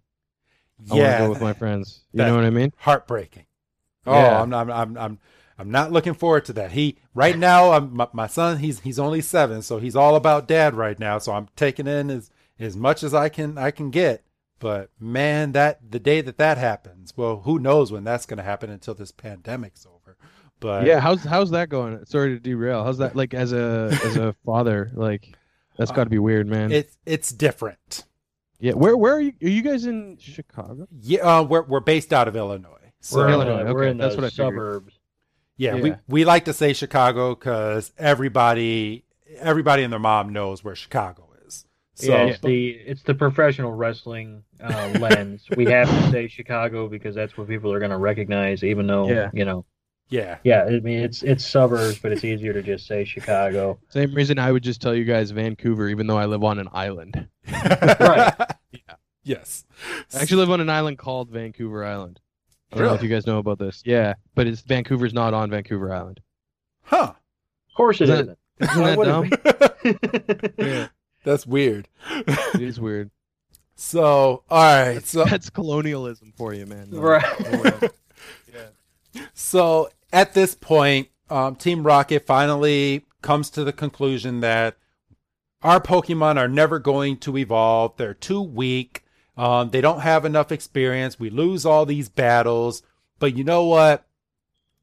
I 0.91 0.93
want 0.95 1.11
to 1.11 1.17
go 1.19 1.29
with 1.29 1.41
my 1.41 1.53
friends." 1.53 2.01
You 2.13 2.23
know 2.23 2.35
what 2.35 2.45
I 2.45 2.49
mean? 2.49 2.73
heartbreaking. 2.77 3.45
Oh, 4.07 4.13
Yeah. 4.15 4.41
I'm, 4.41 4.53
I'm 4.53 4.71
I'm 4.71 4.97
I'm 4.97 5.19
I'm 5.57 5.71
not 5.71 5.91
looking 5.91 6.13
forward 6.13 6.45
to 6.45 6.53
that. 6.53 6.71
He 6.71 6.97
right 7.15 7.37
now, 7.37 7.71
I'm, 7.71 7.95
my, 7.95 8.07
my 8.13 8.27
son, 8.27 8.57
he's 8.59 8.79
he's 8.81 8.99
only 8.99 9.21
seven, 9.21 9.61
so 9.61 9.79
he's 9.79 9.95
all 9.95 10.15
about 10.15 10.47
dad 10.47 10.75
right 10.75 10.97
now. 10.99 11.17
So 11.17 11.31
I'm 11.33 11.47
taking 11.55 11.87
in 11.87 12.09
as 12.09 12.29
as 12.59 12.75
much 12.75 13.03
as 13.03 13.13
I 13.13 13.29
can 13.29 13.57
I 13.57 13.71
can 13.71 13.89
get. 13.89 14.23
But 14.59 14.89
man, 14.99 15.51
that 15.51 15.91
the 15.91 15.99
day 15.99 16.21
that 16.21 16.37
that 16.37 16.57
happens, 16.57 17.13
well, 17.15 17.41
who 17.41 17.59
knows 17.59 17.91
when 17.91 18.03
that's 18.03 18.25
going 18.25 18.37
to 18.37 18.43
happen 18.43 18.69
until 18.69 18.93
this 18.95 19.11
pandemic's 19.11 19.85
over. 19.85 20.17
But 20.59 20.85
Yeah. 20.85 20.99
How's 20.99 21.23
how's 21.23 21.51
that 21.51 21.69
going? 21.69 22.03
Sorry 22.05 22.29
to 22.29 22.39
derail. 22.39 22.83
How's 22.83 22.97
that 22.99 23.15
like 23.15 23.33
as 23.33 23.53
a 23.53 23.97
as 24.03 24.17
a 24.17 24.33
father? 24.45 24.91
Like 24.93 25.35
that's 25.77 25.91
got 25.91 26.05
to 26.05 26.09
be 26.09 26.17
weird, 26.19 26.47
man. 26.47 26.71
it's 26.71 26.97
it's 27.05 27.31
different. 27.31 28.05
yeah. 28.59 28.73
Where 28.73 28.97
where 28.97 29.13
are 29.15 29.21
you? 29.21 29.33
Are 29.43 29.49
you 29.49 29.61
guys 29.61 29.85
in 29.85 30.17
Chicago? 30.19 30.87
Yeah, 31.01 31.19
uh, 31.19 31.43
we're 31.43 31.61
we're 31.63 31.79
based 31.79 32.11
out 32.11 32.27
of 32.27 32.35
Illinois, 32.35 32.91
so 32.99 33.17
we're 33.17 33.27
in, 33.27 33.33
Illinois, 33.33 33.63
the, 33.63 33.73
we're 33.75 33.83
okay, 33.83 33.91
in 33.91 33.97
that's 33.97 34.15
the 34.15 34.21
what 34.21 34.25
I 34.25 34.29
figured. 34.31 34.91
Suburbs. 35.59 35.85
yeah, 35.85 35.95
we 36.07 36.21
we 36.21 36.25
like 36.25 36.45
to 36.45 36.53
say 36.53 36.73
Chicago 36.73 37.35
because 37.35 37.91
everybody 37.97 39.03
everybody 39.39 39.83
and 39.83 39.91
their 39.91 39.99
mom 39.99 40.31
knows 40.33 40.63
where 40.63 40.75
Chicago 40.75 41.29
is. 41.45 41.65
So 41.95 42.11
yeah, 42.11 42.23
it's 42.25 42.39
the 42.41 42.69
it's 42.69 43.03
the 43.03 43.13
professional 43.15 43.71
wrestling 43.73 44.43
uh, 44.61 44.95
lens. 44.99 45.45
We 45.55 45.65
have 45.65 45.87
to 45.89 46.11
say 46.11 46.27
Chicago 46.27 46.87
because 46.87 47.15
that's 47.15 47.37
what 47.37 47.47
people 47.47 47.71
are 47.73 47.79
going 47.79 47.91
to 47.91 47.97
recognize, 47.97 48.63
even 48.63 48.87
though 48.87 49.09
Yeah. 49.09 49.29
you 49.33 49.45
know. 49.45 49.65
yeah, 50.09 50.37
Yeah, 50.43 50.63
I 50.65 50.79
mean 50.79 50.99
it's 50.99 51.23
it's 51.23 51.45
suburbs, 51.45 51.99
but 51.99 52.11
it's 52.11 52.23
easier 52.23 52.53
to 52.53 52.61
just 52.61 52.87
say 52.87 53.03
Chicago. 53.03 53.79
Same 53.89 54.13
reason 54.13 54.39
I 54.39 54.51
would 54.51 54.63
just 54.63 54.81
tell 54.81 54.95
you 54.95 55.03
guys 55.05 55.31
Vancouver, 55.31 55.89
even 55.89 56.07
though 56.07 56.17
I 56.17 56.25
live 56.25 56.43
on 56.43 56.59
an 56.59 56.69
island. 56.71 57.27
Right. 57.51 58.33
Yeah. 58.71 58.95
Yes. 59.23 59.65
I 60.13 60.21
actually 60.21 60.37
live 60.37 60.51
on 60.51 60.61
an 60.61 60.69
island 60.69 60.97
called 60.97 61.29
Vancouver 61.29 61.83
Island. 61.83 62.19
I 62.71 62.77
don't 62.77 62.87
know 62.87 62.93
if 62.93 63.03
you 63.03 63.09
guys 63.09 63.25
know 63.25 63.37
about 63.39 63.59
this. 63.59 63.81
Yeah, 63.85 64.15
but 64.35 64.47
it's 64.47 64.61
Vancouver's 64.61 65.13
not 65.13 65.33
on 65.33 65.49
Vancouver 65.49 65.93
Island. 65.93 66.19
Huh. 66.83 67.13
Of 67.69 67.75
course 67.75 68.01
it 68.01 68.09
Isn't 68.09 68.37
isn't. 68.59 68.71
Isn't 68.71 68.83
that 68.83 70.49
dumb? 70.53 70.53
Yeah, 70.57 70.87
That's 71.23 71.45
weird. 71.45 71.87
it 72.09 72.61
is 72.61 72.79
weird. 72.79 73.11
so, 73.75 74.43
all 74.49 74.63
right. 74.85 75.05
So, 75.05 75.25
That's 75.25 75.49
colonialism 75.49 76.33
for 76.37 76.53
you, 76.53 76.65
man. 76.65 76.89
Right. 76.91 77.23
Yeah. 78.53 78.67
so 79.33 79.89
at 80.11 80.33
this 80.33 80.55
point, 80.55 81.09
um, 81.29 81.55
Team 81.55 81.83
Rocket 81.83 82.25
finally 82.25 83.05
comes 83.21 83.49
to 83.51 83.63
the 83.63 83.73
conclusion 83.73 84.39
that 84.41 84.77
our 85.61 85.79
Pokemon 85.81 86.37
are 86.37 86.47
never 86.47 86.79
going 86.79 87.17
to 87.17 87.37
evolve. 87.37 87.97
They're 87.97 88.13
too 88.13 88.41
weak. 88.41 89.03
Um, 89.37 89.69
they 89.69 89.81
don't 89.81 90.01
have 90.01 90.25
enough 90.25 90.51
experience. 90.51 91.19
We 91.19 91.29
lose 91.29 91.65
all 91.65 91.85
these 91.85 92.09
battles. 92.09 92.81
But 93.19 93.37
you 93.37 93.43
know 93.43 93.63
what? 93.63 94.05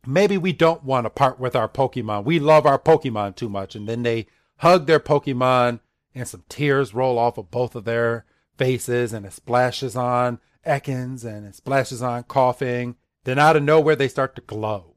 Maybe 0.07 0.39
we 0.39 0.53
don't 0.53 0.85
want 0.85 1.07
to 1.07 1.11
part 1.11 1.41
with 1.41 1.57
our 1.57 1.69
Pokemon. 1.69 2.25
We 2.25 2.39
love 2.39 2.67
our 2.67 2.79
Pokemon 2.79 3.37
too 3.37 3.49
much. 3.49 3.75
And 3.75 3.89
then 3.89 4.03
they 4.03 4.27
hug 4.59 4.87
their 4.87 5.01
Pokemon, 5.01 5.81
and 6.15 6.29
some 6.29 6.45
tears 6.49 6.95
roll 6.95 7.19
off 7.19 7.39
of 7.39 7.51
both 7.51 7.75
of 7.75 7.85
their 7.85 8.25
faces, 8.57 9.13
and 9.13 9.27
it 9.27 9.33
splashes 9.33 9.97
on 9.97 10.39
Ekans 10.67 11.25
and 11.25 11.47
it 11.47 11.55
splashes 11.55 12.03
on, 12.03 12.25
Koffing. 12.25 12.97
Then 13.25 13.39
out 13.39 13.57
of 13.57 13.63
nowhere, 13.63 13.97
they 13.97 14.09
start 14.09 14.35
to 14.37 14.43
glow. 14.43 14.95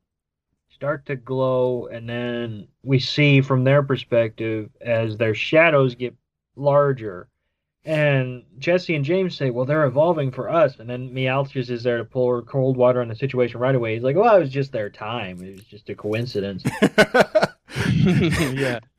Start 0.70 1.06
to 1.08 1.16
glow, 1.16 1.88
and 1.88 2.08
then 2.08 2.68
we 2.84 3.00
see 3.00 3.42
from 3.42 3.64
their 3.64 3.82
perspective 3.82 4.70
as 4.80 5.18
their 5.18 5.34
shadows 5.34 5.96
get 5.96 6.16
larger. 6.56 7.28
And 7.88 8.44
Jesse 8.60 8.96
and 8.96 9.06
James 9.06 9.38
say, 9.38 9.50
"Well, 9.50 9.64
they're 9.66 9.86
evolving 9.86 10.30
for 10.30 10.50
us." 10.50 10.78
And 10.78 10.90
then 10.90 11.10
Meowthus 11.12 11.70
is 11.70 11.84
there 11.84 11.98
to 12.00 12.04
pour 12.04 12.42
cold 12.42 12.76
water 12.76 13.00
on 13.02 13.08
the 13.08 13.16
situation 13.16 13.62
right 13.62 13.74
away. 13.74 13.94
He's 13.96 14.04
like, 14.04 14.18
"Well, 14.18 14.36
it 14.36 14.42
was 14.42 14.50
just 14.50 14.74
their 14.74 14.90
time. 14.90 15.42
It 15.42 15.56
was 15.56 15.64
just 15.64 15.90
a 15.90 15.96
coincidence." 15.96 16.64
yeah. 17.94 18.80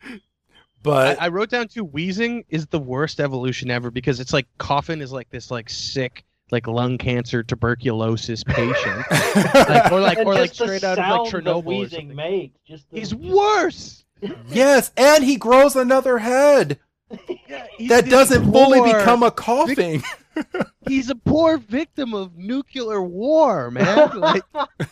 But 0.81 1.21
I 1.21 1.27
wrote 1.29 1.51
down 1.51 1.67
too. 1.69 1.85
Weezing 1.85 2.45
is 2.49 2.67
the 2.69 2.79
worst 2.79 3.19
evolution 3.19 3.69
ever 3.69 3.91
because 3.91 4.21
it's 4.21 4.33
like 4.33 4.47
Koffing 4.61 5.03
is 5.03 5.11
like 5.11 5.29
this 5.29 5.51
like 5.51 5.69
sick 5.69 6.25
like 6.53 6.67
lung 6.69 6.97
cancer 6.99 7.43
tuberculosis 7.43 8.45
patient, 8.45 9.05
like, 9.11 9.93
or 9.93 10.01
like 10.01 10.19
And 10.19 10.27
or 10.29 10.35
like 10.35 10.55
straight 10.55 10.85
out 10.85 10.99
of 10.99 11.05
like 11.05 11.31
sound 11.33 11.45
that 11.45 11.45
Chernobyl 11.45 11.57
or 11.57 11.63
wheezing 11.63 11.99
something. 12.11 12.17
makes. 12.17 12.59
Just 12.67 12.91
the, 12.91 13.01
He's 13.01 13.15
worse. 13.15 14.05
yes, 14.49 14.93
and 14.97 15.25
he 15.25 15.37
grows 15.37 15.75
another 15.77 16.19
head 16.19 16.79
He's 17.79 17.89
that 17.89 18.07
doesn't 18.09 18.51
fully 18.53 18.81
become 18.93 19.23
a 19.23 19.31
Koffing. 19.31 20.05
He's 20.89 21.11
a 21.11 21.15
poor 21.17 21.59
victim 21.59 22.15
of 22.15 22.37
nuclear 22.37 23.03
war, 23.03 23.71
man. 23.71 24.11
Like, 24.19 24.43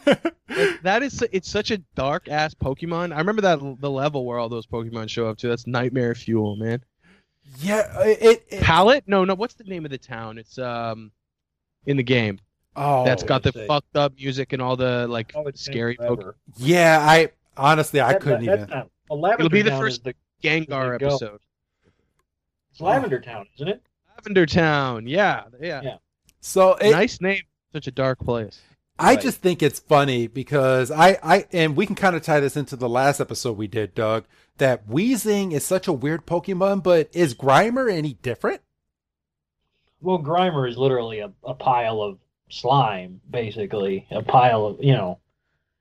like, 0.07 0.35
that 0.83 1.03
is 1.03 1.23
it's 1.33 1.49
such 1.49 1.71
a 1.71 1.79
dark 1.95 2.29
ass 2.29 2.55
Pokemon. 2.55 3.15
I 3.15 3.19
remember 3.19 3.43
that 3.43 3.59
the 3.81 3.91
level 3.91 4.25
where 4.25 4.39
all 4.39 4.49
those 4.49 4.67
Pokemon 4.67 5.09
show 5.09 5.27
up 5.29 5.39
to. 5.39 5.49
That's 5.49 5.67
nightmare 5.67 6.15
fuel, 6.15 6.57
man. 6.57 6.83
yeah, 7.59 8.01
it. 8.03 8.45
it 8.51 8.61
Pallet? 8.63 9.05
No, 9.07 9.25
no. 9.25 9.35
What's 9.35 9.55
the 9.55 9.65
name 9.65 9.85
of 9.85 9.91
the 9.91 9.99
town? 9.99 10.39
It's 10.39 10.59
um 10.59 11.11
in 11.87 11.97
the 11.97 12.03
game. 12.03 12.39
oh, 12.75 13.05
That's 13.05 13.23
got 13.23 13.43
the 13.43 13.53
let's 13.55 13.67
fucked 13.69 13.97
up 13.97 14.15
music 14.17 14.53
and 14.53 14.61
all 14.63 14.77
the 14.77 15.07
like 15.09 15.33
Oh, 15.37 15.49
scary 15.55 15.97
Pokemon. 15.97 16.35
yeah. 16.57 16.99
I 17.01 17.29
honestly, 17.57 18.01
I 18.01 18.13
That- 18.15 18.23
couldn't 18.23 18.45
that's 18.47 18.59
even. 18.63 18.71
Not, 18.71 18.91
well, 19.09 19.21
Lavender 19.21 19.45
It'll 19.47 19.51
be 19.53 19.63
the 19.63 19.71
first 19.77 19.99
is 19.99 20.03
the, 20.03 20.15
Gengar 20.43 20.99
There 20.99 21.09
episode. 21.09 21.41
It's 22.77 22.83
Lavender 22.83 23.21
Town, 23.21 23.47
isn't 23.55 23.69
it? 23.69 23.83
Lavender 24.17 24.45
Town. 24.45 25.07
Yeah, 25.07 25.45
yeah. 25.61 25.81
Yeah. 25.83 25.97
So 26.41 26.75
it, 26.75 26.91
nice 26.91 27.21
name. 27.23 27.41
Such 27.73 27.87
a 27.87 27.91
dark 27.91 28.19
place. 28.19 28.61
I 28.99 29.15
Right. 29.15 29.21
just 29.21 29.41
think 29.41 29.63
it's 29.63 29.79
funny 29.79 30.27
because 30.27 30.91
I, 30.91 31.19
I, 31.23 31.47
and 31.53 31.75
we 31.77 31.87
can 31.87 31.95
kind 31.97 32.17
of 32.17 32.23
tie 32.23 32.41
this 32.41 32.57
into 32.57 32.77
the 32.77 32.89
last 32.89 33.21
episode 33.21 33.57
we 33.57 33.67
did, 33.67 33.95
Doug. 33.95 34.25
That 34.59 34.89
Weezing 34.89 35.53
is 35.53 35.65
such 35.65 35.87
a 35.89 35.93
weird 35.93 36.25
Pokemon, 36.27 36.83
but 36.83 37.09
is 37.15 37.35
Grimer 37.35 37.93
any 37.93 38.15
different? 38.15 38.61
Well, 40.01 40.19
Grimer 40.19 40.69
is 40.69 40.77
literally 40.79 41.21
a, 41.21 41.33
a 41.45 41.55
pile 41.55 42.01
of 42.01 42.19
slime, 42.51 43.21
basically. 43.31 44.07
A 44.11 44.23
pile 44.23 44.65
of, 44.67 44.83
you 44.83 44.93
know. 44.93 45.19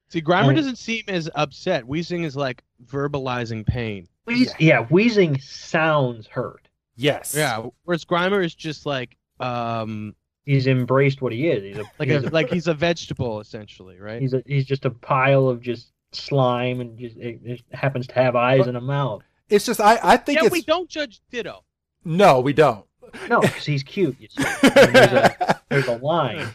See, 0.10 0.22
Grimer 0.22 0.48
And- 0.50 0.58
doesn't 0.58 0.78
seem 0.78 1.04
as 1.08 1.30
upset. 1.36 1.86
Weezing 1.86 2.26
is 2.26 2.36
like 2.36 2.64
verbalizing 2.86 3.66
pain. 3.66 4.08
Wheez, 4.28 4.52
yeah. 4.60 4.82
Wheezing 4.86 5.40
sounds 5.40 6.28
hurt. 6.28 6.65
Yes. 6.96 7.34
Yeah, 7.36 7.68
whereas 7.84 8.06
Grimer 8.06 8.44
is 8.44 8.56
just 8.56 8.86
like 8.86 9.18
um 9.40 10.16
He's 10.46 10.68
embraced 10.68 11.24
what 11.24 11.34
he 11.34 11.50
is. 11.50 11.64
He's 11.64 11.78
a 11.78 11.92
like 12.00 12.10
he's 12.10 12.24
a, 12.24 12.30
like 12.30 12.50
he's 12.50 12.68
a 12.68 12.74
vegetable 12.74 13.40
essentially, 13.40 14.00
right? 14.00 14.22
he's 14.22 14.34
a 14.34 14.44
he's 14.46 14.66
just 14.66 14.86
a 14.86 14.92
pile 14.92 15.48
of 15.48 15.62
just 15.62 15.92
slime 16.12 16.82
and 16.82 16.98
just 16.98 17.18
it, 17.18 17.40
it 17.44 17.62
happens 17.72 18.08
to 18.08 18.14
have 18.14 18.36
eyes 18.36 18.68
and 18.68 18.78
a 18.78 18.82
mouth. 18.82 19.24
It's 19.50 19.66
just 19.66 19.82
I, 19.82 20.00
I 20.02 20.18
think 20.18 20.40
yeah, 20.40 20.46
it's 20.46 20.54
we 20.54 20.62
don't 20.62 20.90
judge 20.90 21.22
Ditto. 21.32 21.64
no, 22.04 22.40
we 22.40 22.54
don't. 22.54 22.86
No, 23.30 23.42
because 23.42 23.66
he's 23.66 23.84
cute. 23.84 24.18
You 24.20 24.28
see, 24.30 24.44
there's 24.70 25.12
a 25.12 25.62
there's 25.70 25.88
a 25.88 25.98
line. 25.98 26.48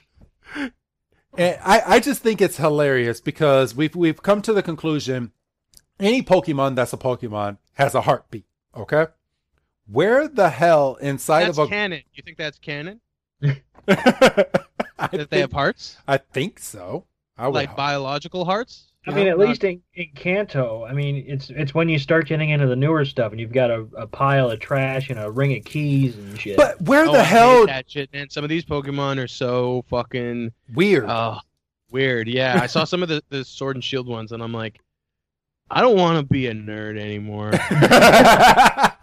And 1.39 1.57
I, 1.63 1.83
I 1.87 2.01
just 2.01 2.23
think 2.23 2.41
it's 2.41 2.57
hilarious 2.57 3.21
because 3.21 3.73
we've 3.73 3.95
we've 3.95 4.21
come 4.21 4.43
to 4.43 4.53
the 4.53 4.65
conclusion 4.65 5.31
any 6.01 6.23
Pokemon 6.23 6.75
that's 6.75 6.93
a 6.93 6.97
Pokemon 6.97 7.59
has 7.75 7.95
a 7.95 8.01
heartbeat. 8.01 8.47
Okay, 8.77 9.07
where 9.91 10.29
the 10.29 10.49
hell 10.51 10.97
inside 11.01 11.45
That's 11.47 11.59
of 11.59 11.67
a 11.67 11.69
canon. 11.69 12.03
You 12.15 12.23
think 12.23 12.37
that's 12.37 12.59
canon? 12.59 13.01
That 13.87 15.11
think, 15.13 15.31
they 15.31 15.41
have 15.41 15.53
hearts, 15.53 15.97
I 16.07 16.19
think 16.19 16.59
so. 16.59 17.07
I 17.39 17.47
would 17.49 17.55
like 17.55 17.69
hope. 17.71 17.77
biological 17.79 18.45
hearts. 18.45 18.87
I 19.07 19.13
mean, 19.13 19.29
at 19.29 19.39
Not- 19.39 19.49
least 19.49 19.65
in, 19.65 19.81
in 19.95 20.09
Kanto, 20.15 20.85
I 20.85 20.93
mean, 20.93 21.25
it's 21.27 21.49
it's 21.49 21.73
when 21.75 21.89
you 21.89 21.99
start 21.99 22.27
getting 22.29 22.51
into 22.51 22.67
the 22.67 22.77
newer 22.77 23.07
stuff 23.07 23.33
and 23.33 23.41
you've 23.41 23.51
got 23.53 23.71
a, 23.71 23.87
a 23.97 24.07
pile 24.07 24.51
of 24.51 24.61
trash 24.61 25.09
and 25.09 25.19
a 25.19 25.31
ring 25.31 25.57
of 25.57 25.65
keys 25.65 26.19
and 26.19 26.39
shit. 26.39 26.59
But 26.59 26.83
where 26.83 27.07
Oh, 27.09 27.13
the 27.13 27.21
I 27.21 27.25
hate 27.25 27.29
hell 27.39 27.67
that 27.67 27.91
shit, 27.91 28.13
man. 28.13 28.29
Some 28.29 28.45
of 28.45 28.51
these 28.51 28.65
Pokemon 28.67 29.17
are 29.25 29.27
so 29.27 29.87
fucking 29.89 30.53
weird? 30.75 31.07
oh 31.09 31.39
weird. 31.91 32.29
Yeah, 32.29 32.59
I 32.63 32.67
saw 32.67 32.85
some 32.85 33.03
of 33.03 33.09
the, 33.09 33.23
the 33.31 33.43
Sword 33.43 33.77
and 33.77 33.83
Shield 33.83 34.07
ones, 34.07 34.33
and 34.33 34.43
I'm 34.43 34.53
like, 34.53 34.81
I 35.71 35.81
don't 35.81 35.97
want 35.97 36.19
to 36.19 36.25
be 36.31 36.47
a 36.49 36.53
nerd 36.53 37.01
anymore. 37.01 37.53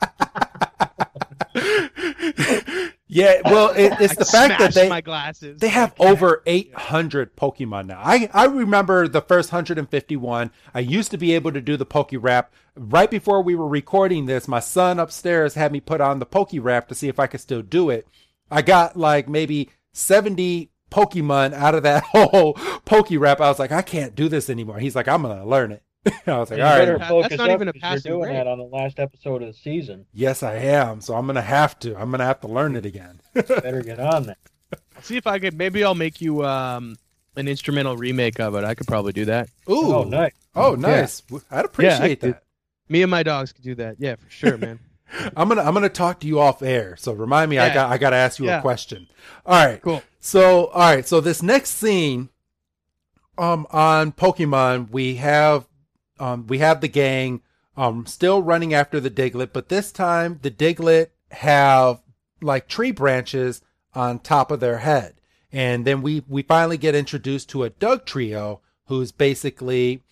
yeah, 3.08 3.42
well, 3.46 3.70
it, 3.72 3.94
it's 4.00 4.16
the 4.18 4.26
fact 4.26 4.60
that 4.60 4.74
they 4.74 4.90
my 4.90 5.02
glasses. 5.02 5.60
they 5.60 5.70
have 5.70 5.94
over 6.00 6.44
800 6.46 7.36
Pokemon 7.36 7.88
now. 7.88 8.02
I, 8.04 8.30
I 8.34 8.46
remember 8.46 9.08
the 9.08 9.22
first 9.22 9.52
151. 9.52 10.52
I 10.74 10.80
used 10.80 11.12
to 11.12 11.18
be 11.18 11.34
able 11.34 11.52
to 11.52 11.62
do 11.62 11.78
the 11.78 11.86
Poke 11.86 12.12
Rap. 12.14 12.52
Right 12.76 13.10
before 13.10 13.42
we 13.42 13.56
were 13.56 13.68
recording 13.68 14.26
this, 14.26 14.48
my 14.48 14.60
son 14.60 15.00
upstairs 15.00 15.56
had 15.56 15.72
me 15.72 15.80
put 15.80 16.02
on 16.02 16.20
the 16.20 16.26
Poke 16.26 16.52
Rap 16.54 16.88
to 16.90 16.96
see 16.96 17.08
if 17.08 17.20
I 17.20 17.28
could 17.28 17.42
still 17.42 17.62
do 17.62 17.90
it. 17.90 18.08
I 18.50 18.62
got 18.62 18.98
like 18.98 19.28
maybe 19.28 19.70
70 19.94 20.70
Pokemon 20.92 21.54
out 21.54 21.76
of 21.76 21.84
that 21.84 22.04
whole 22.12 22.54
Poke 22.86 23.12
Rap. 23.12 23.42
I 23.42 23.50
was 23.50 23.60
like, 23.60 23.72
I 23.72 23.82
can't 23.82 24.16
do 24.16 24.30
this 24.30 24.50
anymore. 24.50 24.80
He's 24.80 24.96
like, 24.96 25.08
I'm 25.08 25.24
going 25.24 25.38
to 25.38 25.46
learn 25.46 25.72
it. 25.72 25.84
I 26.28 26.38
was 26.38 26.50
like, 26.52 26.58
you 26.60 26.64
all 26.66 26.78
better 26.78 26.92
right. 26.94 27.00
That's 27.00 27.10
focus 27.10 27.38
not 27.38 27.50
up 27.50 27.56
even 27.56 27.68
a 27.68 27.74
'cause 27.74 27.82
passing 27.82 28.12
You're 28.12 28.20
doing 28.20 28.30
grade. 28.32 28.40
that 28.40 28.48
on 28.48 28.58
the 28.58 28.64
last 28.66 29.00
episode 29.00 29.42
of 29.42 29.48
the 29.50 29.54
season. 29.54 30.06
Yes, 30.14 30.44
I 30.44 30.56
am. 30.56 31.02
So 31.02 31.16
I'm 31.16 31.26
going 31.26 31.36
to 31.36 31.42
have 31.42 31.78
to. 31.80 31.96
I'm 31.98 32.10
going 32.10 32.20
to 32.20 32.26
have 32.26 32.42
to 32.42 32.48
learn 32.48 32.76
it 32.76 32.86
again. 32.86 33.20
Better 33.34 33.82
get 33.82 34.00
on 34.00 34.24
that. 34.28 34.38
See 35.02 35.18
if 35.18 35.28
I 35.28 35.40
could. 35.40 35.58
Maybe 35.58 35.84
I'll 35.84 35.96
make 35.96 36.22
you 36.22 36.46
um 36.46 36.96
an 37.36 37.48
instrumental 37.48 37.96
remake 37.98 38.40
of 38.40 38.56
it. 38.56 38.64
I 38.64 38.74
could 38.76 38.88
probably 38.88 39.14
do 39.14 39.26
that. 39.26 39.50
Ooh. 39.70 39.94
Oh, 39.94 40.04
nice. 40.04 40.32
Oh, 40.56 40.74
nice. 40.76 41.22
I'd 41.52 41.66
appreciate 41.66 42.20
could- 42.22 42.34
that. 42.34 42.44
Me 42.90 43.02
and 43.02 43.12
my 43.12 43.22
dogs 43.22 43.52
could 43.52 43.64
do 43.66 43.76
that. 43.76 43.98
Yeah, 44.00 44.16
for 44.16 44.30
sure, 44.30 44.58
man. 44.60 44.80
I'm 45.36 45.48
gonna 45.50 45.62
I'm 45.62 45.74
gonna 45.74 45.88
talk 45.90 46.20
to 46.22 46.28
you 46.28 46.40
off 46.40 46.62
air. 46.62 46.96
So 46.98 47.14
remind 47.14 47.50
me, 47.50 47.60
I 47.60 47.74
got 47.74 47.92
I 47.92 47.98
got 47.98 48.10
to 48.12 48.16
ask 48.18 48.40
you 48.40 48.50
a 48.50 48.60
question. 48.62 49.08
All 49.46 49.66
right. 49.66 49.82
Cool. 49.82 50.02
So 50.20 50.66
all 50.68 50.80
right. 50.96 51.08
So 51.08 51.22
this 51.22 51.42
next 51.44 51.72
scene, 51.72 52.30
um, 53.38 53.68
on 53.72 54.12
Pokemon, 54.14 54.90
we 54.90 55.16
have, 55.16 55.68
um, 56.20 56.48
we 56.48 56.60
have 56.60 56.82
the 56.82 56.88
gang, 56.88 57.42
um, 57.76 58.06
still 58.06 58.42
running 58.42 58.74
after 58.74 59.00
the 59.00 59.12
Diglett, 59.12 59.54
but 59.54 59.70
this 59.70 59.92
time 59.92 60.40
the 60.42 60.52
Diglett 60.52 61.10
have 61.32 62.02
like 62.42 62.68
tree 62.68 62.92
branches 62.92 63.62
on 63.94 64.20
top 64.20 64.52
of 64.52 64.60
their 64.60 64.80
head, 64.80 65.16
and 65.52 65.86
then 65.86 66.02
we 66.02 66.24
we 66.28 66.42
finally 66.42 66.78
get 66.78 66.96
introduced 66.96 67.50
to 67.50 67.64
a 67.64 67.70
Dugtrio 67.70 68.60
who's 68.86 69.12
basically 69.12 70.04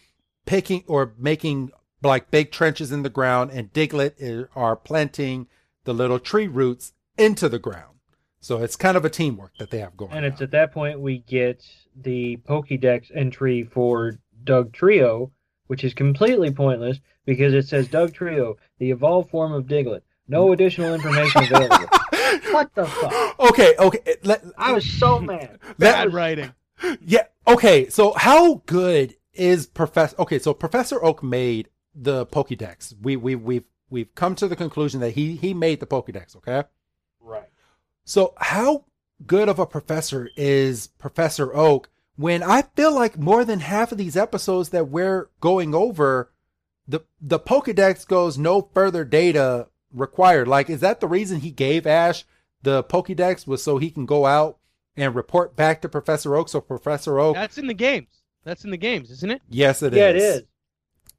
picking 0.45 0.83
or 0.87 1.13
making 1.17 1.71
like 2.01 2.31
big 2.31 2.51
trenches 2.51 2.91
in 2.91 3.03
the 3.03 3.09
ground, 3.09 3.51
and 3.51 3.73
Diglett 3.73 4.47
are 4.55 4.75
planting 4.75 5.47
the 5.85 5.93
little 5.93 6.19
tree 6.19 6.47
roots 6.47 6.93
into 7.17 7.49
the 7.49 7.59
ground. 7.59 7.95
So 8.39 8.61
it's 8.61 8.75
kind 8.75 8.95
of 8.95 9.03
a 9.03 9.09
teamwork 9.09 9.57
that 9.57 9.71
they 9.71 9.79
have 9.79 9.97
going. 9.97 10.11
And 10.11 10.25
it's 10.25 10.39
on. 10.39 10.43
at 10.43 10.51
that 10.51 10.71
point 10.71 10.99
we 10.99 11.19
get 11.19 11.63
the 11.95 12.37
Pokédex 12.47 13.09
entry 13.15 13.63
for 13.63 14.19
Dugtrio, 14.43 15.31
which 15.67 15.83
is 15.83 15.93
completely 15.93 16.51
pointless 16.51 16.99
because 17.25 17.53
it 17.53 17.67
says 17.67 17.87
Dugtrio, 17.87 18.55
the 18.79 18.91
evolved 18.91 19.29
form 19.29 19.51
of 19.53 19.65
Diglett. 19.65 20.01
No 20.27 20.51
additional 20.53 20.93
information 20.93 21.43
available. 21.43 21.87
what 22.51 22.73
the 22.73 22.85
fuck? 22.85 23.39
okay, 23.39 23.75
okay. 23.77 24.15
Let, 24.23 24.43
I 24.57 24.71
was 24.71 24.89
so 24.89 25.19
mad. 25.19 25.59
Bad 25.77 26.13
writing. 26.13 26.51
yeah. 27.05 27.25
Okay. 27.47 27.89
So 27.89 28.13
how 28.13 28.61
good 28.65 29.15
is 29.33 29.67
Professor? 29.67 30.15
Okay. 30.19 30.39
So 30.39 30.53
Professor 30.53 31.03
Oak 31.03 31.21
made 31.21 31.69
the 31.93 32.25
Pokédex. 32.25 32.95
We 33.01 33.15
we 33.15 33.35
we've 33.35 33.65
we've 33.89 34.13
come 34.15 34.35
to 34.35 34.47
the 34.47 34.55
conclusion 34.55 34.99
that 35.01 35.11
he 35.11 35.35
he 35.35 35.53
made 35.53 35.79
the 35.79 35.85
Pokédex. 35.85 36.35
Okay. 36.37 36.63
Right. 37.19 37.49
So 38.03 38.33
how 38.37 38.85
good 39.25 39.47
of 39.47 39.59
a 39.59 39.65
professor 39.65 40.29
is 40.35 40.87
Professor 40.87 41.55
Oak 41.55 41.89
when 42.15 42.43
I 42.43 42.63
feel 42.75 42.93
like 42.93 43.17
more 43.17 43.43
than 43.43 43.59
half 43.59 43.91
of 43.91 43.97
these 43.97 44.15
episodes 44.15 44.69
that 44.69 44.89
we're 44.89 45.29
going 45.41 45.75
over, 45.75 46.31
the 46.87 47.01
the 47.21 47.39
Pokedex 47.39 48.07
goes 48.07 48.37
no 48.37 48.69
further 48.73 49.03
data 49.03 49.67
required. 49.91 50.47
Like, 50.47 50.69
is 50.69 50.81
that 50.81 50.99
the 50.99 51.07
reason 51.07 51.41
he 51.41 51.51
gave 51.51 51.85
Ash 51.85 52.25
the 52.61 52.83
Pokedex 52.83 53.45
was 53.45 53.63
so 53.63 53.77
he 53.77 53.91
can 53.91 54.05
go 54.05 54.25
out 54.25 54.57
and 54.95 55.13
report 55.13 55.55
back 55.55 55.81
to 55.81 55.89
Professor 55.89 56.35
Oak? 56.35 56.49
So 56.49 56.61
Professor 56.61 57.19
Oak, 57.19 57.35
That's 57.35 57.57
in 57.57 57.67
the 57.67 57.73
games. 57.73 58.21
That's 58.43 58.63
in 58.63 58.69
the 58.71 58.77
games, 58.77 59.09
isn't 59.11 59.31
it? 59.31 59.41
yes, 59.49 59.81
it 59.81 59.93
is. 59.93 59.97
yeah, 59.97 60.09
it 60.09 60.15
is. 60.17 60.43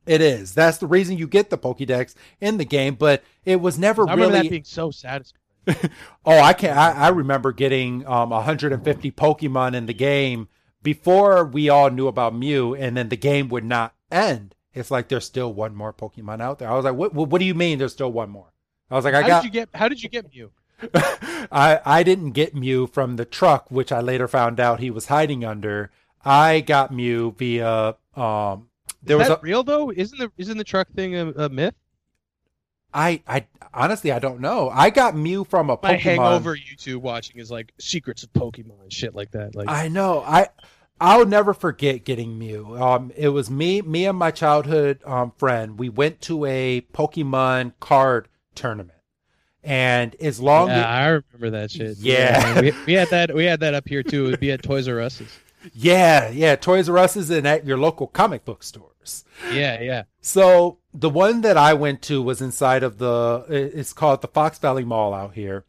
It 0.06 0.20
is. 0.20 0.54
That's 0.54 0.78
the 0.78 0.86
reason 0.86 1.18
you 1.18 1.26
get 1.26 1.50
the 1.50 1.58
Pokedex 1.58 2.14
in 2.40 2.58
the 2.58 2.64
game, 2.64 2.94
but 2.94 3.24
it 3.44 3.60
was 3.60 3.76
never 3.76 4.02
really. 4.04 4.12
I 4.12 4.14
remember 4.14 4.34
really 4.34 4.48
that 4.48 4.50
being 4.50 4.64
so 4.64 4.92
satisfying. 4.92 5.42
oh, 6.24 6.38
I 6.38 6.52
can 6.52 6.78
I, 6.78 6.92
I 6.92 7.08
remember 7.08 7.52
getting 7.52 8.06
um 8.06 8.30
150 8.30 9.10
Pokemon 9.10 9.74
in 9.74 9.86
the 9.86 9.94
game 9.94 10.46
before 10.86 11.44
we 11.44 11.68
all 11.68 11.90
knew 11.90 12.06
about 12.06 12.32
Mew, 12.32 12.72
and 12.76 12.96
then 12.96 13.08
the 13.08 13.16
game 13.16 13.48
would 13.48 13.64
not 13.64 13.92
end. 14.12 14.54
It's 14.72 14.88
like 14.88 15.08
there's 15.08 15.24
still 15.24 15.52
one 15.52 15.74
more 15.74 15.92
Pokemon 15.92 16.40
out 16.40 16.60
there. 16.60 16.70
I 16.70 16.76
was 16.76 16.84
like, 16.84 16.94
what? 16.94 17.12
What, 17.12 17.28
what 17.28 17.40
do 17.40 17.44
you 17.44 17.56
mean? 17.56 17.80
There's 17.80 17.92
still 17.92 18.12
one 18.12 18.30
more? 18.30 18.52
I 18.88 18.94
was 18.94 19.04
like, 19.04 19.14
I 19.14 19.22
How 19.22 19.26
got. 19.26 19.42
did 19.42 19.46
you 19.46 19.50
get? 19.50 19.68
How 19.74 19.88
did 19.88 20.00
you 20.00 20.08
get 20.08 20.32
Mew? 20.32 20.52
I 21.50 21.80
I 21.84 22.04
didn't 22.04 22.30
get 22.32 22.54
Mew 22.54 22.86
from 22.86 23.16
the 23.16 23.24
truck, 23.24 23.68
which 23.68 23.90
I 23.90 23.98
later 23.98 24.28
found 24.28 24.60
out 24.60 24.78
he 24.78 24.92
was 24.92 25.06
hiding 25.06 25.44
under. 25.44 25.90
I 26.24 26.60
got 26.60 26.94
Mew 26.94 27.34
via 27.36 27.96
um. 28.14 28.68
There 29.02 29.16
Is 29.16 29.22
was 29.22 29.28
that 29.28 29.38
a 29.40 29.42
real 29.42 29.64
though? 29.64 29.90
Isn't 29.90 30.18
the 30.20 30.30
isn't 30.38 30.56
the 30.56 30.62
truck 30.62 30.86
thing 30.94 31.16
a, 31.16 31.30
a 31.30 31.48
myth? 31.48 31.74
I 32.94 33.22
I 33.26 33.46
honestly 33.74 34.12
I 34.12 34.20
don't 34.20 34.40
know. 34.40 34.70
I 34.72 34.90
got 34.90 35.16
Mew 35.16 35.42
from 35.42 35.68
a 35.68 35.76
Pokemon. 35.76 35.82
My 35.82 35.96
hangover 35.96 36.56
YouTube 36.56 36.98
watching 36.98 37.40
is 37.40 37.50
like 37.50 37.72
secrets 37.80 38.22
of 38.22 38.32
Pokemon 38.34 38.82
and 38.82 38.92
shit 38.92 39.16
like 39.16 39.32
that. 39.32 39.56
Like 39.56 39.68
I 39.68 39.88
know. 39.88 40.22
I 40.24 40.48
I'll 41.00 41.26
never 41.26 41.52
forget 41.52 42.04
getting 42.04 42.38
Mew. 42.38 42.76
Um, 42.82 43.12
it 43.16 43.28
was 43.28 43.50
me, 43.50 43.82
me 43.82 44.06
and 44.06 44.18
my 44.18 44.30
childhood 44.30 45.00
um 45.04 45.32
friend. 45.36 45.78
We 45.78 45.88
went 45.88 46.20
to 46.22 46.44
a 46.46 46.80
Pokemon 46.92 47.74
card 47.80 48.28
tournament, 48.54 48.98
and 49.62 50.14
as 50.20 50.40
long 50.40 50.68
yeah, 50.68 50.88
I 50.88 51.06
remember 51.08 51.50
that 51.50 51.70
shit. 51.70 51.96
Yeah. 52.00 52.60
we, 52.60 52.72
we 52.86 52.92
had 52.94 53.08
that. 53.10 53.34
We 53.34 53.44
had 53.44 53.60
that 53.60 53.74
up 53.74 53.88
here 53.88 54.02
too. 54.02 54.26
It'd 54.28 54.40
be 54.40 54.52
at 54.52 54.62
Toys 54.62 54.88
R 54.88 55.00
Us's. 55.00 55.28
yeah, 55.74 56.30
yeah, 56.30 56.56
Toys 56.56 56.88
R 56.88 56.98
Us 56.98 57.16
is 57.16 57.28
and 57.30 57.46
at 57.46 57.66
your 57.66 57.76
local 57.76 58.06
comic 58.06 58.44
book 58.44 58.62
stores. 58.62 59.24
Yeah, 59.52 59.80
yeah. 59.82 60.04
So 60.22 60.78
the 60.94 61.10
one 61.10 61.42
that 61.42 61.56
I 61.58 61.74
went 61.74 62.00
to 62.02 62.22
was 62.22 62.40
inside 62.40 62.82
of 62.82 62.98
the. 62.98 63.44
It's 63.48 63.92
called 63.92 64.22
the 64.22 64.28
Fox 64.28 64.58
Valley 64.58 64.84
Mall 64.84 65.12
out 65.12 65.34
here. 65.34 65.64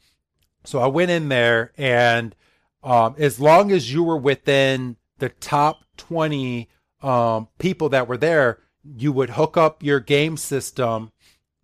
So 0.64 0.80
I 0.80 0.88
went 0.88 1.12
in 1.12 1.30
there, 1.30 1.72
and 1.78 2.36
um, 2.84 3.16
as 3.18 3.40
long 3.40 3.72
as 3.72 3.94
you 3.94 4.04
were 4.04 4.18
within 4.18 4.96
the 5.20 5.30
top 5.30 5.84
twenty 5.98 6.70
um, 7.02 7.48
people 7.60 7.90
that 7.90 8.08
were 8.08 8.18
there, 8.18 8.60
you 8.84 9.12
would 9.12 9.32
hook 9.32 9.58
up 9.58 9.84
your 9.84 10.00
game 10.00 10.38
system 10.38 11.12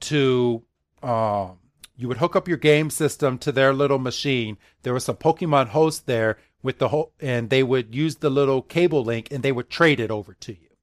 to. 0.01 0.63
Um, 1.01 1.59
you 1.95 2.07
would 2.07 2.17
hook 2.17 2.35
up 2.35 2.47
your 2.47 2.57
game 2.57 2.89
system 2.89 3.37
to 3.37 3.51
their 3.51 3.71
little 3.71 3.99
machine. 3.99 4.57
There 4.81 4.95
was 4.95 5.03
some 5.03 5.15
Pokemon 5.15 5.67
host 5.67 6.07
there 6.07 6.37
with 6.63 6.79
the 6.79 6.87
whole, 6.87 7.13
and 7.19 7.51
they 7.51 7.61
would 7.61 7.93
use 7.93 8.15
the 8.15 8.31
little 8.31 8.63
cable 8.63 9.03
link, 9.03 9.27
and 9.31 9.43
they 9.43 9.51
would 9.51 9.69
trade 9.69 9.99
it 9.99 10.09
over 10.09 10.33
to 10.33 10.53
you 10.53 10.73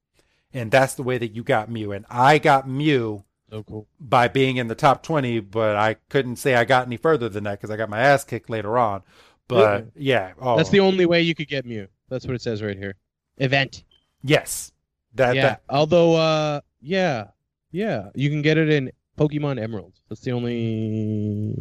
and 0.53 0.71
that's 0.71 0.95
the 0.95 1.03
way 1.03 1.17
that 1.17 1.35
you 1.35 1.43
got 1.43 1.69
Mew. 1.69 1.91
And 1.91 2.05
I 2.09 2.37
got 2.37 2.67
Mew 2.67 3.23
So 3.49 3.63
cool. 3.63 3.87
by 3.99 4.27
being 4.27 4.57
in 4.57 4.67
the 4.67 4.75
top 4.75 5.03
20, 5.03 5.39
but 5.41 5.75
I 5.75 5.95
couldn't 6.09 6.37
say 6.37 6.55
I 6.55 6.65
got 6.65 6.87
any 6.87 6.97
further 6.97 7.29
than 7.29 7.43
that 7.45 7.59
because 7.59 7.71
I 7.71 7.77
got 7.77 7.89
my 7.89 7.99
ass 7.99 8.23
kicked 8.23 8.49
later 8.49 8.77
on. 8.77 9.03
But 9.47 9.87
yeah, 9.95 10.31
oh, 10.39 10.55
That's 10.55 10.69
the 10.69 10.79
only 10.79 11.05
way 11.05 11.21
you 11.21 11.35
could 11.35 11.47
get 11.47 11.65
Mew. 11.65 11.87
That's 12.11 12.27
what 12.27 12.35
it 12.35 12.41
says 12.41 12.61
right 12.61 12.77
here. 12.77 12.95
Event. 13.37 13.85
yes, 14.21 14.73
that, 15.15 15.33
yeah. 15.33 15.41
that 15.41 15.61
Although, 15.69 16.15
uh, 16.15 16.59
yeah, 16.81 17.27
yeah, 17.71 18.09
you 18.13 18.29
can 18.29 18.41
get 18.41 18.57
it 18.57 18.69
in 18.69 18.91
Pokemon 19.17 19.61
Emerald. 19.61 19.93
That's 20.09 20.19
the 20.21 20.31
only 20.31 21.55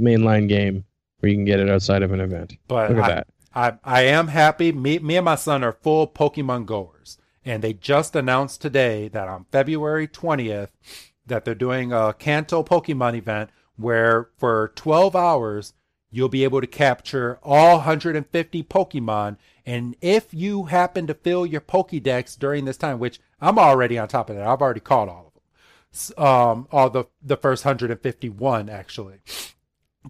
mainline 0.00 0.48
game 0.48 0.84
where 1.20 1.30
you 1.30 1.36
can 1.36 1.44
get 1.44 1.60
it 1.60 1.68
outside 1.68 2.02
of 2.02 2.12
an 2.12 2.20
event. 2.20 2.56
but 2.66 2.90
Look 2.90 2.98
at 3.00 3.04
I, 3.04 3.14
that. 3.14 3.26
I 3.54 3.72
I 3.84 4.02
am 4.02 4.28
happy. 4.28 4.72
Me 4.72 4.98
me 4.98 5.16
and 5.16 5.26
my 5.26 5.34
son 5.34 5.62
are 5.62 5.72
full 5.72 6.08
Pokemon 6.08 6.64
goers, 6.64 7.18
and 7.44 7.62
they 7.62 7.74
just 7.74 8.16
announced 8.16 8.62
today 8.62 9.08
that 9.08 9.28
on 9.28 9.44
February 9.52 10.08
20th 10.08 10.70
that 11.26 11.44
they're 11.44 11.54
doing 11.54 11.92
a 11.92 12.14
Kanto 12.14 12.62
Pokemon 12.62 13.16
event 13.16 13.50
where 13.76 14.30
for 14.38 14.72
12 14.76 15.14
hours 15.14 15.74
you'll 16.12 16.28
be 16.28 16.44
able 16.44 16.60
to 16.60 16.66
capture 16.66 17.40
all 17.42 17.78
150 17.78 18.62
Pokemon. 18.62 19.36
And 19.66 19.96
if 20.00 20.32
you 20.32 20.64
happen 20.64 21.06
to 21.08 21.14
fill 21.14 21.46
your 21.46 21.62
Pokédex 21.62 22.38
during 22.38 22.66
this 22.66 22.76
time, 22.76 23.00
which 23.00 23.18
I'm 23.40 23.58
already 23.58 23.98
on 23.98 24.06
top 24.06 24.30
of 24.30 24.36
that, 24.36 24.46
I've 24.46 24.60
already 24.60 24.80
caught 24.80 25.08
all 25.08 25.26
of 25.26 25.32
them. 25.32 26.24
Um, 26.24 26.68
all 26.70 26.88
the 26.88 27.04
the 27.22 27.36
first 27.36 27.64
151 27.64 28.70
actually. 28.70 29.18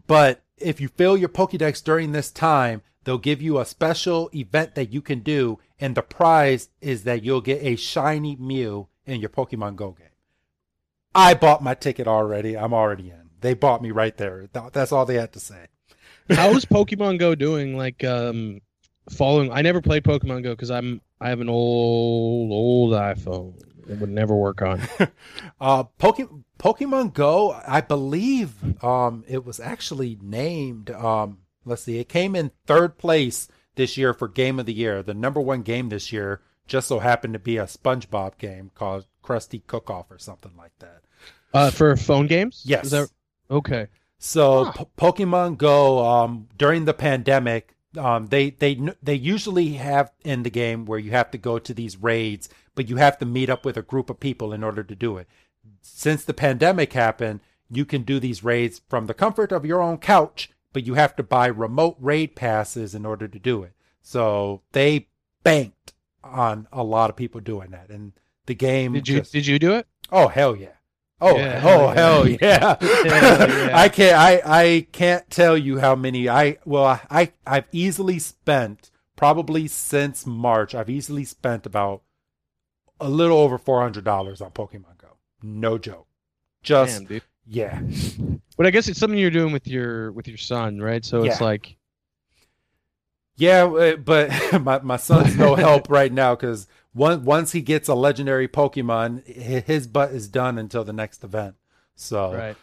But 0.07 0.43
if 0.59 0.81
you 0.81 0.89
fill 0.89 1.17
your 1.17 1.29
Pokédex 1.29 1.83
during 1.83 2.13
this 2.13 2.31
time, 2.31 2.83
they'll 3.05 3.19
give 3.19 3.43
you 3.43 3.59
a 3.59 3.65
special 3.65 4.31
event 4.35 4.75
that 4.75 4.93
you 4.93 5.03
can 5.03 5.21
do, 5.21 5.59
and 5.81 5.95
the 5.95 6.03
prize 6.03 6.69
is 6.81 7.05
that 7.05 7.25
you'll 7.25 7.41
get 7.41 7.63
a 7.63 7.77
shiny 7.77 8.37
Mew 8.37 8.89
in 9.07 9.21
your 9.21 9.31
Pokemon 9.31 9.77
Go 9.77 9.91
game. 9.91 10.07
I 11.15 11.35
bought 11.35 11.65
my 11.65 11.75
ticket 11.75 12.07
already. 12.07 12.57
I'm 12.57 12.73
already 12.73 13.11
in. 13.11 13.31
They 13.41 13.55
bought 13.55 13.83
me 13.83 13.91
right 13.91 14.17
there. 14.17 14.49
That's 14.53 14.93
all 14.93 15.05
they 15.05 15.17
had 15.17 15.33
to 15.33 15.41
say. 15.41 15.67
How's 16.31 16.65
Pokemon 16.65 17.19
Go 17.19 17.35
doing? 17.35 17.77
Like, 17.77 18.05
um, 18.05 18.61
following. 19.11 19.51
I 19.53 19.63
never 19.63 19.81
played 19.81 20.05
Pokemon 20.05 20.43
Go 20.43 20.51
because 20.51 20.71
I'm 20.71 21.01
I 21.21 21.29
have 21.29 21.41
an 21.41 21.49
old 21.49 22.51
old 22.53 22.93
iPhone. 22.93 23.55
It 23.89 23.99
would 23.99 24.11
never 24.11 24.35
work 24.37 24.63
on. 24.63 24.81
Uh, 25.61 25.85
Poke- 25.85 26.31
Pokemon 26.59 27.15
Go, 27.15 27.53
I 27.67 27.81
believe 27.81 28.83
um, 28.83 29.25
it 29.29 29.45
was 29.45 29.61
actually 29.61 30.19
named. 30.21 30.91
Um, 30.91 31.39
let's 31.65 31.83
see, 31.83 31.99
it 31.99 32.09
came 32.09 32.35
in 32.35 32.51
third 32.67 32.99
place 32.99 33.47
this 33.77 33.97
year 33.97 34.13
for 34.13 34.27
Game 34.27 34.59
of 34.59 34.67
the 34.67 34.73
Year. 34.73 35.03
The 35.05 35.15
number 35.15 35.41
one 35.41 35.63
game 35.63 35.89
this 35.89 36.13
year 36.13 36.41
just 36.67 36.89
so 36.89 36.99
happened 36.99 37.35
to 37.35 37.39
be 37.39 37.59
a 37.59 37.65
SpongeBob 37.65 38.39
game 38.39 38.71
called 38.75 39.07
Krusty 39.23 39.63
Cook 39.67 39.91
Off 39.91 40.11
or 40.11 40.19
something 40.19 40.53
like 40.57 40.73
that. 40.81 41.03
Uh, 41.55 41.71
for 41.71 41.97
phone 41.97 42.27
games. 42.27 42.63
Yes. 42.65 42.91
That 42.91 43.09
okay? 43.51 43.87
So 44.25 44.67
Huh. 44.67 44.73
P- 44.73 44.87
Pokemon 44.97 45.59
Go 45.59 46.07
um, 46.07 46.49
during 46.57 46.85
the 46.85 46.95
pandemic, 46.95 47.75
um, 47.99 48.27
they 48.29 48.51
they 48.51 48.81
they 49.03 49.15
usually 49.17 49.75
have 49.75 50.13
in 50.25 50.45
the 50.45 50.51
game 50.51 50.85
where 50.87 50.99
you 51.01 51.11
have 51.11 51.31
to 51.33 51.39
go 51.39 51.59
to 51.59 51.75
these 51.75 51.97
raids, 51.97 52.49
but 52.77 52.89
you 52.89 52.97
have 52.97 53.19
to 53.19 53.27
meet 53.27 53.51
up 53.51 53.65
with 53.65 53.77
a 53.77 53.83
group 53.83 54.09
of 54.11 54.21
people 54.21 54.53
in 54.53 54.63
order 54.63 54.85
to 54.85 54.95
do 54.95 55.17
it. 55.19 55.27
Since 55.81 56.25
the 56.25 56.35
pandemic 56.35 56.93
happened, 56.93 57.41
you 57.69 57.85
can 57.85 58.03
do 58.03 58.21
these 58.21 58.45
raids 58.45 58.81
from 58.89 59.07
the 59.07 59.15
comfort 59.15 59.51
of 59.51 59.67
your 59.67 59.83
own 59.83 59.99
couch, 59.99 60.51
but 60.73 60.87
you 60.87 60.95
have 60.95 61.17
to 61.17 61.23
buy 61.25 61.47
remote 61.47 61.97
raid 61.99 62.37
passes 62.37 62.95
in 62.95 63.05
order 63.05 63.27
to 63.27 63.39
do 63.41 63.65
it. 63.65 63.73
So 64.03 64.63
they 64.73 65.09
banked 65.43 65.93
on 66.23 66.69
a 66.73 66.85
lot 66.85 67.11
of 67.11 67.17
people 67.17 67.41
doing 67.41 67.71
that, 67.73 67.91
and 67.91 68.13
the 68.47 68.55
game. 68.55 68.93
Did 68.93 69.09
you 69.09 69.19
just- 69.19 69.33
did 69.33 69.47
you 69.49 69.59
do 69.59 69.73
it? 69.75 69.87
Oh 70.13 70.29
hell 70.29 70.55
yeah! 70.55 70.77
Oh 71.23 71.37
Yeah, 71.37 71.61
oh 71.65 71.89
hell 71.89 71.89
hell 71.91 72.29
yeah! 72.29 72.77
Yeah. 73.05 73.71
I 73.73 73.89
can't 73.89 74.17
I 74.17 74.43
I 74.45 74.87
can't 74.93 75.29
tell 75.31 75.57
you 75.57 75.79
how 75.79 75.95
many 75.95 76.29
I 76.29 76.59
well 76.65 77.01
I 77.11 77.33
I've 77.47 77.67
easily 77.71 78.19
spent 78.19 78.91
probably 79.17 79.69
since 79.69 80.27
March 80.27 80.75
I've 80.75 80.91
easily 80.91 81.25
spent 81.25 81.65
about 81.65 82.03
a 83.01 83.09
little 83.09 83.39
over 83.39 83.57
four 83.57 83.81
hundred 83.81 84.05
dollars 84.05 84.41
on 84.41 84.51
Pokemon 84.51 84.99
Go. 84.99 85.17
No 85.43 85.79
joke. 85.79 86.09
Just 86.63 86.99
Damn, 86.99 87.07
dude. 87.07 87.23
yeah 87.47 87.81
But 88.57 88.67
I 88.67 88.71
guess 88.71 88.89
it's 88.89 88.99
something 88.99 89.19
you're 89.19 89.31
doing 89.31 89.53
with 89.53 89.67
your 89.69 90.11
with 90.13 90.27
your 90.27 90.39
son, 90.39 90.81
right? 90.81 91.05
So 91.05 91.25
it's 91.25 91.41
like 91.41 91.77
yeah, 93.37 93.65
uh, 93.65 93.97
but 93.97 94.31
my 94.61 94.81
my 94.81 94.97
son's 94.97 95.37
no 95.37 95.55
help 95.55 95.89
right 95.89 96.13
now 96.13 96.35
because 96.35 96.67
once 96.95 97.23
once 97.25 97.53
he 97.53 97.61
gets 97.61 97.89
a 97.89 97.95
legendary 97.95 98.49
Pokemon, 98.49 99.27
his 99.27 99.87
butt 99.87 100.11
is 100.11 100.29
done 100.29 100.59
until 100.59 100.85
the 100.85 100.93
next 100.93 101.25
event. 101.25 101.57
So 101.95 102.35
right. 102.35 102.57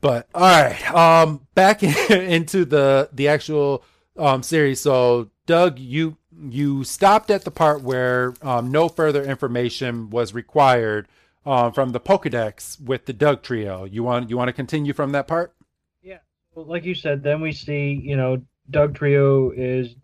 But 0.00 0.28
all 0.34 0.42
right, 0.42 0.94
um, 0.94 1.46
back 1.54 1.82
into 2.10 2.64
the 2.64 3.08
the 3.12 3.28
actual 3.28 3.84
um 4.16 4.42
series. 4.42 4.80
So, 4.80 5.30
Doug, 5.46 5.78
you 5.78 6.18
you 6.50 6.84
stopped 6.84 7.30
at 7.30 7.44
the 7.44 7.50
part 7.50 7.82
where 7.82 8.34
um, 8.42 8.70
no 8.70 8.88
further 8.88 9.24
information 9.24 10.10
was 10.10 10.34
required 10.34 11.08
um, 11.44 11.72
from 11.72 11.92
the 11.92 12.00
Pokedex 12.00 12.80
with 12.80 13.06
the 13.06 13.14
Dugtrio. 13.14 13.90
You 13.90 14.02
want 14.02 14.28
you 14.30 14.36
want 14.36 14.48
to 14.48 14.52
continue 14.52 14.92
from 14.92 15.12
that 15.12 15.26
part? 15.26 15.54
Yeah. 16.02 16.18
Well, 16.54 16.66
like 16.66 16.84
you 16.84 16.94
said, 16.94 17.22
then 17.22 17.40
we 17.40 17.52
see, 17.52 18.00
you 18.02 18.16
know, 18.16 18.42
Dugtrio 18.70 19.52
is 19.56 19.94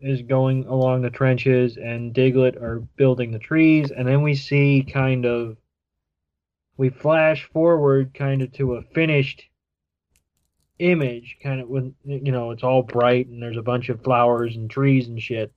is 0.00 0.22
going 0.22 0.64
along 0.66 1.02
the 1.02 1.10
trenches 1.10 1.76
and 1.76 2.14
Diglett 2.14 2.56
are 2.62 2.80
building 2.96 3.32
the 3.32 3.38
trees, 3.38 3.90
and 3.90 4.06
then 4.06 4.22
we 4.22 4.34
see 4.34 4.86
kind 4.90 5.24
of 5.26 5.56
we 6.76 6.88
flash 6.90 7.44
forward 7.52 8.14
kind 8.14 8.42
of 8.42 8.52
to 8.52 8.74
a 8.76 8.82
finished 8.94 9.44
image, 10.78 11.36
kind 11.42 11.60
of 11.60 11.68
when 11.68 11.94
you 12.04 12.30
know 12.32 12.50
it's 12.52 12.62
all 12.62 12.82
bright 12.82 13.26
and 13.26 13.42
there's 13.42 13.56
a 13.56 13.62
bunch 13.62 13.88
of 13.88 14.02
flowers 14.02 14.56
and 14.56 14.70
trees 14.70 15.08
and 15.08 15.20
shit. 15.20 15.52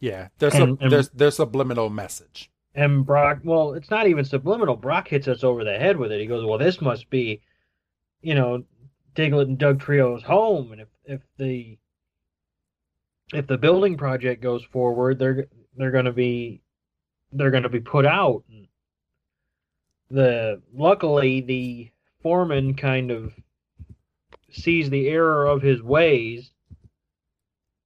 Yeah, 0.00 0.28
there's 0.38 0.54
And- 0.54 0.80
a 0.82 0.88
there's 0.88 1.08
there's 1.10 1.36
subliminal 1.36 1.90
message. 1.90 2.50
And 2.76 3.06
Brock, 3.06 3.38
well, 3.44 3.74
it's 3.74 3.90
not 3.90 4.08
even 4.08 4.24
subliminal. 4.24 4.74
Brock 4.74 5.06
hits 5.08 5.28
us 5.28 5.44
over 5.44 5.62
the 5.62 5.78
head 5.78 5.96
with 5.96 6.10
it. 6.10 6.20
He 6.20 6.26
goes, 6.26 6.44
"Well, 6.44 6.58
this 6.58 6.80
must 6.80 7.08
be, 7.08 7.40
you 8.20 8.34
know, 8.34 8.64
Diglett 9.14 9.42
and 9.46 9.58
Dugtrio's 9.58 10.24
home, 10.24 10.72
and 10.72 10.80
if 10.80 10.88
if 11.04 11.20
the 11.36 11.78
if 13.32 13.46
the 13.46 13.58
building 13.58 13.96
project 13.96 14.42
goes 14.42 14.64
forward, 14.64 15.18
they're 15.18 15.46
they're 15.76 15.90
going 15.90 16.04
to 16.04 16.12
be 16.12 16.60
they're 17.32 17.50
going 17.50 17.62
to 17.62 17.68
be 17.68 17.80
put 17.80 18.06
out." 18.06 18.44
The 20.10 20.60
luckily 20.72 21.40
the 21.40 21.90
foreman 22.22 22.74
kind 22.74 23.10
of 23.10 23.34
sees 24.50 24.90
the 24.90 25.08
error 25.08 25.46
of 25.46 25.62
his 25.62 25.82
ways. 25.82 26.50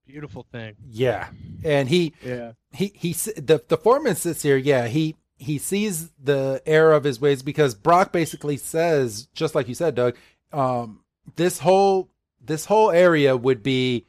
Beautiful 0.06 0.47
thing. 0.51 0.74
Yeah, 0.90 1.28
and 1.65 1.89
he 1.89 2.15
Yeah. 2.24 2.52
he 2.73 2.93
he 2.94 3.12
the 3.12 3.62
the 3.69 3.77
foreman 3.77 4.16
sits 4.16 4.43
here. 4.43 4.56
Yeah, 4.56 4.86
he 4.89 5.16
he 5.36 5.59
sees 5.59 6.10
the 6.23 6.60
error 6.66 6.93
of 6.93 7.05
his 7.05 7.20
ways 7.20 7.43
because 7.43 7.74
Brock 7.74 8.12
basically 8.12 8.56
says, 8.56 9.28
just 9.35 9.55
like 9.55 9.69
you 9.69 9.74
said, 9.74 9.94
Doug, 9.94 10.16
um, 10.52 11.01
this 11.36 11.59
whole 11.60 12.09
this 12.40 12.65
whole 12.65 12.90
area 12.90 13.36
would 13.36 13.62
be 13.62 14.06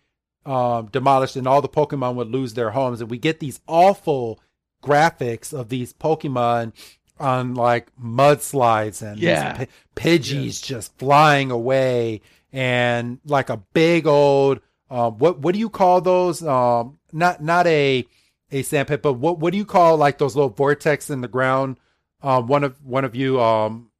um, 0.49 0.87
demolished 0.87 1.35
and 1.35 1.47
all 1.47 1.61
the 1.61 1.69
Pokemon 1.69 2.15
would 2.15 2.29
lose 2.29 2.53
their 2.55 2.71
homes, 2.71 3.01
and 3.01 3.09
we 3.09 3.17
get 3.17 3.39
these 3.39 3.59
awful 3.67 4.39
graphics 4.83 5.53
of 5.53 5.69
these 5.69 5.93
Pokemon 5.93 6.73
on 7.19 7.53
like 7.53 7.91
mudslides 8.01 9.01
and 9.01 9.17
these 9.17 9.23
Yeah. 9.25 9.53
pi- 9.57 9.67
Pidgeys 9.95 10.63
just 10.63 10.97
flying 10.97 11.51
away 11.51 12.21
and 12.53 13.19
like 13.25 13.49
a 13.49 13.57
big 13.73 14.07
old 14.07 14.61
um, 14.89 15.17
what 15.19 15.39
what 15.39 15.53
do 15.53 15.59
you 15.59 15.69
call 15.69 16.01
those? 16.01 16.41
Um, 16.41 16.97
not 17.11 17.43
not 17.43 17.67
a 17.67 18.07
a 18.51 18.63
sandpit, 18.63 19.03
but 19.03 19.13
what 19.13 19.37
what 19.37 19.51
do 19.51 19.57
you 19.57 19.65
call 19.65 19.97
like 19.97 20.17
those 20.17 20.35
little 20.35 20.49
vortex 20.49 21.09
in 21.11 21.21
the 21.21 21.27
ground? 21.27 21.77
Um, 22.23 22.47
one 22.47 22.63
of 22.63 22.83
one 22.83 23.05
of 23.05 23.15
you 23.15 23.39
um, 23.39 23.91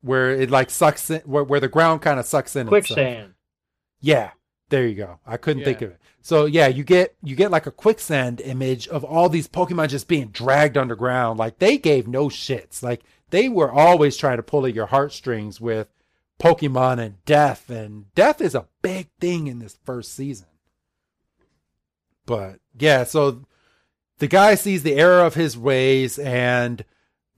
where 0.00 0.30
it 0.30 0.50
like 0.50 0.70
sucks 0.70 1.10
in, 1.10 1.20
where 1.22 1.44
where 1.44 1.60
the 1.60 1.68
ground 1.68 2.00
kind 2.00 2.18
of 2.18 2.24
sucks 2.24 2.56
in. 2.56 2.60
itself. 2.68 2.70
Quicksand. 2.70 3.34
Yeah, 4.00 4.30
there 4.68 4.86
you 4.86 4.94
go. 4.94 5.18
I 5.26 5.36
couldn't 5.36 5.64
think 5.64 5.82
of 5.82 5.90
it. 5.90 6.00
So 6.20 6.44
yeah, 6.44 6.66
you 6.66 6.84
get 6.84 7.16
you 7.22 7.34
get 7.34 7.50
like 7.50 7.66
a 7.66 7.70
quicksand 7.70 8.40
image 8.40 8.86
of 8.88 9.04
all 9.04 9.28
these 9.28 9.48
Pokemon 9.48 9.88
just 9.88 10.08
being 10.08 10.28
dragged 10.28 10.76
underground. 10.76 11.38
Like 11.38 11.58
they 11.58 11.78
gave 11.78 12.06
no 12.06 12.28
shits. 12.28 12.82
Like 12.82 13.02
they 13.30 13.48
were 13.48 13.72
always 13.72 14.16
trying 14.16 14.36
to 14.36 14.42
pull 14.42 14.66
at 14.66 14.74
your 14.74 14.86
heartstrings 14.86 15.60
with 15.60 15.88
Pokemon 16.38 16.98
and 16.98 17.24
death, 17.24 17.70
and 17.70 18.12
death 18.14 18.40
is 18.40 18.54
a 18.54 18.68
big 18.82 19.08
thing 19.20 19.46
in 19.46 19.58
this 19.58 19.78
first 19.84 20.14
season. 20.14 20.46
But 22.26 22.60
yeah, 22.78 23.04
so 23.04 23.44
the 24.18 24.28
guy 24.28 24.54
sees 24.54 24.82
the 24.82 24.94
error 24.94 25.24
of 25.24 25.34
his 25.34 25.56
ways, 25.56 26.18
and 26.18 26.84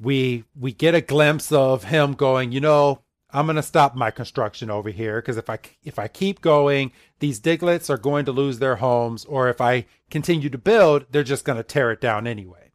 we 0.01 0.45
we 0.59 0.73
get 0.73 0.95
a 0.95 1.01
glimpse 1.01 1.53
of 1.53 1.85
him 1.85 2.15
going, 2.15 2.53
you 2.53 2.61
know, 2.61 3.03
I'm 3.33 3.47
gonna 3.47 3.63
stop 3.63 3.95
my 3.95 4.11
construction 4.11 4.71
over 4.71 4.91
here 4.91 5.21
because 5.21 5.37
if 5.37 5.49
I 5.51 5.59
if 5.83 5.99
I 5.99 6.09
keep 6.09 6.41
going, 6.41 6.93
these 7.19 7.41
Digletts 7.41 7.91
are 7.91 7.99
going 7.99 8.25
to 8.25 8.33
lose 8.33 8.59
their 8.59 8.77
homes, 8.77 9.25
or 9.25 9.49
if 9.49 9.61
I 9.61 9.87
continue 10.11 10.51
to 10.51 10.59
build, 10.59 11.07
they're 11.11 11.23
just 11.23 11.45
gonna 11.45 11.63
tear 11.63 11.91
it 11.91 12.01
down 12.01 12.27
anyway. 12.27 12.71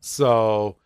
So 0.00 0.76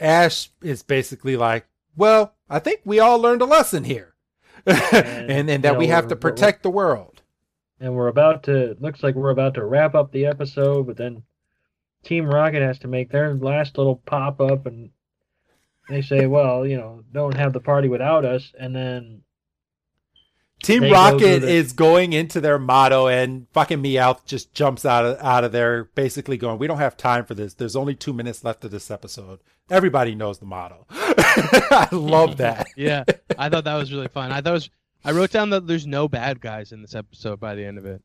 Ash 0.00 0.50
is 0.62 0.82
basically 0.82 1.36
like, 1.36 1.66
well, 1.96 2.34
I 2.50 2.58
think 2.58 2.80
we 2.84 2.98
all 2.98 3.18
learned 3.18 3.42
a 3.42 3.46
lesson 3.46 3.84
here, 3.84 4.14
and 4.66 5.48
and, 5.50 5.62
that 5.62 5.72
you 5.74 5.78
we 5.78 5.86
have 5.88 6.08
to 6.08 6.16
protect 6.16 6.62
the 6.62 6.70
world. 6.70 7.22
and 7.80 7.94
we're 7.94 8.08
about 8.08 8.42
to 8.44 8.76
looks 8.80 9.02
like 9.02 9.14
we're 9.14 9.30
about 9.30 9.54
to 9.54 9.64
wrap 9.64 9.94
up 9.94 10.10
the 10.12 10.26
episode 10.26 10.86
but 10.86 10.96
then 10.96 11.22
team 12.04 12.26
rocket 12.26 12.62
has 12.62 12.78
to 12.78 12.88
make 12.88 13.10
their 13.10 13.34
last 13.34 13.76
little 13.78 13.96
pop 14.06 14.40
up 14.40 14.66
and 14.66 14.90
they 15.88 16.02
say 16.02 16.26
well 16.26 16.66
you 16.66 16.76
know 16.76 17.02
don't 17.12 17.36
have 17.36 17.52
the 17.52 17.60
party 17.60 17.88
without 17.88 18.24
us 18.24 18.52
and 18.58 18.74
then 18.74 19.20
Team 20.62 20.80
They 20.82 20.88
go 20.88 20.94
Rocket 20.94 21.40
to 21.40 21.40
the- 21.40 21.52
is 21.52 21.74
going 21.74 22.14
into 22.14 22.40
their 22.40 22.58
motto, 22.58 23.06
and 23.06 23.46
fucking 23.52 23.82
Meowth 23.82 24.24
just 24.24 24.54
jumps 24.54 24.86
out 24.86 25.04
of 25.04 25.18
out 25.20 25.44
of 25.44 25.52
there, 25.52 25.84
basically 25.94 26.38
going, 26.38 26.58
"We 26.58 26.66
don't 26.66 26.78
have 26.78 26.96
time 26.96 27.26
for 27.26 27.34
this. 27.34 27.52
There's 27.52 27.76
only 27.76 27.94
two 27.94 28.14
minutes 28.14 28.44
left 28.44 28.64
of 28.64 28.70
this 28.70 28.90
episode. 28.90 29.40
Everybody 29.68 30.14
knows 30.14 30.38
the 30.38 30.46
motto." 30.46 30.86
I 30.90 31.88
love 31.92 32.36
that. 32.38 32.68
Yeah. 32.76 33.04
I 33.36 33.50
thought 33.50 33.64
that 33.64 33.74
was 33.74 33.92
really 33.92 34.08
fun. 34.08 34.32
I 34.32 34.40
thought 34.40 34.50
it 34.50 34.52
was 34.52 34.70
I 35.04 35.10
wrote 35.12 35.32
down 35.32 35.50
that 35.50 35.66
there's 35.66 35.86
no 35.86 36.08
bad 36.08 36.40
guys 36.40 36.72
in 36.72 36.80
this 36.80 36.94
episode 36.94 37.38
by 37.40 37.54
the 37.56 37.64
end 37.66 37.76
of 37.76 37.84
it. 37.84 38.00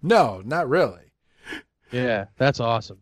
No, 0.00 0.40
not 0.44 0.68
really. 0.68 1.10
Yeah, 1.90 2.26
that's 2.36 2.60
awesome. 2.60 2.98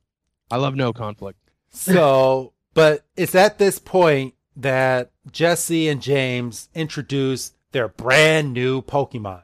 I 0.50 0.56
love 0.56 0.74
no 0.74 0.94
conflict. 0.94 1.38
So, 1.70 2.54
but 2.74 3.04
it's 3.16 3.34
at 3.34 3.58
this 3.58 3.78
point 3.78 4.34
that 4.56 5.10
Jesse 5.30 5.88
and 5.88 6.02
James 6.02 6.68
introduce 6.74 7.52
their 7.72 7.88
brand 7.88 8.52
new 8.52 8.82
Pokemon 8.82 9.42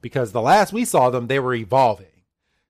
because 0.00 0.32
the 0.32 0.42
last 0.42 0.72
we 0.72 0.84
saw 0.84 1.10
them, 1.10 1.26
they 1.26 1.38
were 1.38 1.54
evolving. 1.54 2.06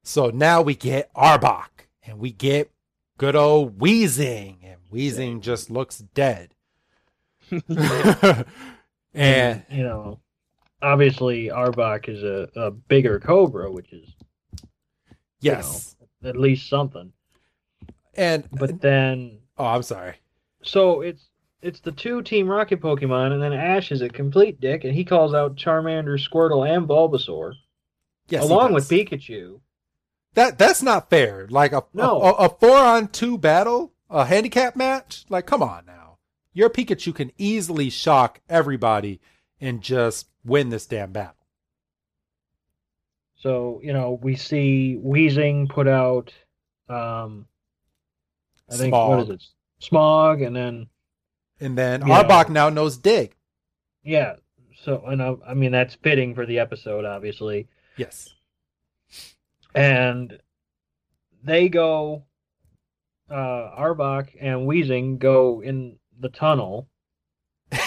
So 0.03 0.31
now 0.31 0.63
we 0.63 0.75
get 0.75 1.13
Arbok 1.15 1.87
and 2.05 2.19
we 2.19 2.33
get 2.33 2.71
good 3.19 3.37
old 3.37 3.79
Weezing, 3.79 4.57
and 4.63 4.77
Weezing 4.93 5.41
just 5.41 5.71
looks 5.71 5.99
dead. 5.99 6.55
and 9.15 9.63
you 9.71 9.83
know 9.83 10.21
obviously 10.83 11.49
arbok 11.49 12.09
is 12.09 12.23
a, 12.23 12.49
a 12.57 12.71
bigger 12.71 13.19
cobra 13.19 13.71
which 13.71 13.93
is 13.93 14.15
yes, 15.41 15.97
at 16.25 16.37
least 16.37 16.69
something 16.69 17.13
and 18.15 18.49
but 18.53 18.81
then 18.81 19.40
oh, 19.61 19.67
I'm 19.67 19.83
sorry. 19.83 20.15
so 20.63 21.01
it's 21.03 21.29
it's 21.63 21.81
the 21.81 21.93
two 21.93 22.23
team 22.23 22.49
rocket 22.49 22.81
pokemon 22.81 23.33
and 23.33 23.43
then 23.43 23.53
ash 23.53 23.93
is 23.93 24.01
a 24.03 24.09
complete 24.09 24.61
dick 24.61 24.85
and 24.85 24.95
he 24.95 25.05
calls 25.05 25.35
out 25.35 25.57
charmander 25.57 26.19
squirtle 26.19 26.67
and 26.69 26.89
bulbasaur 26.89 27.53
Yes, 28.29 28.45
along 28.45 28.73
with 28.73 28.89
pikachu 28.89 29.61
That 30.35 30.57
that's 30.59 30.83
not 30.83 31.11
fair. 31.11 31.47
Like 31.51 31.73
a 31.73 31.83
No. 31.93 32.21
a, 32.23 32.33
a 32.47 32.49
four 32.49 32.77
on 32.77 33.09
two 33.09 33.37
battle, 33.37 33.93
a 34.09 34.25
handicap 34.25 34.77
match. 34.77 35.25
Like, 35.29 35.47
come 35.47 35.63
on 35.63 35.85
now. 35.87 36.19
Your 36.53 36.71
Pikachu 36.71 37.13
can 37.15 37.31
easily 37.39 37.91
shock 37.91 38.41
everybody 38.49 39.21
and 39.61 39.83
just 39.83 40.29
win 40.45 40.69
this 40.71 40.87
damn 40.87 41.11
battle. 41.13 41.35
So, 43.37 43.81
you 43.83 43.93
know, 43.93 44.19
we 44.23 44.37
see 44.37 44.99
Weezing 45.03 45.69
put 45.69 45.89
out 45.89 46.33
um 46.89 47.47
I 48.71 48.77
think 48.77 48.93
what 48.95 49.07
Smog. 49.07 49.23
is 49.23 49.29
it? 49.31 49.43
Smog 49.81 50.43
and 50.43 50.55
then 50.57 50.89
And 51.61 51.77
then 51.77 52.07
Yeah. 52.07 52.23
Arbok 52.23 52.49
now 52.49 52.69
knows 52.69 52.97
Dig. 52.99 53.35
yeah. 54.03 54.37
So 54.85 55.03
and 55.07 55.23
I, 55.23 55.35
I 55.47 55.55
mean 55.55 55.73
that's 55.73 55.95
fitting 55.97 56.35
for 56.35 56.47
the 56.47 56.59
episode 56.59 57.05
obviously. 57.05 57.69
Yes. 57.97 58.29
And 59.75 60.39
they 61.43 61.69
go 61.69 62.25
uh 63.31 63.35
Arbok 63.79 64.29
and 64.41 64.67
Weezing 64.69 65.19
go 65.19 65.61
in 65.63 65.99
the 66.19 66.29
tunnel 66.29 66.89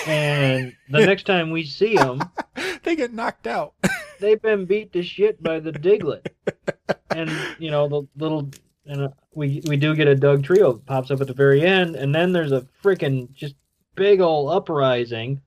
and 0.08 0.74
the 0.90 1.06
next 1.06 1.26
time 1.26 1.52
we 1.52 1.66
see 1.66 1.96
them 1.98 2.22
they 2.84 2.96
get 2.96 3.14
knocked 3.14 3.48
out. 3.48 3.74
they've 4.20 4.42
been 4.42 4.66
beat 4.66 4.94
to 4.94 5.04
shit 5.04 5.42
by 5.44 5.60
the 5.60 5.72
Diglett. 5.72 6.28
and 7.12 7.30
you 7.60 7.70
know 7.72 7.88
the 7.88 8.08
little 8.18 8.50
and 8.86 9.02
uh, 9.04 9.10
we 9.34 9.62
we 9.68 9.78
do 9.78 9.96
get 9.96 10.08
a 10.08 10.16
Dugtrio 10.16 10.74
that 10.76 10.86
pops 10.86 11.12
up 11.12 11.22
at 11.22 11.28
the 11.28 11.34
very 11.34 11.62
end, 11.64 11.96
and 11.96 12.14
then 12.14 12.34
there's 12.34 12.52
a 12.52 12.68
freaking 12.84 13.32
just 13.34 13.56
big 13.96 14.20
old 14.22 14.52
uprising 14.52 15.42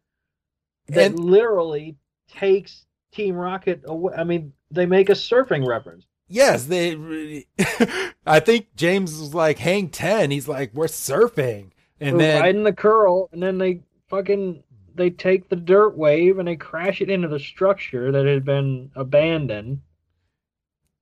that 0.89 1.13
And- 1.13 1.19
literally 1.21 1.97
takes 2.29 2.87
Team 3.13 3.35
Rocket 3.37 3.83
away. 3.85 4.15
I 4.17 4.25
mean, 4.25 4.53
they 4.71 4.87
make 4.87 5.09
a 5.09 5.13
surfing 5.15 5.67
reference. 5.67 6.05
yes, 6.29 6.65
they. 6.65 7.45
I 8.27 8.41
think 8.41 8.75
James 8.77 9.19
was 9.19 9.35
like, 9.35 9.59
"Hang 9.59 9.89
ten. 9.91 10.31
He's 10.31 10.49
like, 10.49 10.73
"We're 10.75 10.87
surfing," 10.87 11.71
and 12.01 12.19
They're 12.21 12.33
then 12.33 12.43
riding 12.43 12.63
the 12.65 12.73
curl, 12.73 13.29
and 13.33 13.43
then 13.43 13.59
they 13.59 13.81
fucking 14.09 14.63
they 14.95 15.11
take 15.11 15.49
the 15.51 15.57
dirt 15.57 15.95
wave 15.97 16.39
and 16.39 16.49
they 16.49 16.57
crash 16.57 17.03
it 17.03 17.11
into 17.11 17.29
the 17.29 17.39
structure 17.39 18.11
that 18.13 18.25
had 18.25 18.47
been 18.47 18.91
abandoned. 18.97 19.83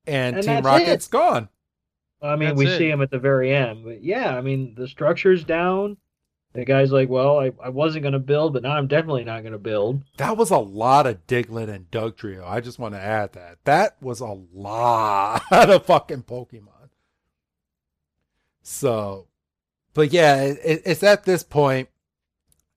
and, 0.06 0.36
and 0.36 0.44
Team 0.44 0.62
Rocket's 0.62 1.06
gone. 1.06 1.48
I 2.24 2.36
mean, 2.36 2.50
That's 2.50 2.58
we 2.58 2.66
it. 2.66 2.78
see 2.78 2.90
him 2.90 3.02
at 3.02 3.10
the 3.10 3.18
very 3.18 3.54
end, 3.54 3.84
but 3.84 4.02
yeah, 4.02 4.36
I 4.36 4.40
mean, 4.40 4.74
the 4.76 4.88
structure's 4.88 5.44
down. 5.44 5.98
The 6.54 6.64
guy's 6.64 6.92
like, 6.92 7.08
well, 7.08 7.40
I, 7.40 7.52
I 7.62 7.68
wasn't 7.68 8.02
going 8.04 8.12
to 8.12 8.20
build, 8.20 8.52
but 8.52 8.62
now 8.62 8.76
I'm 8.76 8.86
definitely 8.86 9.24
not 9.24 9.42
going 9.42 9.52
to 9.52 9.58
build. 9.58 10.02
That 10.18 10.36
was 10.36 10.50
a 10.50 10.58
lot 10.58 11.06
of 11.06 11.26
Diglett 11.26 11.68
and 11.68 11.90
Dugtrio. 11.90 12.46
I 12.46 12.60
just 12.60 12.78
want 12.78 12.94
to 12.94 13.00
add 13.00 13.32
that. 13.32 13.58
That 13.64 14.00
was 14.00 14.20
a 14.20 14.38
lot 14.54 15.42
of 15.50 15.84
fucking 15.86 16.22
Pokemon. 16.22 16.90
So, 18.62 19.26
but 19.94 20.12
yeah, 20.12 20.42
it, 20.42 20.82
it's 20.86 21.02
at 21.02 21.24
this 21.24 21.42
point, 21.42 21.88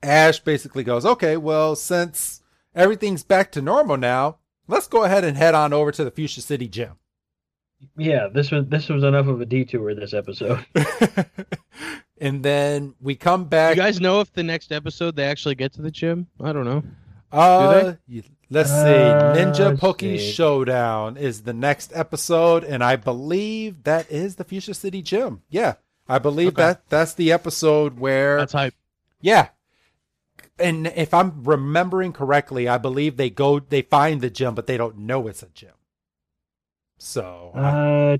Ash 0.01 0.39
basically 0.39 0.83
goes, 0.83 1.05
okay, 1.05 1.37
well, 1.37 1.75
since 1.75 2.41
everything's 2.75 3.23
back 3.23 3.51
to 3.51 3.61
normal 3.61 3.97
now, 3.97 4.37
let's 4.67 4.87
go 4.87 5.03
ahead 5.03 5.23
and 5.23 5.37
head 5.37 5.53
on 5.53 5.71
over 5.71 5.91
to 5.91 6.03
the 6.03 6.11
Fuchsia 6.11 6.41
City 6.41 6.67
gym. 6.67 6.97
Yeah, 7.97 8.27
this 8.27 8.51
was 8.51 8.65
this 8.67 8.89
was 8.89 9.03
enough 9.03 9.27
of 9.27 9.39
a 9.41 9.45
detour 9.45 9.93
this 9.95 10.13
episode. 10.13 10.65
and 12.19 12.43
then 12.43 12.95
we 13.01 13.15
come 13.15 13.45
back. 13.45 13.75
You 13.75 13.81
guys 13.81 13.99
know 13.99 14.19
if 14.21 14.31
the 14.33 14.43
next 14.43 14.71
episode 14.71 15.15
they 15.15 15.25
actually 15.25 15.55
get 15.55 15.73
to 15.73 15.81
the 15.81 15.91
gym? 15.91 16.27
I 16.41 16.53
don't 16.53 16.65
know. 16.65 16.83
Uh, 17.31 17.93
you- 18.07 18.23
let's 18.49 18.69
see. 18.69 18.75
Uh, 18.77 19.35
Ninja 19.35 19.59
let's 19.69 19.79
Poke 19.79 19.99
see. 20.01 20.17
Showdown 20.17 21.17
is 21.17 21.41
the 21.43 21.53
next 21.53 21.91
episode, 21.93 22.63
and 22.63 22.83
I 22.83 22.95
believe 22.95 23.83
that 23.83 24.09
is 24.11 24.35
the 24.35 24.43
Fuchsia 24.43 24.73
City 24.73 25.01
Gym. 25.01 25.41
Yeah, 25.49 25.75
I 26.07 26.19
believe 26.19 26.49
Okay. 26.49 26.61
that 26.63 26.89
that's 26.89 27.13
the 27.13 27.31
episode 27.31 27.99
where 27.99 28.37
That's 28.37 28.53
hype. 28.53 28.73
yeah, 29.21 29.49
and 30.57 30.87
if 30.87 31.13
I'm 31.13 31.43
remembering 31.43 32.13
correctly, 32.13 32.67
I 32.67 32.77
believe 32.77 33.17
they 33.17 33.29
go 33.29 33.59
they 33.59 33.81
find 33.83 34.21
the 34.21 34.29
gym, 34.29 34.55
but 34.55 34.65
they 34.67 34.77
don't 34.77 34.97
know 34.99 35.27
it's 35.27 35.43
a 35.43 35.49
gym. 35.49 35.71
So 36.97 37.51
Uh, 37.55 38.17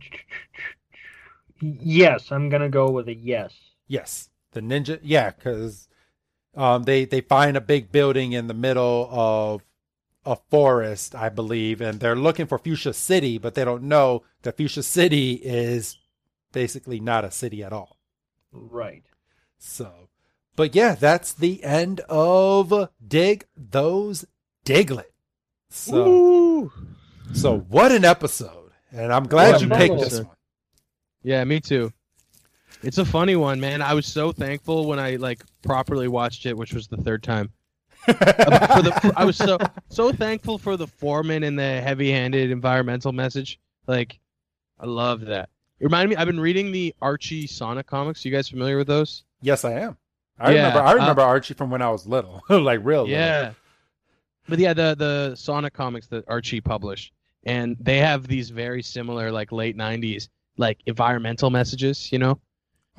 yes, 1.61 2.31
I'm 2.31 2.49
gonna 2.49 2.69
go 2.69 2.91
with 2.91 3.07
a 3.07 3.15
yes. 3.15 3.53
yes, 3.87 4.29
the 4.51 4.61
ninja. 4.61 4.99
Yeah, 5.01 5.31
because 5.31 5.87
um, 6.55 6.83
they 6.83 7.05
they 7.05 7.21
find 7.21 7.57
a 7.57 7.61
big 7.61 7.91
building 7.91 8.33
in 8.33 8.47
the 8.47 8.53
middle 8.53 9.07
of 9.11 9.63
a 10.25 10.35
forest, 10.49 11.15
I 11.15 11.29
believe, 11.29 11.79
and 11.79 11.99
they're 11.99 12.15
looking 12.15 12.47
for 12.47 12.57
Fuchsia 12.57 12.93
City, 12.93 13.37
but 13.37 13.55
they 13.55 13.63
don't 13.63 13.83
know 13.83 14.23
that 14.41 14.57
Fuchsia 14.57 14.83
City 14.83 15.33
is 15.33 15.97
basically 16.51 16.99
not 16.99 17.23
a 17.23 17.31
city 17.31 17.63
at 17.63 17.71
all. 17.71 17.97
Right. 18.51 19.03
So, 19.57 20.09
but 20.55 20.75
yeah, 20.75 20.95
that's 20.95 21.33
the 21.33 21.63
end 21.63 22.01
of 22.09 22.89
Dig 23.05 23.45
Those 23.55 24.25
Diglett. 24.65 25.13
So, 25.69 26.03
Woo! 26.03 26.71
so 27.33 27.59
what 27.59 27.91
an 27.91 28.03
episode. 28.03 28.56
And 28.91 29.11
I'm 29.13 29.25
glad 29.27 29.55
a 29.55 29.59
you 29.59 29.67
picked 29.69 29.79
little- 29.93 29.97
this 29.97 30.19
one. 30.21 30.29
Yeah, 31.23 31.43
me 31.43 31.59
too. 31.59 31.91
It's 32.83 32.99
a 32.99 33.05
funny 33.05 33.35
one, 33.35 33.59
man. 33.59 33.81
I 33.81 33.93
was 33.93 34.05
so 34.05 34.31
thankful 34.31 34.85
when 34.85 34.99
I 34.99 35.15
like 35.15 35.43
properly 35.63 36.07
watched 36.07 36.45
it, 36.45 36.55
which 36.55 36.73
was 36.73 36.87
the 36.87 36.97
third 36.97 37.23
time. 37.23 37.51
for 38.05 38.13
the, 38.13 39.13
I 39.17 39.25
was 39.25 39.35
so 39.35 39.57
so 39.89 40.11
thankful 40.13 40.57
for 40.57 40.77
the 40.77 40.87
foreman 40.87 41.43
and 41.43 41.57
the 41.57 41.81
heavy-handed 41.81 42.51
environmental 42.51 43.11
message. 43.11 43.59
Like, 43.87 44.19
I 44.79 44.85
love 44.85 45.21
that. 45.21 45.49
It 45.79 45.85
reminded 45.85 46.09
me. 46.11 46.15
I've 46.15 46.27
been 46.27 46.39
reading 46.39 46.71
the 46.71 46.93
Archie 47.01 47.47
Sonic 47.47 47.87
comics. 47.87 48.23
You 48.23 48.31
guys 48.31 48.47
familiar 48.47 48.77
with 48.77 48.87
those? 48.87 49.23
yes, 49.41 49.65
I 49.65 49.73
am. 49.73 49.97
I 50.39 50.51
Yeah, 50.51 50.57
remember 50.67 50.79
I 50.81 50.91
uh, 50.91 50.95
remember 50.95 51.21
Archie 51.23 51.55
from 51.55 51.71
when 51.71 51.81
I 51.81 51.89
was 51.89 52.05
little. 52.07 52.41
like 52.49 52.79
real 52.83 53.01
little. 53.01 53.09
Yeah. 53.09 53.53
But 54.47 54.59
yeah, 54.59 54.73
the 54.73 54.95
the 54.95 55.35
Sonic 55.35 55.73
comics 55.73 56.07
that 56.07 56.23
Archie 56.27 56.61
published, 56.61 57.11
and 57.47 57.75
they 57.79 57.97
have 57.99 58.27
these 58.27 58.49
very 58.49 58.83
similar 58.83 59.31
like 59.31 59.51
late 59.51 59.75
'90s 59.77 60.29
like 60.57 60.79
environmental 60.85 61.49
messages. 61.49 62.11
You 62.11 62.19
know, 62.19 62.39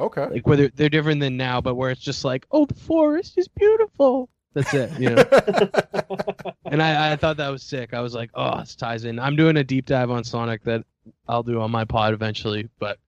Okay. 0.01 0.27
like 0.27 0.47
whether 0.47 0.69
they're 0.69 0.89
different 0.89 1.21
than 1.21 1.37
now, 1.37 1.61
but 1.61 1.75
where 1.75 1.91
it's 1.91 2.01
just 2.01 2.25
like, 2.25 2.47
oh, 2.51 2.67
the 2.67 2.75
forest 2.75 3.37
is 3.39 3.49
beautiful. 3.49 4.29
That's 4.55 4.73
it. 4.75 4.91
You 4.99 5.11
know. 5.11 5.25
and 6.65 6.83
I, 6.83 7.13
I 7.13 7.17
thought 7.17 7.37
that 7.37 7.49
was 7.51 7.63
sick. 7.63 7.95
I 7.95 8.01
was 8.01 8.15
like, 8.15 8.31
oh, 8.35 8.59
this 8.61 8.75
ties 8.75 9.05
in. 9.05 9.19
I'm 9.19 9.37
doing 9.37 9.57
a 9.59 9.65
deep 9.65 9.87
dive 9.87 10.11
on 10.11 10.25
Sonic 10.25 10.65
that 10.65 10.85
I'll 11.29 11.43
do 11.43 11.61
on 11.61 11.71
my 11.71 11.85
pod 11.85 12.15
eventually. 12.15 12.69
But 12.79 12.99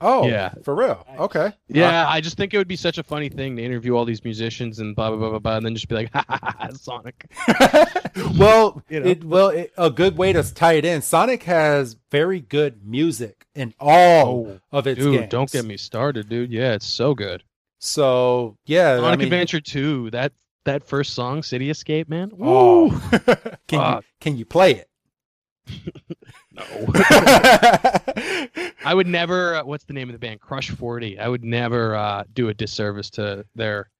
oh, 0.00 0.26
Yeah. 0.26 0.52
For 0.62 0.74
real. 0.74 1.04
Nice. 1.08 1.18
Okay. 1.20 1.52
yeah, 1.68 2.04
uh, 2.04 2.08
I 2.08 2.20
just 2.20 2.36
think 2.36 2.54
it 2.54 2.58
would 2.58 2.68
be 2.68 2.76
such 2.76 2.98
a 2.98 3.02
funny 3.02 3.28
thing 3.28 3.56
to 3.56 3.62
interview 3.62 3.96
all 3.96 4.04
these 4.04 4.24
musicians 4.24 4.78
and 4.78 4.94
blah 4.94 5.10
blah 5.10 5.18
blah 5.18 5.30
blah, 5.30 5.38
blah 5.38 5.56
and 5.56 5.66
then 5.66 5.74
just 5.74 5.88
be 5.88 5.94
like, 5.94 6.10
ha 6.12 6.24
ha 6.28 6.38
ha, 6.42 6.54
ha, 6.58 6.68
Sonic. 6.72 7.26
well, 8.38 8.82
You 8.88 9.00
know? 9.00 9.06
it 9.06 9.24
well 9.24 9.48
it, 9.48 9.72
a 9.76 9.90
good 9.90 10.16
way 10.16 10.32
to 10.32 10.42
tie 10.54 10.74
it 10.74 10.84
in. 10.84 11.02
Sonic 11.02 11.42
has 11.44 11.96
very 12.10 12.40
good 12.40 12.86
music 12.86 13.46
in 13.54 13.74
all 13.78 14.46
oh, 14.46 14.60
of 14.72 14.86
its 14.86 15.00
Dude, 15.00 15.20
games. 15.20 15.30
don't 15.30 15.50
get 15.50 15.64
me 15.64 15.76
started, 15.76 16.28
dude. 16.28 16.50
Yeah, 16.50 16.72
it's 16.74 16.86
so 16.86 17.14
good. 17.14 17.42
So 17.78 18.56
yeah, 18.66 18.94
I 18.94 18.96
Sonic 18.98 19.18
mean, 19.20 19.26
Adventure 19.26 19.60
2, 19.60 20.10
that 20.10 20.32
that 20.64 20.84
first 20.84 21.14
song, 21.14 21.42
City 21.42 21.70
Escape, 21.70 22.08
man. 22.08 22.30
Oh, 22.40 22.88
Woo! 22.88 23.20
can 23.68 23.94
you 23.94 24.00
can 24.20 24.36
you 24.36 24.44
play 24.44 24.74
it? 24.74 24.87
No. 26.52 26.64
I 28.84 28.92
would 28.92 29.06
never. 29.06 29.56
Uh, 29.56 29.64
what's 29.64 29.84
the 29.84 29.92
name 29.92 30.08
of 30.08 30.12
the 30.12 30.18
band? 30.18 30.40
Crush 30.40 30.70
Forty. 30.70 31.18
I 31.18 31.28
would 31.28 31.44
never 31.44 31.94
uh, 31.94 32.24
do 32.32 32.48
a 32.48 32.54
disservice 32.54 33.10
to 33.10 33.44
their 33.54 33.90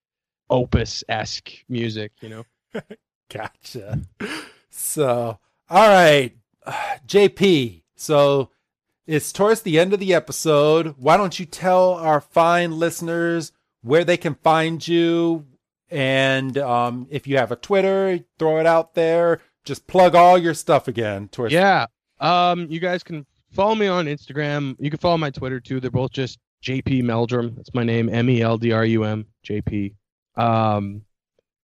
opus 0.50 1.04
esque 1.08 1.52
music. 1.68 2.12
You 2.20 2.28
know. 2.30 2.44
gotcha. 3.32 4.00
So, 4.70 5.38
all 5.70 5.88
right, 5.88 6.36
JP. 7.06 7.82
So 7.96 8.50
it's 9.06 9.32
towards 9.32 9.62
the 9.62 9.78
end 9.78 9.92
of 9.92 10.00
the 10.00 10.14
episode. 10.14 10.94
Why 10.98 11.16
don't 11.16 11.38
you 11.38 11.46
tell 11.46 11.94
our 11.94 12.20
fine 12.20 12.78
listeners 12.78 13.52
where 13.82 14.04
they 14.04 14.16
can 14.16 14.34
find 14.34 14.86
you, 14.86 15.46
and 15.90 16.58
um, 16.58 17.06
if 17.10 17.26
you 17.26 17.38
have 17.38 17.52
a 17.52 17.56
Twitter, 17.56 18.20
throw 18.38 18.58
it 18.58 18.66
out 18.66 18.94
there. 18.94 19.40
Just 19.68 19.86
plug 19.86 20.14
all 20.14 20.38
your 20.38 20.54
stuff 20.54 20.88
again. 20.88 21.28
Towards 21.28 21.52
Yeah. 21.52 21.86
Um. 22.20 22.66
You 22.70 22.80
guys 22.80 23.02
can 23.04 23.24
follow 23.52 23.74
me 23.74 23.86
on 23.86 24.06
Instagram. 24.06 24.74
You 24.80 24.90
can 24.90 24.98
follow 24.98 25.18
my 25.18 25.30
Twitter 25.30 25.60
too. 25.60 25.78
They're 25.78 25.90
both 25.90 26.10
just 26.10 26.38
JP 26.64 27.04
Meldrum. 27.04 27.54
That's 27.54 27.72
my 27.74 27.84
name. 27.84 28.08
M 28.08 28.28
E 28.30 28.40
L 28.42 28.58
D 28.58 28.72
R 28.72 28.84
U 28.84 29.04
M. 29.04 29.26
JP. 29.46 29.94
Um. 30.36 31.02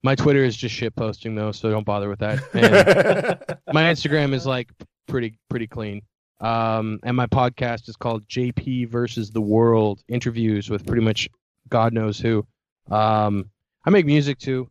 My 0.05 0.15
Twitter 0.15 0.45
is 0.45 0.57
just 0.57 0.75
shit 0.75 0.95
posting 0.95 1.35
though, 1.35 1.51
so 1.51 1.71
don't 1.71 1.85
bother 1.85 2.09
with 2.09 2.21
that. 2.21 2.39
And 3.67 3.75
my 3.75 3.83
Instagram 3.83 4.33
is 4.33 4.47
like 4.47 4.71
pretty 5.09 5.37
pretty 5.51 5.67
clean. 5.67 6.03
Um, 6.41 7.01
and 7.03 7.17
my 7.17 7.27
podcast 7.27 7.89
is 7.89 7.97
called 7.97 8.27
JP 8.29 8.91
versus 8.91 9.33
the 9.33 9.41
World 9.41 10.05
interviews 10.09 10.71
with 10.71 10.87
pretty 10.87 11.03
much 11.03 11.29
God 11.69 11.93
knows 11.93 12.19
who. 12.21 12.47
Um, 12.89 13.51
I 13.85 13.91
make 13.91 14.07
music 14.07 14.39
too 14.39 14.71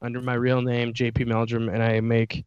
under 0.00 0.20
my 0.22 0.34
real 0.34 0.62
name 0.62 0.92
JP 0.92 1.26
Meldrum, 1.26 1.68
and 1.68 1.82
I 1.82 2.00
make 2.00 2.44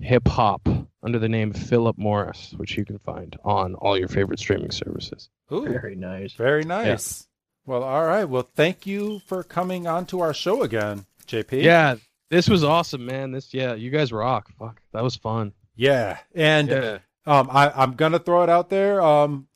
hip 0.00 0.26
hop 0.28 0.68
under 1.02 1.18
the 1.18 1.28
name 1.28 1.52
Philip 1.52 1.98
Morris, 1.98 2.54
which 2.56 2.76
you 2.76 2.84
can 2.84 2.98
find 2.98 3.36
on 3.44 3.74
all 3.74 3.98
your 3.98 4.08
favorite 4.08 4.38
streaming 4.38 4.70
services. 4.70 5.28
Ooh, 5.52 5.66
Very 5.68 5.94
nice. 5.96 6.32
very 6.34 6.64
nice. 6.64 7.26
Well, 7.66 7.82
all 7.82 8.04
right. 8.04 8.24
Well, 8.24 8.48
thank 8.56 8.86
you 8.86 9.20
for 9.26 9.42
coming 9.44 9.86
on 9.86 10.06
to 10.06 10.20
our 10.20 10.34
show 10.34 10.62
again, 10.62 11.06
JP. 11.26 11.62
Yeah, 11.62 11.96
this 12.30 12.48
was 12.48 12.64
awesome, 12.64 13.06
man. 13.06 13.30
This 13.30 13.52
yeah, 13.54 13.74
you 13.74 13.90
guys 13.90 14.12
rock. 14.12 14.50
Fuck, 14.58 14.80
that 14.92 15.02
was 15.04 15.14
fun. 15.16 15.52
Yeah. 15.76 16.18
And 16.34 16.68
Yeah. 16.68 16.98
Um, 17.24 17.48
I, 17.52 17.70
I'm 17.70 17.92
gonna 17.94 18.18
throw 18.18 18.42
it 18.42 18.50
out 18.50 18.68
there. 18.68 19.00
Um, 19.00 19.46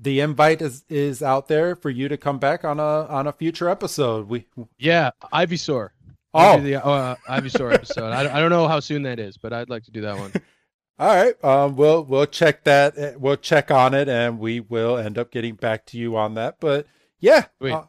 the 0.00 0.20
invite 0.20 0.62
is 0.62 0.84
is 0.88 1.22
out 1.22 1.48
there 1.48 1.74
for 1.74 1.90
you 1.90 2.08
to 2.08 2.16
come 2.16 2.38
back 2.38 2.64
on 2.64 2.78
a 2.78 2.82
on 3.06 3.26
a 3.26 3.32
future 3.32 3.68
episode. 3.68 4.28
We 4.28 4.46
Yeah, 4.78 5.10
Ivysaur. 5.32 5.88
Oh, 6.34 6.60
the 6.60 6.84
uh, 6.84 7.16
Ivysaur 7.28 7.72
episode. 7.72 8.10
I, 8.10 8.36
I 8.36 8.40
don't 8.40 8.50
know 8.50 8.68
how 8.68 8.80
soon 8.80 9.02
that 9.04 9.18
is, 9.18 9.36
but 9.38 9.52
I'd 9.52 9.70
like 9.70 9.84
to 9.84 9.90
do 9.90 10.02
that 10.02 10.18
one. 10.18 10.32
all 10.98 11.14
right. 11.14 11.44
Um, 11.44 11.76
we'll 11.76 12.04
we'll 12.04 12.26
check 12.26 12.64
that. 12.64 12.96
eh, 12.98 13.14
We'll 13.18 13.36
check 13.36 13.70
on 13.70 13.94
it, 13.94 14.08
and 14.08 14.38
we 14.38 14.60
will 14.60 14.96
end 14.98 15.18
up 15.18 15.30
getting 15.30 15.54
back 15.54 15.86
to 15.86 15.98
you 15.98 16.16
on 16.16 16.34
that. 16.34 16.56
But 16.60 16.86
yeah. 17.20 17.46
Sweet. 17.58 17.72
uh, 17.72 17.84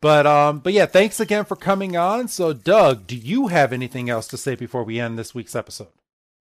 but 0.00 0.26
um, 0.26 0.58
but 0.58 0.72
yeah, 0.74 0.86
thanks 0.86 1.18
again 1.20 1.44
for 1.46 1.56
coming 1.56 1.96
on. 1.96 2.28
So, 2.28 2.52
Doug, 2.52 3.06
do 3.06 3.16
you 3.16 3.46
have 3.48 3.72
anything 3.72 4.10
else 4.10 4.26
to 4.28 4.36
say 4.36 4.54
before 4.54 4.84
we 4.84 5.00
end 5.00 5.18
this 5.18 5.34
week's 5.34 5.56
episode? 5.56 5.88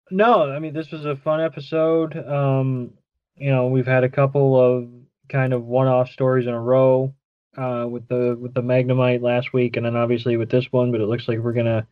No, 0.09 0.51
I 0.51 0.59
mean 0.59 0.73
this 0.73 0.91
was 0.91 1.05
a 1.05 1.15
fun 1.15 1.41
episode. 1.41 2.17
Um, 2.17 2.91
you 3.37 3.49
know, 3.51 3.67
we've 3.67 3.85
had 3.87 4.03
a 4.03 4.09
couple 4.09 4.59
of 4.59 4.89
kind 5.29 5.53
of 5.53 5.63
one-off 5.63 6.09
stories 6.09 6.47
in 6.47 6.53
a 6.53 6.59
row 6.59 7.13
uh, 7.57 7.85
with 7.89 8.07
the 8.07 8.37
with 8.39 8.53
the 8.53 8.61
Magnemite 8.61 9.21
last 9.21 9.53
week, 9.53 9.77
and 9.77 9.85
then 9.85 9.95
obviously 9.95 10.37
with 10.37 10.49
this 10.49 10.71
one. 10.71 10.91
But 10.91 11.01
it 11.01 11.07
looks 11.07 11.27
like 11.27 11.39
we're 11.39 11.53
gonna 11.53 11.85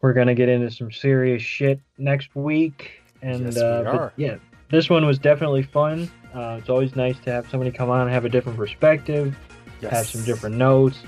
we're 0.00 0.12
gonna 0.12 0.34
get 0.34 0.48
into 0.48 0.70
some 0.70 0.90
serious 0.92 1.42
shit 1.42 1.80
next 1.98 2.34
week. 2.34 3.02
And 3.22 3.44
Yes, 3.46 3.58
uh, 3.58 3.82
but 3.84 4.12
yeah, 4.16 4.36
this 4.70 4.88
one 4.88 5.04
was 5.04 5.18
definitely 5.18 5.62
fun. 5.62 6.10
Uh, 6.34 6.56
it's 6.58 6.68
always 6.70 6.94
nice 6.96 7.18
to 7.20 7.32
have 7.32 7.48
somebody 7.50 7.70
come 7.70 7.90
on 7.90 8.02
and 8.02 8.10
have 8.10 8.24
a 8.24 8.28
different 8.28 8.56
perspective, 8.56 9.36
have 9.82 10.06
some 10.06 10.24
different 10.24 10.56
notes. 10.56 11.02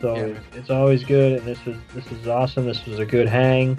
So 0.00 0.14
Yeah. 0.16 0.22
it's, 0.26 0.56
it's 0.56 0.70
always 0.70 1.04
good, 1.04 1.38
and 1.38 1.46
this 1.46 1.64
was 1.64 1.76
this 1.94 2.06
is 2.12 2.28
awesome. 2.28 2.66
This 2.66 2.84
was 2.86 2.98
a 2.98 3.06
good 3.06 3.28
hang. 3.28 3.78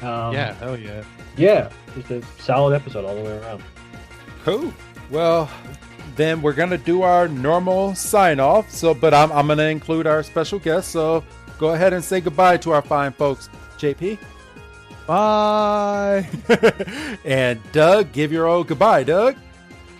Um, 0.00 0.32
yeah, 0.32 0.52
hell 0.54 0.78
yeah. 0.78 1.02
yeah, 1.36 1.70
just 1.96 2.10
a 2.10 2.22
solid 2.40 2.74
episode 2.74 3.04
all 3.04 3.16
the 3.16 3.22
way 3.22 3.36
around. 3.38 3.62
Cool. 4.44 4.72
Well, 5.10 5.50
then 6.18 6.42
we're 6.42 6.52
gonna 6.52 6.76
do 6.76 7.00
our 7.00 7.28
normal 7.28 7.94
sign 7.94 8.40
off. 8.40 8.70
So, 8.70 8.92
but 8.92 9.14
I'm 9.14 9.32
I'm 9.32 9.46
gonna 9.46 9.62
include 9.62 10.06
our 10.06 10.22
special 10.22 10.58
guest. 10.58 10.90
So, 10.90 11.24
go 11.56 11.70
ahead 11.70 11.94
and 11.94 12.04
say 12.04 12.20
goodbye 12.20 12.58
to 12.58 12.72
our 12.72 12.82
fine 12.82 13.12
folks, 13.12 13.48
JP 13.78 14.18
Bye. 15.08 16.28
and 17.24 17.58
Doug. 17.72 18.12
Give 18.12 18.30
your 18.30 18.46
old 18.46 18.66
goodbye, 18.66 19.04
Doug. 19.04 19.36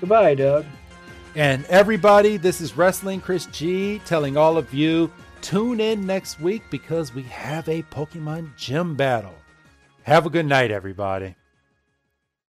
Goodbye, 0.00 0.34
Doug. 0.34 0.66
And 1.34 1.64
everybody, 1.66 2.36
this 2.36 2.60
is 2.60 2.76
Wrestling 2.76 3.22
Chris 3.22 3.46
G 3.46 4.02
telling 4.04 4.36
all 4.36 4.58
of 4.58 4.74
you 4.74 5.10
tune 5.40 5.80
in 5.80 6.04
next 6.04 6.40
week 6.40 6.62
because 6.68 7.14
we 7.14 7.22
have 7.22 7.66
a 7.70 7.82
Pokemon 7.84 8.54
gym 8.56 8.96
battle. 8.96 9.34
Have 10.02 10.26
a 10.26 10.30
good 10.30 10.44
night, 10.44 10.70
everybody. 10.70 11.36